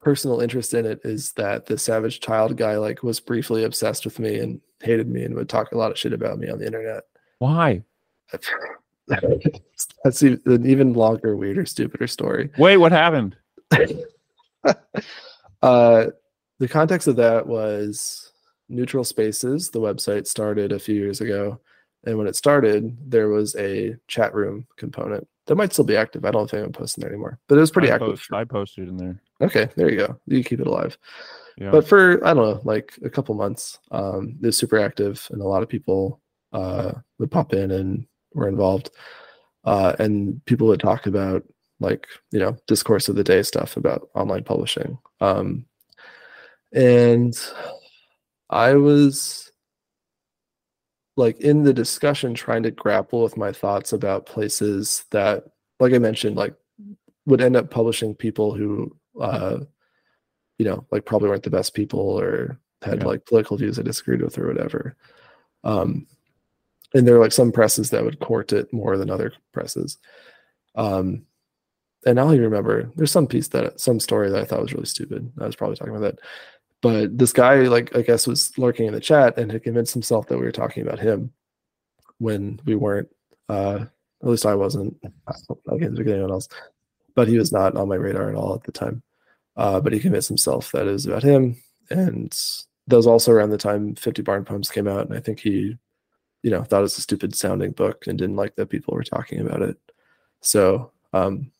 personal 0.00 0.40
interest 0.40 0.74
in 0.74 0.84
it 0.84 1.00
is 1.04 1.32
that 1.32 1.66
the 1.66 1.78
savage 1.78 2.20
child 2.20 2.56
guy 2.56 2.76
like 2.76 3.02
was 3.02 3.20
briefly 3.20 3.64
obsessed 3.64 4.04
with 4.04 4.18
me 4.18 4.38
and 4.38 4.60
hated 4.82 5.08
me 5.08 5.24
and 5.24 5.34
would 5.34 5.48
talk 5.48 5.72
a 5.72 5.78
lot 5.78 5.90
of 5.90 5.98
shit 5.98 6.12
about 6.12 6.38
me 6.38 6.48
on 6.50 6.58
the 6.58 6.66
internet 6.66 7.04
Why? 7.38 7.82
that's 10.04 10.22
an 10.22 10.66
even 10.66 10.92
longer 10.92 11.36
weirder 11.36 11.66
stupider 11.66 12.06
story 12.06 12.50
Wait, 12.58 12.76
what 12.76 12.92
happened? 12.92 13.36
uh, 15.62 16.06
the 16.58 16.68
context 16.68 17.08
of 17.08 17.16
that 17.16 17.46
was 17.46 18.32
Neutral 18.68 19.04
Spaces. 19.04 19.70
The 19.70 19.80
website 19.80 20.26
started 20.26 20.72
a 20.72 20.78
few 20.78 20.94
years 20.94 21.20
ago, 21.20 21.60
and 22.04 22.18
when 22.18 22.26
it 22.26 22.36
started, 22.36 22.96
there 23.10 23.28
was 23.28 23.54
a 23.56 23.96
chat 24.08 24.34
room 24.34 24.66
component 24.76 25.26
that 25.46 25.56
might 25.56 25.72
still 25.72 25.84
be 25.84 25.96
active. 25.96 26.24
I 26.24 26.30
don't 26.30 26.50
think 26.50 26.64
I'm 26.64 26.72
posting 26.72 27.02
there 27.02 27.10
anymore, 27.10 27.38
but 27.48 27.56
it 27.56 27.60
was 27.60 27.70
pretty 27.70 27.90
I 27.90 27.96
active. 27.96 28.08
post- 28.08 28.32
I 28.32 28.44
posted 28.44 28.88
in 28.88 28.96
there. 28.96 29.20
Okay, 29.40 29.68
there 29.76 29.90
you 29.90 29.96
go. 29.98 30.18
You 30.26 30.42
keep 30.42 30.60
it 30.60 30.66
alive. 30.66 30.96
Yeah. 31.58 31.70
But 31.70 31.86
for 31.86 32.24
I 32.26 32.34
don't 32.34 32.48
know, 32.48 32.60
like 32.64 32.94
a 33.04 33.10
couple 33.10 33.34
months, 33.34 33.78
um, 33.90 34.36
it 34.42 34.46
was 34.46 34.56
super 34.56 34.78
active, 34.78 35.26
and 35.30 35.40
a 35.40 35.46
lot 35.46 35.62
of 35.62 35.68
people 35.68 36.20
uh, 36.52 36.92
would 37.18 37.30
pop 37.30 37.52
in 37.52 37.70
and 37.70 38.06
were 38.32 38.48
involved, 38.48 38.90
uh, 39.64 39.94
and 39.98 40.44
people 40.46 40.66
would 40.68 40.80
talk 40.80 41.06
about 41.06 41.44
like 41.80 42.06
you 42.30 42.38
know 42.38 42.56
discourse 42.66 43.08
of 43.08 43.16
the 43.16 43.24
day 43.24 43.42
stuff 43.42 43.76
about 43.76 44.08
online 44.14 44.44
publishing, 44.44 44.98
um, 45.20 45.64
and 46.74 47.34
I 48.50 48.74
was 48.74 49.50
like 51.16 51.40
in 51.40 51.62
the 51.62 51.72
discussion 51.72 52.34
trying 52.34 52.64
to 52.64 52.70
grapple 52.70 53.22
with 53.22 53.36
my 53.36 53.52
thoughts 53.52 53.92
about 53.92 54.26
places 54.26 55.04
that, 55.12 55.44
like 55.80 55.92
I 55.92 55.98
mentioned, 55.98 56.36
like 56.36 56.54
would 57.26 57.40
end 57.40 57.56
up 57.56 57.70
publishing 57.70 58.14
people 58.14 58.52
who 58.54 58.94
uh, 59.20 59.60
you 60.58 60.64
know, 60.66 60.86
like 60.90 61.04
probably 61.04 61.28
weren't 61.28 61.42
the 61.44 61.50
best 61.50 61.74
people 61.74 62.00
or 62.00 62.58
had 62.82 63.00
Yeah. 63.00 63.06
like 63.06 63.26
political 63.26 63.56
views 63.56 63.78
I 63.78 63.82
disagreed 63.82 64.22
with 64.22 64.38
or 64.38 64.46
whatever. 64.46 64.96
Um, 65.62 66.06
and 66.94 67.06
there 67.06 67.16
are 67.16 67.20
like 67.20 67.32
some 67.32 67.50
presses 67.52 67.90
that 67.90 68.04
would 68.04 68.20
court 68.20 68.52
it 68.52 68.72
more 68.72 68.96
than 68.96 69.10
other 69.10 69.32
presses. 69.52 69.98
Um, 70.76 71.26
and 72.06 72.20
I 72.20 72.24
don't 72.24 72.34
even 72.34 72.44
remember. 72.44 72.90
There's 72.96 73.10
some 73.10 73.26
piece 73.26 73.48
that 73.48 73.80
some 73.80 73.98
story 73.98 74.30
that 74.30 74.40
I 74.40 74.44
thought 74.44 74.60
was 74.60 74.72
really 74.74 74.86
stupid. 74.86 75.32
I 75.40 75.46
was 75.46 75.56
probably 75.56 75.76
talking 75.76 75.96
about 75.96 76.16
that. 76.16 76.24
But 76.84 77.16
this 77.16 77.32
guy, 77.32 77.62
like 77.62 77.96
I 77.96 78.02
guess, 78.02 78.26
was 78.26 78.52
lurking 78.58 78.86
in 78.86 78.92
the 78.92 79.00
chat 79.00 79.38
and 79.38 79.50
had 79.50 79.62
convinced 79.62 79.94
himself 79.94 80.26
that 80.26 80.36
we 80.36 80.44
were 80.44 80.52
talking 80.52 80.82
about 80.86 80.98
him 80.98 81.32
when 82.18 82.60
we 82.66 82.74
weren't. 82.74 83.08
Uh, 83.48 83.86
At 84.22 84.28
least 84.28 84.44
I 84.44 84.54
wasn't. 84.54 84.94
I 85.26 85.32
speak 85.32 86.08
anyone 86.08 86.30
else, 86.30 86.46
but 87.14 87.26
he 87.26 87.38
was 87.38 87.52
not 87.52 87.74
on 87.74 87.88
my 87.88 87.94
radar 87.94 88.28
at 88.28 88.34
all 88.34 88.54
at 88.54 88.64
the 88.64 88.72
time. 88.72 89.02
Uh, 89.56 89.80
but 89.80 89.94
he 89.94 89.98
convinced 89.98 90.28
himself 90.28 90.72
that 90.72 90.86
it 90.86 90.92
was 90.92 91.06
about 91.06 91.22
him, 91.22 91.56
and 91.88 92.38
that 92.88 92.96
was 92.96 93.06
also 93.06 93.32
around 93.32 93.48
the 93.48 93.56
time 93.56 93.94
50 93.94 94.20
Barn 94.20 94.44
Poems 94.44 94.70
came 94.70 94.86
out, 94.86 95.06
and 95.08 95.16
I 95.16 95.20
think 95.20 95.40
he, 95.40 95.78
you 96.42 96.50
know, 96.50 96.64
thought 96.64 96.80
it 96.80 96.82
was 96.82 96.98
a 96.98 97.00
stupid 97.00 97.34
sounding 97.34 97.72
book 97.72 98.06
and 98.06 98.18
didn't 98.18 98.36
like 98.36 98.56
that 98.56 98.68
people 98.68 98.92
were 98.94 99.04
talking 99.04 99.40
about 99.40 99.62
it. 99.62 99.78
So, 100.42 100.92
um, 101.14 101.50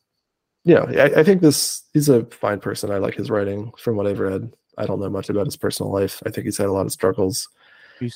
you 0.65 0.75
know, 0.75 0.83
I, 0.83 1.21
I 1.21 1.23
think 1.23 1.41
this 1.41 1.83
he's 1.93 2.09
a 2.09 2.25
fine 2.25 2.59
person. 2.59 2.91
I 2.91 2.97
like 2.97 3.15
his 3.15 3.31
writing 3.31 3.71
from 3.77 3.95
what 3.95 4.05
I've 4.07 4.19
read. 4.19 4.53
I 4.77 4.85
don't 4.85 4.99
know 4.99 5.09
much 5.09 5.29
about 5.29 5.45
his 5.45 5.57
personal 5.57 5.91
life. 5.91 6.21
I 6.25 6.29
think 6.29 6.45
he's 6.45 6.57
had 6.57 6.67
a 6.67 6.71
lot 6.71 6.85
of 6.85 6.91
struggles, 6.91 7.47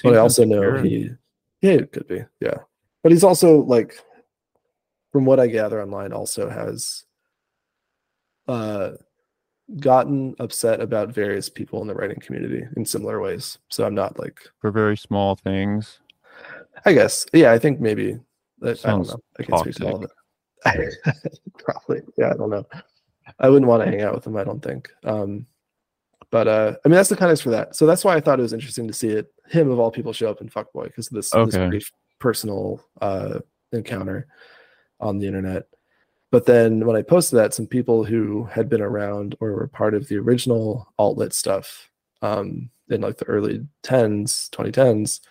but 0.03 0.13
I 0.13 0.17
also 0.19 0.43
know 0.45 0.61
he, 0.83 1.09
yeah, 1.61 1.71
it 1.71 1.91
could 1.91 2.07
be, 2.07 2.23
yeah. 2.39 2.57
But 3.03 3.11
he's 3.11 3.23
also 3.23 3.61
like, 3.63 3.95
from 5.11 5.25
what 5.25 5.39
I 5.39 5.47
gather 5.47 5.81
online, 5.81 6.11
also 6.13 6.49
has, 6.49 7.05
uh, 8.47 8.91
gotten 9.79 10.35
upset 10.39 10.81
about 10.81 11.09
various 11.13 11.47
people 11.49 11.81
in 11.81 11.87
the 11.87 11.93
writing 11.93 12.19
community 12.19 12.63
in 12.75 12.83
similar 12.85 13.19
ways. 13.21 13.59
So 13.69 13.85
I'm 13.85 13.95
not 13.95 14.19
like, 14.19 14.39
for 14.59 14.71
very 14.71 14.97
small 14.97 15.35
things. 15.35 15.99
I 16.85 16.93
guess, 16.93 17.25
yeah, 17.33 17.51
I 17.51 17.59
think 17.59 17.79
maybe. 17.79 18.19
that- 18.59 18.83
I 18.85 18.89
don't 18.91 19.07
know. 19.07 19.19
I 19.39 19.43
can't 19.43 19.61
speak 19.61 19.75
to 19.75 19.87
all 19.87 19.95
of 19.97 20.03
it. 20.03 20.11
Probably, 21.57 22.01
yeah, 22.17 22.31
I 22.31 22.33
don't 22.33 22.49
know. 22.49 22.65
I 23.39 23.47
wouldn't 23.49 23.67
want 23.69 23.83
to 23.83 23.89
hang 23.89 24.01
out 24.01 24.15
with 24.15 24.25
him. 24.27 24.35
I 24.35 24.43
don't 24.43 24.61
think. 24.61 24.89
Um, 25.03 25.45
but 26.31 26.47
uh, 26.47 26.75
I 26.83 26.87
mean, 26.87 26.95
that's 26.95 27.09
the 27.09 27.15
context 27.15 27.43
for 27.43 27.49
that. 27.49 27.75
So 27.75 27.85
that's 27.85 28.05
why 28.05 28.15
I 28.15 28.19
thought 28.19 28.39
it 28.39 28.43
was 28.43 28.53
interesting 28.53 28.87
to 28.87 28.93
see 28.93 29.09
it. 29.09 29.33
Him 29.47 29.71
of 29.71 29.79
all 29.79 29.91
people 29.91 30.13
show 30.13 30.29
up 30.29 30.41
in 30.41 30.49
Fuccboi 30.49 30.85
because 30.85 31.07
of 31.07 31.13
this, 31.13 31.31
this 31.31 31.57
brief 31.69 31.91
personal 32.19 32.83
uh, 33.01 33.39
encounter 33.71 34.27
on 34.99 35.17
the 35.17 35.27
internet. 35.27 35.67
But 36.31 36.45
then 36.45 36.85
when 36.85 36.95
I 36.95 37.01
posted 37.01 37.39
that, 37.39 37.55
some 37.55 37.65
people 37.65 38.03
who 38.03 38.43
had 38.43 38.69
been 38.69 38.81
around 38.81 39.35
or 39.39 39.53
were 39.53 39.67
part 39.67 39.95
of 39.95 40.07
the 40.07 40.17
original 40.17 40.93
alt-lit 40.99 41.33
stuff 41.33 41.89
um, 42.21 42.69
in 42.89 43.01
like 43.01 43.17
the 43.17 43.25
early 43.25 43.65
10s, 43.83 44.49
2010s, 44.51 45.21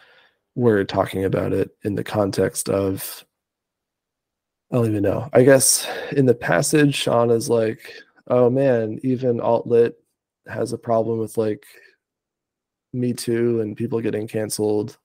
were 0.57 0.85
talking 0.85 1.25
about 1.25 1.53
it 1.53 1.71
in 1.85 1.95
the 1.95 2.03
context 2.03 2.69
of 2.69 3.25
I 4.73 4.77
don't 4.77 4.87
even 4.87 5.03
know. 5.03 5.31
I 5.33 5.45
guess 5.45 5.89
in 6.13 6.27
the 6.27 6.35
passage, 6.35 6.95
Sean 6.95 7.31
is 7.31 7.49
like, 7.49 7.91
"Oh 8.27 8.51
man, 8.51 8.99
even 9.03 9.41
alt 9.41 9.67
lit 9.67 9.99
has 10.49 10.73
a 10.73 10.79
problem 10.79 11.19
with 11.19 11.37
like 11.37 11.65
Me 12.93 13.13
Too 13.13 13.61
and 13.61 13.77
people 13.77 14.01
getting 14.01 14.27
canceled." 14.29 14.99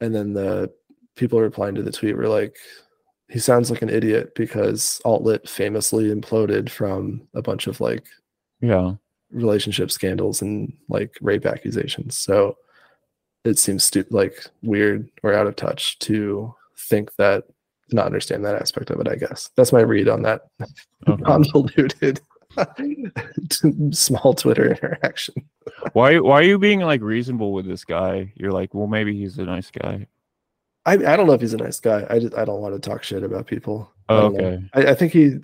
And 0.00 0.14
then 0.14 0.32
the 0.32 0.72
people 1.16 1.40
replying 1.40 1.74
to 1.76 1.82
the 1.82 1.92
tweet 1.92 2.16
were 2.16 2.28
like, 2.28 2.56
"He 3.28 3.38
sounds 3.38 3.70
like 3.70 3.82
an 3.82 3.90
idiot 3.90 4.34
because 4.34 5.00
alt 5.04 5.22
lit 5.22 5.48
famously 5.48 6.06
imploded 6.14 6.70
from 6.70 7.26
a 7.34 7.42
bunch 7.42 7.66
of 7.66 7.80
like 7.80 8.04
Yeah. 8.60 8.94
relationship 9.30 9.90
scandals 9.90 10.42
and 10.42 10.72
like 10.88 11.16
rape 11.20 11.46
accusations. 11.46 12.16
So 12.18 12.56
it 13.44 13.58
seems 13.58 13.84
stu- 13.84 14.04
like 14.10 14.44
weird 14.62 15.08
or 15.22 15.32
out 15.34 15.46
of 15.46 15.56
touch 15.56 15.98
to 16.00 16.54
think 16.78 17.14
that 17.16 17.44
not 17.92 18.06
understand 18.06 18.44
that 18.44 18.54
aspect 18.60 18.90
of 18.90 19.00
it. 19.00 19.08
I 19.08 19.16
guess 19.16 19.50
that's 19.56 19.72
my 19.72 19.80
read 19.80 20.08
on 20.08 20.22
that 20.22 20.42
Okay. 21.08 21.22
convoluted 21.26 22.20
small 23.92 24.34
Twitter 24.34 24.70
interaction. 24.70 25.34
Why 25.92 26.18
why 26.18 26.40
are 26.40 26.44
you 26.44 26.58
being 26.58 26.80
like 26.80 27.00
reasonable 27.00 27.52
with 27.52 27.66
this 27.66 27.84
guy? 27.84 28.32
You're 28.36 28.52
like, 28.52 28.74
well, 28.74 28.86
maybe 28.86 29.16
he's 29.16 29.38
a 29.38 29.44
nice 29.44 29.70
guy. 29.70 30.06
I, 30.84 30.94
I 30.94 31.16
don't 31.16 31.26
know 31.28 31.32
if 31.34 31.40
he's 31.40 31.54
a 31.54 31.58
nice 31.58 31.78
guy. 31.78 32.04
I 32.10 32.18
just, 32.18 32.34
I 32.34 32.44
don't 32.44 32.60
want 32.60 32.74
to 32.74 32.80
talk 32.90 33.04
shit 33.04 33.22
about 33.22 33.46
people. 33.46 33.92
I 34.08 34.14
Oh, 34.14 34.20
don't 34.32 34.34
okay. 34.44 34.64
I, 34.74 34.86
I 34.90 34.94
think 34.94 35.12
he. 35.12 35.36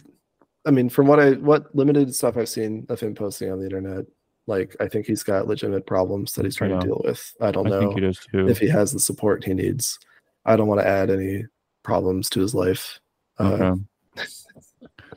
I 0.66 0.70
mean, 0.72 0.88
from 0.88 1.06
what 1.06 1.20
I 1.20 1.32
what 1.32 1.74
limited 1.74 2.12
stuff 2.14 2.36
I've 2.36 2.48
seen 2.48 2.86
of 2.88 2.98
him 3.00 3.14
posting 3.14 3.50
on 3.52 3.59
the 3.59 3.64
internet, 3.64 4.04
like 4.46 4.74
I 4.80 4.88
think 4.88 5.06
he's 5.06 5.22
got 5.22 5.46
legitimate 5.46 5.86
problems 5.86 6.32
that 6.32 6.44
he's 6.44 6.56
trying 6.56 6.72
Yeah. 6.72 6.80
to 6.80 6.86
deal 6.86 7.02
with. 7.04 7.34
I 7.40 7.50
don't 7.52 7.66
I 7.66 7.70
know. 7.70 7.80
think 7.80 7.94
he 7.94 8.00
does 8.00 8.18
too. 8.32 8.48
if 8.48 8.59
he 8.59 8.68
has 8.68 8.92
the 8.92 9.00
support 9.00 9.44
he 9.44 9.54
needs. 9.54 9.98
I 10.44 10.56
don't 10.56 10.66
want 10.68 10.80
to 10.80 10.86
add 10.88 11.11
any 11.11 11.44
problems 11.84 12.28
to 12.30 12.40
his 12.40 12.54
life. 12.54 12.98
Uh, 13.38 13.76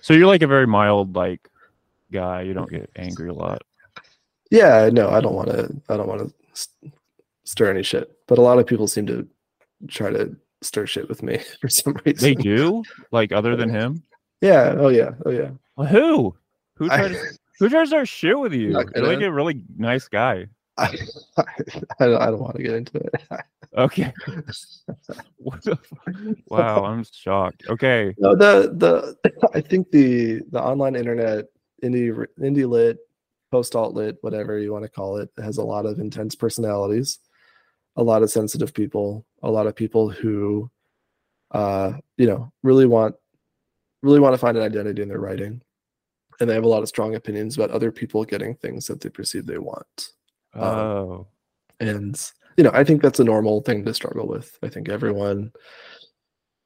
so 0.01 0.13
you're 0.13 0.27
like 0.27 0.41
a 0.43 0.47
very 0.47 0.67
mild 0.67 1.15
like 1.15 1.47
guy. 2.11 2.41
You 2.41 2.53
don't 2.53 2.69
get 2.69 2.89
angry 2.95 3.29
a 3.29 3.33
lot. 3.33 3.61
yeah, 4.49 4.89
no, 4.91 5.09
I 5.09 5.21
don't 5.21 5.35
want 5.35 5.49
to. 5.49 5.81
I 5.89 5.97
don't 5.97 6.07
want 6.07 6.33
to 6.53 6.91
stir 7.45 7.71
any 7.71 7.83
shit. 7.83 8.11
But 8.27 8.37
a 8.37 8.41
lot 8.41 8.59
of 8.59 8.67
people 8.67 8.87
seem 8.87 9.05
to 9.07 9.27
try 9.87 10.11
to 10.11 10.35
stir 10.61 10.85
shit 10.85 11.09
with 11.09 11.23
me 11.23 11.39
for 11.61 11.69
some 11.69 11.97
reason. 12.05 12.21
They 12.21 12.35
do 12.35 12.83
like 13.11 13.31
other 13.31 13.55
than 13.55 13.69
him. 13.69 14.03
Yeah. 14.41 14.75
Oh 14.77 14.89
yeah. 14.89 15.11
Oh 15.25 15.31
yeah. 15.31 15.51
Well, 15.75 15.87
who? 15.87 16.35
Who 16.75 16.89
I, 16.89 16.97
tries? 16.97 17.39
Who 17.59 17.69
tries 17.69 17.87
to 17.87 17.87
start 17.87 18.07
shit 18.07 18.39
with 18.39 18.53
you? 18.53 18.71
You're 18.71 19.05
like 19.05 19.21
a 19.21 19.31
really 19.31 19.61
nice 19.77 20.07
guy. 20.07 20.47
I, 20.77 20.97
I, 21.37 21.43
don't, 21.99 22.21
I 22.21 22.25
don't 22.27 22.39
want 22.39 22.55
to 22.55 22.63
get 22.63 22.73
into 22.73 22.97
it. 22.97 23.13
Okay. 23.77 24.11
What 25.37 25.63
the 25.63 25.75
fuck? 25.75 26.15
Wow, 26.47 26.85
I'm 26.85 27.05
shocked. 27.11 27.63
Okay. 27.69 28.13
No, 28.17 28.35
the 28.35 28.73
the 28.75 29.49
I 29.53 29.61
think 29.61 29.91
the 29.91 30.41
the 30.49 30.61
online 30.61 30.95
internet 30.95 31.45
indie 31.83 32.25
indie 32.39 32.67
lit, 32.69 32.97
post 33.51 33.75
alt 33.75 33.93
lit, 33.95 34.17
whatever 34.21 34.59
you 34.59 34.71
want 34.71 34.83
to 34.83 34.89
call 34.89 35.17
it, 35.17 35.29
has 35.37 35.57
a 35.57 35.63
lot 35.63 35.85
of 35.85 35.99
intense 35.99 36.35
personalities, 36.35 37.19
a 37.95 38.03
lot 38.03 38.23
of 38.23 38.31
sensitive 38.31 38.73
people, 38.73 39.25
a 39.43 39.49
lot 39.51 39.67
of 39.67 39.75
people 39.75 40.09
who, 40.09 40.69
uh, 41.51 41.93
you 42.17 42.27
know, 42.27 42.51
really 42.63 42.85
want 42.85 43.15
really 44.03 44.19
want 44.19 44.33
to 44.33 44.37
find 44.37 44.57
an 44.57 44.63
identity 44.63 45.01
in 45.01 45.09
their 45.09 45.19
writing, 45.19 45.61
and 46.39 46.49
they 46.49 46.53
have 46.55 46.63
a 46.63 46.67
lot 46.67 46.81
of 46.83 46.89
strong 46.89 47.15
opinions 47.15 47.55
about 47.57 47.69
other 47.71 47.91
people 47.91 48.23
getting 48.25 48.55
things 48.55 48.87
that 48.87 48.99
they 49.01 49.09
perceive 49.09 49.45
they 49.45 49.57
want. 49.59 50.09
Um, 50.53 50.63
Oh. 50.63 51.27
and 51.79 52.31
you 52.57 52.63
know 52.65 52.71
i 52.73 52.83
think 52.83 53.01
that's 53.01 53.19
a 53.21 53.23
normal 53.23 53.61
thing 53.61 53.85
to 53.85 53.93
struggle 53.93 54.27
with. 54.27 54.57
I 54.63 54.67
think 54.69 54.89
everyone 54.89 55.51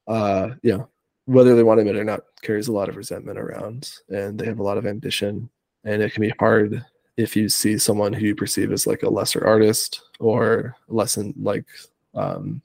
uh 0.08 0.50
you 0.62 0.72
know 0.76 0.88
whether 1.26 1.54
they 1.54 1.62
want 1.62 1.78
to 1.78 1.82
admit 1.82 1.96
it 1.96 2.00
or 2.00 2.04
not 2.04 2.22
carries 2.42 2.68
a 2.68 2.72
lot 2.72 2.88
of 2.88 2.96
resentment 2.96 3.38
around 3.38 3.92
and 4.08 4.38
they 4.38 4.46
have 4.46 4.60
a 4.60 4.62
lot 4.62 4.78
of 4.78 4.86
ambition. 4.86 5.50
And 5.84 6.00
it 6.02 6.12
can 6.12 6.22
be 6.22 6.32
hard 6.38 6.84
if 7.16 7.36
you 7.36 7.48
see 7.48 7.78
someone 7.78 8.12
who 8.12 8.26
you 8.26 8.34
perceive 8.34 8.72
as 8.72 8.86
like 8.86 9.02
a 9.02 9.10
lesser 9.10 9.46
artist 9.46 10.02
or 10.20 10.74
less 10.88 11.16
in 11.16 11.34
like 11.36 11.66
um 12.14 12.62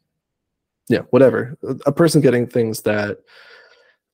yeah 0.89 1.01
whatever. 1.09 1.57
A- 1.86 1.91
person 1.91 2.22
getting 2.22 2.47
things 2.47 2.82
that 2.82 3.20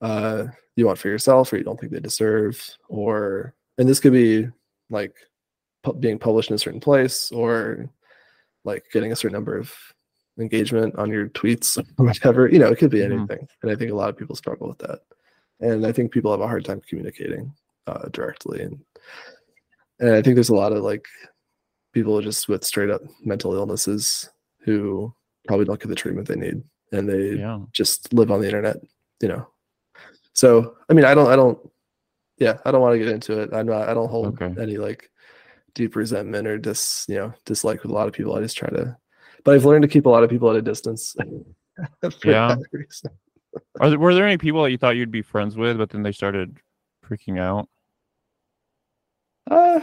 uh 0.01 0.45
you 0.75 0.85
want 0.85 0.99
for 0.99 1.09
yourself 1.09 1.51
or 1.51 1.57
you 1.57 1.63
don't 1.63 1.79
think 1.79 1.91
they 1.91 1.99
deserve 1.99 2.61
or 2.87 3.53
and 3.77 3.87
this 3.87 3.99
could 3.99 4.13
be 4.13 4.47
like 4.89 5.15
pu- 5.83 5.93
being 5.93 6.19
published 6.19 6.51
in 6.51 6.55
a 6.55 6.59
certain 6.59 6.79
place 6.79 7.31
or 7.31 7.89
like 8.63 8.85
getting 8.93 9.11
a 9.11 9.15
certain 9.15 9.33
number 9.33 9.57
of 9.57 9.73
engagement 10.39 10.95
on 10.97 11.09
your 11.11 11.27
tweets 11.29 11.77
or 11.97 12.05
whatever 12.05 12.47
you 12.47 12.59
know 12.59 12.67
it 12.71 12.77
could 12.77 12.91
be 12.91 12.99
Mhm. 12.99 13.13
anything. 13.19 13.47
And 13.61 13.71
i 13.71 13.75
think 13.75 13.91
a 13.91 13.95
lot 13.95 14.09
of 14.09 14.17
people 14.17 14.35
struggle 14.35 14.67
with 14.67 14.77
that. 14.79 14.99
And 15.59 15.85
i 15.85 15.91
think 15.91 16.11
people 16.11 16.31
have 16.31 16.41
a 16.41 16.47
hard 16.47 16.65
time 16.65 16.81
communicating 16.87 17.53
uh, 17.87 18.07
directly. 18.11 18.61
And 18.61 18.79
and 19.99 20.11
i 20.11 20.21
think 20.21 20.35
there's 20.35 20.49
a 20.49 20.55
lot 20.55 20.73
of 20.73 20.83
like 20.83 21.05
people 21.93 22.21
just 22.21 22.47
with 22.49 22.63
straight 22.63 22.89
up 22.91 23.01
mental 23.23 23.53
illnesses 23.55 24.29
who 24.59 25.13
probably 25.47 25.65
don't 25.65 25.79
get 25.79 25.87
the 25.87 25.95
treatment 25.95 26.27
they 26.27 26.35
need 26.35 26.61
and 26.91 27.07
they 27.09 27.31
Yeah. 27.35 27.59
just 27.71 28.13
live 28.13 28.29
on 28.31 28.39
the 28.41 28.47
internet 28.47 28.77
you 29.21 29.29
know. 29.29 29.47
So 30.33 30.77
i 30.89 30.93
mean 30.93 31.05
i 31.05 31.13
don't 31.15 31.27
i 31.31 31.35
don't 31.35 31.57
yeah 32.37 32.59
i 32.65 32.71
don't 32.71 32.81
want 32.81 32.93
to 32.93 32.99
get 32.99 33.07
into 33.07 33.39
it. 33.41 33.49
I'm 33.53 33.65
not 33.65 33.89
i 33.89 33.93
don't 33.95 34.09
hold 34.09 34.39
Okay. 34.39 34.61
any 34.61 34.77
like 34.77 35.09
deep 35.73 35.95
resentment 35.95 36.47
or 36.47 36.57
dis 36.59 37.05
you 37.07 37.15
know 37.15 37.33
dislike 37.45 37.81
with 37.81 37.91
a 37.91 37.95
lot 37.95 38.07
of 38.07 38.13
people. 38.13 38.35
I 38.35 38.41
just 38.41 38.57
try 38.57 38.69
to 38.69 38.95
but 39.47 39.55
i've 39.55 39.63
learned 39.65 39.81
to 39.81 39.87
keep 39.87 40.05
a 40.05 40.09
lot 40.09 40.23
of 40.25 40.29
people 40.29 40.49
at 40.49 40.57
a 40.57 40.61
distance 40.61 41.15
for 42.01 42.11
Yeah. 42.29 42.57
reason. 42.73 43.11
Are 43.79 43.89
there, 43.89 43.97
were 43.97 44.13
there 44.13 44.27
any 44.27 44.37
people 44.37 44.61
that 44.63 44.71
you 44.71 44.77
thought 44.77 44.97
you'd 44.97 45.09
be 45.09 45.21
friends 45.21 45.55
with, 45.55 45.77
but 45.77 45.89
then 45.89 46.03
they 46.03 46.11
started 46.11 46.57
freaking 47.07 47.39
out? 47.39 47.69
Uh, 49.49 49.79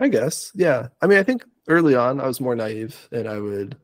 I 0.00 0.08
guess, 0.08 0.50
yeah. 0.54 0.88
I 1.02 1.06
mean, 1.06 1.18
I 1.18 1.22
think 1.22 1.44
early 1.68 1.94
on 1.94 2.20
I 2.20 2.26
was 2.26 2.40
more 2.40 2.56
naive 2.56 3.08
and 3.12 3.28
I 3.28 3.38
would 3.38 3.76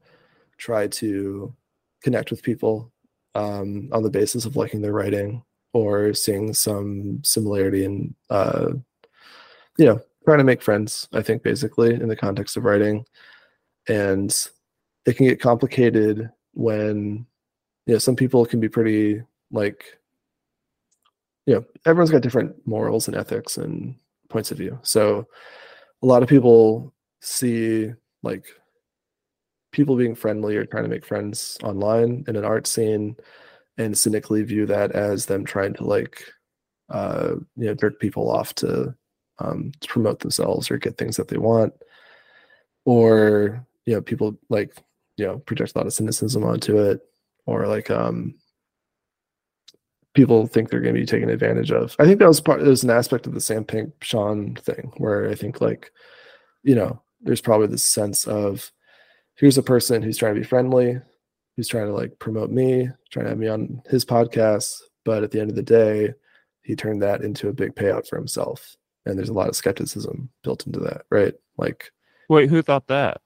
try 0.56 0.86
to 0.86 1.54
connect 2.02 2.30
with 2.30 2.42
people 2.42 2.90
um, 3.34 3.90
on 3.92 4.02
the 4.02 4.10
basis 4.10 4.44
of 4.46 4.56
liking 4.56 4.80
their 4.80 4.92
writing 4.92 5.44
or 5.72 6.14
seeing 6.14 6.54
some 6.54 7.22
similarity 7.22 7.84
in, 7.84 8.14
uh, 8.30 8.70
you 9.76 9.84
know, 9.84 10.00
trying 10.24 10.38
to 10.38 10.44
make 10.44 10.62
friends, 10.62 11.06
I 11.12 11.20
think, 11.20 11.42
basically, 11.42 11.92
in 11.94 12.08
the 12.08 12.16
context 12.16 12.56
of 12.56 12.64
writing. 12.64 13.04
And 13.88 14.34
it 15.06 15.16
can 15.16 15.26
get 15.26 15.40
complicated 15.40 16.30
when, 16.52 17.26
you 17.86 17.94
know, 17.94 17.98
some 17.98 18.16
people 18.16 18.46
can 18.46 18.60
be 18.60 18.68
pretty 18.68 19.22
like, 19.50 19.84
you 21.46 21.54
know, 21.54 21.64
everyone's 21.84 22.10
got 22.10 22.22
different 22.22 22.54
morals 22.66 23.08
and 23.08 23.16
ethics 23.16 23.58
and 23.58 23.96
points 24.30 24.50
of 24.50 24.58
view. 24.58 24.78
So 24.82 25.28
a 26.02 26.06
lot 26.06 26.22
of 26.22 26.28
people 26.28 26.94
see 27.20 27.92
like 28.22 28.46
people 29.72 29.96
being 29.96 30.14
friendly 30.14 30.56
or 30.56 30.64
trying 30.64 30.84
to 30.84 30.88
make 30.88 31.04
friends 31.04 31.58
online 31.62 32.24
in 32.28 32.36
an 32.36 32.44
art 32.44 32.66
scene 32.66 33.16
and 33.76 33.96
cynically 33.96 34.42
view 34.42 34.66
that 34.66 34.92
as 34.92 35.26
them 35.26 35.44
trying 35.44 35.74
to 35.74 35.84
like 35.84 36.24
uh 36.90 37.34
you 37.56 37.66
know 37.66 37.74
jerk 37.74 37.98
people 37.98 38.30
off 38.30 38.54
to 38.54 38.94
um 39.40 39.72
to 39.80 39.88
promote 39.88 40.20
themselves 40.20 40.70
or 40.70 40.76
get 40.78 40.96
things 40.96 41.16
that 41.16 41.28
they 41.28 41.38
want 41.38 41.72
or 42.84 43.66
you 43.86 43.94
know 43.94 44.00
people 44.00 44.38
like 44.48 44.76
you 45.16 45.26
know 45.26 45.38
project 45.38 45.72
a 45.74 45.78
lot 45.78 45.86
of 45.86 45.92
cynicism 45.92 46.44
onto 46.44 46.78
it 46.78 47.00
or 47.46 47.66
like 47.66 47.90
um 47.90 48.34
people 50.14 50.46
think 50.46 50.70
they're 50.70 50.80
going 50.80 50.94
to 50.94 51.00
be 51.00 51.06
taken 51.06 51.28
advantage 51.28 51.72
of. 51.72 51.96
I 51.98 52.04
think 52.04 52.20
that 52.20 52.28
was 52.28 52.40
part 52.40 52.64
there's 52.64 52.84
an 52.84 52.90
aspect 52.90 53.26
of 53.26 53.34
the 53.34 53.40
sam 53.40 53.64
pink 53.64 53.92
sean 54.02 54.54
thing 54.54 54.92
where 54.98 55.28
i 55.28 55.34
think 55.34 55.60
like 55.60 55.90
you 56.62 56.74
know 56.74 57.02
there's 57.20 57.40
probably 57.40 57.66
this 57.66 57.84
sense 57.84 58.26
of 58.26 58.70
here's 59.36 59.58
a 59.58 59.62
person 59.62 60.02
who's 60.02 60.18
trying 60.18 60.34
to 60.34 60.40
be 60.40 60.46
friendly 60.46 61.00
who's 61.56 61.68
trying 61.68 61.86
to 61.86 61.92
like 61.92 62.18
promote 62.18 62.50
me 62.50 62.88
trying 63.10 63.24
to 63.24 63.30
have 63.30 63.38
me 63.38 63.48
on 63.48 63.82
his 63.86 64.04
podcast 64.04 64.76
but 65.04 65.22
at 65.22 65.30
the 65.30 65.40
end 65.40 65.50
of 65.50 65.56
the 65.56 65.62
day 65.62 66.12
he 66.64 66.74
turned 66.74 67.02
that 67.02 67.22
into 67.22 67.48
a 67.48 67.52
big 67.52 67.74
payout 67.74 68.08
for 68.08 68.16
himself. 68.16 68.76
And 69.06 69.16
there's 69.16 69.28
a 69.28 69.34
lot 69.34 69.48
of 69.48 69.56
skepticism 69.56 70.30
built 70.42 70.66
into 70.66 70.80
that 70.80 71.02
right? 71.10 71.34
Like 71.56 71.92
Wait, 72.28 72.48
who 72.48 72.62
thought 72.62 72.86
that? 72.88 73.20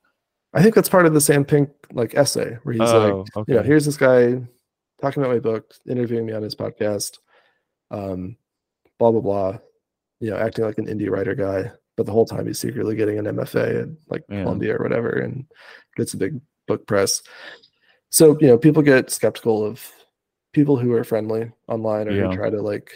I 0.54 0.62
think 0.62 0.74
that's 0.74 0.88
part 0.88 1.06
of 1.06 1.14
the 1.14 1.20
Sam 1.20 1.44
Pink 1.44 1.70
like 1.92 2.14
essay 2.14 2.58
where 2.62 2.72
he's 2.74 2.82
Oh, 2.82 2.98
like, 3.24 3.36
okay. 3.36 3.52
you 3.52 3.58
know, 3.58 3.62
here's 3.62 3.84
this 3.84 3.96
guy 3.96 4.40
talking 5.00 5.22
about 5.22 5.32
my 5.32 5.40
book, 5.40 5.72
interviewing 5.88 6.26
me 6.26 6.32
on 6.32 6.42
his 6.42 6.54
podcast, 6.54 7.18
um, 7.90 8.36
blah 8.98 9.10
blah 9.12 9.20
blah, 9.20 9.58
you 10.20 10.30
know, 10.30 10.36
acting 10.36 10.64
like 10.64 10.78
an 10.78 10.86
indie 10.86 11.10
writer 11.10 11.34
guy, 11.34 11.70
but 11.96 12.06
the 12.06 12.12
whole 12.12 12.24
time 12.26 12.46
he's 12.46 12.58
secretly 12.58 12.96
getting 12.96 13.18
an 13.18 13.26
MFA 13.26 13.82
at 13.82 13.88
like 14.08 14.24
Yeah. 14.28 14.42
Columbia 14.42 14.76
or 14.76 14.82
whatever, 14.82 15.10
and 15.10 15.44
gets 15.96 16.14
a 16.14 16.18
big 16.18 16.40
book 16.66 16.86
press. 16.86 17.22
So 18.10 18.36
you 18.40 18.46
know, 18.48 18.58
people 18.58 18.82
get 18.82 19.10
skeptical 19.10 19.64
of 19.64 19.86
people 20.54 20.76
who 20.78 20.92
are 20.94 21.04
friendly 21.04 21.52
online 21.68 22.08
or 22.08 22.12
Yeah. 22.12 22.28
who 22.30 22.36
try 22.36 22.50
to 22.50 22.62
like, 22.62 22.90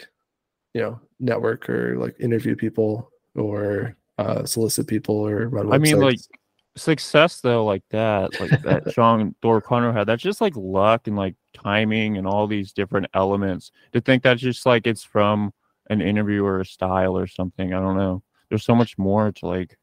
you 0.73 0.81
know, 0.81 0.99
network 1.19 1.69
or 1.69 1.97
like 1.97 2.15
interview 2.19 2.55
people 2.55 3.11
or 3.35 3.95
uh, 4.17 4.43
solicit 4.45 4.87
people 4.87 5.15
or 5.15 5.47
run. 5.49 5.71
I 5.71 5.77
mean, 5.77 5.99
like 5.99 6.15
websites. 6.17 6.27
Success 6.75 7.39
though, 7.41 7.63
like 7.65 7.83
that, 7.91 8.39
like 8.39 8.61
that 8.63 8.91
Sean 8.93 9.35
Thor 9.41 9.61
Conroe 9.61 9.93
had. 9.93 10.07
That's 10.07 10.23
just 10.23 10.41
like 10.41 10.53
luck 10.55 11.07
and 11.07 11.15
like 11.15 11.35
timing 11.53 12.17
and 12.17 12.25
all 12.25 12.47
these 12.47 12.73
different 12.73 13.07
elements. 13.13 13.71
To 13.93 14.01
think 14.01 14.23
that's 14.23 14.41
just 14.41 14.65
like 14.65 14.87
it's 14.87 15.03
from 15.03 15.53
an 15.89 16.01
interviewer 16.01 16.63
style 16.63 17.15
or 17.17 17.27
something. 17.27 17.73
I 17.73 17.79
don't 17.79 17.97
know. 17.97 18.23
There's 18.49 18.65
so 18.65 18.75
much 18.75 18.97
more 18.97 19.31
to 19.31 19.45
like. 19.47 19.77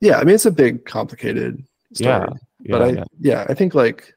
yeah 0.00 0.18
i 0.18 0.24
mean 0.24 0.34
it's 0.34 0.46
a 0.46 0.50
big 0.50 0.84
complicated 0.84 1.62
story 1.94 2.10
Yeah, 2.10 2.26
Yeah, 2.60 2.72
but 2.72 2.82
i 2.82 2.88
yeah. 2.88 3.04
yeah. 3.20 3.46
i 3.48 3.54
think 3.54 3.74
like 3.74 4.14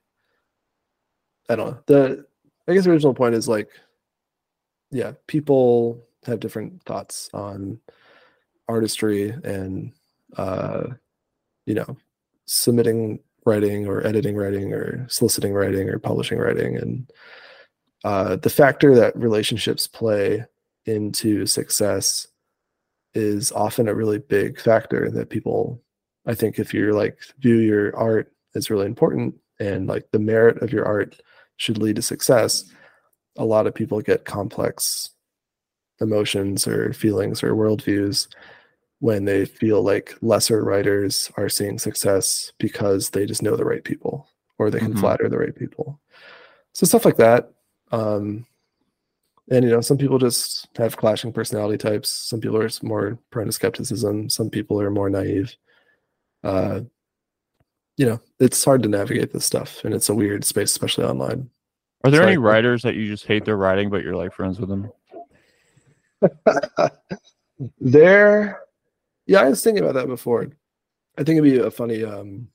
i 1.49 1.55
don't 1.55 1.67
know 1.69 1.79
the 1.85 2.25
i 2.67 2.73
guess 2.73 2.83
the 2.85 2.91
original 2.91 3.13
point 3.13 3.35
is 3.35 3.47
like 3.47 3.69
yeah 4.91 5.13
people 5.27 6.03
have 6.25 6.39
different 6.39 6.81
thoughts 6.83 7.29
on 7.33 7.79
artistry 8.67 9.29
and 9.43 9.93
uh 10.37 10.83
you 11.65 11.75
know 11.75 11.95
submitting 12.45 13.19
writing 13.45 13.87
or 13.87 14.05
editing 14.05 14.35
writing 14.35 14.73
or 14.73 15.05
soliciting 15.09 15.53
writing 15.53 15.89
or 15.89 15.99
publishing 15.99 16.39
writing. 16.39 16.77
And 16.77 17.11
uh 18.03 18.35
the 18.37 18.49
factor 18.49 18.95
that 18.95 19.15
relationships 19.15 19.87
play 19.87 20.45
into 20.85 21.45
success 21.45 22.27
is 23.13 23.51
often 23.53 23.87
a 23.87 23.95
really 23.95 24.19
big 24.19 24.59
factor 24.59 25.09
that 25.09 25.29
people 25.29 25.81
i 26.27 26.35
think 26.35 26.59
if 26.59 26.73
you're 26.73 26.93
like 26.93 27.17
view 27.39 27.57
your 27.57 27.95
art 27.95 28.31
as 28.53 28.69
really 28.69 28.85
important 28.85 29.33
and 29.59 29.87
like 29.87 30.05
the 30.11 30.19
merit 30.19 30.61
of 30.61 30.71
your 30.71 30.85
art 30.85 31.19
should 31.57 31.77
lead 31.77 31.95
to 31.95 32.01
success 32.01 32.65
a 33.37 33.45
lot 33.45 33.67
of 33.67 33.73
people 33.73 34.01
get 34.01 34.25
complex 34.25 35.11
emotions 36.01 36.67
or 36.67 36.93
feelings 36.93 37.41
or 37.41 37.55
worldviews 37.55 38.27
when 38.99 39.25
they 39.25 39.45
feel 39.45 39.81
like 39.83 40.15
lesser 40.21 40.63
writers 40.63 41.31
are 41.37 41.49
seeing 41.49 41.77
success 41.77 42.51
because 42.59 43.09
they 43.09 43.25
just 43.25 43.43
know 43.43 43.55
the 43.55 43.65
right 43.65 43.83
people 43.83 44.27
or 44.57 44.69
they 44.71 44.79
can 44.79 44.93
Mhm. 44.93 44.99
flatter 44.99 45.27
the 45.29 45.37
right 45.37 45.55
people. 45.55 45.99
So 46.73 46.85
stuff 46.85 47.05
like 47.05 47.17
that 47.17 47.51
um 47.91 48.45
and 49.51 49.63
you 49.63 49.69
know 49.69 49.81
some 49.81 49.97
people 49.97 50.17
just 50.17 50.67
have 50.77 50.97
clashing 50.97 51.31
personality 51.31 51.77
types. 51.77 52.09
Some 52.09 52.39
people 52.41 52.57
are 52.57 52.69
more 52.81 53.19
prone 53.29 53.45
to 53.45 53.51
skepticism. 53.51 54.27
Some 54.29 54.49
people 54.49 54.81
are 54.81 54.89
more 54.89 55.09
naive. 55.09 55.55
Uh 56.43 56.81
you 57.97 58.05
know 58.05 58.19
it's 58.39 58.63
hard 58.63 58.81
to 58.83 58.89
navigate 58.89 59.31
this 59.33 59.45
stuff 59.45 59.83
and 59.83 59.93
it's 59.93 60.09
a 60.09 60.15
weird 60.15 60.43
space 60.45 60.71
especially 60.71 61.05
online. 61.05 61.49
Are 62.03 62.11
there 62.11 62.21
Sorry, 62.21 62.33
any 62.33 62.35
go- 62.41 62.43
writers 62.43 62.81
that 62.83 62.95
you 62.95 63.07
just 63.07 63.25
hate 63.25 63.45
their 63.45 63.57
writing, 63.57 63.89
but 63.89 64.03
you're 64.03 64.15
like 64.15 64.33
friends 64.33 64.59
with 64.59 64.69
them? 64.69 64.91
there 67.79 68.61
yeah 69.25 69.41
i 69.41 69.49
was 69.49 69.63
thinking 69.63 69.83
about 69.83 69.93
that 69.95 70.07
before. 70.07 70.47
I 71.17 71.23
think 71.23 71.37
it'd 71.37 71.43
be 71.43 71.59
a 71.59 71.71
funny 71.71 72.03
um 72.03 72.49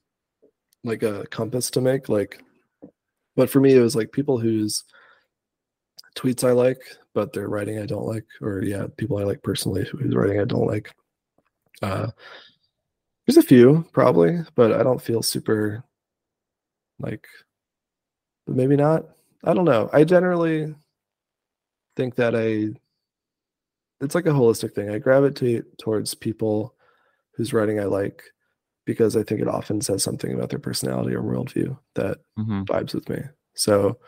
like 0.85 1.03
a 1.03 1.27
compass 1.29 1.71
to 1.71 1.81
make 1.81 2.09
like 2.09 2.43
but 3.37 3.49
for 3.49 3.61
me 3.61 3.75
it 3.75 3.81
was 3.81 3.97
like 3.97 4.13
people 4.13 4.39
whose 4.39 4.85
tweets 6.15 6.47
i 6.47 6.53
like 6.53 6.81
but 7.15 7.33
their 7.33 7.49
writing 7.49 7.79
i 7.79 7.87
don't 7.87 8.07
like 8.07 8.27
or 8.43 8.63
yeah 8.63 8.87
people 8.97 9.19
i 9.19 9.23
like 9.23 9.43
personally 9.43 9.85
whose 9.85 10.15
writing 10.15 10.41
i 10.41 10.45
don't 10.45 10.67
like. 10.67 10.93
Uh 11.83 12.09
there's 13.27 13.37
a 13.39 13.43
few 13.43 13.87
probably 13.93 14.41
but 14.55 14.73
i 14.73 14.83
don't 14.83 15.01
feel 15.03 15.23
super 15.23 15.83
like 16.99 17.27
but 18.47 18.57
maybe 18.57 18.77
not. 18.77 19.05
I 19.45 19.55
don't 19.55 19.65
know. 19.65 19.89
I 19.93 20.05
generally 20.05 20.75
think 21.97 22.15
that 22.17 22.35
i 22.35 22.69
it's 24.01 24.15
like 24.15 24.27
a 24.27 24.31
holistic 24.31 24.75
thing. 24.75 24.91
I 24.91 24.99
gravitate 24.99 25.79
towards 25.79 26.15
people 26.15 26.75
whose 27.35 27.53
writing 27.53 27.81
I 27.81 27.85
like 27.85 28.23
because 28.87 29.17
I 29.17 29.23
think 29.23 29.41
it 29.41 29.49
often 29.49 29.81
says 29.81 30.03
something 30.03 30.33
about 30.33 30.51
their 30.51 30.59
personality 30.59 31.15
or 31.15 31.23
worldview 31.23 31.79
that 31.95 32.19
hmm 32.37 32.65
vibes 32.69 32.95
with 32.95 33.09
me. 33.09 33.21
So, 33.55 33.99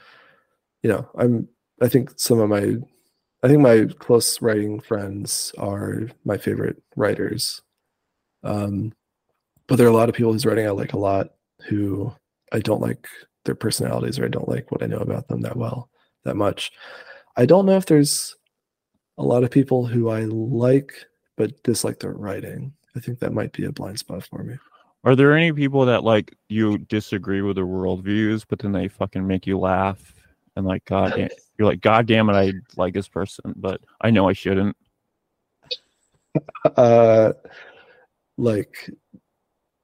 you 0.83 0.91
know, 0.91 1.09
I'm 1.17 1.49
I 1.81 1.89
think 1.89 2.13
some 2.17 2.41
of 2.41 2.49
my 2.49 2.77
I 3.43 3.49
think 3.49 3.61
my 3.61 3.87
close 3.99 4.41
writing 4.43 4.81
friends 4.81 5.53
are 5.59 6.09
my 6.25 6.39
favorite 6.39 6.83
writers. 6.97 7.63
Um 8.45 8.93
but 9.69 9.77
there 9.77 9.87
are 9.87 9.91
a 9.91 9.95
lot 9.95 10.09
of 10.09 10.15
people 10.15 10.33
whose 10.33 10.47
writing 10.47 10.67
I 10.67 10.71
like 10.71 10.93
a 10.93 10.99
lot 10.99 11.29
who 11.69 12.13
I 12.53 12.61
don't 12.61 12.83
like 12.83 13.09
their 13.45 13.55
personalities 13.55 14.19
or 14.19 14.25
I 14.25 14.29
don't 14.29 14.49
like 14.49 14.71
what 14.73 14.83
I 14.83 14.87
know 14.87 14.99
about 14.99 15.29
them 15.29 15.43
that 15.43 15.57
well, 15.57 15.91
that 16.25 16.37
much. 16.37 16.73
I 17.37 17.47
don't 17.47 17.67
know 17.67 17.77
if 17.77 17.87
there's 17.87 18.37
a 19.19 19.23
lot 19.23 19.45
of 19.45 19.51
people 19.51 19.87
who 19.87 20.09
I 20.09 20.25
like 20.25 20.95
but 21.37 21.63
dislike 21.63 21.99
their 21.99 22.13
writing. 22.13 22.73
I 22.95 23.01
think 23.01 23.19
that 23.21 23.33
might 23.33 23.53
be 23.53 23.65
a 23.65 23.73
blind 23.73 23.99
spot 23.99 24.25
for 24.25 24.43
me. 24.43 24.57
Are 25.05 25.17
there 25.17 25.37
any 25.37 25.53
people 25.53 25.87
that 25.87 26.05
like 26.05 26.37
you 26.49 26.79
disagree 26.79 27.43
with 27.43 27.57
their 27.57 27.67
worldviews, 27.67 28.45
but 28.49 28.59
then 28.59 28.73
they 28.73 28.89
fucking 28.89 29.27
make 29.27 29.47
you 29.47 29.59
laugh 29.59 30.15
and 30.57 30.67
like 30.67 30.85
God, 30.85 31.13
da- 31.17 31.29
you're 31.59 31.69
like 31.69 31.81
God 31.81 32.07
damn 32.07 32.29
it, 32.29 32.35
I 32.35 32.53
like 32.77 32.95
this 32.95 33.09
person, 33.09 33.55
but 33.57 33.81
I 34.01 34.11
know 34.11 34.29
I 34.29 34.33
shouldn't. 34.33 34.77
Uh 36.77 37.33
like 38.39 38.91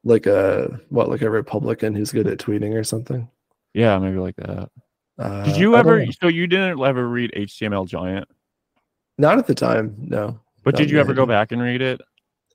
like 0.05 0.27
a 0.27 0.81
what 0.89 1.09
like 1.09 1.23
a 1.23 1.29
Republican 1.31 1.95
who's 1.95 2.13
good 2.13 2.27
at 2.27 2.39
tweeting 2.39 2.75
or 2.75 2.85
something. 2.85 3.29
Yeah, 3.75 3.99
maybe 3.99 4.19
like 4.19 4.37
that. 4.37 4.71
Uh, 5.19 5.45
Did 5.45 5.57
you 5.57 5.77
ever? 5.77 6.07
So 6.23 6.29
you 6.29 6.47
didn't 6.47 6.81
ever 6.81 7.09
read 7.09 7.33
HTML 7.37 7.87
Giant, 7.87 8.29
Not 9.19 9.39
at 9.39 9.47
the 9.47 9.55
time, 9.55 9.95
no. 9.99 10.39
but 10.65 10.77
did 10.77 10.91
you 10.91 11.01
ever 11.01 11.13
go 11.13 11.27
back 11.27 11.53
and 11.53 11.61
read 11.61 11.83
it? 11.83 12.01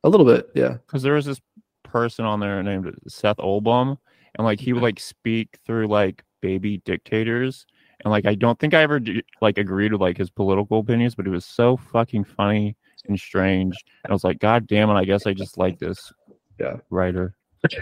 A 0.03 0.10
little 0.10 0.26
bit, 0.26 0.49
yeah. 0.56 0.73
Because 0.85 1.03
there 1.03 1.14
was 1.14 1.26
this 1.26 1.41
person 1.84 2.26
on 2.26 2.40
there 2.40 2.61
named 2.64 2.94
Seth 3.07 3.38
Oelbaum, 3.38 3.98
and 4.35 4.45
like 4.45 4.60
he 4.60 4.73
would 4.73 4.84
like 4.84 4.99
speak 4.99 5.60
through 5.65 5.88
like 5.88 6.23
baby 6.41 6.77
dictators, 6.85 7.65
and 8.03 8.11
like 8.11 8.26
I 8.26 8.35
don't 8.35 8.57
think 8.60 8.73
I 8.73 8.81
ever 8.81 9.02
like 9.41 9.57
agreed 9.57 9.91
with 9.91 10.02
like 10.02 10.18
his 10.18 10.30
political 10.30 10.80
opinions, 10.80 11.15
but 11.15 11.27
it 11.27 11.31
was 11.31 11.45
so 11.45 11.77
fucking 11.77 12.23
funny 12.23 12.76
and 13.07 13.19
strange. 13.19 13.84
And 14.03 14.11
I 14.11 14.14
was 14.14 14.23
like, 14.23 14.40
God 14.40 14.68
damn 14.68 14.90
it, 14.90 14.94
I 14.94 15.06
guess 15.06 15.27
I 15.27 15.34
just 15.34 15.57
like 15.57 15.80
this 15.80 16.11
Yeah. 16.60 16.77
writer. 16.90 17.35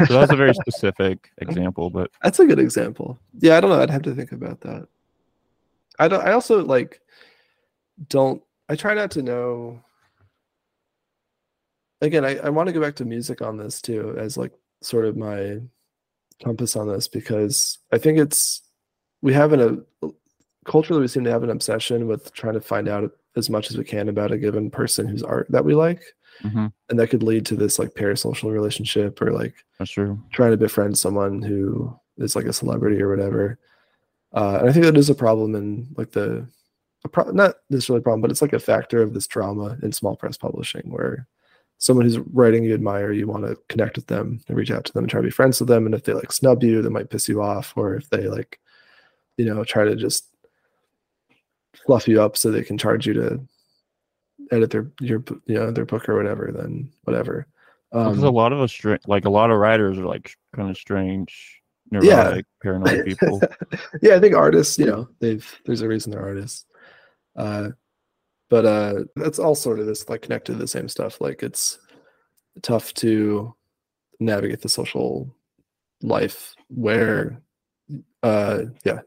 So 0.08 0.14
that's 0.20 0.32
a 0.32 0.36
very 0.36 0.54
specific 0.54 1.32
example, 1.40 1.90
but 1.90 2.12
That's 2.24 2.40
a 2.40 2.46
good 2.46 2.60
example. 2.60 3.20
Yeah, 3.40 3.58
I 3.58 3.62
don't 3.62 3.72
know. 3.72 3.82
I'd 3.82 3.90
have 3.90 4.04
to 4.04 4.14
think 4.14 4.32
about 4.32 4.62
that. 4.62 4.88
I 5.98 6.08
don't. 6.08 6.24
I 6.24 6.34
also 6.34 6.64
like 6.64 7.02
don't. 8.10 8.42
I 8.72 8.76
try 8.76 8.94
not 8.94 9.12
to 9.12 9.22
know. 9.22 9.84
Again, 12.00 12.24
I, 12.24 12.38
I 12.38 12.50
want 12.50 12.68
to 12.68 12.74
go 12.74 12.80
back 12.80 12.96
to 12.96 13.06
music 13.06 13.42
on 13.42 13.58
this 13.58 13.82
too, 13.82 14.16
as 14.18 14.38
like 14.38 14.54
sort 14.82 15.04
of 15.06 15.18
my 15.18 15.60
compass 16.42 16.78
on 16.78 16.88
this 16.88 17.08
because 17.10 17.80
I 17.92 17.98
think 17.98 18.18
it's 18.18 18.62
we 19.22 19.34
have 19.34 19.52
an 19.52 19.86
a 20.02 20.08
culturally 20.66 21.02
we 21.02 21.08
seem 21.10 21.26
to 21.26 21.32
have 21.32 21.44
an 21.44 21.50
obsession 21.50 22.08
with 22.08 22.34
trying 22.34 22.54
to 22.54 22.62
find 22.62 22.88
out 22.88 23.12
as 23.36 23.50
much 23.50 23.70
as 23.70 23.78
we 23.78 23.84
can 23.84 24.08
about 24.08 24.32
a 24.32 24.38
given 24.38 24.72
person 24.72 25.06
whose 25.06 25.22
art 25.22 25.48
that 25.50 25.66
we 25.66 25.76
like, 25.76 26.02
mhm, 26.42 26.72
and 26.90 26.98
that 27.00 27.10
could 27.10 27.24
lead 27.24 27.46
to 27.48 27.56
this 27.56 27.78
like 27.78 27.90
parasocial 27.94 28.52
relationship 28.54 29.22
or 29.22 29.32
like 29.32 29.54
that's 29.78 29.92
true. 29.92 30.18
trying 30.32 30.52
to 30.52 30.58
befriend 30.58 30.98
someone 30.98 31.42
who 31.42 31.94
is 32.18 32.38
like 32.38 32.46
a 32.46 32.54
celebrity 32.54 33.02
or 33.02 33.10
whatever. 33.10 33.60
uh, 34.34 34.60
and 34.62 34.70
I 34.70 34.72
think 34.72 34.86
that 34.86 34.98
is 34.98 35.10
a 35.10 35.16
problem 35.16 35.56
in 35.56 35.88
like 35.98 36.12
the 36.12 36.48
a 37.04 37.10
pro- 37.10 37.32
not 37.32 37.56
necessarily 37.70 38.00
a 38.00 38.04
problem, 38.04 38.22
but 38.22 38.32
it's 38.32 38.42
like 38.42 38.54
a 38.54 38.60
factor 38.60 39.02
of 39.02 39.14
this 39.14 39.28
drama 39.28 39.78
in 39.82 39.92
small 39.92 40.16
press 40.16 40.38
publishing 40.38 40.84
where 40.92 41.28
someone 41.78 42.06
who's 42.06 42.20
writing 42.20 42.64
you 42.64 42.74
admire, 42.76 43.12
you 43.12 43.28
want 43.28 43.44
to 43.46 43.58
connect 43.70 43.96
with 43.96 44.06
them 44.08 44.40
and 44.48 44.56
reach 44.58 44.70
out 44.72 44.86
to 44.86 44.94
them 44.94 45.04
and 45.04 45.10
try 45.10 45.20
to 45.20 45.26
be 45.26 45.32
friends 45.32 45.60
with 45.60 45.68
them. 45.68 45.86
And 45.88 45.96
if 45.96 46.04
they 46.04 46.14
like 46.14 46.32
snub 46.32 46.62
you, 46.64 46.82
that 46.82 46.90
might 46.92 47.10
piss 47.10 47.28
you 47.28 47.42
off, 47.42 47.74
or 47.76 47.96
if 47.96 48.08
they 48.10 48.28
like, 48.28 48.60
you 49.38 49.46
know, 49.46 49.64
try 49.64 49.84
to 49.84 49.96
just 49.96 50.28
fluff 51.86 52.08
you 52.08 52.22
up 52.22 52.38
so 52.38 52.52
they 52.52 52.64
can 52.64 52.78
charge 52.78 53.08
you 53.08 53.14
to 53.14 53.42
edit 54.52 54.70
their 54.70 54.92
your 55.00 55.24
you 55.46 55.56
know 55.56 55.72
their 55.72 55.86
book 55.86 56.08
or 56.10 56.16
whatever, 56.16 56.52
then 56.52 56.92
whatever. 57.04 57.48
Because 57.92 58.24
a 58.24 58.28
Um, 58.28 58.34
lot 58.36 58.54
of 58.54 58.60
us, 58.60 58.80
like 59.08 59.26
a 59.26 59.30
lot 59.30 59.52
of 59.52 59.58
writers, 59.58 59.98
are 59.98 60.06
like 60.06 60.36
kind 60.56 60.70
of 60.70 60.78
strange, 60.78 61.62
Yeah. 61.92 62.00
neurotic, 62.02 62.46
paranoid 62.62 63.06
people. 63.06 63.42
yeah, 64.02 64.16
I 64.16 64.20
think 64.20 64.36
artists, 64.36 64.78
you 64.78 64.86
know, 64.86 65.10
they've 65.20 65.46
there's 65.66 65.82
a 65.82 65.88
reason 65.88 66.12
they're 66.12 66.22
artists. 66.22 66.66
Uh 67.36 67.70
but 68.50 68.66
uh 68.66 69.04
that's 69.16 69.40
all 69.40 69.56
sort 69.56 69.80
of 69.80 69.86
this 69.86 70.08
like 70.10 70.22
connected 70.22 70.54
to 70.54 70.58
the 70.60 70.68
same 70.68 70.90
stuff. 70.90 71.22
Like 71.22 71.44
it's 71.44 71.80
tough 72.62 72.94
to 72.96 73.56
navigate 74.20 74.62
the 74.62 74.70
social 74.70 75.34
life 76.02 76.56
where 76.70 77.42
uh 78.24 78.64
yeah, 78.84 79.00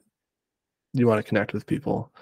you 0.92 1.06
want 1.06 1.18
to 1.18 1.28
connect 1.28 1.52
with 1.52 1.66
people. 1.66 2.12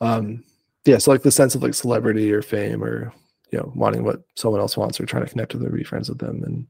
Um 0.00 0.44
yeah, 0.84 0.98
so 0.98 1.10
like 1.10 1.22
the 1.22 1.30
sense 1.30 1.54
of 1.54 1.62
like 1.62 1.74
celebrity 1.74 2.32
or 2.32 2.42
fame 2.42 2.82
or 2.82 3.12
you 3.50 3.58
know, 3.58 3.70
wanting 3.74 4.02
what 4.02 4.22
someone 4.34 4.60
else 4.60 4.76
wants 4.76 4.98
or 4.98 5.06
trying 5.06 5.24
to 5.24 5.30
connect 5.30 5.52
with 5.52 5.62
them 5.62 5.74
be 5.74 5.84
friends 5.84 6.08
with 6.08 6.18
them 6.18 6.42
and 6.44 6.66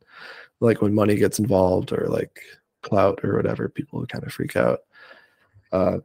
like 0.60 0.80
when 0.80 0.94
money 0.94 1.16
gets 1.16 1.38
involved 1.38 1.92
or 1.92 2.06
like 2.08 2.40
clout 2.82 3.20
or 3.24 3.36
whatever, 3.36 3.68
people 3.68 4.04
kind 4.06 4.24
of 4.24 4.32
freak 4.32 4.56
out. 4.56 4.80
Uh, 5.72 5.98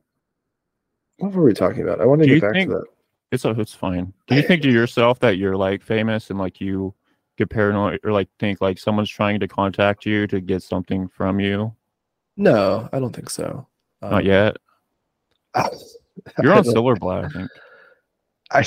what 1.19 1.34
were 1.34 1.44
we 1.44 1.53
talking 1.53 1.81
about? 1.84 2.02
I 2.02 2.06
want 2.06 2.22
to 2.22 2.27
Do 2.27 2.34
get 2.35 2.41
back 2.41 2.53
think- 2.53 2.69
to 2.72 2.77
that. 2.77 2.85
It's 3.30 3.44
a, 3.44 3.49
it's 3.60 3.73
fine. 3.73 4.14
Do 4.27 4.35
you 4.35 4.41
think 4.41 4.61
to 4.61 4.72
yourself 4.72 5.19
that 5.19 5.38
you're 5.38 5.57
like 5.57 5.84
famous 5.84 6.30
and 6.30 6.39
like 6.39 6.61
you 6.61 6.94
get 7.38 7.49
paranoid 7.49 7.99
or 8.06 8.14
like 8.14 8.30
think 8.39 8.61
like 8.61 8.80
someone's 8.80 9.10
trying 9.10 9.41
to 9.41 9.49
contact 9.49 10.06
you 10.06 10.27
to 10.27 10.39
get 10.39 10.64
something 10.64 11.10
from 11.10 11.41
you? 11.41 11.76
No, 12.38 12.88
I 12.94 12.99
don't 12.99 13.14
think 13.14 13.30
so. 13.30 13.68
Um, 14.02 14.11
Not 14.11 14.23
yet. 14.23 14.56
I 15.56 15.68
You're 16.41 16.53
on 16.53 16.64
don't- 16.64 16.73
Silverblatt, 16.73 17.26
I 17.26 17.30
think. 17.30 17.49
I, 18.52 18.65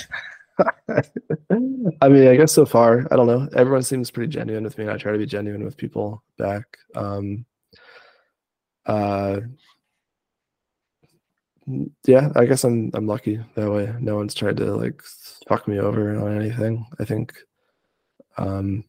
I 2.02 2.08
mean, 2.10 2.28
I 2.28 2.36
guess 2.36 2.52
so 2.52 2.66
far, 2.66 3.08
I 3.10 3.16
don't 3.16 3.26
know. 3.26 3.48
Everyone 3.56 3.82
seems 3.82 4.10
pretty 4.10 4.30
genuine 4.30 4.64
with 4.64 4.76
me, 4.76 4.84
and 4.84 4.92
I 4.92 4.98
try 4.98 5.12
to 5.12 5.18
be 5.18 5.24
genuine 5.24 5.64
with 5.64 5.78
people 5.78 6.22
back. 6.36 6.64
Um, 6.94 7.46
uh, 8.84 9.40
yeah, 12.06 12.30
I 12.36 12.44
guess 12.46 12.64
I'm 12.64 12.90
I'm 12.94 13.06
lucky 13.06 13.40
that 13.54 13.70
way. 13.70 13.92
No 14.00 14.16
one's 14.16 14.34
tried 14.34 14.56
to 14.58 14.74
like 14.74 15.02
fuck 15.48 15.66
me 15.68 15.78
over 15.78 16.16
on 16.16 16.36
anything. 16.36 16.86
I 16.98 17.04
think. 17.04 17.34
Um, 18.36 18.84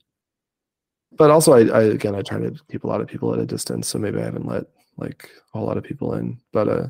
but 1.14 1.32
also, 1.32 1.54
I, 1.54 1.66
I 1.68 1.82
again, 1.84 2.16
I 2.16 2.22
try 2.22 2.40
to 2.40 2.56
keep 2.72 2.84
a 2.84 2.88
lot 2.88 3.02
of 3.02 3.08
people 3.08 3.34
at 3.34 3.40
a 3.40 3.46
distance, 3.46 3.88
so 3.88 4.00
maybe 4.00 4.20
I 4.20 4.26
haven't 4.26 4.48
let 4.48 4.66
like 4.98 5.30
a 5.54 5.58
whole 5.58 5.68
lot 5.68 5.78
of 5.78 5.84
people 5.84 6.14
in. 6.14 6.40
But 6.54 6.68
uh, 6.70 6.88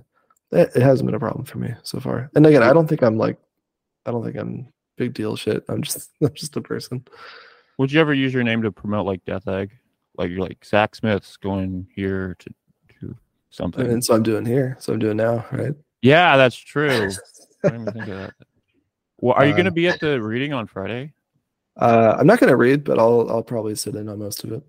it, 0.52 0.72
it 0.76 0.82
hasn't 0.82 1.08
been 1.08 1.16
a 1.16 1.20
problem 1.20 1.46
for 1.46 1.58
me 1.58 1.74
so 1.84 2.00
far. 2.00 2.30
And 2.36 2.46
again, 2.46 2.64
I 2.64 2.74
don't 2.74 2.88
think 2.88 3.02
I'm 3.02 3.18
like 3.18 3.38
I 4.06 4.12
don't 4.12 4.24
think 4.24 4.38
I'm 4.38 4.68
big 4.98 5.14
deal 5.14 5.36
shit. 5.36 5.64
I'm 5.70 5.82
just 5.82 6.12
I'm 6.22 6.34
just 6.34 6.58
a 6.58 6.62
person. 6.62 7.06
Would 7.78 7.92
you 7.92 8.00
ever 8.00 8.14
use 8.14 8.34
your 8.34 8.44
name 8.44 8.62
to 8.62 8.72
promote 8.72 9.06
like 9.06 9.26
Death 9.26 9.48
Egg? 9.48 9.72
Like 10.18 10.30
you're 10.30 10.42
like 10.42 10.64
Zac 10.66 10.96
Smith's 10.96 11.38
going 11.38 11.88
here 11.96 12.36
to 12.40 12.54
something. 13.52 13.86
And 13.86 14.04
so 14.04 14.16
I'm 14.16 14.24
doing 14.24 14.46
here. 14.46 14.76
So 14.80 14.92
I'm 14.94 15.00
doing 15.00 15.18
now, 15.18 15.46
right? 15.52 15.74
yeah, 16.02 16.36
that's 16.38 16.56
true. 16.74 16.90
I 16.90 17.70
didn't 17.70 17.82
even 17.82 17.94
think 17.94 18.08
of 18.08 18.18
that. 18.18 18.34
Well, 19.20 19.36
are 19.36 19.46
you 19.46 19.52
going 19.52 19.66
to 19.66 19.72
Uh, 19.72 19.76
be 19.76 19.88
at 19.88 20.00
the 20.00 20.20
reading 20.22 20.52
on 20.54 20.66
Friday? 20.66 21.14
Uh, 21.80 22.16
I'm 22.20 22.28
not 22.28 22.40
gonna 22.40 22.56
read, 22.58 22.84
but 22.84 23.00
I'll 23.00 23.30
I'll 23.30 23.44
probably 23.44 23.76
sit 23.76 23.96
in 23.96 24.10
on 24.10 24.20
most 24.20 24.44
of 24.44 24.52
it. 24.52 24.62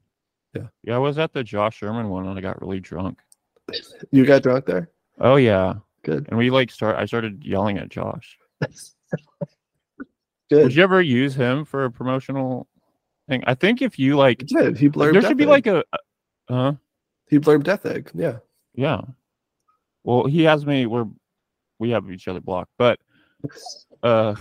Yeah, 0.55 0.67
Yeah, 0.85 0.95
I 0.97 0.99
was 0.99 1.19
at 1.19 1.33
the 1.33 1.43
Josh 1.43 1.79
Sherman 1.79 2.09
one 2.11 2.29
and 2.29 2.39
I 2.39 2.41
got 2.43 2.61
really 2.61 2.79
drunk. 2.81 3.19
You 4.13 4.25
got 4.25 4.43
drunk 4.45 4.67
there? 4.67 4.91
Oh 5.19 5.37
yeah, 5.37 5.75
Good. 6.05 6.27
and 6.29 6.39
we 6.39 6.51
like 6.51 6.71
start. 6.71 6.97
I 6.97 7.07
started 7.07 7.43
yelling 7.45 7.79
at 7.79 7.89
Josh. 7.89 8.39
Good. 10.51 10.65
Would 10.65 10.75
you 10.75 10.83
ever 10.83 11.01
use 11.01 11.35
him 11.35 11.65
for 11.65 11.85
a 11.85 11.91
promotional 11.91 12.69
thing? 13.29 13.43
I 13.47 13.55
think 13.55 13.81
if 13.83 13.99
you 13.99 14.17
like, 14.17 14.41
He 14.47 14.55
did. 14.55 14.77
He 14.79 14.89
blurbed. 14.89 15.15
there 15.15 15.23
should 15.23 15.37
be 15.39 15.45
Egg. 15.45 15.49
like 15.49 15.67
a, 15.67 15.79
uh, 15.93 15.97
huh? 16.49 16.73
he 17.29 17.39
blurbed 17.39 17.65
Death 17.65 17.87
Egg. 17.87 18.11
Yeah. 18.15 18.39
Yeah. 18.75 19.03
Well, 20.05 20.27
he 20.27 20.43
has 20.45 20.65
me. 20.67 20.87
We're 20.87 21.07
we 21.79 21.91
have 21.91 22.11
each 22.11 22.29
other 22.29 22.41
blocked, 22.41 22.71
but 22.79 22.99
uh, 24.03 24.35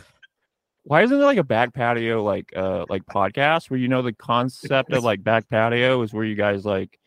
why 0.84 1.04
isn't 1.04 1.18
there 1.18 1.26
like 1.26 1.38
a 1.38 1.44
back 1.44 1.74
patio 1.74 2.24
like 2.24 2.52
uh 2.56 2.86
like 2.90 3.06
podcast 3.06 3.70
where 3.70 3.80
you 3.80 3.88
know 3.88 4.02
the 4.02 4.14
concept 4.14 4.92
of 4.94 5.04
like 5.04 5.24
back 5.24 5.48
patio 5.50 6.02
is 6.02 6.14
where 6.14 6.24
you 6.26 6.36
guys 6.36 6.66
like 6.66 7.00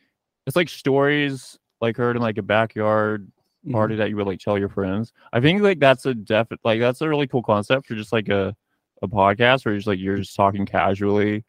it's 0.47 0.57
like 0.57 0.69
stories 0.69 1.59
like 1.81 1.97
heard 1.97 2.17
in 2.17 2.23
like 2.23 2.39
a 2.39 2.43
backyard 2.43 3.31
party 3.73 3.97
that 3.97 4.11
you 4.11 4.17
would 4.17 4.27
like 4.27 4.39
tell 4.41 4.59
your 4.59 4.69
friends. 4.69 5.13
I 5.33 5.41
think 5.41 5.63
like 5.63 5.79
that's 5.79 6.05
a 6.07 6.15
def 6.15 6.49
like 6.65 6.81
that's 6.81 7.01
a 7.01 7.09
really 7.09 7.27
cool 7.27 7.43
concept 7.43 7.87
for 7.87 7.95
just 7.95 8.13
like 8.13 8.29
a 8.29 8.55
a 9.03 9.09
podcast 9.09 9.65
where 9.65 9.73
you're 9.73 9.79
just 9.79 9.89
like 9.89 9.99
you're 9.99 10.19
just 10.19 10.37
talking 10.37 10.67
casually 10.67 11.45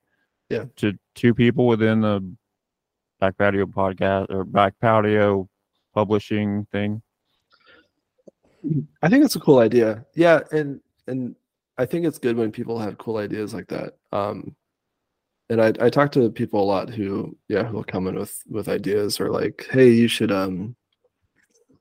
Yeah. 0.49 0.65
to 0.77 0.93
two 1.13 1.33
people 1.33 1.67
within 1.67 2.01
the 2.01 2.23
back 3.19 3.37
patio 3.37 3.65
podcast 3.65 4.29
or 4.29 4.43
back 4.43 4.73
patio 4.79 5.47
publishing 5.95 6.67
thing. 6.71 7.01
I 9.01 9.09
think 9.09 9.23
it's 9.23 9.35
a 9.35 9.39
cool 9.39 9.59
idea. 9.59 10.05
Yeah, 10.15 10.41
and 10.51 10.81
and 11.07 11.35
I 11.77 11.85
think 11.85 12.05
it's 12.05 12.19
good 12.19 12.35
when 12.37 12.51
people 12.51 12.77
have 12.79 12.97
cool 12.97 13.17
ideas 13.17 13.53
like 13.53 13.67
that. 13.67 13.95
Um, 14.11 14.55
and 15.49 15.61
I 15.61 15.71
I 15.79 15.89
talk 15.89 16.11
to 16.13 16.29
people 16.31 16.61
a 16.61 16.65
lot 16.65 16.89
who 16.89 17.35
yeah 17.47 17.63
who 17.63 17.77
will 17.77 17.83
come 17.83 18.07
in 18.07 18.15
with 18.15 18.41
with 18.49 18.67
ideas 18.67 19.19
or 19.19 19.29
like 19.29 19.67
hey 19.71 19.89
you 19.89 20.07
should 20.07 20.31
um 20.31 20.75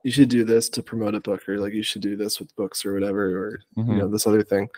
you 0.02 0.10
should 0.10 0.28
do 0.28 0.44
this 0.44 0.68
to 0.68 0.82
promote 0.82 1.14
a 1.14 1.20
book 1.20 1.48
or 1.48 1.58
like 1.58 1.72
you 1.72 1.82
should 1.82 2.02
do 2.02 2.14
this 2.14 2.38
with 2.38 2.54
books 2.56 2.84
or 2.84 2.92
whatever 2.92 3.24
or 3.38 3.60
you 3.76 3.84
Mhm. 3.84 3.98
know 3.98 4.08
this 4.08 4.26
other 4.26 4.42
thing. 4.42 4.68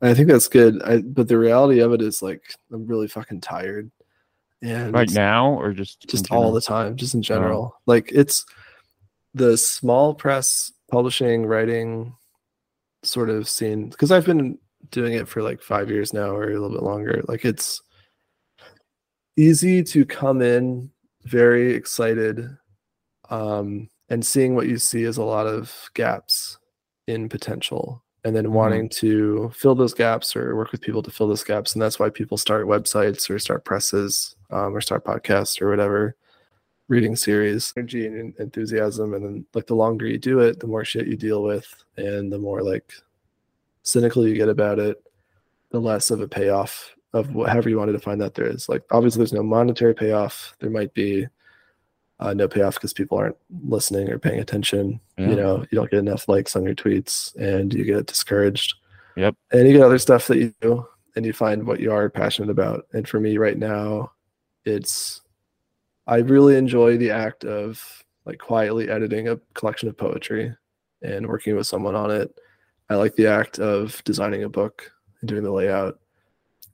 And 0.00 0.10
I 0.10 0.14
think 0.14 0.28
that's 0.28 0.48
good. 0.48 0.82
I 0.82 1.02
but 1.02 1.28
the 1.28 1.36
reality 1.38 1.80
of 1.80 1.92
it 1.92 2.00
is 2.02 2.22
like 2.22 2.42
I'm 2.72 2.86
really 2.86 3.08
fucking 3.08 3.42
tired. 3.42 3.90
And 4.62 4.94
Right 4.94 5.10
now 5.10 5.52
or 5.52 5.72
just 5.74 6.08
just 6.08 6.30
all 6.32 6.52
the 6.52 6.60
time, 6.62 6.96
just 6.96 7.14
in 7.14 7.20
general. 7.20 7.74
Like 7.84 8.10
it's 8.12 8.46
the 9.34 9.56
small 9.56 10.14
press 10.14 10.72
publishing, 10.90 11.46
writing 11.46 12.14
sort 13.02 13.30
of 13.30 13.48
scene 13.48 13.88
because 13.88 14.12
I've 14.12 14.26
been 14.26 14.58
doing 14.90 15.14
it 15.14 15.26
for 15.28 15.42
like 15.42 15.60
five 15.62 15.90
years 15.90 16.12
now 16.12 16.30
or 16.36 16.44
a 16.50 16.52
little 16.52 16.70
bit 16.70 16.82
longer. 16.82 17.22
Like 17.28 17.44
it's 17.44 17.80
easy 19.36 19.82
to 19.82 20.04
come 20.04 20.42
in 20.42 20.90
very 21.24 21.72
excited 21.74 22.48
um, 23.30 23.88
and 24.10 24.24
seeing 24.24 24.54
what 24.54 24.68
you 24.68 24.76
see 24.78 25.04
is 25.04 25.16
a 25.16 25.22
lot 25.22 25.46
of 25.46 25.74
gaps 25.94 26.58
in 27.06 27.28
potential 27.28 28.04
and 28.24 28.36
then 28.36 28.46
Mhm. 28.46 28.50
wanting 28.52 28.88
to 28.90 29.50
fill 29.54 29.74
those 29.74 29.94
gaps 29.94 30.36
or 30.36 30.54
work 30.54 30.70
with 30.70 30.80
people 30.80 31.02
to 31.02 31.10
fill 31.10 31.26
those 31.28 31.42
gaps 31.44 31.72
and 31.72 31.82
that's 31.82 31.98
why 31.98 32.10
people 32.10 32.36
start 32.36 32.66
websites 32.66 33.28
or 33.30 33.38
start 33.38 33.64
presses 33.64 34.36
um, 34.50 34.76
or 34.76 34.80
start 34.80 35.04
podcasts 35.04 35.60
or 35.62 35.70
whatever 35.70 36.14
reading 36.88 37.16
series 37.16 37.72
energy 37.76 38.06
and 38.06 38.34
enthusiasm 38.38 39.14
and 39.14 39.24
then 39.24 39.46
like 39.54 39.66
the 39.66 39.74
longer 39.74 40.06
you 40.06 40.18
do 40.18 40.40
it 40.40 40.60
the 40.60 40.66
more 40.66 40.84
shit 40.84 41.06
you 41.06 41.16
deal 41.16 41.42
with 41.42 41.66
and 41.96 42.32
the 42.32 42.38
more 42.38 42.62
like 42.62 42.92
cynical 43.82 44.26
you 44.26 44.34
get 44.34 44.48
about 44.48 44.78
it 44.78 45.02
the 45.70 45.80
less 45.80 46.10
of 46.10 46.20
a 46.20 46.28
payoff 46.28 46.94
of 47.12 47.34
whatever 47.34 47.68
you 47.68 47.78
wanted 47.78 47.92
to 47.92 47.98
find 47.98 48.20
that 48.20 48.34
there 48.34 48.46
is. 48.46 48.68
Like 48.68 48.82
obviously 48.90 49.18
there's 49.18 49.32
no 49.32 49.42
monetary 49.42 49.94
payoff. 49.94 50.54
There 50.60 50.70
might 50.70 50.94
be 50.94 51.26
uh, 52.20 52.32
no 52.34 52.48
payoff 52.48 52.74
because 52.74 52.92
people 52.92 53.18
aren't 53.18 53.36
listening 53.66 54.08
or 54.10 54.18
paying 54.18 54.40
attention. 54.40 55.00
Yeah. 55.18 55.28
you 55.28 55.36
know 55.36 55.58
you 55.70 55.76
don't 55.76 55.90
get 55.90 55.98
enough 55.98 56.28
likes 56.28 56.56
on 56.56 56.64
your 56.64 56.74
tweets 56.74 57.34
and 57.36 57.72
you 57.74 57.84
get 57.84 58.06
discouraged. 58.06 58.74
Yep. 59.14 59.34
and 59.50 59.68
you 59.68 59.74
get 59.74 59.82
other 59.82 59.98
stuff 59.98 60.26
that 60.28 60.38
you 60.38 60.54
do 60.62 60.86
and 61.16 61.26
you 61.26 61.34
find 61.34 61.66
what 61.66 61.80
you 61.80 61.92
are 61.92 62.08
passionate 62.08 62.48
about. 62.48 62.86
And 62.94 63.06
for 63.06 63.20
me 63.20 63.36
right 63.36 63.58
now 63.58 64.12
it's 64.64 65.20
i 66.06 66.16
really 66.16 66.56
enjoy 66.56 66.96
the 66.96 67.10
act 67.10 67.44
of 67.44 68.02
like 68.24 68.38
quietly 68.38 68.88
editing 68.88 69.28
a 69.28 69.38
collection 69.54 69.88
of 69.88 69.96
poetry 69.96 70.54
and 71.02 71.26
working 71.26 71.56
with 71.56 71.66
someone 71.66 71.94
on 71.94 72.10
it. 72.10 72.32
I 72.88 72.94
like 72.94 73.16
the 73.16 73.26
act 73.26 73.58
of 73.58 74.02
designing 74.04 74.44
a 74.44 74.48
book 74.48 74.92
and 75.20 75.28
doing 75.28 75.42
the 75.42 75.50
layout. 75.50 75.98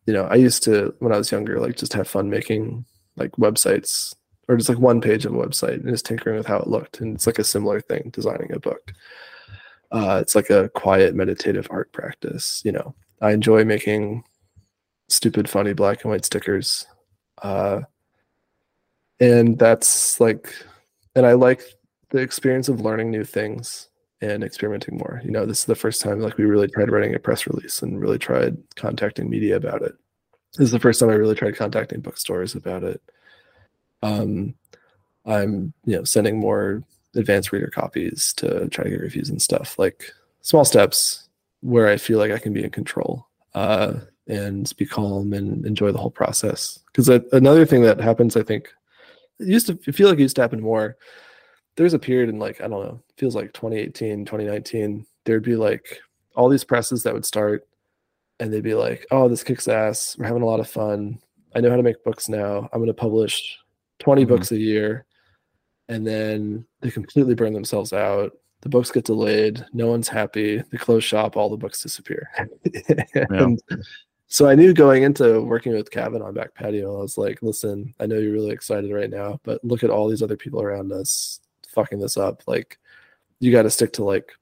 You 0.06 0.14
know 0.14 0.24
i 0.24 0.36
used 0.36 0.62
to 0.62 0.94
when 1.00 1.12
i 1.12 1.18
was 1.18 1.30
younger 1.30 1.60
like 1.60 1.76
just 1.76 1.92
have 1.92 2.08
fun 2.08 2.30
making 2.30 2.86
like 3.16 3.30
websites 3.32 4.14
or 4.48 4.56
just 4.56 4.70
like 4.70 4.78
one 4.78 5.02
page 5.02 5.26
of 5.26 5.34
a 5.34 5.36
website 5.36 5.74
and 5.74 5.88
just 5.88 6.06
tinkering 6.06 6.38
with 6.38 6.46
how 6.46 6.56
it 6.56 6.66
looked. 6.66 7.00
And 7.02 7.14
it's 7.14 7.26
like 7.26 7.38
a 7.38 7.44
similar 7.44 7.82
thing 7.82 8.08
designing 8.14 8.50
a 8.52 8.58
book. 8.58 8.94
Uh, 9.92 10.18
it's 10.22 10.34
like 10.34 10.48
a 10.48 10.70
quiet 10.70 11.14
meditative 11.14 11.66
art 11.70 11.92
practice 11.92 12.62
you 12.64 12.72
know. 12.72 12.94
I 13.20 13.32
enjoy 13.32 13.64
making 13.64 14.24
stupid 15.08 15.48
funny 15.48 15.74
black 15.74 16.04
and 16.04 16.10
white 16.10 16.24
stickers. 16.24 16.86
Uh, 17.42 17.80
and 19.20 19.58
that's 19.58 20.20
like 20.20 20.54
and 21.14 21.26
i 21.26 21.32
like 21.32 21.62
the 22.10 22.18
experience 22.18 22.68
of 22.68 22.80
learning 22.80 23.10
new 23.10 23.24
things 23.24 23.88
and 24.20 24.42
experimenting 24.42 24.96
more. 24.96 25.20
You 25.24 25.30
know, 25.30 25.46
this 25.46 25.60
is 25.60 25.64
the 25.66 25.74
first 25.74 26.02
time 26.02 26.20
like 26.20 26.36
we 26.36 26.44
really 26.44 26.68
tried 26.68 26.90
writing 26.90 27.14
a 27.14 27.18
press 27.18 27.46
release 27.46 27.82
and 27.82 28.00
really 28.00 28.18
tried 28.18 28.56
contacting 28.76 29.30
media 29.30 29.56
about 29.56 29.82
it. 29.82 29.92
This 30.56 30.66
is 30.66 30.72
the 30.72 30.80
first 30.80 31.00
time 31.00 31.10
I 31.10 31.14
really 31.14 31.34
tried 31.34 31.56
contacting 31.56 32.00
bookstores 32.00 32.54
about 32.54 32.82
it. 32.82 33.02
Um, 34.02 34.54
I'm 35.24 35.72
you 35.84 35.96
know 35.96 36.04
sending 36.04 36.38
more 36.38 36.82
advanced 37.14 37.52
reader 37.52 37.68
copies 37.68 38.32
to 38.34 38.68
try 38.68 38.84
to 38.84 38.90
get 38.90 39.00
reviews 39.00 39.28
and 39.28 39.40
stuff. 39.40 39.78
Like 39.78 40.10
small 40.40 40.64
steps 40.64 41.28
where 41.60 41.88
I 41.88 41.96
feel 41.96 42.18
like 42.18 42.30
I 42.30 42.38
can 42.38 42.52
be 42.52 42.64
in 42.64 42.70
control 42.70 43.26
uh, 43.54 43.94
and 44.26 44.72
be 44.76 44.86
calm 44.86 45.32
and 45.32 45.66
enjoy 45.66 45.92
the 45.92 45.98
whole 45.98 46.10
process. 46.10 46.78
Because 46.86 47.08
another 47.32 47.66
thing 47.66 47.82
that 47.82 48.00
happens, 48.00 48.36
I 48.36 48.42
think, 48.42 48.72
it 49.40 49.48
used 49.48 49.66
to 49.66 49.92
feel 49.92 50.08
like 50.08 50.18
it 50.18 50.22
used 50.22 50.36
to 50.36 50.42
happen 50.42 50.60
more. 50.60 50.96
There's 51.76 51.94
a 51.94 51.98
period 51.98 52.28
in 52.28 52.38
like 52.38 52.60
I 52.60 52.68
don't 52.68 52.84
know, 52.84 53.02
feels 53.16 53.34
like 53.34 53.52
2018, 53.52 54.24
2019. 54.24 55.06
There'd 55.24 55.42
be 55.42 55.56
like 55.56 56.00
all 56.34 56.48
these 56.48 56.64
presses 56.64 57.02
that 57.02 57.14
would 57.14 57.24
start, 57.26 57.66
and 58.40 58.52
they'd 58.52 58.62
be 58.62 58.74
like, 58.74 59.06
"Oh, 59.10 59.28
this 59.28 59.44
kicks 59.44 59.68
ass. 59.68 60.16
We're 60.18 60.26
having 60.26 60.42
a 60.42 60.46
lot 60.46 60.60
of 60.60 60.68
fun. 60.68 61.18
I 61.54 61.60
know 61.60 61.70
how 61.70 61.76
to 61.76 61.82
make 61.82 62.04
books 62.04 62.28
now. 62.28 62.68
I'm 62.72 62.80
going 62.80 62.86
to 62.88 62.94
publish 62.94 63.58
20 64.00 64.22
mm-hmm. 64.22 64.34
books 64.34 64.52
a 64.52 64.58
year." 64.58 65.04
And 65.90 66.06
then 66.06 66.66
they 66.82 66.90
completely 66.90 67.34
burn 67.34 67.54
themselves 67.54 67.94
out 67.94 68.32
the 68.60 68.68
books 68.68 68.90
get 68.90 69.04
delayed 69.04 69.64
no 69.72 69.86
one's 69.86 70.08
happy 70.08 70.62
they 70.70 70.78
close 70.78 71.04
shop 71.04 71.36
all 71.36 71.48
the 71.48 71.56
books 71.56 71.82
disappear 71.82 72.28
and 72.38 73.60
yeah. 73.70 73.76
So 74.30 74.46
i 74.48 74.54
knew 74.54 74.74
going 74.74 75.02
into 75.02 75.40
working 75.40 75.72
with 75.72 75.90
Cavan 75.90 76.22
on 76.22 76.34
back 76.34 76.54
patio 76.54 76.98
i 76.98 77.00
was 77.00 77.16
like 77.16 77.42
listen 77.42 77.94
i 77.98 78.06
know 78.06 78.18
you're 78.18 78.32
really 78.32 78.50
excited 78.50 78.92
right 78.92 79.10
now 79.10 79.40
but 79.42 79.64
look 79.64 79.82
at 79.82 79.90
all 79.90 80.08
these 80.08 80.22
other 80.22 80.36
people 80.36 80.62
around 80.62 80.92
us 80.92 81.40
fucking 81.68 81.98
this 81.98 82.16
up 82.16 82.42
like 82.46 82.78
you 83.40 83.52
got 83.52 83.62
to 83.62 83.70
stick 83.70 83.92
to 83.94 84.04
like 84.04 84.32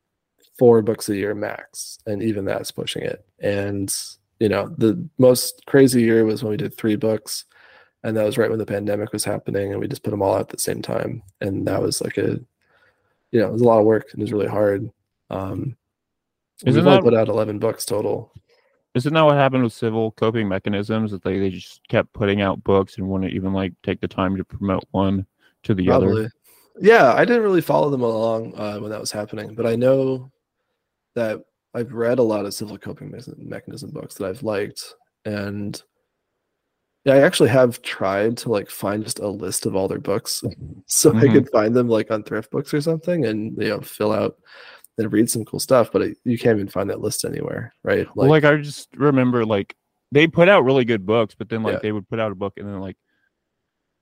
four 0.59 0.83
books 0.83 1.09
a 1.09 1.17
year 1.17 1.35
max 1.35 1.99
and 2.07 2.23
even 2.23 2.45
that's 2.45 2.71
pushing 2.71 3.03
it 3.03 3.25
and 3.41 3.95
you 4.41 4.49
know 4.49 4.69
the 4.79 5.09
most 5.19 5.65
crazy 5.67 6.03
year 6.03 6.25
was 6.25 6.43
when 6.43 6.51
we 6.51 6.57
did 6.57 6.75
three 6.75 6.97
books 6.97 7.45
and 8.03 8.17
that 8.17 8.25
was 8.25 8.39
right 8.39 8.51
when 8.51 8.59
the 8.59 8.67
pandemic 8.67 9.13
was 9.13 9.25
happening 9.25 9.71
and 9.71 9.81
we 9.81 9.89
just 9.89 10.03
put 10.03 10.11
them 10.11 10.23
all 10.23 10.35
out 10.35 10.41
at 10.41 10.49
the 10.49 10.59
same 10.59 10.83
time 10.83 11.23
and 11.41 11.67
that 11.67 11.81
was 11.83 12.01
like 12.01 12.17
a 12.19 12.41
you 13.33 13.41
know, 13.41 13.49
it 13.49 13.53
was 13.53 13.63
a 13.63 13.67
lot 13.67 13.81
of 13.81 13.87
work 13.87 14.09
and 14.13 14.21
it 14.21 14.25
was 14.25 14.33
really 14.33 14.47
hard. 14.47 14.91
Um, 15.31 15.77
we've 16.65 16.79
only 16.79 17.03
put 17.03 17.15
out 17.15 17.29
11 17.29 17.59
books 17.59 17.85
total. 17.85 18.33
Isn't 18.97 19.13
that 19.13 19.23
what 19.23 19.37
happened 19.37 19.63
with 19.63 19.75
civil 19.75 20.13
coping 20.13 20.49
mechanisms? 20.49 21.11
That 21.11 21.23
they, 21.23 21.39
they 21.39 21.51
just 21.51 21.87
kept 21.89 22.15
putting 22.15 22.41
out 22.41 22.65
books 22.65 22.97
and 22.97 23.07
wouldn't 23.07 23.35
even 23.35 23.53
like 23.53 23.75
take 23.83 24.01
the 24.01 24.09
time 24.09 24.39
to 24.39 24.45
promote 24.45 24.85
one 24.93 25.27
to 25.65 25.75
the 25.75 25.87
Probably. 25.87 26.23
other? 26.23 26.33
Yeah, 26.81 27.13
I 27.13 27.27
didn't 27.27 27.43
really 27.43 27.61
follow 27.61 27.91
them 27.91 28.01
along 28.01 28.59
uh, 28.59 28.79
when 28.79 28.91
that 28.91 29.01
was 29.01 29.13
happening, 29.13 29.55
but 29.55 29.67
I 29.67 29.77
know 29.77 30.33
that 31.15 31.43
I've 31.75 31.93
read 31.93 32.19
a 32.19 32.23
lot 32.23 32.47
of 32.47 32.55
civil 32.55 32.79
coping 32.79 33.13
mechanism 33.37 33.91
books 33.91 34.15
that 34.15 34.29
I've 34.29 34.43
liked, 34.43 34.95
and 35.27 35.81
yeah, 37.05 37.15
I 37.15 37.19
actually 37.19 37.51
have 37.51 37.83
tried 37.83 38.39
to 38.39 38.51
like 38.51 38.71
find 38.71 39.05
just 39.05 39.19
a 39.19 39.29
list 39.29 39.67
of 39.67 39.77
all 39.77 39.89
their 39.89 40.01
books 40.01 40.43
so 40.87 41.13
mm-hmm. 41.13 41.21
I 41.21 41.33
could 41.33 41.51
find 41.51 41.75
them 41.75 41.89
like 41.89 42.11
on 42.11 42.25
thrift 42.25 42.51
books 42.51 42.75
or 42.75 42.81
something 42.81 43.27
and 43.27 43.57
you 43.59 43.69
know 43.69 43.81
fill 43.81 44.13
out 44.13 44.37
and 44.99 45.13
read 45.13 45.31
some 45.31 45.45
cool 45.45 45.61
stuff, 45.61 45.91
but 45.93 46.03
it, 46.03 46.19
you 46.25 46.39
can't 46.39 46.57
even 46.57 46.69
find 46.69 46.91
that 46.91 47.01
list 47.01 47.25
anywhere, 47.25 47.75
right? 47.83 48.07
Like, 48.07 48.17
well, 48.17 48.29
like 48.29 48.45
I 48.45 48.57
just 48.57 48.89
remember 48.97 49.45
like 49.45 49.77
they 50.13 50.27
put 50.27 50.49
out 50.49 50.65
really 50.65 50.85
good 50.85 51.05
books, 51.05 51.35
but 51.35 51.49
then 51.49 51.63
like 51.63 51.75
yeah. 51.75 51.79
they 51.83 51.93
would 51.93 52.09
put 52.09 52.21
out 52.21 52.33
a 52.33 52.37
book 52.37 52.55
and 52.57 52.67
then 52.67 52.81
like 52.81 52.97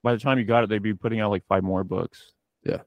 by 0.03 0.15
the 0.15 0.21
time 0.21 0.39
you 0.39 0.45
got 0.45 0.65
it, 0.65 0.69
they'd 0.69 0.83
be 0.83 0.95
putting 0.95 1.21
out 1.21 1.31
like 1.31 1.45
five 1.47 1.65
more 1.65 1.83
books. 1.83 2.33
Yeah. 2.65 2.83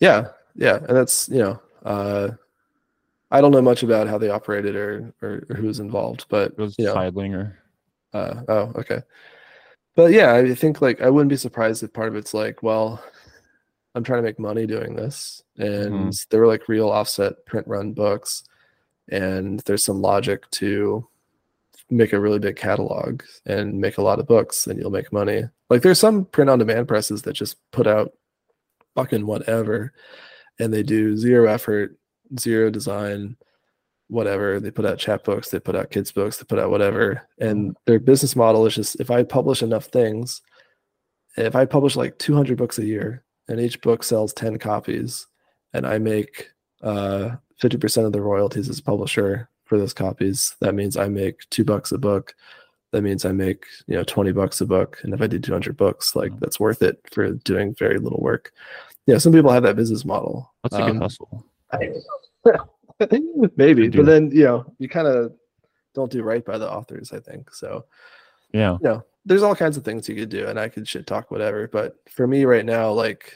Yeah. 0.00 0.28
Yeah. 0.54 0.76
And 0.76 0.96
that's, 0.96 1.28
you 1.28 1.38
know, 1.38 1.62
uh 1.84 2.30
I 3.30 3.40
don't 3.40 3.52
know 3.52 3.62
much 3.62 3.82
about 3.82 4.08
how 4.08 4.18
they 4.18 4.28
operated 4.28 4.76
or 4.76 5.14
or, 5.22 5.44
or 5.48 5.56
who 5.56 5.66
was 5.66 5.80
involved, 5.80 6.26
but 6.28 6.52
it 6.52 6.58
was 6.58 6.74
you 6.78 6.86
know, 6.86 6.94
Seidlinger. 6.94 7.54
Uh, 8.12 8.42
oh, 8.48 8.72
okay. 8.76 9.00
But 9.94 10.12
yeah, 10.12 10.34
I 10.34 10.54
think 10.54 10.82
like 10.82 11.00
I 11.00 11.10
wouldn't 11.10 11.30
be 11.30 11.36
surprised 11.36 11.82
if 11.82 11.92
part 11.92 12.08
of 12.08 12.16
it's 12.16 12.34
like, 12.34 12.62
well, 12.62 13.02
I'm 13.94 14.04
trying 14.04 14.18
to 14.18 14.28
make 14.28 14.38
money 14.38 14.66
doing 14.66 14.96
this, 14.96 15.42
and 15.58 15.92
mm-hmm. 15.92 16.10
there 16.30 16.40
were 16.40 16.46
like 16.46 16.68
real 16.68 16.88
offset 16.88 17.44
print 17.46 17.66
run 17.68 17.92
books, 17.92 18.44
and 19.08 19.60
there's 19.60 19.84
some 19.84 20.00
logic 20.00 20.50
to 20.52 21.06
make 21.90 22.14
a 22.14 22.20
really 22.20 22.38
big 22.38 22.56
catalog 22.56 23.22
and 23.44 23.78
make 23.78 23.98
a 23.98 24.02
lot 24.02 24.18
of 24.18 24.26
books, 24.26 24.66
and 24.66 24.78
you'll 24.78 24.90
make 24.90 25.12
money. 25.12 25.44
Like 25.68 25.82
there's 25.82 25.98
some 25.98 26.24
print 26.24 26.48
on 26.48 26.58
demand 26.58 26.88
presses 26.88 27.22
that 27.22 27.34
just 27.34 27.56
put 27.70 27.86
out 27.86 28.12
fucking 28.94 29.26
whatever, 29.26 29.92
and 30.58 30.72
they 30.72 30.82
do 30.82 31.16
zero 31.16 31.46
effort, 31.52 31.96
zero 32.40 32.70
design, 32.70 33.36
whatever. 34.08 34.58
They 34.58 34.70
put 34.70 34.86
out 34.86 34.98
chapbooks, 34.98 35.50
they 35.50 35.60
put 35.60 35.76
out 35.76 35.90
kids 35.90 36.12
books, 36.12 36.38
they 36.38 36.44
put 36.44 36.58
out 36.58 36.70
whatever. 36.70 37.28
And 37.38 37.70
mm-hmm. 37.70 37.82
their 37.84 38.00
business 38.00 38.36
model 38.36 38.66
is 38.66 38.74
just 38.74 39.00
if 39.00 39.10
I 39.10 39.22
publish 39.22 39.62
enough 39.62 39.86
things, 39.86 40.40
if 41.36 41.54
I 41.54 41.66
publish 41.66 41.94
like 41.94 42.18
200 42.18 42.56
books 42.56 42.78
a 42.78 42.86
year 42.86 43.24
and 43.52 43.60
each 43.60 43.82
book 43.82 44.02
sells 44.02 44.32
10 44.32 44.58
copies 44.58 45.26
and 45.74 45.86
I 45.86 45.98
make 45.98 46.48
uh, 46.82 47.36
50% 47.62 48.06
of 48.06 48.12
the 48.12 48.22
royalties 48.22 48.70
as 48.70 48.80
publisher 48.80 49.50
for 49.66 49.76
those 49.76 49.92
copies, 49.92 50.56
that 50.60 50.74
means 50.74 50.96
I 50.96 51.08
make 51.08 51.48
two 51.50 51.62
bucks 51.62 51.92
a 51.92 51.98
book. 51.98 52.34
That 52.92 53.02
means 53.02 53.26
I 53.26 53.32
make, 53.32 53.66
you 53.86 53.94
know, 53.94 54.04
20 54.04 54.32
bucks 54.32 54.62
a 54.62 54.66
book. 54.66 55.00
And 55.02 55.12
if 55.12 55.20
I 55.20 55.26
do 55.26 55.38
200 55.38 55.76
books, 55.76 56.16
like 56.16 56.32
that's 56.40 56.58
worth 56.58 56.80
it 56.80 56.98
for 57.10 57.30
doing 57.30 57.74
very 57.74 57.98
little 57.98 58.20
work. 58.20 58.52
Yeah, 59.06 59.18
some 59.18 59.32
people 59.32 59.50
have 59.50 59.64
that 59.64 59.76
business 59.76 60.06
model. 60.06 60.50
That's 60.62 60.76
a 60.76 60.78
good 60.78 60.90
um, 60.90 61.00
hustle. 61.00 61.44
Maybe, 63.56 63.88
but 63.88 64.06
then 64.06 64.30
you 64.30 64.44
know 64.44 64.64
you 64.78 64.88
kind 64.88 65.08
of 65.08 65.32
don't 65.94 66.10
do 66.10 66.22
right 66.22 66.44
by 66.44 66.56
the 66.56 66.70
authors. 66.70 67.12
I 67.12 67.18
think 67.18 67.52
so. 67.52 67.84
Yeah. 68.52 68.74
You 68.74 68.88
know, 68.88 69.04
there's 69.24 69.42
all 69.42 69.56
kinds 69.56 69.76
of 69.76 69.84
things 69.84 70.08
you 70.08 70.14
could 70.14 70.28
do, 70.28 70.46
and 70.46 70.58
I 70.58 70.68
could 70.68 70.86
shit 70.86 71.06
talk 71.06 71.30
whatever. 71.30 71.66
But 71.66 71.96
for 72.08 72.26
me 72.26 72.44
right 72.44 72.64
now, 72.64 72.92
like 72.92 73.34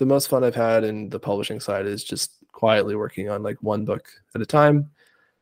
the 0.00 0.06
most 0.06 0.28
fun 0.28 0.42
I've 0.42 0.54
had 0.54 0.82
in 0.82 1.10
the 1.10 1.20
publishing 1.20 1.60
side 1.60 1.84
is 1.84 2.02
just 2.02 2.32
quietly 2.52 2.96
working 2.96 3.28
on 3.28 3.42
like 3.42 3.58
one 3.60 3.84
book 3.84 4.08
at 4.34 4.40
a 4.40 4.46
time 4.46 4.90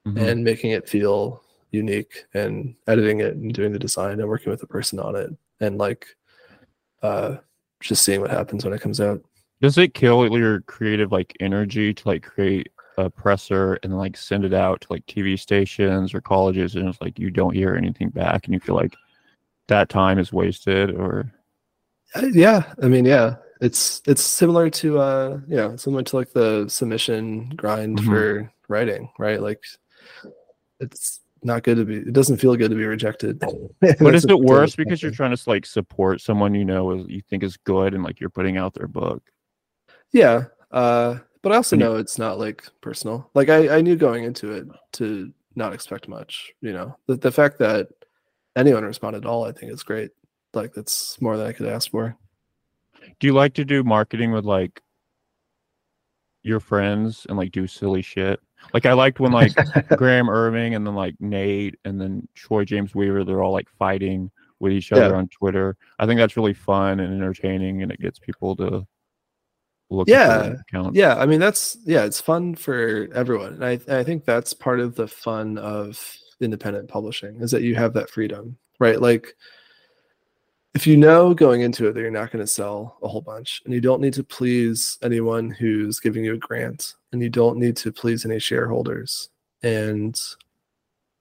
mm-hmm. 0.04 0.18
and 0.18 0.42
making 0.42 0.72
it 0.72 0.88
feel 0.88 1.44
unique 1.70 2.24
and 2.34 2.74
editing 2.88 3.20
it 3.20 3.36
and 3.36 3.54
doing 3.54 3.72
the 3.72 3.78
design 3.78 4.18
and 4.18 4.28
working 4.28 4.50
with 4.50 4.60
a 4.64 4.66
person 4.66 4.98
on 4.98 5.14
it 5.14 5.30
and 5.60 5.78
like 5.78 6.06
uh 7.02 7.36
just 7.80 8.02
seeing 8.02 8.20
what 8.20 8.32
happens 8.32 8.64
when 8.64 8.74
it 8.74 8.80
comes 8.80 9.00
out. 9.00 9.22
Does 9.60 9.78
it 9.78 9.94
kill 9.94 10.36
your 10.36 10.62
creative 10.62 11.12
like 11.12 11.36
energy 11.38 11.94
to 11.94 12.08
like 12.08 12.24
create 12.24 12.68
a 12.96 13.08
presser 13.08 13.74
and 13.84 13.96
like 13.96 14.16
send 14.16 14.44
it 14.44 14.52
out 14.52 14.80
to 14.80 14.88
like 14.90 15.06
TV 15.06 15.38
stations 15.38 16.12
or 16.12 16.20
colleges, 16.20 16.74
and 16.74 16.88
it's 16.88 17.00
like 17.00 17.16
you 17.16 17.30
don't 17.30 17.54
hear 17.54 17.76
anything 17.76 18.08
back, 18.08 18.44
and 18.44 18.54
you 18.54 18.58
feel 18.58 18.74
like 18.74 18.96
that 19.68 19.88
time 19.88 20.18
is 20.18 20.32
wasted, 20.32 20.90
or 20.90 21.32
uh, 22.16 22.26
yeah, 22.32 22.72
I 22.82 22.88
mean, 22.88 23.04
yeah, 23.04 23.36
it's 23.60 24.02
it's 24.06 24.22
similar 24.22 24.70
to 24.70 24.98
uh, 24.98 25.40
you 25.48 25.56
know, 25.56 25.76
similar 25.76 26.02
to 26.02 26.16
like 26.16 26.32
the 26.32 26.68
submission 26.68 27.50
grind 27.50 27.98
mm-hmm. 27.98 28.10
for 28.10 28.52
writing, 28.68 29.10
right? 29.18 29.40
Like 29.40 29.62
it's 30.80 31.20
not 31.42 31.62
good 31.62 31.76
to 31.76 31.84
be 31.84 31.96
it 31.96 32.12
doesn't 32.12 32.38
feel 32.38 32.56
good 32.56 32.70
to 32.70 32.76
be 32.76 32.84
rejected 32.84 33.38
but 33.80 34.12
is 34.12 34.24
it 34.24 34.40
worse 34.40 34.74
because 34.74 35.00
you're 35.00 35.10
trying 35.12 35.34
to 35.34 35.40
like 35.48 35.64
support 35.64 36.20
someone 36.20 36.52
you 36.52 36.64
know 36.64 37.06
you 37.06 37.22
think 37.30 37.44
is 37.44 37.56
good 37.58 37.94
and 37.94 38.02
like 38.02 38.18
you're 38.18 38.28
putting 38.28 38.56
out 38.56 38.74
their 38.74 38.88
book 38.88 39.22
yeah 40.10 40.46
uh 40.72 41.16
but 41.42 41.52
I 41.52 41.56
also 41.56 41.76
know 41.76 41.96
it's 41.96 42.18
not 42.18 42.38
like 42.38 42.64
personal. 42.80 43.30
Like 43.34 43.48
I, 43.48 43.76
I 43.76 43.80
knew 43.80 43.96
going 43.96 44.24
into 44.24 44.52
it 44.52 44.66
to 44.94 45.32
not 45.54 45.72
expect 45.72 46.08
much. 46.08 46.52
You 46.60 46.72
know, 46.72 46.96
the 47.06 47.16
the 47.16 47.32
fact 47.32 47.58
that 47.58 47.88
anyone 48.56 48.84
responded 48.84 49.24
at 49.24 49.26
all, 49.26 49.44
I 49.44 49.52
think 49.52 49.72
is 49.72 49.82
great. 49.82 50.10
Like 50.52 50.74
that's 50.74 51.20
more 51.20 51.36
than 51.36 51.46
I 51.46 51.52
could 51.52 51.66
ask 51.66 51.90
for. 51.90 52.16
Do 53.20 53.26
you 53.26 53.32
like 53.32 53.54
to 53.54 53.64
do 53.64 53.82
marketing 53.82 54.32
with 54.32 54.44
like 54.44 54.82
your 56.42 56.60
friends 56.60 57.26
and 57.28 57.36
like 57.38 57.52
do 57.52 57.66
silly 57.66 58.02
shit? 58.02 58.40
Like 58.74 58.86
I 58.86 58.92
liked 58.92 59.20
when 59.20 59.32
like 59.32 59.52
Graham 59.96 60.28
Irving 60.28 60.74
and 60.74 60.86
then 60.86 60.94
like 60.94 61.14
Nate 61.20 61.76
and 61.84 62.00
then 62.00 62.26
Troy 62.34 62.64
James 62.64 62.94
Weaver, 62.94 63.24
they're 63.24 63.42
all 63.42 63.52
like 63.52 63.68
fighting 63.78 64.30
with 64.60 64.72
each 64.72 64.92
other 64.92 65.10
yeah. 65.10 65.16
on 65.16 65.28
Twitter. 65.28 65.76
I 65.98 66.06
think 66.06 66.18
that's 66.18 66.36
really 66.36 66.54
fun 66.54 67.00
and 67.00 67.14
entertaining 67.14 67.82
and 67.82 67.92
it 67.92 68.00
gets 68.00 68.18
people 68.18 68.56
to 68.56 68.86
look 69.90 70.08
yeah 70.08 70.54
yeah 70.92 71.16
i 71.16 71.24
mean 71.24 71.40
that's 71.40 71.78
yeah 71.84 72.04
it's 72.04 72.20
fun 72.20 72.54
for 72.54 73.08
everyone 73.14 73.54
and 73.54 73.64
I, 73.64 73.80
I 73.88 74.04
think 74.04 74.24
that's 74.24 74.52
part 74.52 74.80
of 74.80 74.94
the 74.94 75.08
fun 75.08 75.56
of 75.58 76.16
independent 76.40 76.88
publishing 76.88 77.40
is 77.40 77.50
that 77.52 77.62
you 77.62 77.74
have 77.74 77.94
that 77.94 78.10
freedom 78.10 78.58
right 78.78 79.00
like 79.00 79.34
if 80.74 80.86
you 80.86 80.96
know 80.96 81.34
going 81.34 81.62
into 81.62 81.88
it 81.88 81.92
that 81.94 82.00
you're 82.00 82.10
not 82.10 82.30
going 82.30 82.44
to 82.44 82.46
sell 82.46 82.98
a 83.02 83.08
whole 83.08 83.20
bunch 83.20 83.62
and 83.64 83.74
you 83.74 83.80
don't 83.80 84.00
need 84.00 84.12
to 84.14 84.22
please 84.22 84.98
anyone 85.02 85.50
who's 85.50 85.98
giving 86.00 86.24
you 86.24 86.34
a 86.34 86.38
grant 86.38 86.94
and 87.12 87.22
you 87.22 87.28
don't 87.28 87.58
need 87.58 87.76
to 87.76 87.90
please 87.90 88.24
any 88.24 88.38
shareholders 88.38 89.30
and 89.62 90.20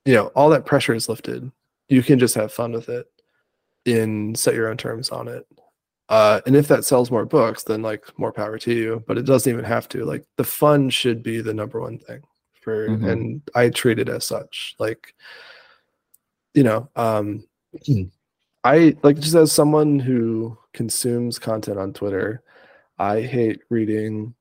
you 0.05 0.13
know 0.13 0.27
all 0.35 0.49
that 0.49 0.65
pressure 0.65 0.93
is 0.93 1.09
lifted 1.09 1.49
you 1.89 2.03
can 2.03 2.19
just 2.19 2.35
have 2.35 2.51
fun 2.51 2.71
with 2.71 2.89
it 2.89 3.07
and 3.85 4.37
set 4.37 4.53
your 4.53 4.67
own 4.69 4.77
terms 4.77 5.09
on 5.09 5.27
it 5.27 5.45
Uh, 6.09 6.39
and 6.45 6.55
if 6.55 6.67
that 6.69 6.85
sells 6.85 7.11
more 7.11 7.25
books, 7.25 7.63
then 7.63 7.81
like 7.81 8.05
more 8.17 8.31
power 8.31 8.57
to 8.57 8.73
you. 8.73 9.03
But 9.07 9.17
it 9.17 9.25
doesn't 9.25 9.51
even 9.51 9.65
have 9.65 9.89
to. 9.89 10.05
Like 10.05 10.23
the 10.37 10.43
fun 10.45 10.89
should 10.89 11.21
be 11.21 11.41
the 11.41 11.53
number 11.53 11.81
one 11.81 11.97
thing 11.99 12.21
for, 12.61 12.87
Mhm. 12.87 13.11
and 13.11 13.41
I 13.55 13.69
treat 13.69 13.99
it 13.99 14.07
as 14.07 14.25
such. 14.25 14.75
Like, 14.79 15.13
you 16.53 16.63
know, 16.63 16.89
um, 16.95 17.43
I 18.67 18.97
like 19.01 19.17
just 19.17 19.33
as 19.33 19.53
someone 19.53 19.97
who 19.97 20.57
consumes 20.73 21.39
content 21.39 21.79
on 21.79 21.93
Twitter, 21.93 22.43
I 22.99 23.21
hate 23.21 23.61
reading 23.69 24.35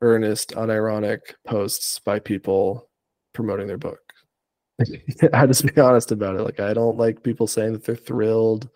earnest, 0.00 0.52
unironic 0.52 1.34
posts 1.46 1.98
by 1.98 2.18
people 2.18 2.88
promoting 3.34 3.66
their 3.66 3.76
book. 3.76 4.00
I 5.34 5.46
just 5.46 5.66
be 5.66 5.78
honest 5.78 6.12
about 6.12 6.36
it. 6.36 6.42
Like 6.44 6.60
I 6.60 6.72
don't 6.72 6.96
like 6.96 7.22
people 7.22 7.46
saying 7.46 7.74
that 7.74 7.84
they're 7.84 7.94
thrilled 7.94 8.70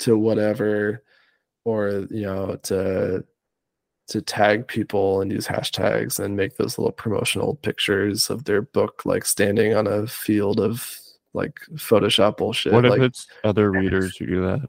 to 0.00 0.18
whatever, 0.18 1.04
or 1.64 2.04
you 2.10 2.22
know, 2.22 2.56
to 2.64 3.24
to 4.08 4.22
tag 4.22 4.66
people 4.66 5.20
and 5.20 5.30
use 5.30 5.46
hashtags 5.46 6.18
and 6.18 6.36
make 6.36 6.56
those 6.56 6.78
little 6.78 6.90
promotional 6.90 7.54
pictures 7.54 8.28
of 8.28 8.42
their 8.42 8.62
book, 8.62 9.02
like 9.04 9.24
standing 9.24 9.76
on 9.76 9.86
a 9.86 10.08
field 10.08 10.58
of 10.58 10.98
like 11.34 11.58
Photoshop 11.74 12.36
bullshit. 12.36 12.72
What 12.72 12.84
if 12.84 12.90
like, 12.92 13.00
it's 13.00 13.26
other 13.44 13.70
readers 13.70 14.16
who 14.16 14.26
do 14.26 14.40
that? 14.42 14.68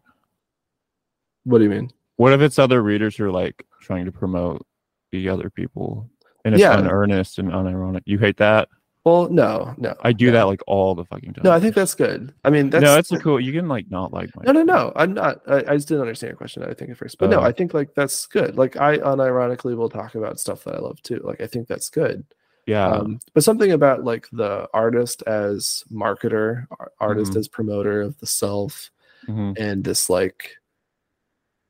what 1.45 1.57
do 1.59 1.63
you 1.63 1.69
mean? 1.69 1.91
What 2.17 2.33
if 2.33 2.41
it's 2.41 2.59
other 2.59 2.83
readers 2.83 3.15
who 3.15 3.25
are 3.25 3.31
like 3.31 3.65
trying 3.81 4.05
to 4.05 4.11
promote 4.11 4.65
the 5.11 5.29
other 5.29 5.49
people 5.49 6.09
and 6.45 6.53
it's 6.53 6.61
Yeah. 6.61 6.77
unearnest 6.77 7.39
and 7.39 7.49
unironic? 7.49 8.01
You 8.05 8.19
hate 8.19 8.37
that? 8.37 8.67
Well, 9.05 9.29
no, 9.29 9.73
no. 9.77 9.95
I 10.01 10.11
do 10.11 10.27
no. 10.27 10.33
that 10.33 10.43
like 10.43 10.61
all 10.67 10.93
the 10.93 11.05
fucking 11.05 11.33
time. 11.33 11.43
No, 11.43 11.51
I 11.51 11.59
think 11.59 11.73
that's 11.73 11.95
good. 11.95 12.33
I 12.43 12.49
mean, 12.49 12.69
that's 12.69 13.11
no, 13.11 13.17
a 13.17 13.21
cool. 13.21 13.39
You 13.39 13.53
can 13.53 13.67
like 13.69 13.89
not 13.89 14.11
like 14.11 14.29
my. 14.35 14.43
No, 14.43 14.51
no, 14.51 14.63
no. 14.63 14.91
I'm 14.95 15.13
not. 15.13 15.41
I, 15.47 15.59
I 15.59 15.75
just 15.75 15.87
didn't 15.87 16.01
understand 16.01 16.31
your 16.31 16.37
question. 16.37 16.63
I 16.63 16.73
think 16.73 16.91
at 16.91 16.97
first, 16.97 17.17
but 17.17 17.29
no, 17.29 17.39
Oh. 17.39 17.43
I 17.43 17.53
think 17.53 17.73
like 17.73 17.95
that's 17.95 18.25
good. 18.27 18.57
Like 18.57 18.75
I 18.75 18.97
unironically 18.97 19.75
will 19.75 19.89
talk 19.89 20.15
about 20.15 20.39
stuff 20.39 20.65
that 20.65 20.75
I 20.75 20.79
love 20.79 21.01
too. 21.01 21.21
Like 21.23 21.39
I 21.41 21.47
think 21.47 21.67
that's 21.67 21.89
good. 21.89 22.25
Yeah, 22.69 22.87
Um, 22.87 23.19
but 23.33 23.43
something 23.43 23.71
about 23.71 24.03
like 24.03 24.27
the 24.31 24.69
artist 24.73 25.23
as 25.23 25.83
marketer, 25.91 26.67
ar- 26.79 26.91
artist 26.99 27.33
Mhm. 27.33 27.37
as 27.39 27.47
promoter 27.47 28.01
of 28.01 28.15
the 28.19 28.27
self, 28.27 28.91
mhm. 29.27 29.57
and 29.57 29.83
this 29.83 30.07
like, 30.09 30.57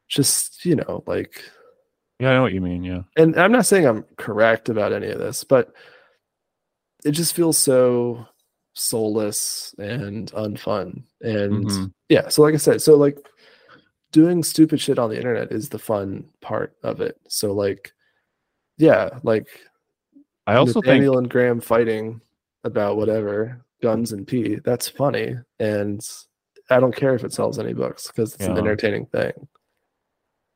just 0.10 0.66
you 0.66 0.76
know, 0.76 1.04
like, 1.08 1.44
yeah, 2.20 2.32
I 2.32 2.34
know 2.34 2.42
what 2.42 2.52
you 2.54 2.60
mean. 2.60 2.84
Yeah, 2.84 3.04
and 3.16 3.38
I'm 3.40 3.54
not 3.54 3.66
saying 3.66 3.86
I'm 3.88 4.04
correct 4.18 4.68
about 4.68 4.92
any 4.92 5.08
of 5.08 5.20
this, 5.20 5.46
but 5.46 5.74
it 7.06 7.12
just 7.12 7.34
feels 7.34 7.58
so 7.58 8.28
soulless 8.74 9.74
and 9.80 10.32
unfun 10.34 11.04
and 11.22 11.66
Mhm. 11.66 11.94
yeah 12.08 12.30
so 12.30 12.42
like 12.42 12.54
i 12.54 12.58
said 12.58 12.82
so 12.82 12.96
like 12.96 13.18
doing 14.12 14.42
stupid 14.44 14.80
shit 14.80 14.98
on 15.00 15.10
the 15.10 15.18
internet 15.18 15.52
is 15.52 15.68
the 15.68 15.80
fun 15.80 16.24
part 16.40 16.76
of 16.84 17.02
it 17.02 17.18
so 17.28 17.52
like 17.54 17.92
yeah 18.78 19.10
like 19.24 19.50
I 20.50 20.56
also 20.56 20.74
think 20.82 20.86
Nathaniel 20.88 21.18
and 21.20 21.30
graham 21.30 21.60
fighting 21.62 22.22
about 22.64 22.98
whatever 22.98 23.64
guns 23.82 24.12
and 24.12 24.28
pee 24.28 24.56
that's 24.66 24.90
funny 24.90 25.36
and 25.60 26.02
i 26.70 26.80
don't 26.82 26.94
care 26.96 27.16
if 27.16 27.24
it 27.24 27.32
sells 27.32 27.58
any 27.58 27.72
books 27.74 28.08
because 28.08 28.34
it's 28.36 28.46
an 28.46 28.58
entertaining 28.58 29.06
thing 29.06 29.32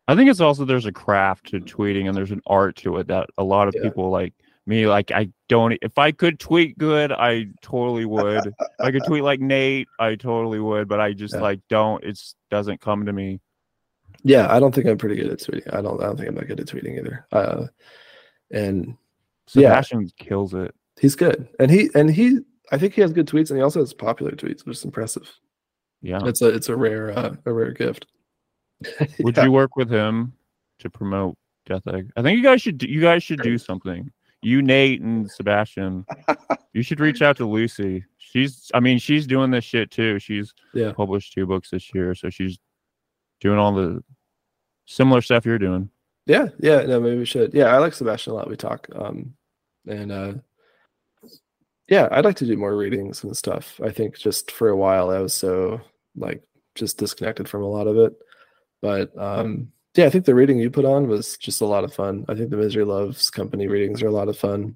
I 0.06 0.16
think 0.16 0.30
it's 0.30 0.42
also 0.42 0.66
there's 0.66 0.86
a 0.86 0.92
craft 0.92 1.48
to 1.52 1.62
tweeting 1.62 2.08
and 2.10 2.18
there's 2.18 2.32
an 2.32 2.42
art 2.46 2.76
to 2.78 2.98
it 2.98 3.08
that 3.08 3.30
a 3.38 3.44
lot 3.46 3.70
of 3.70 3.74
Yeah. 3.78 3.84
people 3.84 4.10
like 4.10 4.34
me 4.66 4.86
like 4.88 5.12
I 5.12 5.30
don't 5.48 5.78
if 5.82 5.98
I 5.98 6.12
could 6.12 6.40
tweet 6.42 6.78
good 6.78 7.14
I 7.14 7.48
totally 7.62 8.04
would. 8.06 8.48
if 8.48 8.54
I 8.82 8.92
could 8.92 9.06
tweet 9.06 9.24
like 9.24 9.40
Nate 9.40 9.88
I 10.00 10.16
totally 10.16 10.60
would, 10.60 10.90
but 10.90 11.00
I 11.00 11.14
just 11.14 11.36
Yeah. 11.36 11.42
like 11.42 11.62
don't 11.70 12.04
it 12.04 12.20
doesn't 12.52 12.82
come 12.82 13.06
to 13.06 13.14
me. 13.14 13.40
yeah 14.26 14.54
i 14.54 14.60
don't 14.60 14.74
think 14.76 14.88
i'm 14.88 14.98
pretty 14.98 15.16
good 15.16 15.32
at 15.32 15.40
tweeting 15.40 15.74
i 15.74 15.82
don't 15.82 16.02
i 16.04 16.06
don't 16.08 16.18
think 16.18 16.28
i'm 16.30 16.36
that 16.36 16.48
good 16.48 16.60
at 16.60 16.68
tweeting 16.68 16.98
either 17.00 17.26
uh 17.32 17.68
and 18.52 18.98
Yeah. 19.56 19.70
Sebastian 19.70 20.10
kills 20.20 20.54
it. 20.54 20.74
he's 21.00 21.16
good 21.16 21.48
and 21.60 21.70
he 21.72 21.90
and 21.96 22.10
he 22.10 22.40
i 22.72 22.78
think 22.78 22.94
he 22.94 23.02
has 23.02 23.12
good 23.14 23.28
tweets 23.28 23.50
and 23.50 23.58
he 23.58 23.64
also 23.64 23.80
has 23.80 23.94
popular 23.94 24.32
tweets 24.32 24.66
which 24.66 24.78
is 24.78 24.86
impressive 24.86 25.30
Yeah. 26.02 26.20
it's 26.26 26.42
a 26.42 26.48
it's 26.50 26.70
a 26.70 26.76
rare 26.76 27.18
uh, 27.18 27.36
a 27.46 27.52
rare 27.54 27.72
gift 27.72 28.06
Would 29.20 29.38
Yeah. 29.38 29.46
you 29.46 29.52
work 29.52 29.76
with 29.76 29.90
him 29.90 30.34
to 30.80 30.90
promote 30.90 31.38
Death 31.66 31.88
Egg? 31.88 32.12
I 32.18 32.22
think 32.22 32.38
you 32.38 32.44
guys 32.44 32.62
should 32.62 32.78
do, 32.78 32.88
you 32.88 33.00
guys 33.00 33.24
should 33.24 33.42
do 33.42 33.58
something. 33.58 34.12
You 34.42 34.62
Nate 34.62 35.02
and 35.02 35.30
Sebastian. 35.38 36.06
you 36.74 36.82
should 36.82 37.00
reach 37.00 37.22
out 37.22 37.38
to 37.38 37.46
Lucy. 37.48 38.04
She's 38.18 38.70
I 38.74 38.82
mean 38.82 38.98
she's 39.00 39.26
doing 39.26 39.52
this 39.52 39.64
shit 39.64 39.90
too. 39.90 40.20
She's 40.20 40.54
Yeah. 40.74 40.92
published 40.92 41.32
two 41.34 41.46
books 41.46 41.70
this 41.70 41.94
year, 41.96 42.14
so 42.16 42.30
she's 42.30 42.60
doing 43.40 43.58
all 43.58 43.74
the 43.74 44.04
similar 44.86 45.22
stuff 45.22 45.46
you're 45.46 45.60
doing. 45.60 45.90
Yeah, 46.26 46.48
yeah, 46.60 46.82
no, 46.84 47.00
maybe 47.00 47.18
we 47.20 47.26
should. 47.26 47.54
Yeah, 47.54 47.68
I 47.74 47.78
like 47.78 47.94
Sebastian 47.94 48.34
a 48.34 48.36
lot. 48.36 48.50
We 48.50 48.56
talk, 48.58 48.88
um, 48.96 49.34
and 49.88 50.12
uh, 50.12 50.34
yeah, 51.88 52.08
I'd 52.12 52.26
like 52.26 52.38
to 52.38 52.46
do 52.46 52.58
more 52.58 52.76
readings 52.76 53.24
and 53.24 53.36
stuff. 53.36 53.80
I 53.84 53.90
think 53.92 54.18
just 54.18 54.52
for 54.52 54.70
a 54.70 54.78
while 54.78 55.10
I 55.10 55.20
was 55.20 55.34
so 55.34 55.82
like 56.16 56.44
just 56.76 56.98
disconnected 56.98 57.48
from 57.50 57.64
a 57.64 57.68
lot 57.70 57.88
of 57.88 57.98
it, 57.98 58.14
but 58.82 59.16
um, 59.18 59.72
yeah, 59.96 60.06
I 60.06 60.10
think 60.10 60.26
the 60.26 60.36
reading 60.36 60.58
you 60.60 60.72
put 60.72 60.86
on 60.86 61.08
was 61.08 61.38
just 61.38 61.62
a 61.62 61.66
lot 61.66 61.84
of 61.84 61.94
fun. 61.94 62.26
I 62.28 62.36
think 62.36 62.50
the 62.50 62.58
Misery 62.58 62.84
Loves 62.84 63.30
Company 63.30 63.68
readings 63.68 64.02
are 64.02 64.08
a 64.08 64.12
lot 64.12 64.28
of 64.30 64.38
fun. 64.38 64.76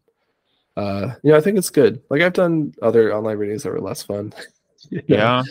Uh, 0.76 1.14
you 1.24 1.32
know, 1.32 1.38
I 1.38 1.42
think 1.42 1.58
it's 1.58 1.72
good. 1.72 2.02
Like 2.12 2.22
I've 2.22 2.34
done 2.34 2.74
other 2.84 3.14
online 3.16 3.38
readings 3.38 3.64
that 3.64 3.72
were 3.72 3.82
less 3.82 4.04
fun. 4.04 4.32
you 4.92 5.02
know, 5.08 5.16
Yeah. 5.16 5.44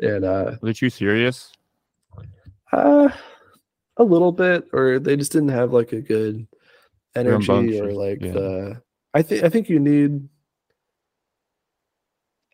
and 0.00 0.24
uh, 0.24 0.56
Were 0.62 0.70
you 0.70 0.88
serious? 0.88 1.52
uh, 2.72 3.08
a 3.96 4.04
little 4.04 4.30
bit, 4.30 4.68
or 4.72 5.00
they 5.00 5.16
just 5.16 5.32
didn't 5.32 5.48
have 5.48 5.72
like 5.72 5.92
a 5.92 6.00
good 6.00 6.46
energy, 7.16 7.80
or 7.80 7.92
like 7.92 8.20
yeah. 8.22 8.32
the. 8.32 8.82
I 9.18 9.22
think 9.22 9.42
I 9.42 9.48
think 9.48 9.68
you 9.68 9.80
need. 9.80 10.28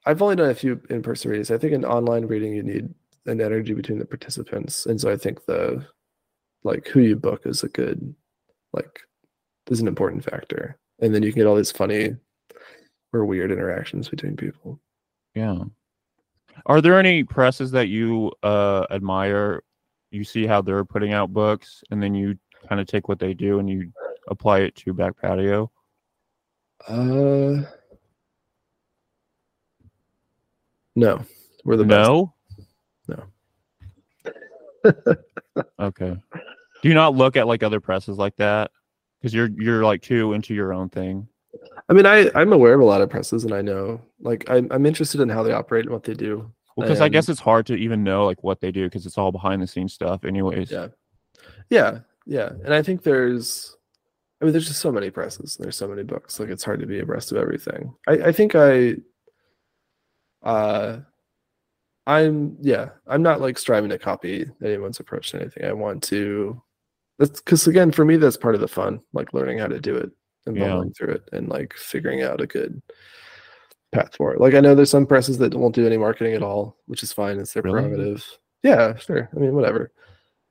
I've 0.06 0.22
only 0.22 0.36
done 0.36 0.48
a 0.48 0.54
few 0.54 0.80
in-person 0.88 1.30
readings. 1.30 1.50
I 1.50 1.58
think 1.58 1.74
in 1.74 1.84
online 1.84 2.26
reading 2.26 2.54
you 2.54 2.62
need 2.62 2.88
an 3.26 3.40
energy 3.42 3.74
between 3.74 3.98
the 3.98 4.06
participants, 4.06 4.86
and 4.86 4.98
so 4.98 5.12
I 5.12 5.18
think 5.18 5.44
the, 5.44 5.86
like 6.62 6.88
who 6.88 7.00
you 7.00 7.16
book 7.16 7.42
is 7.44 7.62
a 7.64 7.68
good, 7.68 8.14
like, 8.72 9.00
is 9.70 9.80
an 9.80 9.88
important 9.88 10.24
factor, 10.24 10.78
and 11.00 11.14
then 11.14 11.22
you 11.22 11.32
can 11.32 11.40
get 11.40 11.46
all 11.46 11.56
these 11.56 11.70
funny, 11.70 12.16
or 13.12 13.26
weird 13.26 13.52
interactions 13.52 14.08
between 14.08 14.34
people. 14.34 14.80
Yeah. 15.34 15.64
Are 16.64 16.80
there 16.80 16.98
any 16.98 17.24
presses 17.24 17.72
that 17.72 17.88
you 17.88 18.32
uh 18.42 18.86
admire? 18.90 19.62
You 20.12 20.24
see 20.24 20.46
how 20.46 20.62
they're 20.62 20.86
putting 20.86 21.12
out 21.12 21.34
books 21.34 21.82
and 21.90 22.02
then 22.02 22.14
you 22.14 22.38
kind 22.68 22.80
of 22.80 22.86
take 22.86 23.08
what 23.08 23.18
they 23.18 23.34
do 23.34 23.58
and 23.58 23.68
you 23.68 23.92
apply 24.28 24.60
it 24.60 24.76
to 24.76 24.94
back 24.94 25.20
patio? 25.20 25.70
Uh, 26.86 27.62
no, 30.94 31.24
we're 31.64 31.76
the 31.76 31.84
best. 31.84 32.08
no? 32.08 32.34
No. 33.08 33.24
okay. 35.80 36.16
Do 36.82 36.88
you 36.88 36.94
not 36.94 37.14
look 37.14 37.36
at 37.36 37.46
like 37.46 37.62
other 37.62 37.80
presses 37.80 38.18
like 38.18 38.36
that? 38.36 38.70
Because 39.20 39.32
you're 39.34 39.48
you're 39.56 39.84
like 39.84 40.02
too 40.02 40.34
into 40.34 40.54
your 40.54 40.72
own 40.72 40.90
thing. 40.90 41.26
I 41.88 41.92
mean, 41.92 42.06
I 42.06 42.30
I'm 42.34 42.52
aware 42.52 42.74
of 42.74 42.80
a 42.80 42.84
lot 42.84 43.00
of 43.00 43.08
presses, 43.08 43.44
and 43.44 43.54
I 43.54 43.62
know 43.62 44.00
like 44.20 44.44
I'm 44.50 44.68
I'm 44.70 44.84
interested 44.84 45.20
in 45.20 45.28
how 45.28 45.42
they 45.42 45.52
operate 45.52 45.86
and 45.86 45.92
what 45.92 46.04
they 46.04 46.14
do. 46.14 46.52
Well, 46.76 46.86
because 46.86 47.00
I 47.00 47.08
guess 47.08 47.28
it's 47.28 47.40
hard 47.40 47.66
to 47.66 47.74
even 47.74 48.02
know 48.02 48.24
like 48.24 48.42
what 48.42 48.60
they 48.60 48.72
do 48.72 48.84
because 48.84 49.06
it's 49.06 49.16
all 49.16 49.32
behind 49.32 49.62
the 49.62 49.66
scenes 49.66 49.92
stuff, 49.92 50.24
anyways. 50.24 50.70
Yeah, 50.70 50.88
yeah, 51.70 52.00
yeah. 52.26 52.50
And 52.64 52.74
I 52.74 52.82
think 52.82 53.02
there's, 53.02 53.76
I 54.40 54.44
mean, 54.44 54.52
there's 54.52 54.66
just 54.68 54.80
so 54.80 54.92
many 54.92 55.10
presses. 55.10 55.56
And 55.56 55.64
there's 55.64 55.76
so 55.76 55.88
many 55.88 56.02
books. 56.02 56.38
Like 56.40 56.48
it's 56.50 56.64
hard 56.64 56.80
to 56.80 56.86
be 56.86 57.00
abreast 57.00 57.32
of 57.32 57.38
everything. 57.38 57.94
I 58.06 58.12
I 58.12 58.32
think 58.32 58.54
I, 58.54 58.96
uh, 60.42 60.98
I'm 62.06 62.56
yeah. 62.60 62.90
I'm 63.06 63.22
not 63.22 63.40
like 63.40 63.58
striving 63.58 63.90
to 63.90 63.98
copy 63.98 64.46
anyone's 64.62 65.00
approach 65.00 65.30
to 65.30 65.40
anything. 65.40 65.64
I 65.64 65.72
want 65.72 66.02
to. 66.04 66.60
That's 67.18 67.40
because 67.40 67.66
again, 67.66 67.92
for 67.92 68.04
me, 68.04 68.16
that's 68.16 68.36
part 68.36 68.54
of 68.54 68.60
the 68.60 68.68
fun. 68.68 69.00
Like 69.12 69.32
learning 69.32 69.58
how 69.58 69.68
to 69.68 69.80
do 69.80 69.96
it 69.96 70.10
and 70.46 70.56
Yeah. 70.56 70.82
through 70.96 71.14
it 71.14 71.28
and 71.32 71.48
like 71.48 71.72
figuring 71.74 72.22
out 72.22 72.40
a 72.40 72.46
good 72.46 72.82
path 73.92 74.14
for 74.16 74.34
it. 74.34 74.40
Like 74.40 74.54
I 74.54 74.60
know 74.60 74.74
there's 74.74 74.90
some 74.90 75.06
presses 75.06 75.38
that 75.38 75.54
won't 75.54 75.74
do 75.74 75.86
any 75.86 75.96
marketing 75.96 76.34
at 76.34 76.42
all, 76.42 76.76
which 76.86 77.02
is 77.02 77.12
fine. 77.12 77.38
It's 77.38 77.52
their 77.54 77.62
Really? 77.62 77.82
prerogative. 77.82 78.26
Yeah, 78.62 78.96
sure. 78.96 79.30
I 79.34 79.38
mean, 79.38 79.54
whatever. 79.54 79.92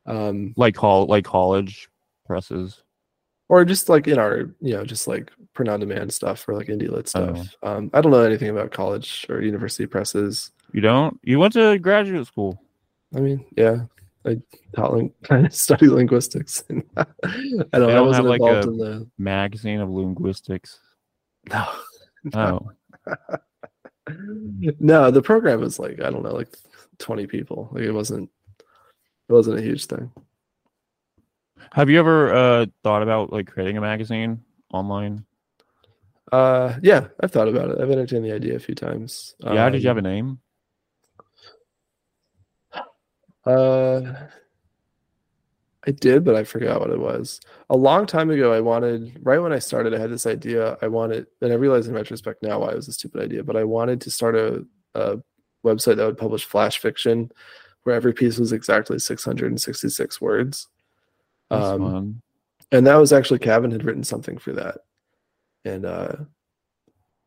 Um, 0.05 0.53
Like 0.57 0.75
call 0.75 1.05
like 1.07 1.25
college 1.25 1.89
presses. 2.25 2.82
Or 3.49 3.65
just 3.65 3.89
like 3.89 4.07
in 4.07 4.17
our, 4.19 4.49
you 4.61 4.73
know, 4.73 4.83
just 4.85 5.07
like 5.07 5.31
print 5.53 5.69
on 5.69 5.79
demand 5.79 6.13
stuff 6.13 6.47
or 6.47 6.55
like 6.55 6.67
indie 6.67 6.89
lit 6.89 7.07
stuff. 7.07 7.55
Um, 7.63 7.89
I 7.93 8.01
don't 8.01 8.11
know 8.11 8.21
anything 8.23 8.49
about 8.49 8.71
college 8.71 9.25
or 9.29 9.41
university 9.41 9.85
presses. 9.85 10.51
You 10.71 10.81
don't? 10.81 11.19
You 11.23 11.39
went 11.39 11.53
to 11.53 11.77
graduate 11.79 12.25
school. 12.27 12.59
I 13.15 13.19
mean, 13.19 13.45
yeah, 13.55 13.81
I 14.25 14.37
taught 14.75 14.93
ling- 14.93 15.13
I 15.29 15.47
studied 15.49 15.89
linguistics. 15.89 16.63
And 16.69 16.83
I 16.97 17.05
don't. 17.23 17.69
They 17.71 17.77
I 17.77 17.79
don't 17.79 18.07
wasn't 18.07 18.25
have, 18.25 18.25
like, 18.25 18.41
involved 18.41 18.65
a- 18.67 18.71
in 18.71 18.77
the. 18.77 19.07
Magazine 19.19 19.79
of 19.81 19.89
linguistics. 19.89 20.79
No, 21.51 21.67
Oh. 22.33 22.69
no, 24.79 25.11
the 25.11 25.21
program 25.21 25.59
was 25.61 25.79
like 25.79 26.01
I 26.01 26.09
don't 26.09 26.23
know, 26.23 26.33
like 26.33 26.55
twenty 26.97 27.27
people. 27.27 27.69
Like 27.71 27.83
it 27.83 27.91
wasn't. 27.91 28.29
It 29.29 29.31
wasn't 29.33 29.59
a 29.59 29.61
huge 29.61 29.85
thing. 29.85 30.11
Have 31.71 31.89
you 31.89 31.99
ever 31.99 32.33
uh, 32.33 32.65
thought 32.83 33.03
about 33.03 33.31
like 33.31 33.47
creating 33.47 33.77
a 33.77 33.81
magazine 33.81 34.43
online? 34.71 35.25
Uh, 36.31 36.77
yeah, 36.81 37.07
I've 37.19 37.31
thought 37.31 37.47
about 37.47 37.69
it. 37.69 37.79
I've 37.79 37.91
entertained 37.91 38.25
the 38.25 38.31
idea 38.31 38.55
a 38.55 38.59
few 38.59 38.75
times. 38.75 39.35
yeah. 39.39 39.69
Did 39.69 39.81
you 39.83 39.87
have 39.89 39.97
Um, 39.97 40.05
a 40.05 40.09
name? 40.09 40.39
Uh, 43.45 44.13
I 45.85 45.91
did, 45.91 46.23
but 46.23 46.35
I 46.35 46.45
forgot 46.45 46.79
what 46.79 46.91
it 46.91 46.99
was. 46.99 47.41
A 47.69 47.75
long 47.75 48.05
time 48.05 48.29
ago, 48.29 48.53
I 48.53 48.61
wanted, 48.61 49.19
right 49.21 49.39
when 49.39 49.51
I 49.51 49.59
started, 49.59 49.93
I 49.93 49.97
had 49.99 50.11
this 50.11 50.25
idea. 50.25 50.77
I 50.81 50.87
wanted, 50.87 51.27
and 51.41 51.51
I 51.51 51.55
realize 51.55 51.87
in 51.87 51.93
retrospect 51.93 52.41
now 52.41 52.59
why 52.59 52.69
it 52.71 52.75
was 52.77 52.87
a 52.87 52.93
stupid 52.93 53.21
idea, 53.21 53.43
but 53.43 53.57
I 53.57 53.65
wanted 53.65 53.99
to 54.01 54.11
start 54.11 54.35
a, 54.35 54.65
a 54.95 55.17
website 55.65 55.97
that 55.97 56.05
would 56.05 56.17
publish 56.17 56.45
flash 56.45 56.77
fiction 56.79 57.29
where 57.83 57.95
every 57.95 58.13
piece 58.13 58.37
was 58.37 58.53
exactly 58.53 58.97
666 58.97 60.21
words. 60.21 60.67
That's 61.53 61.65
Um, 61.65 61.81
fun. 61.81 62.21
and 62.71 62.87
that 62.87 62.95
was 62.95 63.13
actually 63.13 63.39
Cavan 63.39 63.71
had 63.71 63.83
written 63.85 64.03
something 64.03 64.37
for 64.37 64.53
that. 64.53 64.79
And 65.65 65.85
uh, 65.85 66.15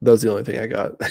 that 0.03 0.11
was 0.11 0.23
the 0.23 0.31
only 0.31 0.45
thing 0.45 0.59
I 0.59 0.67
got. 0.67 0.93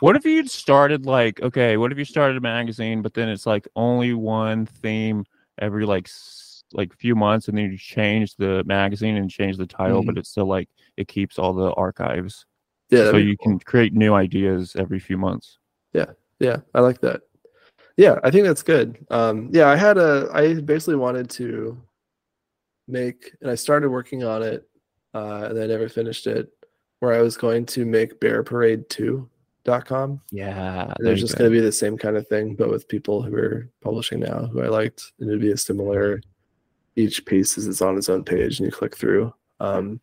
What 0.00 0.16
if 0.16 0.24
you'd 0.24 0.50
started 0.50 1.06
like 1.06 1.40
okay? 1.40 1.76
What 1.76 1.92
if 1.92 1.96
you 1.98 2.04
started 2.04 2.36
a 2.36 2.40
magazine, 2.40 3.02
but 3.02 3.14
then 3.14 3.28
it's 3.28 3.46
like 3.46 3.68
only 3.76 4.12
one 4.12 4.66
theme 4.66 5.24
every 5.60 5.86
like 5.86 6.08
like 6.72 6.92
few 6.98 7.14
months, 7.14 7.46
and 7.46 7.56
then 7.56 7.70
you 7.70 7.78
change 7.78 8.34
the 8.34 8.64
magazine 8.64 9.16
and 9.16 9.30
change 9.30 9.56
the 9.56 9.66
title, 9.66 10.02
but 10.02 10.18
it's 10.18 10.28
still 10.30 10.46
like 10.46 10.68
it 10.96 11.06
keeps 11.06 11.38
all 11.38 11.52
the 11.52 11.72
archives, 11.74 12.46
yeah, 12.90 13.12
so 13.12 13.16
you 13.16 13.36
cool. 13.36 13.52
can 13.52 13.58
create 13.60 13.92
new 13.92 14.12
ideas 14.12 14.74
every 14.76 14.98
few 14.98 15.16
months. 15.16 15.58
Yeah. 15.92 16.10
Yeah, 16.40 16.56
I 16.74 16.80
like 16.80 17.00
that. 17.02 17.20
Yeah, 17.96 18.18
I 18.24 18.32
think 18.32 18.44
that's 18.46 18.64
good. 18.64 19.06
Um, 19.10 19.50
yeah, 19.52 19.68
I 19.68 19.76
had 19.76 19.98
a, 19.98 20.28
I 20.34 20.54
basically 20.60 20.96
wanted 20.96 21.30
to 21.30 21.80
make, 22.86 23.32
and 23.40 23.50
I 23.50 23.54
started 23.54 23.90
working 23.90 24.24
on 24.24 24.42
it, 24.42 24.68
uh, 25.14 25.48
and 25.50 25.58
I 25.58 25.66
never 25.66 25.88
finished 25.88 26.26
it, 26.26 26.48
where 27.00 27.12
I 27.12 27.22
was 27.22 27.36
going 27.36 27.66
to 27.66 27.84
make 27.84 28.20
bearparade2.com. 28.20 30.20
Yeah, 30.30 30.92
And 30.96 31.06
there's 31.06 31.20
just 31.20 31.36
going 31.36 31.50
to 31.50 31.56
be 31.56 31.60
the 31.60 31.72
same 31.72 31.98
kind 31.98 32.16
of 32.16 32.26
thing, 32.28 32.54
but 32.54 32.70
with 32.70 32.88
people 32.88 33.22
who 33.22 33.34
are 33.36 33.68
publishing 33.82 34.20
now 34.20 34.46
who 34.46 34.62
I 34.62 34.68
liked. 34.68 35.12
And 35.18 35.28
it'd 35.28 35.40
be 35.40 35.52
a 35.52 35.56
similar, 35.56 36.20
each 36.96 37.24
piece 37.26 37.58
is 37.58 37.82
on 37.82 37.96
its 37.96 38.08
own 38.08 38.24
page 38.24 38.58
and 38.58 38.66
you 38.66 38.72
click 38.72 38.96
through. 38.96 39.32
Um, 39.60 40.00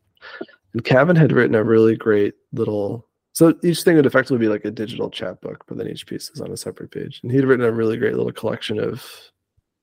and 0.74 0.84
Cavan 0.84 1.16
had 1.16 1.32
written 1.32 1.56
a 1.56 1.64
really 1.64 1.96
great 1.96 2.36
little, 2.54 3.08
so 3.34 3.54
each 3.64 3.84
thing 3.84 3.96
would 3.96 4.06
effectively 4.06 4.38
be 4.38 4.48
like 4.48 4.66
a 4.66 4.72
digital 4.72 5.10
chapbook, 5.10 5.66
but 5.68 5.78
then 5.78 5.88
each 5.88 6.06
piece 6.06 6.30
is 6.30 6.42
on 6.42 6.52
a 6.52 6.58
separate 6.58 6.92
page. 6.92 7.20
And 7.24 7.32
he'd 7.32 7.46
written 7.46 7.66
a 7.66 7.72
really 7.72 7.98
great 7.98 8.16
little 8.16 8.32
collection 8.32 8.80
of 8.80 9.06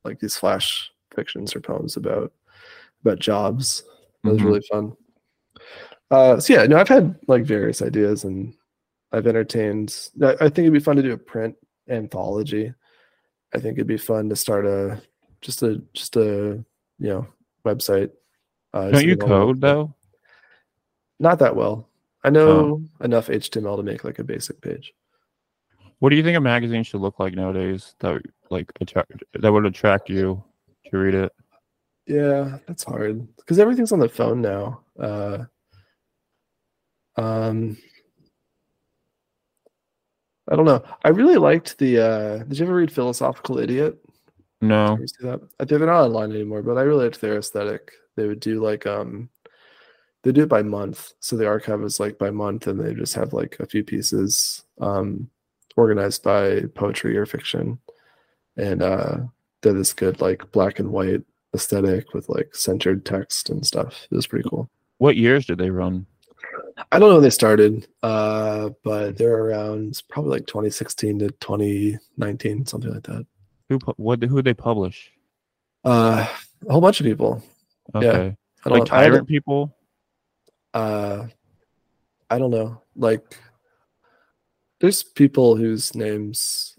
like 0.05 0.21
these 0.21 0.37
flash 0.37 0.91
fictions 1.15 1.55
or 1.55 1.61
poems 1.61 1.97
about 1.97 2.33
about 3.03 3.19
jobs. 3.19 3.83
That 4.25 4.33
was 4.33 4.41
Mhm. 4.41 4.45
really 4.45 4.63
fun. 4.71 4.97
Uh, 6.11 6.41
so 6.41 6.55
yeah, 6.55 6.65
no, 6.65 6.77
I've 6.79 6.89
had 6.89 7.19
like 7.29 7.45
various 7.45 7.83
ideas 7.83 8.25
and 8.25 8.55
I've 9.13 9.27
entertained. 9.27 10.11
I 10.23 10.33
I 10.33 10.49
think 10.49 10.59
it'd 10.59 10.73
be 10.73 10.81
fun 10.81 10.97
to 10.97 11.03
do 11.03 11.13
a 11.13 11.19
print 11.19 11.57
anthology. 11.89 12.73
I 13.55 13.59
think 13.59 13.79
it'd 13.79 13.87
be 13.87 13.97
fun 13.99 14.29
to 14.29 14.37
start 14.37 14.67
a 14.67 15.01
just 15.41 15.63
a 15.63 15.83
just 15.93 16.17
a 16.17 16.65
you 16.99 17.09
know 17.09 17.27
website. 17.65 18.11
Uh, 18.75 18.91
Don't 18.91 19.07
you 19.07 19.17
code 19.17 19.61
though? 19.61 19.95
Not 21.21 21.39
that 21.41 21.57
well. 21.57 21.89
I 22.25 22.31
know 22.31 22.83
enough 23.01 23.29
HTML 23.29 23.77
to 23.77 23.83
make 23.83 24.05
like 24.05 24.19
a 24.19 24.25
basic 24.25 24.61
page. 24.61 24.93
What 26.01 26.11
do 26.11 26.17
you 26.17 26.23
think 26.23 26.37
a 26.37 26.41
magazine 26.41 26.83
should 26.85 27.01
look 27.01 27.19
like 27.19 27.35
nowadays 27.35 27.95
that 28.01 28.23
like 28.51 28.71
attract 28.81 29.13
that 29.35 29.53
would 29.53 29.67
attract 29.67 30.11
you 30.11 30.43
to 30.91 30.99
read 30.99 31.15
it? 31.15 31.33
Yeah, 32.09 32.59
that's 32.67 32.85
hard 32.85 33.29
because 33.37 33.59
everything's 33.59 33.93
on 33.93 33.99
the 34.01 34.09
phone 34.09 34.41
now. 34.41 34.81
Uh, 34.99 35.45
um, 37.17 37.77
I 40.51 40.57
don't 40.57 40.65
know. 40.65 40.83
I 41.05 41.11
really 41.11 41.37
liked 41.37 41.77
the. 41.79 42.01
Uh, 42.01 42.39
did 42.45 42.59
you 42.59 42.65
ever 42.65 42.75
read 42.75 42.91
Philosophical 42.91 43.59
Idiot? 43.59 43.99
No. 44.63 44.97
See 45.05 45.27
that? 45.27 45.41
I 45.61 45.65
think 45.65 45.79
they're 45.81 45.87
not 45.87 46.05
online 46.07 46.33
anymore, 46.33 46.63
but 46.63 46.79
I 46.79 46.83
really 46.83 47.05
liked 47.05 47.21
their 47.21 47.37
aesthetic. 47.37 47.93
They 48.17 48.27
would 48.27 48.41
do 48.41 48.63
like 48.63 48.87
um, 48.87 49.29
they 50.23 50.33
do 50.33 50.45
it 50.45 50.49
by 50.49 50.63
month, 50.63 51.13
so 51.21 51.37
the 51.37 51.47
archive 51.47 51.83
is 51.85 52.01
like 52.01 52.19
by 52.19 52.31
month, 52.31 52.69
and 52.69 52.81
they 52.81 52.95
just 52.95 53.15
have 53.17 53.35
like 53.35 53.57
a 53.61 53.67
few 53.67 53.85
pieces 53.85 54.65
um, 54.81 55.29
organized 55.77 56.23
by 56.23 56.63
poetry 56.75 57.19
or 57.19 57.27
fiction, 57.27 57.79
and 58.57 58.83
uh, 58.83 59.19
they're 59.61 59.75
this 59.75 59.93
good 59.93 60.23
like 60.23 60.51
black 60.53 60.79
and 60.79 60.91
white 60.91 61.23
aesthetic 61.55 62.13
with 62.15 62.29
like 62.29 62.55
centered 62.55 63.05
text 63.05 63.51
and 63.51 63.65
stuff. 63.67 64.07
It 64.11 64.15
was 64.17 64.27
pretty 64.27 64.49
cool. 64.49 64.71
What 64.99 65.17
years 65.17 65.47
did 65.47 65.59
they 65.59 65.71
run? 65.71 66.07
I 66.93 66.99
don't 66.99 67.09
know 67.09 67.17
when 67.17 67.23
they 67.23 67.31
started, 67.31 67.87
uh, 68.03 68.71
but 68.85 69.17
they're 69.19 69.45
around 69.45 70.03
probably 70.09 70.31
like 70.33 70.47
2016 70.47 71.19
to 71.21 71.29
2019, 71.41 72.67
something 72.67 72.93
like 72.93 73.03
that. 73.05 73.27
Who 73.69 73.79
what 73.97 74.23
who 74.23 74.43
they 74.43 74.55
publish? 74.55 75.11
Uh, 75.85 76.27
a 76.67 76.73
whole 76.73 76.81
bunch 76.81 77.01
of 77.01 77.07
people. 77.07 77.43
Okay. 77.95 78.07
Yeah. 78.07 78.33
I 78.65 78.69
don't 78.71 78.79
Like 78.81 78.91
know. 78.91 78.97
I 78.97 79.01
tyrant 79.03 79.29
people? 79.29 79.75
uh 80.75 81.27
i 82.29 82.37
don't 82.39 82.51
know 82.51 82.83
like 82.95 83.39
there's 84.81 85.03
people 85.03 85.57
whose 85.57 85.95
names 85.95 86.77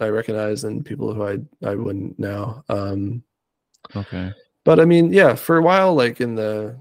i 0.00 0.08
recognize 0.08 0.64
and 0.64 0.84
people 0.84 1.14
who 1.14 1.22
i 1.24 1.38
i 1.64 1.76
wouldn't 1.76 2.18
know 2.18 2.64
um 2.68 3.22
Okay. 3.94 4.32
but 4.64 4.78
i 4.78 4.84
mean 4.84 5.12
yeah 5.12 5.34
for 5.34 5.56
a 5.56 5.62
while 5.62 5.94
like 5.94 6.20
in 6.20 6.34
the 6.34 6.76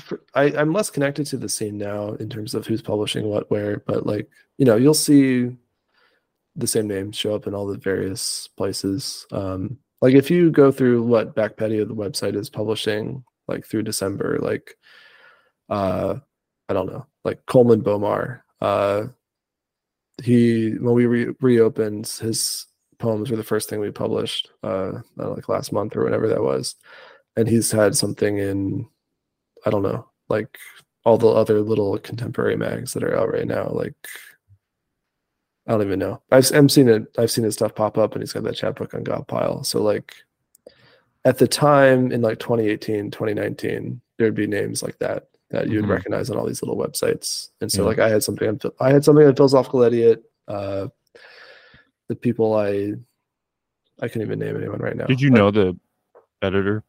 for, 0.00 0.20
I, 0.34 0.44
i'm 0.56 0.72
less 0.72 0.90
connected 0.90 1.26
to 1.26 1.36
the 1.36 1.48
scene 1.48 1.76
now 1.76 2.12
in 2.14 2.28
terms 2.28 2.54
of 2.54 2.66
who's 2.66 2.82
publishing 2.82 3.26
what 3.26 3.50
where 3.50 3.82
but 3.86 4.06
like 4.06 4.28
you 4.58 4.64
know 4.64 4.76
you'll 4.76 4.94
see 4.94 5.56
the 6.56 6.66
same 6.66 6.86
names 6.86 7.16
show 7.16 7.34
up 7.34 7.46
in 7.46 7.54
all 7.54 7.66
the 7.66 7.78
various 7.78 8.48
places 8.56 9.26
um 9.32 9.78
like 10.00 10.14
if 10.14 10.30
you 10.30 10.50
go 10.50 10.70
through 10.70 11.02
what 11.02 11.34
back 11.34 11.56
patio 11.56 11.84
the 11.84 11.94
website 11.94 12.36
is 12.36 12.50
publishing 12.50 13.24
like 13.48 13.66
through 13.66 13.82
december 13.82 14.38
like 14.40 14.76
uh 15.68 16.16
i 16.68 16.72
don't 16.72 16.90
know 16.90 17.06
like 17.24 17.44
coleman 17.46 17.82
bomar 17.82 18.40
uh 18.60 19.04
he 20.22 20.72
when 20.78 20.94
we 20.94 21.06
re- 21.06 21.34
reopened 21.40 22.06
his 22.06 22.66
poems 23.02 23.30
were 23.30 23.36
the 23.36 23.42
first 23.52 23.68
thing 23.68 23.80
we 23.80 23.90
published 23.90 24.50
uh 24.62 24.92
know, 25.16 25.32
like 25.32 25.48
last 25.48 25.72
month 25.72 25.96
or 25.96 26.04
whatever 26.04 26.28
that 26.28 26.42
was 26.42 26.76
and 27.36 27.48
he's 27.48 27.70
had 27.70 27.96
something 27.96 28.38
in 28.38 28.86
i 29.66 29.70
don't 29.70 29.82
know 29.82 30.06
like 30.28 30.56
all 31.04 31.18
the 31.18 31.28
other 31.28 31.60
little 31.60 31.98
contemporary 31.98 32.56
mags 32.56 32.92
that 32.94 33.02
are 33.04 33.18
out 33.18 33.32
right 33.32 33.46
now 33.46 33.68
like 33.82 33.94
i 35.66 35.72
don't 35.72 35.82
even 35.82 35.98
know 35.98 36.22
i've 36.30 36.50
i'm 36.54 36.68
seen 36.68 36.88
it 36.88 37.02
i've 37.18 37.30
seen 37.30 37.44
his 37.44 37.54
stuff 37.54 37.74
pop 37.74 37.98
up 37.98 38.12
and 38.14 38.22
he's 38.22 38.32
got 38.32 38.42
that 38.44 38.56
chapbook 38.56 38.94
on 38.94 39.04
godpile 39.04 39.64
so 39.66 39.82
like 39.82 40.14
at 41.24 41.38
the 41.38 41.46
time 41.48 42.10
in 42.12 42.20
like 42.22 42.38
2018 42.38 43.10
2019 43.10 44.00
there'd 44.18 44.34
be 44.34 44.46
names 44.46 44.82
like 44.82 44.98
that 44.98 45.28
that 45.50 45.68
you'd 45.68 45.84
Mhm. 45.84 45.90
recognize 45.90 46.30
on 46.30 46.36
all 46.38 46.46
these 46.46 46.62
little 46.62 46.76
websites 46.78 47.50
and 47.60 47.70
so 47.70 47.82
Yeah. 47.82 47.88
like 47.88 47.98
i 47.98 48.08
had 48.08 48.22
something 48.24 48.48
on, 48.48 48.60
i 48.80 48.90
had 48.90 49.04
something 49.04 49.26
on 49.26 49.34
philosophical 49.36 49.82
idiot 49.82 50.22
uh 50.48 50.88
the 52.12 52.16
people 52.16 52.54
i 52.54 52.92
i 54.02 54.08
can't 54.08 54.22
even 54.22 54.38
name 54.38 54.54
anyone 54.56 54.80
right 54.80 54.96
now 54.96 55.06
Did 55.06 55.20
you 55.20 55.30
but 55.30 55.38
know 55.38 55.50
the 55.50 55.78
editor? 56.42 56.84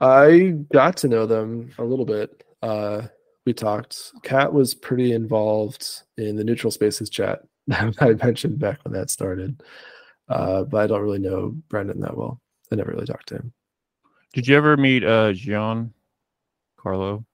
i 0.00 0.54
got 0.72 0.96
to 0.98 1.08
know 1.08 1.24
them 1.26 1.72
a 1.78 1.84
little 1.84 2.04
bit 2.04 2.44
uh 2.62 3.02
we 3.46 3.54
talked 3.54 4.12
kat 4.22 4.52
was 4.52 4.74
pretty 4.74 5.12
involved 5.12 6.02
in 6.18 6.36
the 6.36 6.44
neutral 6.44 6.70
spaces 6.70 7.08
chat 7.08 7.40
that 7.68 7.94
i 8.02 8.12
mentioned 8.24 8.58
back 8.58 8.78
when 8.84 8.92
that 8.92 9.08
started 9.10 9.62
uh 10.28 10.64
but 10.64 10.78
i 10.82 10.86
don't 10.86 11.02
really 11.02 11.18
know 11.18 11.54
brendan 11.68 12.00
that 12.00 12.14
well 12.16 12.38
i 12.70 12.74
never 12.74 12.92
really 12.92 13.06
talked 13.06 13.28
to 13.28 13.36
him 13.36 13.52
Did 14.34 14.46
you 14.46 14.56
ever 14.56 14.76
meet 14.76 15.02
uh 15.02 15.32
Gian 15.32 15.94
Carlo 16.76 17.24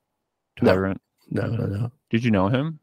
No. 0.63 0.71
Tyrant? 0.73 1.01
no 1.31 1.47
no 1.47 1.67
no 1.67 1.93
Did 2.11 2.23
you 2.25 2.31
know 2.31 2.47
him? 2.49 2.79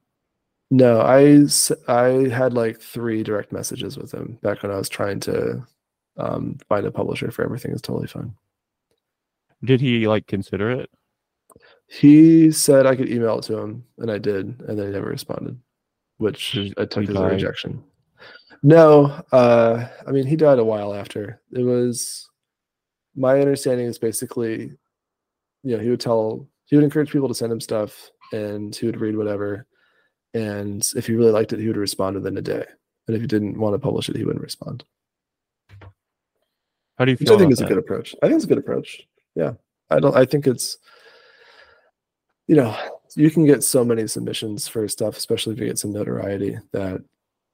No, 0.73 1.01
I 1.01 1.45
I 1.87 2.29
had 2.29 2.55
like 2.55 2.81
three 2.81 3.21
direct 3.21 3.51
messages 3.51 3.95
with 3.95 4.11
him 4.11 4.39
back 4.41 4.63
when 4.63 4.71
I 4.71 4.77
was 4.77 4.89
trying 4.89 5.19
to 5.19 5.63
um, 6.17 6.57
find 6.67 6.87
a 6.87 6.91
publisher 6.91 7.29
for 7.29 7.45
everything. 7.45 7.73
Is 7.73 7.81
totally 7.83 8.07
fine. 8.07 8.33
Did 9.63 9.79
he 9.79 10.07
like 10.07 10.25
consider 10.25 10.71
it? 10.71 10.89
He 11.85 12.51
said 12.51 12.87
I 12.87 12.95
could 12.95 13.07
email 13.07 13.37
it 13.37 13.43
to 13.43 13.57
him, 13.59 13.85
and 13.99 14.09
I 14.09 14.17
did, 14.17 14.45
and 14.67 14.79
then 14.79 14.87
he 14.87 14.93
never 14.93 15.11
responded, 15.11 15.59
which 16.17 16.53
Did 16.53 16.73
I 16.79 16.85
took 16.85 17.03
he 17.03 17.11
as 17.11 17.17
a 17.17 17.23
rejection. 17.23 17.83
No, 18.63 19.21
uh, 19.31 19.87
I 20.07 20.09
mean 20.09 20.25
he 20.25 20.35
died 20.35 20.57
a 20.57 20.65
while 20.65 20.95
after. 20.95 21.39
It 21.51 21.61
was 21.61 22.27
my 23.15 23.39
understanding 23.39 23.85
is 23.85 23.99
basically, 23.99 24.71
you 25.61 25.77
know, 25.77 25.83
he 25.83 25.91
would 25.91 25.99
tell 25.99 26.49
he 26.65 26.75
would 26.75 26.83
encourage 26.83 27.11
people 27.11 27.27
to 27.27 27.35
send 27.35 27.51
him 27.51 27.61
stuff, 27.61 28.09
and 28.31 28.75
he 28.75 28.87
would 28.87 28.99
read 28.99 29.15
whatever, 29.15 29.67
and 30.33 30.87
if 30.95 31.07
he 31.07 31.13
really 31.13 31.31
liked 31.31 31.53
it, 31.53 31.59
he 31.59 31.67
would 31.67 31.77
respond 31.77 32.15
within 32.15 32.37
a 32.37 32.41
day, 32.41 32.65
and 33.07 33.15
if 33.15 33.21
he 33.21 33.27
didn't 33.27 33.57
want 33.57 33.73
to 33.73 33.79
publish 33.79 34.09
it, 34.09 34.15
he 34.15 34.23
wouldn't 34.23 34.43
respond. 34.43 34.83
How 36.97 37.05
do 37.05 37.11
you 37.11 37.17
Which 37.17 37.27
feel? 37.27 37.37
I 37.37 37.39
think 37.39 37.51
is 37.51 37.61
a 37.61 37.65
good 37.65 37.77
approach. 37.77 38.15
I 38.21 38.27
think 38.27 38.35
it's 38.35 38.45
a 38.45 38.47
good 38.47 38.57
approach. 38.57 39.01
Yeah. 39.35 39.53
I 39.89 39.99
don't 39.99 40.15
I 40.15 40.25
think 40.25 40.47
it's 40.47 40.77
you 42.47 42.55
know, 42.55 42.75
you 43.15 43.31
can 43.31 43.45
get 43.45 43.63
so 43.63 43.85
many 43.85 44.07
submissions 44.07 44.67
for 44.67 44.87
stuff, 44.87 45.17
especially 45.17 45.53
if 45.53 45.59
you 45.59 45.67
get 45.67 45.79
some 45.79 45.93
notoriety 45.93 46.57
that 46.71 47.01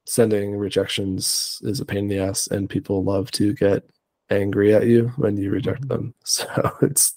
sending 0.06 0.56
rejections 0.56 1.60
is 1.64 1.80
a 1.80 1.86
pain 1.86 2.00
in 2.00 2.08
the 2.08 2.20
ass 2.20 2.48
and 2.48 2.70
people 2.70 3.04
love 3.04 3.30
to 3.32 3.54
get 3.54 3.84
angry 4.32 4.74
at 4.74 4.88
you 4.88 5.10
when 5.18 5.38
you 5.38 5.52
reject 5.52 5.82
mm-hmm. 5.82 5.90
them. 5.90 6.14
So 6.24 6.48
it's 6.82 7.16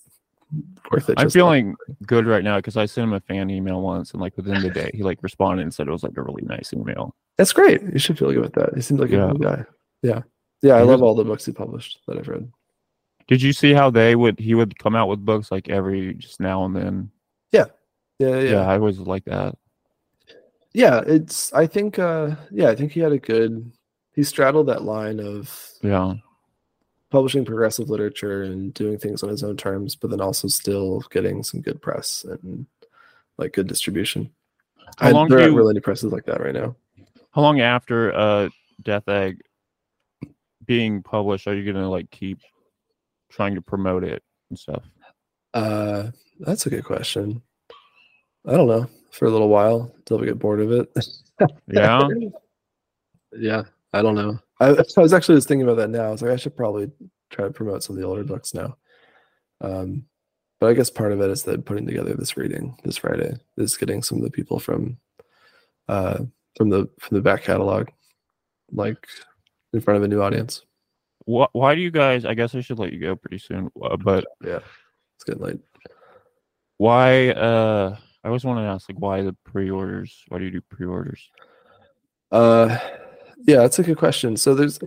worth 0.90 1.08
it. 1.08 1.14
I'm 1.18 1.24
just 1.26 1.34
like- 1.36 1.40
feeling 1.40 1.76
good 2.06 2.26
right 2.26 2.44
now 2.44 2.56
because 2.56 2.76
I 2.76 2.86
sent 2.86 3.04
him 3.08 3.12
a 3.14 3.20
fan 3.20 3.50
email 3.50 3.80
once, 3.80 4.12
and 4.12 4.20
like 4.20 4.36
within 4.36 4.60
the 4.62 4.70
day, 4.70 4.90
he 4.94 5.02
like 5.02 5.18
responded 5.22 5.62
and 5.62 5.72
said 5.72 5.88
it 5.88 5.92
was 5.92 6.02
like 6.02 6.16
a 6.16 6.22
really 6.22 6.42
nice 6.44 6.72
email. 6.72 7.14
that's 7.38 7.52
great. 7.52 7.82
You 7.82 7.98
should 7.98 8.18
feel 8.18 8.30
good 8.32 8.42
with 8.42 8.52
that. 8.54 8.74
He 8.74 8.82
seems 8.82 9.00
like 9.00 9.10
Yeah. 9.10 9.30
a 9.30 9.32
good 9.32 9.42
guy. 9.42 9.64
Yeah. 10.02 10.22
Yeah, 10.60 10.74
I 10.76 10.80
He 10.80 10.84
love 10.86 11.00
was- 11.00 11.06
all 11.08 11.14
the 11.14 11.24
books 11.24 11.46
he 11.46 11.52
published 11.52 11.98
that 12.06 12.18
I've 12.18 12.28
read. 12.28 12.50
Did 13.28 13.40
you 13.40 13.52
see 13.52 13.72
how 13.72 13.88
they 13.90 14.14
would 14.16 14.38
he 14.38 14.54
would 14.54 14.78
come 14.78 14.94
out 14.94 15.08
with 15.08 15.24
books 15.24 15.50
like 15.50 15.68
every 15.70 16.14
just 16.14 16.40
now 16.40 16.64
and 16.64 16.76
then? 16.76 17.10
Yeah, 17.52 17.66
yeah. 18.18 18.38
Yeah, 18.40 18.66
I 18.66 18.74
always 18.74 18.98
like 18.98 19.24
that. 19.24 19.56
yeah 20.74 21.02
it's 21.06 21.52
i 21.52 21.66
think 21.66 21.98
uh 21.98 22.34
yeah 22.50 22.68
i 22.70 22.74
think 22.74 22.92
he 22.92 23.00
had 23.00 23.12
a 23.12 23.18
good 23.18 23.70
he 24.14 24.22
straddled 24.22 24.66
that 24.68 24.84
line 24.84 25.20
of 25.20 25.70
Yeah. 25.82 26.14
Publishing 27.12 27.44
progressive 27.44 27.90
literature 27.90 28.42
and 28.44 28.72
doing 28.74 28.98
things 28.98 29.22
on 29.22 29.28
his 29.28 29.44
own 29.44 29.56
terms 29.56 29.94
but 29.94 30.10
then 30.10 30.20
also 30.20 30.48
still 30.48 31.00
getting 31.10 31.42
some 31.42 31.60
good 31.60 31.80
press 31.80 32.24
and 32.24 32.66
like 33.38 33.52
good 33.52 33.66
distribution. 33.68 34.30
How 34.98 35.08
I, 35.08 35.10
long 35.12 35.28
there 35.28 35.38
do 35.38 35.42
aren't 35.42 35.52
you- 35.52 35.58
really 35.58 35.72
any 35.72 35.80
presses 35.80 36.10
like 36.12 36.24
that 36.24 36.40
right 36.40 36.54
now. 36.54 36.74
How 37.32 37.42
long 37.42 37.60
after 37.60 38.12
uh 38.14 38.48
Death 38.82 39.08
Egg 39.08 39.40
being 40.64 41.02
published 41.02 41.46
are 41.46 41.54
you 41.54 41.70
gonna 41.70 41.88
like 41.88 42.10
keep 42.10 42.38
trying 43.30 43.54
to 43.54 43.62
promote 43.62 44.04
it 44.04 44.22
and 44.50 44.58
stuff? 44.58 44.82
uh 45.54 46.10
that's 46.40 46.66
a 46.66 46.70
good 46.70 46.84
question. 46.84 47.42
I 48.46 48.52
don't 48.52 48.66
know. 48.68 48.88
For 49.12 49.26
a 49.26 49.30
little 49.30 49.48
while 49.50 49.92
until 49.98 50.18
we 50.18 50.26
get 50.26 50.38
bored 50.38 50.60
of 50.60 50.72
it. 50.72 50.90
Yeah. 51.68 52.08
yeah 53.38 53.62
i 53.94 54.02
don't 54.02 54.14
know 54.14 54.38
I, 54.62 54.70
I 54.96 55.00
was 55.00 55.12
actually 55.12 55.36
just 55.36 55.48
thinking 55.48 55.66
about 55.66 55.76
that 55.76 55.90
now 55.90 56.04
i 56.04 56.10
was 56.10 56.22
like 56.22 56.30
i 56.30 56.36
should 56.36 56.56
probably 56.56 56.90
try 57.30 57.44
to 57.46 57.50
promote 57.52 57.82
some 57.82 57.96
of 57.96 58.00
the 58.02 58.06
older 58.06 58.24
books 58.24 58.54
now 58.54 58.76
um 59.60 60.04
but 60.60 60.68
i 60.68 60.74
guess 60.74 60.90
part 60.90 61.12
of 61.12 61.20
it 61.20 61.30
is 61.30 61.42
that 61.44 61.64
putting 61.64 61.86
together 61.86 62.14
this 62.14 62.36
reading 62.36 62.76
this 62.84 62.96
friday 62.96 63.34
is 63.56 63.76
getting 63.76 64.02
some 64.02 64.18
of 64.18 64.24
the 64.24 64.30
people 64.30 64.58
from 64.58 64.96
uh 65.88 66.18
from 66.56 66.68
the 66.70 66.88
from 67.00 67.16
the 67.16 67.22
back 67.22 67.42
catalog 67.42 67.88
like 68.70 69.06
in 69.72 69.80
front 69.80 69.96
of 69.96 70.02
a 70.02 70.08
new 70.08 70.22
audience 70.22 70.62
Why, 71.24 71.46
why 71.52 71.74
do 71.74 71.80
you 71.80 71.90
guys? 71.90 72.24
I 72.24 72.34
guess 72.34 72.54
I 72.54 72.60
should 72.60 72.78
let 72.78 72.92
you 72.92 73.00
go 73.00 73.16
pretty 73.16 73.38
soon. 73.38 73.70
uh, 73.82 73.96
But 73.96 74.24
yeah 74.44 74.60
it's 75.16 75.24
getting 75.24 75.42
late 75.42 75.60
why? 76.78 77.28
Uh, 77.28 77.96
I 78.24 78.26
always 78.26 78.44
want 78.44 78.58
to 78.58 78.64
ask 78.64 78.88
like 78.88 78.98
why 78.98 79.22
the 79.22 79.36
pre-orders? 79.44 80.24
Why 80.26 80.38
do 80.38 80.44
you 80.44 80.50
do 80.50 80.60
pre-orders? 80.62 81.30
Uh, 82.32 82.76
yeah, 83.46 83.58
that's 83.58 83.78
a 83.78 83.82
good 83.82 83.98
question. 83.98 84.36
So 84.36 84.54
there's 84.54 84.78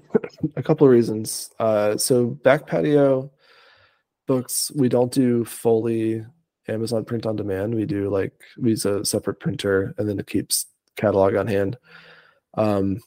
a 0.55 0.63
couple 0.63 0.85
of 0.85 0.91
reasons. 0.91 1.51
Uh, 1.59 1.97
so 1.97 2.27
back 2.27 2.67
patio 2.67 3.31
books, 4.27 4.71
we 4.75 4.89
don't 4.89 5.11
do 5.11 5.45
fully 5.45 6.25
Amazon 6.67 7.05
print 7.05 7.25
on 7.25 7.35
demand. 7.35 7.75
We 7.75 7.85
do 7.85 8.09
like 8.09 8.33
we 8.57 8.71
use 8.71 8.85
a 8.85 9.05
separate 9.05 9.39
printer, 9.39 9.93
and 9.97 10.09
then 10.09 10.19
it 10.19 10.27
keeps 10.27 10.65
catalog 10.95 11.35
on 11.35 11.47
hand. 11.47 11.77
Um, 12.55 13.01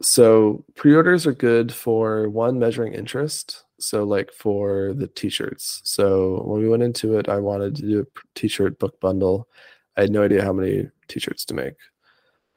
so 0.00 0.64
pre-orders 0.74 1.26
are 1.26 1.32
good 1.32 1.72
for 1.72 2.28
one 2.28 2.58
measuring 2.58 2.92
interest. 2.92 3.64
So 3.78 4.04
like 4.04 4.32
for 4.32 4.94
the 4.94 5.08
t-shirts. 5.08 5.80
So 5.84 6.42
when 6.44 6.62
we 6.62 6.68
went 6.68 6.82
into 6.82 7.18
it, 7.18 7.28
I 7.28 7.38
wanted 7.38 7.76
to 7.76 7.82
do 7.82 8.00
a 8.00 8.20
t-shirt 8.34 8.78
book 8.78 9.00
bundle. 9.00 9.48
I 9.96 10.02
had 10.02 10.10
no 10.10 10.22
idea 10.22 10.42
how 10.44 10.52
many 10.52 10.88
t-shirts 11.08 11.44
to 11.46 11.54
make. 11.54 11.74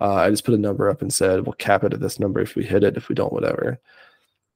Uh, 0.02 0.14
I 0.16 0.30
just 0.30 0.44
put 0.44 0.54
a 0.54 0.58
number 0.58 0.90
up 0.90 1.02
and 1.02 1.14
said, 1.14 1.46
we'll 1.46 1.54
cap 1.54 1.84
it 1.84 1.94
at 1.94 2.00
this 2.02 2.20
number 2.20 2.42
if 2.42 2.56
we 2.56 2.66
hit 2.66 2.84
it. 2.84 2.98
If 2.98 3.08
we 3.10 3.16
don't, 3.16 3.32
whatever. 3.34 3.80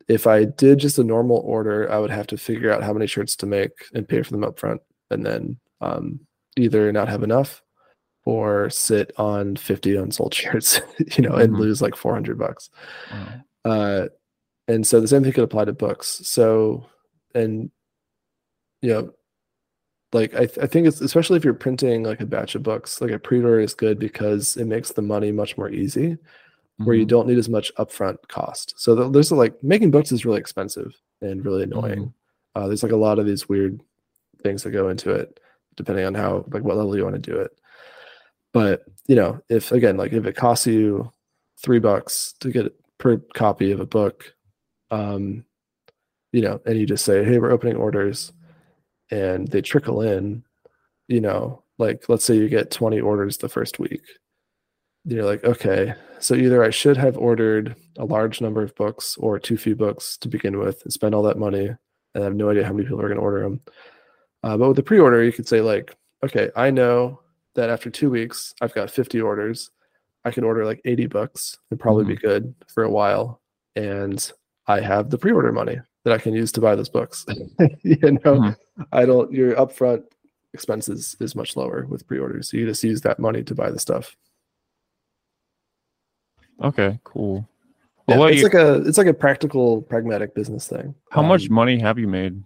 If 0.08 0.28
I 0.28 0.44
did 0.46 0.80
just 0.80 1.00
a 1.00 1.04
normal 1.04 1.38
order, 1.46 1.90
I 1.92 1.98
would 2.00 2.10
have 2.10 2.28
to 2.28 2.38
figure 2.38 2.72
out 2.72 2.84
how 2.84 2.94
many 2.94 3.08
shirts 3.08 3.36
to 3.38 3.46
make 3.46 3.72
and 3.94 4.08
pay 4.08 4.22
for 4.24 4.32
them 4.32 4.44
up 4.44 4.60
front, 4.60 4.82
and 5.12 5.26
then 5.26 5.58
um, 5.82 6.20
either 6.58 6.92
not 6.92 7.08
have 7.10 7.24
enough 7.24 7.62
or 8.26 8.70
sit 8.70 9.12
on 9.18 9.56
50 9.56 9.96
unsold 9.96 10.34
shirts, 10.34 10.82
you 11.18 11.24
know, 11.24 11.36
and 11.36 11.54
Mhm. 11.54 11.60
lose 11.60 11.82
like 11.82 11.96
400 11.96 12.38
bucks. 12.38 12.70
Wow. 13.12 13.34
Uh, 13.66 14.08
and 14.68 14.86
so 14.86 15.00
the 15.00 15.08
same 15.08 15.24
thing 15.24 15.32
could 15.32 15.44
apply 15.44 15.66
to 15.66 15.74
books. 15.74 16.22
So, 16.26 16.86
and 17.34 17.72
you 18.82 18.90
know, 18.90 19.12
like 20.14 20.34
I, 20.34 20.46
th- 20.46 20.58
I 20.60 20.66
think 20.68 20.88
it's 20.88 21.02
especially 21.02 21.38
if 21.38 21.44
you're 21.46 21.54
printing 21.54 22.04
like 22.04 22.22
a 22.22 22.26
batch 22.26 22.56
of 22.56 22.64
books, 22.64 23.00
like 23.02 23.12
a 23.12 23.20
pre-order 23.20 23.60
is 23.60 23.74
good 23.74 24.00
because 24.00 24.58
it 24.58 24.66
makes 24.66 24.92
the 24.92 25.02
money 25.02 25.32
much 25.32 25.58
more 25.58 25.70
easy, 25.70 26.18
where 26.78 26.96
you 26.96 27.06
Mhm. 27.06 27.10
don't 27.10 27.28
need 27.28 27.38
as 27.38 27.50
much 27.50 27.72
upfront 27.76 28.18
cost. 28.28 28.74
So 28.78 28.96
th- 28.96 29.12
there's 29.12 29.32
a, 29.32 29.36
like 29.36 29.62
making 29.64 29.92
books 29.92 30.12
is 30.12 30.26
really 30.26 30.40
expensive 30.40 30.96
and 31.22 31.44
really 31.46 31.64
annoying. 31.64 32.14
Uh, 32.56 32.68
there's 32.68 32.84
like 32.84 32.92
a 32.92 32.96
lot 32.98 33.20
of 33.20 33.26
these 33.26 33.48
weird 33.48 33.82
things 34.42 34.64
that 34.64 34.72
go 34.72 34.90
into 34.90 35.12
it, 35.12 35.40
depending 35.76 36.06
on 36.06 36.16
how 36.16 36.46
like 36.52 36.64
what 36.64 36.78
level 36.78 36.96
you 36.98 37.04
want 37.04 37.16
to 37.22 37.32
do 37.32 37.38
it. 37.38 37.52
But 38.54 38.86
you 39.08 39.16
know, 39.16 39.42
if 39.50 39.72
again, 39.72 39.98
like 39.98 40.14
if 40.14 40.26
it 40.26 40.36
costs 40.36 40.66
you 40.66 41.12
three 41.62 41.80
bucks 41.80 42.34
to 42.40 42.50
get 42.52 42.74
per 42.98 43.18
copy 43.36 43.72
of 43.72 43.80
a 43.80 43.86
book, 43.86 44.34
um, 44.92 45.46
you 46.32 46.42
know, 46.42 46.60
and 46.66 46.80
you 46.80 46.86
just 46.86 47.06
say, 47.06 47.24
hey, 47.24 47.38
we're 47.38 47.52
opening 47.52 47.76
orders, 47.76 48.32
and 49.12 49.48
they 49.48 49.62
trickle 49.62 50.02
in, 50.02 50.44
you 51.08 51.22
know, 51.22 51.64
like 51.78 52.08
let's 52.10 52.26
say 52.26 52.36
you 52.36 52.50
get 52.50 52.72
20 52.72 53.00
orders 53.00 53.38
the 53.38 53.50
first 53.50 53.80
week. 53.80 54.04
You're 55.06 55.26
like, 55.26 55.44
okay, 55.44 55.96
so 56.20 56.36
either 56.36 56.64
I 56.64 56.70
should 56.70 56.98
have 56.98 57.18
ordered 57.18 57.76
a 57.98 58.06
large 58.06 58.42
number 58.42 58.62
of 58.62 58.76
books 58.76 59.16
or 59.18 59.40
too 59.40 59.58
few 59.58 59.76
books 59.76 60.18
to 60.18 60.28
begin 60.28 60.60
with 60.60 60.84
and 60.84 60.94
spend 60.94 61.16
all 61.16 61.24
that 61.24 61.40
money, 61.40 61.68
and 61.68 62.24
I 62.24 62.24
have 62.24 62.36
no 62.36 62.50
idea 62.50 62.66
how 62.66 62.74
many 62.74 62.84
people 62.84 63.02
are 63.02 63.08
going 63.08 63.18
to 63.18 63.24
order 63.24 63.42
them. 63.42 63.62
Uh, 64.44 64.58
but 64.58 64.68
with 64.68 64.78
the 64.78 64.84
pre-order, 64.84 65.24
you 65.24 65.32
could 65.32 65.48
say 65.48 65.62
like, 65.62 65.96
okay, 66.24 66.50
I 66.56 66.70
know 66.70 67.22
that 67.56 67.70
after 67.70 67.90
two 67.90 68.10
weeks, 68.10 68.54
I've 68.62 68.74
got 68.74 68.92
50 68.92 69.22
orders. 69.22 69.72
I 70.26 70.32
can 70.32 70.44
order 70.44 70.66
like 70.66 70.82
80 70.86 71.08
books 71.08 71.58
and 71.72 71.80
probably 71.80 72.06
be 72.06 72.16
good 72.16 72.54
for 72.68 72.84
a 72.84 72.90
while. 72.90 73.42
And 73.76 74.32
I 74.68 74.82
have 74.82 75.10
the 75.10 75.18
pre-order 75.18 75.52
money 75.52 75.80
that 76.06 76.14
I 76.14 76.18
can 76.18 76.34
use 76.34 76.52
to 76.54 76.62
buy 76.62 76.76
those 76.76 76.90
books. 76.90 77.26
you 77.84 77.98
know, 78.02 78.20
Mhm. 78.40 78.56
I 78.92 79.06
don't 79.06 79.32
your 79.32 79.56
upfront 79.56 80.04
expenses 80.54 81.16
is 81.20 81.36
much 81.36 81.56
lower 81.56 81.86
with 81.88 82.08
pre-orders. 82.08 82.50
So 82.50 82.58
you 82.58 82.66
just 82.66 82.84
use 82.84 83.02
that 83.02 83.20
money 83.20 83.44
to 83.44 83.54
buy 83.56 83.70
the 83.70 83.80
stuff. 83.80 84.16
Okay, 86.62 87.00
cool. 87.04 87.48
Yeah, 88.08 88.26
it's 88.28 88.38
you- 88.38 88.44
like 88.44 88.54
a 88.56 88.76
it's 88.88 88.98
like 88.98 89.08
a 89.08 89.14
practical, 89.14 89.82
pragmatic 89.84 90.34
business 90.34 90.68
thing. 90.68 90.96
How 91.12 91.22
much 91.22 91.48
Um, 91.48 91.54
money 91.56 91.80
have 91.80 92.00
you 92.00 92.08
made? 92.08 92.42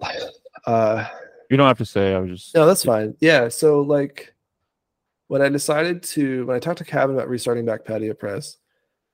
uh 0.66 1.06
You 1.50 1.56
don't 1.56 1.68
have 1.68 1.78
to 1.78 1.84
say. 1.86 2.14
I 2.14 2.18
was 2.18 2.30
just. 2.30 2.54
No, 2.54 2.66
that's 2.66 2.84
fine. 2.84 3.14
Yeah. 3.20 3.48
So 3.48 3.80
like 3.82 4.34
when 5.28 5.42
I 5.42 5.48
decided 5.48 6.02
to 6.14 6.44
when 6.46 6.56
I 6.56 6.58
talked 6.58 6.78
to 6.78 6.84
Cavan 6.84 7.14
about 7.16 7.28
restarting 7.28 7.64
back 7.66 7.84
patio 7.84 8.14
press 8.14 8.56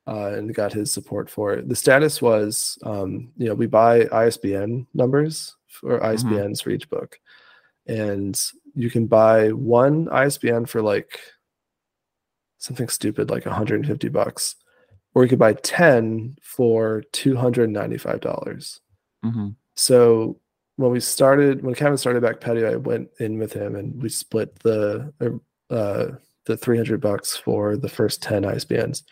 uh, 0.06 0.32
and 0.35 0.55
got 0.55 0.72
his 0.72 0.90
support 0.90 1.31
for 1.31 1.52
it, 1.52 1.68
the 1.68 1.77
status 1.77 2.20
was 2.20 2.78
um, 2.82 3.31
you 3.36 3.47
know, 3.47 3.55
we 3.55 3.66
buy 3.66 4.06
ISBN 4.12 4.86
numbers 4.94 5.56
or 5.82 6.01
ISBNs 6.01 6.62
for 6.62 6.70
each 6.70 6.89
book. 6.90 7.18
And 7.86 8.40
you 8.74 8.90
can 8.90 9.06
buy 9.06 9.51
one 9.51 10.09
ISBN 10.10 10.66
for 10.66 10.82
like 10.82 11.20
something 12.59 12.89
stupid 12.89 13.31
like 13.31 13.47
150 13.47 14.09
bucks. 14.09 14.56
Or 15.14 15.24
you 15.24 15.28
could 15.28 15.39
buy 15.40 15.55
10 15.55 16.36
for 16.40 17.02
$295. 17.12 18.81
Mhm. 19.24 19.56
So 19.74 20.39
when 20.77 20.93
we 20.93 21.01
started, 21.01 21.62
when 21.62 21.74
Cavan 21.74 21.98
started 21.98 22.22
back 22.22 22.40
patio, 22.40 22.72
I 22.72 22.77
went 22.77 23.10
in 23.18 23.39
with 23.39 23.52
him 23.52 23.74
and 23.74 24.01
we 24.01 24.09
split 24.09 24.59
the 24.60 25.12
uh, 25.70 26.06
the 26.47 26.56
300 26.56 27.01
bucks 27.01 27.36
for 27.36 27.77
the 27.77 27.89
first 27.89 28.22
10 28.22 28.44
ISBNs, 28.44 29.02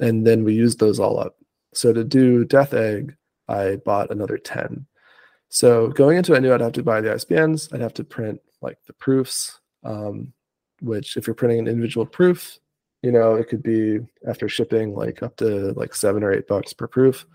and 0.00 0.26
then 0.26 0.44
we 0.44 0.54
used 0.54 0.78
those 0.78 0.98
all 0.98 1.18
up. 1.18 1.36
So 1.72 1.92
to 1.92 2.02
do 2.02 2.44
Death 2.44 2.74
Egg, 2.74 3.16
I 3.48 3.76
bought 3.76 4.10
another 4.10 4.38
10. 4.38 4.86
So 5.48 5.88
going 5.88 6.16
into 6.16 6.34
it, 6.34 6.36
I 6.36 6.40
knew 6.40 6.54
I'd 6.54 6.60
have 6.60 6.72
to 6.72 6.82
buy 6.82 7.00
the 7.00 7.10
ISBNs. 7.10 7.72
I'd 7.74 7.80
have 7.80 7.94
to 7.94 8.04
print 8.04 8.40
like 8.62 8.78
the 8.86 8.92
proofs, 8.94 9.60
um, 9.84 10.32
which 10.80 11.16
if 11.16 11.26
you're 11.26 11.34
printing 11.34 11.60
an 11.60 11.68
individual 11.68 12.06
proof, 12.06 12.58
you 13.02 13.12
know 13.12 13.34
it 13.34 13.48
could 13.48 13.62
be 13.62 13.98
after 14.28 14.48
shipping 14.48 14.94
like 14.94 15.22
up 15.22 15.36
to 15.36 15.72
like 15.72 15.94
seven 15.94 16.22
or 16.22 16.32
eight 16.32 16.46
bucks 16.46 16.72
per 16.72 16.86
proof. 16.86 17.26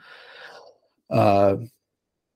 Uh, 1.09 1.57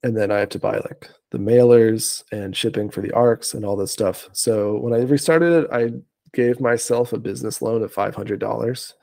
and 0.04 0.16
then 0.16 0.32
I 0.32 0.40
have 0.40 0.50
to 0.50 0.60
buy 0.60 0.78
like 0.78 1.10
the 1.32 1.38
mailers 1.38 2.24
and 2.32 2.56
shipping 2.56 2.90
for 2.90 3.02
the 3.02 3.12
arcs 3.12 3.54
and 3.54 3.64
all 3.64 3.76
this 3.76 3.92
stuff. 3.92 4.30
So 4.32 4.78
when 4.78 4.94
I 4.94 5.04
restarted 5.04 5.64
it, 5.64 5.70
I 5.72 5.92
gave 6.34 6.60
myself 6.60 7.14
a 7.14 7.20
business 7.20 7.62
loan 7.62 7.84
of 7.84 7.94
five 7.94 8.16
hundred 8.16 8.40
dollars, 8.40 8.96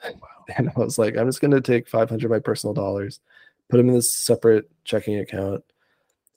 and 0.57 0.71
I 0.71 0.81
was 0.81 0.99
like, 0.99 1.17
I'm 1.17 1.29
just 1.29 1.41
going 1.41 1.53
to 1.53 1.61
take 1.61 1.89
five 1.89 2.09
hundred 2.09 2.27
of 2.27 2.31
my 2.31 2.39
personal 2.39 2.75
dollars, 2.75 3.21
put 3.69 3.79
them 3.79 3.89
in 3.89 3.95
this 3.95 4.13
separate 4.13 4.71
checking 4.85 5.19
account, 5.19 5.65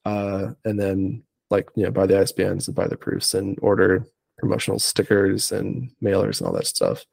uh, 0.06 0.52
and 0.66 0.80
then 0.80 1.24
like 1.50 1.70
you 1.76 1.84
know 1.84 1.92
buy 1.92 2.06
the 2.06 2.16
ISBNs 2.16 2.68
and 2.68 2.76
buy 2.76 2.88
the 2.88 2.98
proofs 2.98 3.34
and 3.34 3.58
order 3.62 4.06
promotional 4.38 4.80
stickers 4.80 5.52
and 5.52 5.92
mailers 6.02 6.40
and 6.40 6.48
all 6.48 6.54
that 6.54 6.68
stuff. 6.68 7.06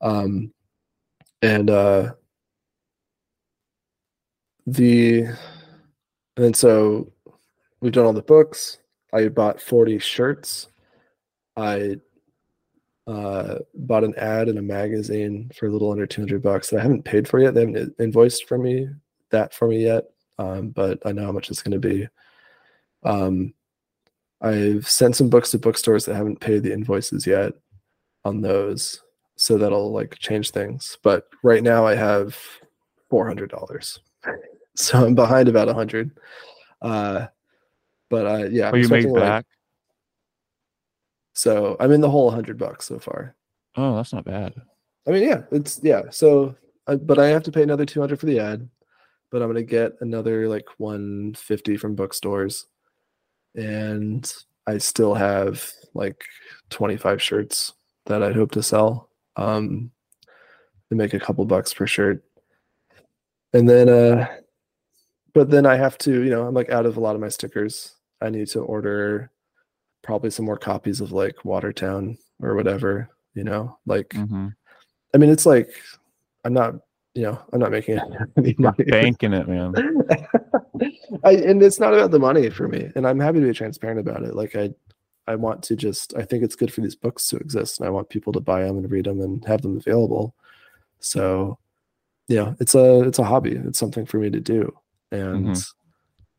Um, 0.00 0.52
and 1.42 1.70
uh, 1.70 2.12
the 4.66 5.26
and 6.36 6.56
so 6.56 7.12
we've 7.80 7.92
done 7.92 8.06
all 8.06 8.12
the 8.12 8.22
books. 8.22 8.78
I 9.12 9.28
bought 9.28 9.60
40 9.60 9.98
shirts. 9.98 10.68
I 11.56 11.96
uh, 13.06 13.58
bought 13.74 14.04
an 14.04 14.14
ad 14.16 14.48
in 14.48 14.58
a 14.58 14.62
magazine 14.62 15.50
for 15.56 15.66
a 15.66 15.70
little 15.70 15.92
under 15.92 16.06
200 16.06 16.42
bucks 16.42 16.70
that 16.70 16.78
I 16.80 16.82
haven't 16.82 17.04
paid 17.04 17.28
for 17.28 17.38
yet. 17.38 17.54
They 17.54 17.60
haven't 17.60 17.94
invoiced 17.98 18.46
for 18.48 18.58
me 18.58 18.88
that 19.30 19.52
for 19.54 19.68
me 19.68 19.84
yet, 19.84 20.04
um, 20.38 20.70
but 20.70 20.98
I 21.06 21.12
know 21.12 21.24
how 21.26 21.32
much 21.32 21.50
it's 21.50 21.62
going 21.62 21.80
to 21.80 21.88
be. 21.88 22.08
Um, 23.04 23.54
I've 24.40 24.88
sent 24.88 25.16
some 25.16 25.28
books 25.30 25.50
to 25.52 25.58
bookstores 25.58 26.04
that 26.04 26.14
haven't 26.16 26.40
paid 26.40 26.62
the 26.62 26.72
invoices 26.72 27.26
yet 27.26 27.52
on 28.24 28.40
those, 28.40 29.02
so 29.36 29.56
that'll 29.56 29.92
like 29.92 30.18
change 30.18 30.50
things. 30.50 30.98
But 31.02 31.28
right 31.42 31.62
now 31.62 31.86
I 31.86 31.94
have 31.94 32.36
four 33.08 33.26
hundred 33.26 33.50
dollars, 33.50 34.00
so 34.76 35.04
I'm 35.06 35.14
behind 35.14 35.48
about 35.48 35.68
a 35.68 35.74
hundred. 35.74 36.10
Uh, 36.82 37.26
but 38.10 38.26
uh, 38.26 38.44
yeah, 38.50 38.70
Oh, 38.72 38.76
you 38.76 38.88
like- 38.88 39.14
back? 39.14 39.46
So 41.36 41.76
I'm 41.78 41.92
in 41.92 42.00
the 42.00 42.10
whole 42.10 42.30
hundred 42.30 42.56
bucks 42.56 42.86
so 42.86 42.98
far. 42.98 43.36
Oh, 43.76 43.94
that's 43.96 44.14
not 44.14 44.24
bad. 44.24 44.54
I 45.06 45.10
mean, 45.10 45.22
yeah, 45.22 45.42
it's 45.52 45.78
yeah. 45.82 46.04
So, 46.10 46.56
I, 46.86 46.96
but 46.96 47.18
I 47.18 47.26
have 47.28 47.42
to 47.42 47.52
pay 47.52 47.62
another 47.62 47.84
two 47.84 48.00
hundred 48.00 48.18
for 48.18 48.26
the 48.26 48.40
ad, 48.40 48.66
but 49.30 49.42
I'm 49.42 49.48
gonna 49.48 49.62
get 49.62 49.92
another 50.00 50.48
like 50.48 50.66
one 50.78 51.34
fifty 51.34 51.76
from 51.76 51.94
bookstores, 51.94 52.66
and 53.54 54.32
I 54.66 54.78
still 54.78 55.14
have 55.14 55.70
like 55.92 56.24
twenty 56.70 56.96
five 56.96 57.20
shirts 57.20 57.74
that 58.06 58.22
I 58.22 58.32
hope 58.32 58.52
to 58.52 58.62
sell. 58.62 59.10
Um, 59.36 59.90
to 60.88 60.96
make 60.96 61.12
a 61.12 61.20
couple 61.20 61.44
bucks 61.44 61.74
per 61.74 61.86
shirt, 61.86 62.24
and 63.52 63.68
then 63.68 63.90
uh, 63.90 64.26
but 65.34 65.50
then 65.50 65.66
I 65.66 65.76
have 65.76 65.98
to, 65.98 66.22
you 66.22 66.30
know, 66.30 66.46
I'm 66.46 66.54
like 66.54 66.70
out 66.70 66.86
of 66.86 66.96
a 66.96 67.00
lot 67.00 67.14
of 67.14 67.20
my 67.20 67.28
stickers. 67.28 67.94
I 68.22 68.30
need 68.30 68.46
to 68.48 68.60
order 68.60 69.30
probably 70.06 70.30
some 70.30 70.46
more 70.46 70.56
copies 70.56 71.00
of 71.00 71.12
like 71.12 71.44
Watertown 71.44 72.16
or 72.40 72.54
whatever, 72.54 73.10
you 73.34 73.44
know, 73.44 73.78
like. 73.84 74.14
hmm 74.14 74.48
I 75.14 75.18
mean, 75.18 75.30
it's 75.30 75.46
like 75.46 75.70
I'm 76.44 76.52
not, 76.52 76.74
you 77.14 77.22
know, 77.22 77.38
I'm 77.52 77.60
not 77.60 77.70
making 77.70 77.98
any 78.36 78.54
money. 78.58 78.84
Banking 78.84 79.32
it, 79.32 79.48
man. 79.48 79.72
I, 81.24 81.32
and 81.32 81.62
it's 81.62 81.80
not 81.80 81.94
about 81.94 82.10
the 82.10 82.18
money 82.18 82.50
for 82.50 82.68
me, 82.68 82.90
and 82.94 83.06
I'm 83.06 83.18
happy 83.18 83.40
to 83.40 83.46
be 83.46 83.52
transparent 83.54 83.98
about 83.98 84.24
it. 84.24 84.34
Like 84.34 84.56
I, 84.56 84.74
I 85.26 85.36
want 85.36 85.62
to 85.64 85.76
just, 85.76 86.14
I 86.16 86.22
think 86.24 86.42
it's 86.42 86.56
good 86.56 86.70
for 86.72 86.82
these 86.82 86.96
books 86.96 87.26
to 87.28 87.36
exist, 87.38 87.78
and 87.78 87.86
I 87.86 87.90
want 87.90 88.10
people 88.10 88.32
to 88.34 88.40
buy 88.40 88.64
them 88.64 88.76
and 88.76 88.90
read 88.90 89.06
them 89.06 89.22
and 89.22 89.42
have 89.46 89.62
them 89.62 89.78
available. 89.78 90.34
So, 90.98 91.58
yeah, 92.28 92.54
it's 92.60 92.74
a, 92.74 93.02
it's 93.04 93.20
a 93.20 93.24
hobby. 93.24 93.52
It's 93.52 93.78
something 93.78 94.04
for 94.04 94.18
me 94.18 94.28
to 94.30 94.40
do, 94.40 94.76
and 95.12 95.46
Mhm. 95.46 95.66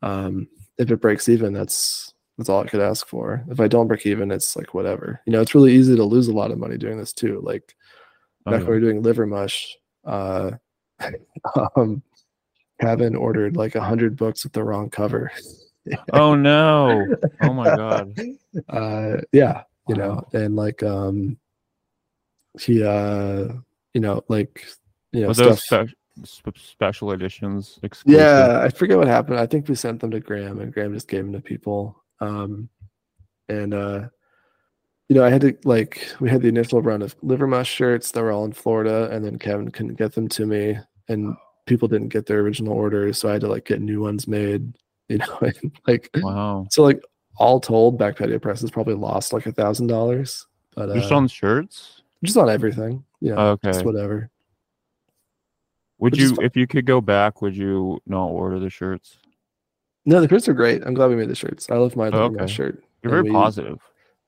um, 0.02 0.48
if 0.78 0.90
it 0.92 1.00
breaks 1.00 1.28
even, 1.28 1.52
that's 1.52 2.14
that's 2.38 2.48
all 2.48 2.62
I 2.62 2.68
could 2.68 2.80
ask 2.80 3.06
for. 3.06 3.44
If 3.50 3.60
I 3.60 3.68
don't 3.68 3.88
break 3.88 4.06
even, 4.06 4.30
it's 4.30 4.56
like 4.56 4.72
whatever. 4.72 5.20
You 5.26 5.32
know, 5.32 5.40
it's 5.42 5.54
really 5.54 5.74
easy 5.74 5.96
to 5.96 6.04
lose 6.04 6.28
a 6.28 6.32
lot 6.32 6.50
of 6.52 6.58
money 6.58 6.78
doing 6.78 6.96
this 6.96 7.12
too. 7.12 7.40
Like 7.42 7.74
Oh, 8.46 8.52
back 8.52 8.60
yeah. 8.60 8.66
when 8.66 8.74
we 8.76 8.80
were 8.80 8.92
doing 8.92 9.02
liver 9.02 9.26
mush, 9.26 9.76
uh, 10.04 10.52
um, 11.76 12.02
Cavan 12.80 13.14
ordered 13.16 13.56
like 13.56 13.74
a 13.74 13.82
hundred 13.82 14.16
books 14.16 14.44
with 14.44 14.52
the 14.52 14.64
wrong 14.64 14.88
cover. 14.90 15.30
Oh 16.12 16.34
no! 16.34 17.06
Oh 17.40 17.54
my 17.54 17.64
god! 17.64 18.14
Uh, 18.68 19.22
yeah, 19.32 19.62
you 19.88 19.94
know, 19.94 20.22
and 20.34 20.54
like 20.54 20.82
um, 20.82 21.38
he 22.60 22.84
uh, 22.84 23.48
you 23.94 24.00
know, 24.02 24.22
like 24.28 24.66
you 25.12 25.22
know, 25.22 25.32
stuff. 25.32 25.60
spe- 25.60 25.94
sp- 26.28 26.58
special 26.58 27.12
editions 27.12 27.78
exclusive? 27.82 28.20
Yeah, 28.20 28.60
I 28.60 28.68
forget 28.68 28.98
what 28.98 29.06
happened. 29.08 29.40
I 29.40 29.46
think 29.46 29.66
we 29.66 29.76
sent 29.76 30.00
them 30.00 30.10
to 30.10 30.20
Graham, 30.20 30.60
and 30.60 30.74
Graham 30.74 30.92
just 30.92 31.08
gave 31.08 31.24
them 31.24 31.32
to 31.32 31.40
people. 31.40 32.02
Um, 32.20 32.68
and 33.48 33.72
uh, 33.74 34.08
you 35.08 35.16
know, 35.16 35.24
I 35.24 35.30
had 35.30 35.40
to 35.42 35.56
like 35.64 36.06
we 36.20 36.28
had 36.28 36.42
the 36.42 36.48
initial 36.48 36.82
run 36.82 37.02
of 37.02 37.16
liver 37.22 37.46
mush 37.46 37.70
shirts 37.72 38.10
that 38.12 38.22
were 38.22 38.32
all 38.32 38.44
in 38.44 38.52
Florida, 38.52 39.08
and 39.10 39.24
then 39.24 39.38
Cavan 39.38 39.70
couldn't 39.70 39.94
get 39.96 40.12
them 40.14 40.28
to 40.28 40.46
me, 40.46 40.78
and 41.08 41.34
people 41.66 41.88
didn't 41.88 42.08
get 42.08 42.26
their 42.26 42.40
original 42.40 42.72
orders, 42.74 43.18
so 43.18 43.28
I 43.28 43.32
had 43.32 43.40
to 43.42 43.48
like 43.48 43.64
get 43.66 43.80
new 43.80 44.00
ones 44.00 44.26
made. 44.28 44.74
You 45.10 45.16
know, 45.16 45.38
and, 45.40 45.72
like 45.86 46.10
Wow. 46.16 46.66
so 46.70 46.82
like 46.82 47.00
all 47.38 47.60
told, 47.60 47.96
Back 47.96 48.18
Patio 48.18 48.38
Press 48.38 48.60
has 48.60 48.70
probably 48.70 48.92
lost 48.92 49.32
like 49.32 49.46
a 49.46 49.52
thousand 49.52 49.86
dollars, 49.86 50.46
but 50.76 50.92
Just 50.94 51.10
uh, 51.10 51.16
on 51.16 51.28
shirts? 51.28 52.02
just 52.22 52.36
on 52.36 52.50
everything. 52.50 53.02
Yeah, 53.22 53.40
Okay. 53.40 53.72
just 53.72 53.86
whatever. 53.86 54.28
Would 55.98 56.12
which 56.12 56.20
you, 56.20 56.36
if 56.42 56.56
you 56.58 56.66
could 56.66 56.84
go 56.84 57.00
back, 57.00 57.40
would 57.40 57.56
you 57.56 58.00
not 58.06 58.26
order 58.26 58.58
the 58.58 58.68
shirts? 58.68 59.18
No, 60.08 60.22
the 60.22 60.28
shirts 60.28 60.48
are 60.48 60.54
great. 60.54 60.82
I'm 60.86 60.94
glad 60.94 61.10
we 61.10 61.16
made 61.16 61.28
the 61.28 61.34
shirts. 61.34 61.70
I 61.70 61.76
love 61.76 61.94
my 61.94 62.08
liver 62.08 62.30
mush 62.30 62.40
okay. 62.44 62.52
shirt. 62.54 62.84
You're 63.02 63.10
very 63.10 63.24
we- 63.24 63.30
positive. 63.30 63.78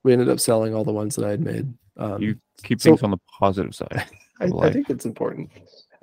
we 0.03 0.13
ended 0.13 0.29
up 0.29 0.39
selling 0.39 0.75
all 0.75 0.83
the 0.83 0.91
ones 0.91 1.15
that 1.15 1.25
I 1.25 1.31
had 1.31 1.41
made. 1.41 1.73
Um, 1.97 2.21
You 2.21 2.35
keep 2.61 2.79
so- 2.79 2.91
things 2.91 3.01
on 3.01 3.09
the 3.09 3.17
positive 3.39 3.73
side. 3.73 4.05
I, 4.39 4.45
I 4.45 4.71
think 4.71 4.91
it's 4.91 5.05
important. 5.05 5.49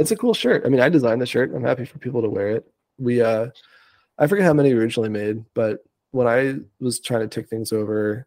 It's 0.01 0.11
a 0.11 0.17
cool 0.17 0.35
shirt. 0.35 0.65
I 0.67 0.69
mean, 0.69 0.81
I 0.81 0.89
designed 0.89 1.21
the 1.21 1.27
shirt. 1.27 1.53
I'm 1.55 1.63
happy 1.63 1.85
for 1.85 1.99
people 1.99 2.23
to 2.23 2.29
wear 2.29 2.51
it. 2.51 2.69
We, 2.99 3.21
uh, 3.23 3.49
I 4.19 4.27
forget 4.27 4.45
how 4.45 4.53
many 4.53 4.75
we 4.75 4.81
originally 4.81 5.09
made, 5.11 5.45
but 5.55 5.85
when 6.11 6.27
I 6.27 6.57
was 6.81 6.99
trying 6.99 7.21
to 7.21 7.29
take 7.29 7.49
things 7.49 7.73
over 7.73 8.27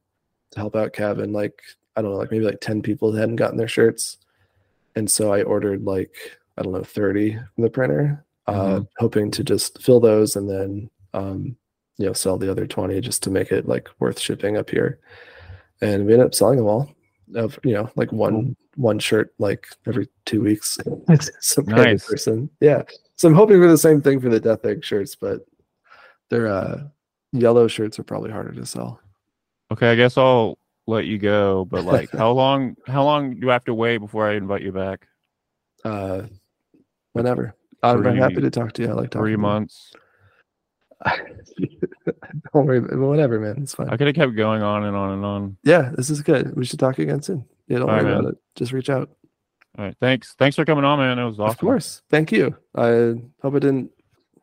to 0.52 0.60
help 0.60 0.76
out 0.78 0.94
Cavan, 0.94 1.34
like 1.34 1.62
I 1.98 2.02
don't 2.02 2.12
know, 2.12 2.18
like 2.18 2.32
maybe 2.32 2.46
like 2.46 2.62
ten 2.62 2.82
people 2.82 3.12
hadn't 3.12 3.36
gotten 3.38 3.58
their 3.58 3.68
shirts, 3.68 4.18
and 4.96 5.10
so 5.12 5.34
I 5.34 5.44
ordered 5.44 5.84
like 5.84 6.16
I 6.58 6.62
don't 6.62 6.72
know 6.72 6.84
thirty 6.84 7.34
from 7.34 7.64
the 7.64 7.70
printer, 7.70 8.24
uh, 8.48 8.80
Mhm. 8.80 8.88
hoping 9.00 9.32
to 9.32 9.44
just 9.44 9.82
fill 9.82 10.00
those 10.00 10.38
and 10.38 10.50
then 10.50 10.90
um, 11.14 11.56
you 11.98 12.06
know 12.06 12.14
sell 12.14 12.38
the 12.38 12.50
other 12.50 12.66
twenty 12.68 13.00
just 13.02 13.24
to 13.24 13.30
make 13.30 13.52
it 13.52 13.68
like 13.68 13.88
worth 14.00 14.20
shipping 14.20 14.58
up 14.58 14.70
here. 14.70 15.00
And 15.82 16.06
we 16.06 16.14
ended 16.14 16.28
up 16.28 16.36
selling 16.36 16.58
them 16.58 16.68
all 16.68 16.94
of 17.36 17.58
you 17.64 17.74
know 17.74 17.90
like 17.96 18.12
one 18.12 18.56
one 18.76 19.00
shirt 19.00 19.34
like 19.40 19.68
every 19.88 20.08
two 20.26 20.42
weeks. 20.42 20.78
Some 21.40 21.66
Nice. 21.66 22.08
person. 22.08 22.50
Yeah. 22.60 22.84
So 23.16 23.28
I'm 23.28 23.36
hoping 23.36 23.62
for 23.62 23.68
the 23.68 23.78
same 23.78 24.02
thing 24.02 24.20
for 24.20 24.30
the 24.30 24.40
Death 24.40 24.66
Egg 24.66 24.84
shirts, 24.84 25.16
but 25.16 25.42
they're 26.30 26.48
uh 26.48 26.84
yellow 27.34 27.68
shirts 27.68 28.00
are 28.00 28.04
probably 28.04 28.32
harder 28.32 28.52
to 28.54 28.66
sell. 28.66 29.00
Okay, 29.72 29.90
I 29.92 29.96
guess 29.96 30.18
I'll 30.18 30.58
let 30.88 31.06
you 31.06 31.18
go. 31.18 31.66
But 31.66 31.86
like, 31.86 32.10
how 32.18 32.32
long? 32.32 32.76
How 32.88 33.04
long 33.04 33.40
do 33.40 33.50
I 33.50 33.54
have 33.54 33.64
to 33.66 33.74
wait 33.74 33.98
before 34.00 34.28
I 34.30 34.36
invite 34.36 34.62
you 34.64 34.72
back? 34.72 35.08
Uh 35.86 36.24
whenever. 37.14 37.56
I'm 37.84 38.04
Three- 38.04 38.18
happy 38.18 38.42
to 38.42 38.50
talk 38.52 38.74
to 38.74 38.84
you. 38.84 38.90
I 38.90 38.94
like 38.94 39.10
talking 39.10 39.24
Three 39.26 39.36
months. 39.38 39.92
Don't 42.54 42.66
worry, 42.66 42.78
about- 42.80 42.98
whatever, 42.98 43.40
man. 43.40 43.58
It's 43.62 43.76
fine. 43.76 43.90
I 43.90 43.98
could 43.98 44.08
have 44.08 44.16
kept 44.16 44.36
going 44.36 44.62
on 44.62 44.84
and 44.86 44.96
on 44.96 45.12
and 45.12 45.26
on. 45.26 45.58
Yeah, 45.64 45.92
this 45.96 46.10
is 46.10 46.22
good. 46.22 46.56
We 46.56 46.66
should 46.66 46.80
talk 46.80 47.00
again 47.00 47.22
soon. 47.22 47.46
Yeah, 47.68 47.80
don't 47.80 47.90
All 47.90 47.96
right, 47.96 48.04
worry 48.04 48.12
about 48.14 48.24
man. 48.26 48.34
it. 48.34 48.38
Just 48.56 48.72
reach 48.74 48.90
out. 48.90 49.10
All 49.78 49.86
right, 49.86 49.96
thanks. 50.02 50.36
Thanks 50.38 50.56
for 50.58 50.66
coming 50.66 50.84
on, 50.84 51.00
man. 51.00 51.18
It 51.18 51.26
was 51.26 51.40
awesome. 51.40 51.52
Of 51.52 51.58
course. 51.60 52.02
Thank 52.10 52.32
you. 52.32 52.56
I 52.76 53.16
hope 53.42 53.56
it 53.56 53.62
didn't 53.62 53.92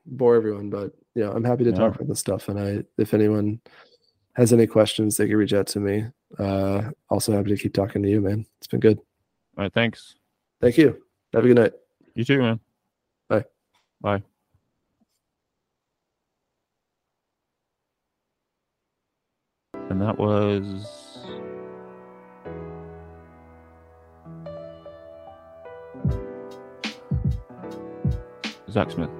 bore 0.07 0.35
everyone, 0.37 0.71
but 0.71 0.93
you 1.15 1.25
know, 1.25 1.33
I'm 1.33 1.45
happy 1.45 1.65
to 1.65 1.71
No. 1.73 1.77
talk 1.77 1.97
about 1.97 2.09
this 2.09 2.21
stuff. 2.21 2.49
And 2.49 2.59
I 2.59 2.85
if 2.97 3.13
anyone 3.13 3.61
has 4.37 4.53
any 4.53 4.67
questions, 4.67 5.17
they 5.17 5.27
can 5.29 5.37
reach 5.37 5.53
out 5.53 5.67
to 5.69 5.81
me. 5.81 6.07
Uh 6.39 6.91
also 7.11 7.33
happy 7.33 7.51
to 7.51 7.57
keep 7.63 7.75
talking 7.75 8.03
to 8.03 8.09
you, 8.09 8.21
man. 8.23 8.47
It's 8.59 8.67
been 8.69 8.81
good. 8.81 8.99
All 8.99 9.65
right, 9.65 9.73
thanks. 9.73 10.15
Thank 10.63 10.79
you. 10.79 11.03
Have 11.35 11.45
a 11.45 11.49
good 11.49 11.57
night. 11.59 11.73
You 12.15 12.25
too, 12.25 12.39
man. 12.39 12.61
Bye. 13.29 13.45
Bye. 14.01 14.23
And 19.99 20.07
that 20.07 20.16
was 20.16 21.19
Zac 28.70 28.93
Smith. 28.93 29.11